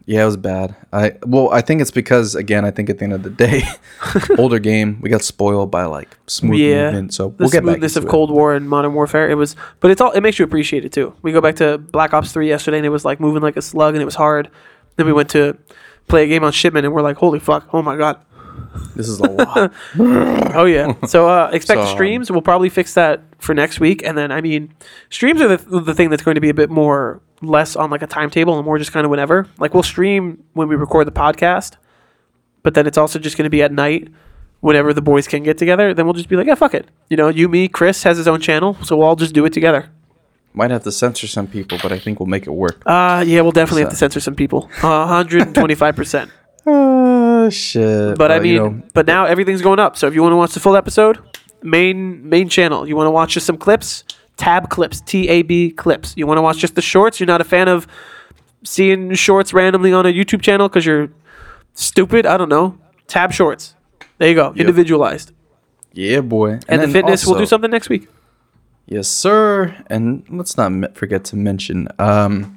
Yeah, 0.06 0.22
it 0.22 0.24
was 0.24 0.38
bad. 0.38 0.74
I 0.90 1.16
well, 1.26 1.50
I 1.50 1.60
think 1.60 1.82
it's 1.82 1.90
because 1.90 2.34
again, 2.34 2.64
I 2.64 2.70
think 2.70 2.88
at 2.88 2.96
the 2.96 3.04
end 3.04 3.12
of 3.12 3.22
the 3.22 3.28
day, 3.28 3.64
older 4.38 4.58
game, 4.58 4.98
we 5.02 5.10
got 5.10 5.20
spoiled 5.20 5.70
by 5.70 5.84
like 5.84 6.16
smooth 6.26 6.58
yeah. 6.58 6.84
movement. 6.86 7.12
So 7.12 7.28
we'll 7.38 7.50
get 7.50 7.62
back 7.62 7.74
smoothness 7.74 7.96
into 7.96 8.06
of 8.06 8.08
it. 8.08 8.10
Cold 8.10 8.30
War 8.30 8.54
and 8.54 8.66
Modern 8.70 8.94
Warfare. 8.94 9.28
It 9.28 9.34
was, 9.34 9.54
but 9.80 9.90
it's 9.90 10.00
all. 10.00 10.12
It 10.12 10.22
makes 10.22 10.38
you 10.38 10.46
appreciate 10.46 10.86
it 10.86 10.92
too. 10.92 11.14
We 11.20 11.32
go 11.32 11.42
back 11.42 11.56
to 11.56 11.76
Black 11.76 12.14
Ops 12.14 12.32
3 12.32 12.48
yesterday 12.48 12.78
and 12.78 12.86
it 12.86 12.88
was 12.88 13.04
like 13.04 13.20
moving 13.20 13.42
like 13.42 13.58
a 13.58 13.62
slug 13.62 13.94
and 13.94 14.00
it 14.00 14.06
was 14.06 14.14
hard. 14.14 14.48
Then 14.96 15.04
we 15.04 15.12
went 15.12 15.28
to 15.30 15.58
play 16.08 16.24
a 16.24 16.26
game 16.26 16.44
on 16.44 16.52
shipment 16.52 16.86
and 16.86 16.94
we're 16.94 17.02
like, 17.02 17.16
holy 17.16 17.38
fuck, 17.38 17.68
oh 17.72 17.82
my 17.82 17.96
god. 17.96 18.20
This 18.94 19.08
is 19.08 19.20
a 19.20 19.28
lot. 19.30 19.72
Oh 20.54 20.64
yeah. 20.64 20.92
So 21.06 21.28
uh, 21.28 21.50
expect 21.52 21.78
So, 21.78 21.82
um, 21.86 21.94
streams. 21.94 22.30
We'll 22.30 22.42
probably 22.42 22.68
fix 22.68 22.94
that 22.94 23.22
for 23.38 23.54
next 23.54 23.80
week, 23.80 24.02
and 24.04 24.16
then 24.16 24.32
I 24.32 24.40
mean, 24.40 24.74
streams 25.10 25.40
are 25.40 25.56
the 25.56 25.80
the 25.80 25.94
thing 25.94 26.10
that's 26.10 26.22
going 26.22 26.34
to 26.34 26.40
be 26.40 26.48
a 26.48 26.54
bit 26.54 26.70
more 26.70 27.20
less 27.40 27.76
on 27.76 27.90
like 27.90 28.02
a 28.02 28.06
timetable 28.06 28.56
and 28.56 28.64
more 28.64 28.78
just 28.78 28.92
kind 28.92 29.04
of 29.04 29.10
whenever. 29.10 29.46
Like 29.58 29.74
we'll 29.74 29.82
stream 29.82 30.42
when 30.54 30.68
we 30.68 30.74
record 30.74 31.06
the 31.06 31.12
podcast, 31.12 31.76
but 32.62 32.74
then 32.74 32.86
it's 32.86 32.98
also 32.98 33.18
just 33.18 33.36
going 33.36 33.44
to 33.44 33.50
be 33.50 33.62
at 33.62 33.72
night 33.72 34.08
whenever 34.60 34.92
the 34.92 35.02
boys 35.02 35.28
can 35.28 35.42
get 35.42 35.58
together. 35.58 35.94
Then 35.94 36.06
we'll 36.06 36.14
just 36.14 36.28
be 36.28 36.36
like, 36.36 36.46
yeah, 36.46 36.54
fuck 36.54 36.74
it. 36.74 36.88
You 37.08 37.16
know, 37.16 37.28
you, 37.28 37.48
me, 37.48 37.68
Chris 37.68 38.02
has 38.02 38.16
his 38.16 38.26
own 38.26 38.40
channel, 38.40 38.76
so 38.82 38.96
we'll 38.96 39.06
all 39.06 39.16
just 39.16 39.34
do 39.34 39.44
it 39.44 39.52
together. 39.52 39.90
Might 40.54 40.70
have 40.70 40.82
to 40.84 40.92
censor 40.92 41.26
some 41.26 41.46
people, 41.46 41.78
but 41.82 41.92
I 41.92 41.98
think 41.98 42.18
we'll 42.18 42.26
make 42.26 42.46
it 42.46 42.50
work. 42.50 42.82
Uh 42.86 43.24
yeah, 43.26 43.40
we'll 43.42 43.52
definitely 43.52 43.82
have 43.82 43.90
to 43.90 43.96
censor 43.96 44.20
some 44.20 44.34
people. 44.34 44.68
Uh, 44.82 45.06
125 45.06 45.96
percent. 45.96 46.30
Uh, 46.66 47.48
shit. 47.64 48.18
But 48.18 48.32
I 48.32 48.40
mean, 48.40 48.54
you 48.54 48.58
know, 48.58 48.82
but 48.94 49.06
now 49.06 49.24
everything's 49.26 49.62
going 49.62 49.78
up. 49.78 49.96
So 49.96 50.06
if 50.06 50.14
you 50.14 50.22
want 50.22 50.32
to 50.32 50.36
watch 50.36 50.52
the 50.54 50.60
full 50.60 50.76
episode, 50.76 51.18
main 51.62 52.28
main 52.28 52.48
channel. 52.48 52.88
You 52.88 52.96
want 52.96 53.06
to 53.06 53.10
watch 53.12 53.32
just 53.34 53.46
some 53.46 53.56
clips, 53.56 54.04
tab 54.36 54.68
clips, 54.68 55.00
T 55.00 55.28
A 55.28 55.42
B 55.42 55.70
clips. 55.70 56.14
You 56.16 56.26
want 56.26 56.38
to 56.38 56.42
watch 56.42 56.58
just 56.58 56.74
the 56.74 56.82
shorts. 56.82 57.20
You're 57.20 57.26
not 57.26 57.40
a 57.40 57.44
fan 57.44 57.68
of 57.68 57.86
seeing 58.64 59.14
shorts 59.14 59.52
randomly 59.52 59.92
on 59.92 60.06
a 60.06 60.12
YouTube 60.12 60.42
channel 60.42 60.68
because 60.68 60.84
you're 60.84 61.10
stupid. 61.74 62.26
I 62.26 62.36
don't 62.36 62.48
know. 62.48 62.78
Tab 63.06 63.32
shorts. 63.32 63.74
There 64.18 64.28
you 64.28 64.34
go. 64.34 64.52
Individualized. 64.56 65.32
yeah, 65.92 66.20
boy. 66.20 66.58
And, 66.68 66.82
the 66.82 66.86
then 66.86 66.92
fitness. 66.92 67.26
we'll 67.26 67.38
do 67.38 67.46
something 67.46 67.70
next 67.70 67.88
week. 67.88 68.08
Yes, 68.90 69.06
sir. 69.08 69.76
And 69.88 70.24
let's 70.30 70.56
not 70.56 70.96
forget 70.96 71.22
to 71.26 71.36
mention, 71.36 71.88
um, 71.98 72.56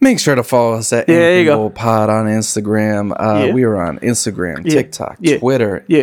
make 0.00 0.18
sure 0.18 0.34
to 0.34 0.42
follow 0.42 0.72
us 0.74 0.92
at 0.92 1.08
Yeah, 1.08 1.14
Anything. 1.18 1.70
Pod 1.70 2.10
on 2.10 2.26
Instagram. 2.26 3.12
Uh, 3.12 3.44
Yeah. 3.46 3.52
We 3.54 3.62
are 3.62 3.80
on 3.80 4.00
Instagram, 4.00 4.62
Yeah. 4.64 4.74
TikTok. 4.74 5.18
Twitter, 5.38 5.84
and 5.88 5.96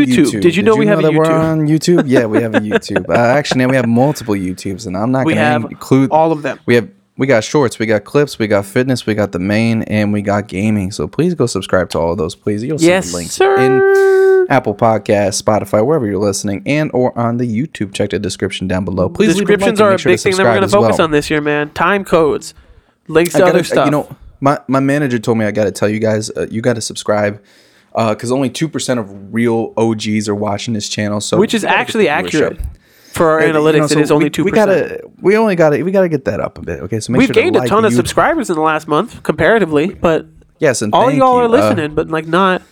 YouTube. 0.00 0.40
Did 0.40 0.54
you 0.54 0.62
know 0.62 0.76
we 0.76 0.86
have 0.86 1.00
a 1.00 1.02
that 1.02 1.12
we're 1.14 1.24
on 1.26 1.66
YouTube? 1.66 2.04
Yeah, 2.06 2.26
we 2.26 2.40
have 2.40 2.54
a 2.54 2.60
YouTube. 2.70 3.08
uh, 3.08 3.14
actually, 3.14 3.58
now 3.64 3.68
we 3.68 3.74
have 3.76 3.88
multiple 3.88 4.36
YouTubes, 4.36 4.86
and 4.86 4.96
I'm 4.96 5.10
not 5.10 5.24
going 5.24 5.34
to 5.36 5.66
include 5.68 6.12
all 6.12 6.30
of 6.30 6.42
them. 6.42 6.60
We 6.66 6.76
have 6.76 6.88
we 7.16 7.26
got 7.26 7.44
shorts, 7.44 7.78
we 7.78 7.86
got 7.86 8.04
clips, 8.04 8.38
we 8.38 8.46
got 8.46 8.64
fitness, 8.66 9.06
we 9.06 9.14
got 9.14 9.32
the 9.32 9.38
main, 9.38 9.82
and 9.84 10.12
we 10.12 10.22
got 10.22 10.48
gaming. 10.48 10.90
So 10.90 11.08
please 11.08 11.34
go 11.34 11.46
subscribe 11.46 11.88
to 11.90 11.98
all 11.98 12.12
of 12.12 12.18
those, 12.18 12.34
please. 12.34 12.62
You'll 12.62 12.78
see 12.78 12.86
Yes, 12.86 13.10
the 13.10 13.16
links 13.16 13.32
sir. 13.32 13.56
in 13.58 14.46
Apple 14.50 14.74
Podcasts, 14.74 15.42
Spotify, 15.42 15.84
wherever 15.84 16.06
you're 16.06 16.18
listening, 16.18 16.62
and 16.66 16.90
or 16.92 17.16
on 17.18 17.38
the 17.38 17.46
YouTube. 17.46 17.94
Check 17.94 18.10
the 18.10 18.18
description 18.18 18.68
down 18.68 18.84
below. 18.84 19.08
Please 19.08 19.28
like 19.28 19.38
Descriptions 19.38 19.80
and 19.80 19.88
are 19.88 19.94
a 19.94 19.98
sure 19.98 20.12
big 20.12 20.20
thing 20.20 20.36
that 20.36 20.44
we're 20.44 20.50
going 20.50 20.62
to 20.62 20.68
focus 20.68 20.98
well. 20.98 21.04
on 21.06 21.10
this 21.10 21.30
year, 21.30 21.40
man. 21.40 21.70
Time 21.70 22.04
codes, 22.04 22.54
links 23.08 23.32
to 23.32 23.38
gotta- 23.38 23.50
other 23.50 23.64
stuff. 23.64 23.86
You 23.86 23.90
know, 23.92 24.16
my 24.40 24.60
my 24.68 24.80
manager 24.80 25.18
told 25.18 25.38
me 25.38 25.46
I 25.46 25.50
got 25.50 25.64
to 25.64 25.72
tell 25.72 25.88
you 25.88 25.98
guys, 25.98 26.30
uh, 26.30 26.46
you 26.50 26.60
got 26.60 26.74
to 26.74 26.80
subscribe. 26.82 27.42
Because 27.94 28.30
only 28.30 28.50
two 28.50 28.68
percent 28.68 29.00
of 29.00 29.32
real 29.32 29.72
OGs 29.78 30.28
are 30.28 30.34
watching 30.34 30.74
this 30.74 30.86
channel, 30.86 31.18
so 31.22 31.38
which 31.38 31.54
is 31.54 31.62
we 31.62 31.68
gotta 31.68 31.76
get 31.78 31.80
actually 31.80 32.08
accurate 32.10 32.60
for 33.16 33.30
our 33.30 33.40
Yeah, 33.40 33.46
you 33.48 33.52
analytics. 33.54 33.78
know, 33.80 33.86
so 33.88 33.98
is 34.00 34.10
only 34.10 34.26
we- 34.26 34.30
two 34.30 34.44
We 34.44 34.50
gotta, 34.52 35.02
we 35.20 35.36
only 35.36 35.56
got 35.56 35.70
to, 35.70 35.82
we 35.82 35.90
gotta 35.90 36.08
get 36.08 36.24
that 36.26 36.40
up 36.40 36.58
a 36.58 36.62
bit. 36.62 36.80
Okay, 36.80 37.00
so 37.00 37.12
make 37.12 37.18
We've 37.20 37.26
sure 37.28 37.34
to 37.34 37.40
gained 37.40 37.56
a 37.56 37.66
ton 37.66 37.82
the 37.82 37.88
of 37.88 37.94
subscribers 37.94 38.48
in 38.50 38.56
the 38.56 38.62
last 38.62 38.86
month 38.88 39.22
comparatively, 39.22 39.94
but 39.94 40.26
Yes, 40.58 40.80
and 40.82 40.94
all 40.94 41.10
y'all 41.10 41.34
you. 41.36 41.40
are 41.40 41.44
Uh, 41.44 41.48
listening, 41.48 41.94
but 41.94 42.08
like 42.08 42.26
not. 42.26 42.62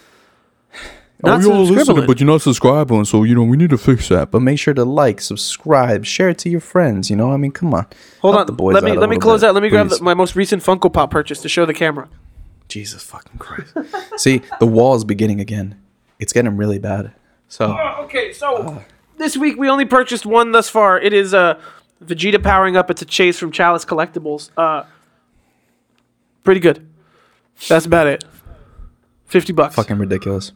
Not 1.22 1.38
oh, 1.38 1.42
you're 1.46 1.54
listening, 1.56 1.78
subscribing. 1.78 2.06
but 2.06 2.20
you're 2.20 2.26
not 2.26 2.42
subscribing, 2.42 3.04
so 3.06 3.22
you 3.24 3.34
know 3.34 3.44
we 3.44 3.56
need 3.56 3.70
to 3.70 3.78
fix 3.78 4.08
that. 4.08 4.30
but 4.30 4.40
make 4.40 4.58
sure 4.58 4.74
to 4.74 4.84
like, 4.84 5.20
subscribe, 5.22 6.04
share 6.04 6.28
it 6.28 6.38
to 6.38 6.50
your 6.50 6.60
friends. 6.60 7.08
You 7.08 7.16
know, 7.16 7.32
I 7.32 7.38
mean, 7.38 7.50
come 7.50 7.72
on. 7.72 7.86
Hold 8.20 8.34
Help 8.34 8.40
on, 8.40 8.46
the 8.46 8.52
boys 8.52 8.74
let 8.74 8.84
me 8.84 8.92
let 8.92 9.08
me 9.08 9.16
close 9.16 9.40
bit, 9.40 9.48
out. 9.48 9.54
Let 9.54 9.62
me 9.62 9.70
grab 9.70 9.88
the, 9.88 10.02
my 10.02 10.12
most 10.12 10.36
recent 10.36 10.62
Funko 10.62 10.92
Pop 10.92 11.10
purchase 11.10 11.40
to 11.42 11.48
show 11.48 11.64
the 11.64 11.72
camera. 11.72 12.08
Jesus 12.68 13.02
fucking 13.02 13.38
Christ! 13.38 13.74
See, 14.18 14.42
the 14.60 14.66
wall 14.66 14.94
is 14.96 15.04
beginning 15.04 15.40
again. 15.40 15.76
It's 16.18 16.32
getting 16.32 16.56
really 16.58 16.78
bad. 16.78 17.12
So 17.48 17.74
Okay, 18.00 18.32
so 18.32 18.82
this 19.18 19.36
week 19.36 19.56
we 19.58 19.68
only 19.68 19.84
purchased 19.84 20.26
one 20.26 20.52
thus 20.52 20.68
far. 20.68 21.00
It 21.00 21.12
is 21.12 21.34
uh, 21.34 21.60
Vegeta 22.02 22.42
powering 22.42 22.76
up. 22.76 22.90
It's 22.90 23.02
a 23.02 23.06
chase 23.06 23.38
from 23.38 23.52
Chalice 23.52 23.84
Collectibles. 23.84 24.50
Uh, 24.56 24.84
pretty 26.42 26.60
good. 26.60 26.86
That's 27.68 27.86
about 27.86 28.06
it. 28.06 28.24
Fifty 29.26 29.52
bucks. 29.52 29.74
fucking 29.74 29.98
ridiculous. 29.98 30.52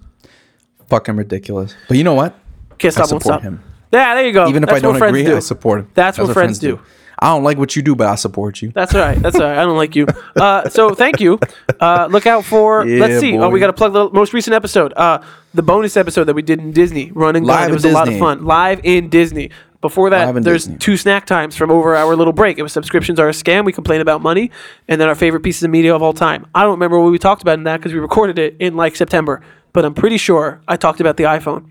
Fucking 0.88 1.16
ridiculous. 1.16 1.74
But 1.88 1.96
you 1.96 2.04
know 2.04 2.14
what? 2.14 2.34
Can't 2.78 2.94
I 2.94 3.04
stop, 3.04 3.10
won't 3.12 3.22
support 3.22 3.40
stop. 3.40 3.42
him. 3.42 3.62
Yeah, 3.92 4.14
there 4.14 4.26
you 4.26 4.32
go. 4.32 4.48
Even 4.48 4.62
if 4.62 4.68
That's 4.68 4.78
I 4.78 4.82
don't 4.82 5.02
agree, 5.02 5.24
do. 5.24 5.36
I 5.36 5.40
support 5.40 5.80
him. 5.80 5.90
That's 5.94 6.18
what 6.18 6.32
friends 6.32 6.58
do. 6.58 6.80
I 7.20 7.28
don't 7.28 7.42
like 7.42 7.58
what 7.58 7.74
you 7.74 7.82
do, 7.82 7.94
but 7.94 8.06
I 8.06 8.14
support 8.14 8.62
you. 8.62 8.70
That's 8.70 8.94
all 8.94 9.00
right. 9.00 9.18
That's 9.18 9.36
all 9.36 9.42
right. 9.42 9.58
I 9.58 9.64
don't 9.64 9.76
like 9.76 9.96
you. 9.96 10.06
Uh, 10.36 10.68
so 10.68 10.94
thank 10.94 11.20
you. 11.20 11.38
Uh, 11.80 12.08
look 12.10 12.26
out 12.26 12.44
for. 12.44 12.86
Yeah, 12.86 13.00
let's 13.00 13.20
see. 13.20 13.36
Oh, 13.36 13.48
we 13.48 13.58
got 13.60 13.68
to 13.68 13.72
plug 13.72 13.92
the 13.92 14.10
most 14.10 14.32
recent 14.32 14.54
episode. 14.54 14.92
Uh, 14.94 15.22
the 15.54 15.62
bonus 15.62 15.96
episode 15.96 16.24
that 16.24 16.34
we 16.34 16.42
did 16.42 16.60
in 16.60 16.70
Disney, 16.72 17.10
Run 17.12 17.34
and 17.34 17.46
Gun. 17.46 17.60
Live 17.60 17.70
it 17.70 17.74
was 17.74 17.84
a 17.84 17.90
lot 17.90 18.08
of 18.08 18.18
fun. 18.18 18.44
Live 18.44 18.80
in 18.84 19.08
Disney. 19.08 19.50
Before 19.80 20.10
that, 20.10 20.32
there's 20.42 20.64
Disney. 20.64 20.78
two 20.78 20.96
snack 20.96 21.24
times 21.26 21.54
from 21.56 21.70
over 21.70 21.94
our 21.94 22.16
little 22.16 22.32
break. 22.32 22.58
It 22.58 22.62
was 22.62 22.72
subscriptions 22.72 23.20
are 23.20 23.28
a 23.28 23.32
scam. 23.32 23.64
We 23.64 23.72
complain 23.72 24.00
about 24.00 24.22
money, 24.22 24.50
and 24.88 25.00
then 25.00 25.08
our 25.08 25.14
favorite 25.14 25.42
pieces 25.42 25.62
of 25.62 25.70
media 25.70 25.94
of 25.94 26.02
all 26.02 26.12
time. 26.12 26.46
I 26.54 26.62
don't 26.62 26.72
remember 26.72 26.98
what 26.98 27.12
we 27.12 27.18
talked 27.18 27.42
about 27.42 27.58
in 27.58 27.64
that 27.64 27.76
because 27.76 27.92
we 27.92 28.00
recorded 28.00 28.38
it 28.38 28.56
in 28.58 28.76
like 28.76 28.96
September, 28.96 29.40
but 29.72 29.84
I'm 29.84 29.94
pretty 29.94 30.18
sure 30.18 30.60
I 30.66 30.76
talked 30.76 31.00
about 31.00 31.16
the 31.16 31.24
iPhone. 31.24 31.70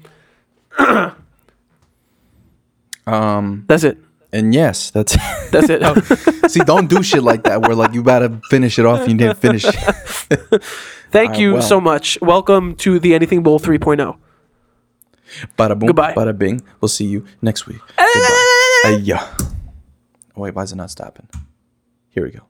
Um, 3.07 3.63
That's 3.67 3.83
it. 3.85 3.97
And 4.31 4.53
yes, 4.53 4.91
that's 4.91 5.15
That's 5.51 5.69
it. 5.69 6.51
see, 6.51 6.59
don't 6.61 6.89
do 6.89 7.01
shit 7.03 7.23
like 7.23 7.43
that. 7.43 7.61
Where 7.61 7.75
like 7.75 7.93
you 7.93 8.03
gotta 8.03 8.39
finish 8.49 8.77
it 8.79 8.85
off, 8.85 9.01
and 9.01 9.11
you 9.11 9.17
didn't 9.17 9.37
finish. 9.37 9.63
Thank 11.09 11.31
right, 11.31 11.39
you 11.39 11.53
well. 11.53 11.61
so 11.61 11.79
much. 11.79 12.17
Welcome 12.21 12.75
to 12.77 12.99
the 12.99 13.15
Anything 13.15 13.41
Bowl 13.41 13.55
oh. 13.55 13.59
3.0. 13.59 14.17
Bada 15.57 15.77
boom, 15.77 15.87
Goodbye. 15.87 16.13
bada 16.13 16.37
bing. 16.37 16.61
We'll 16.81 16.89
see 16.89 17.05
you 17.05 17.25
next 17.41 17.65
week. 17.67 17.79
Goodbye. 17.97 19.19
Oh, 20.35 20.41
wait, 20.41 20.53
why 20.53 20.63
is 20.63 20.71
it 20.71 20.75
not 20.75 20.91
stopping? 20.91 21.27
Here 22.09 22.23
we 22.23 22.31
go. 22.31 22.41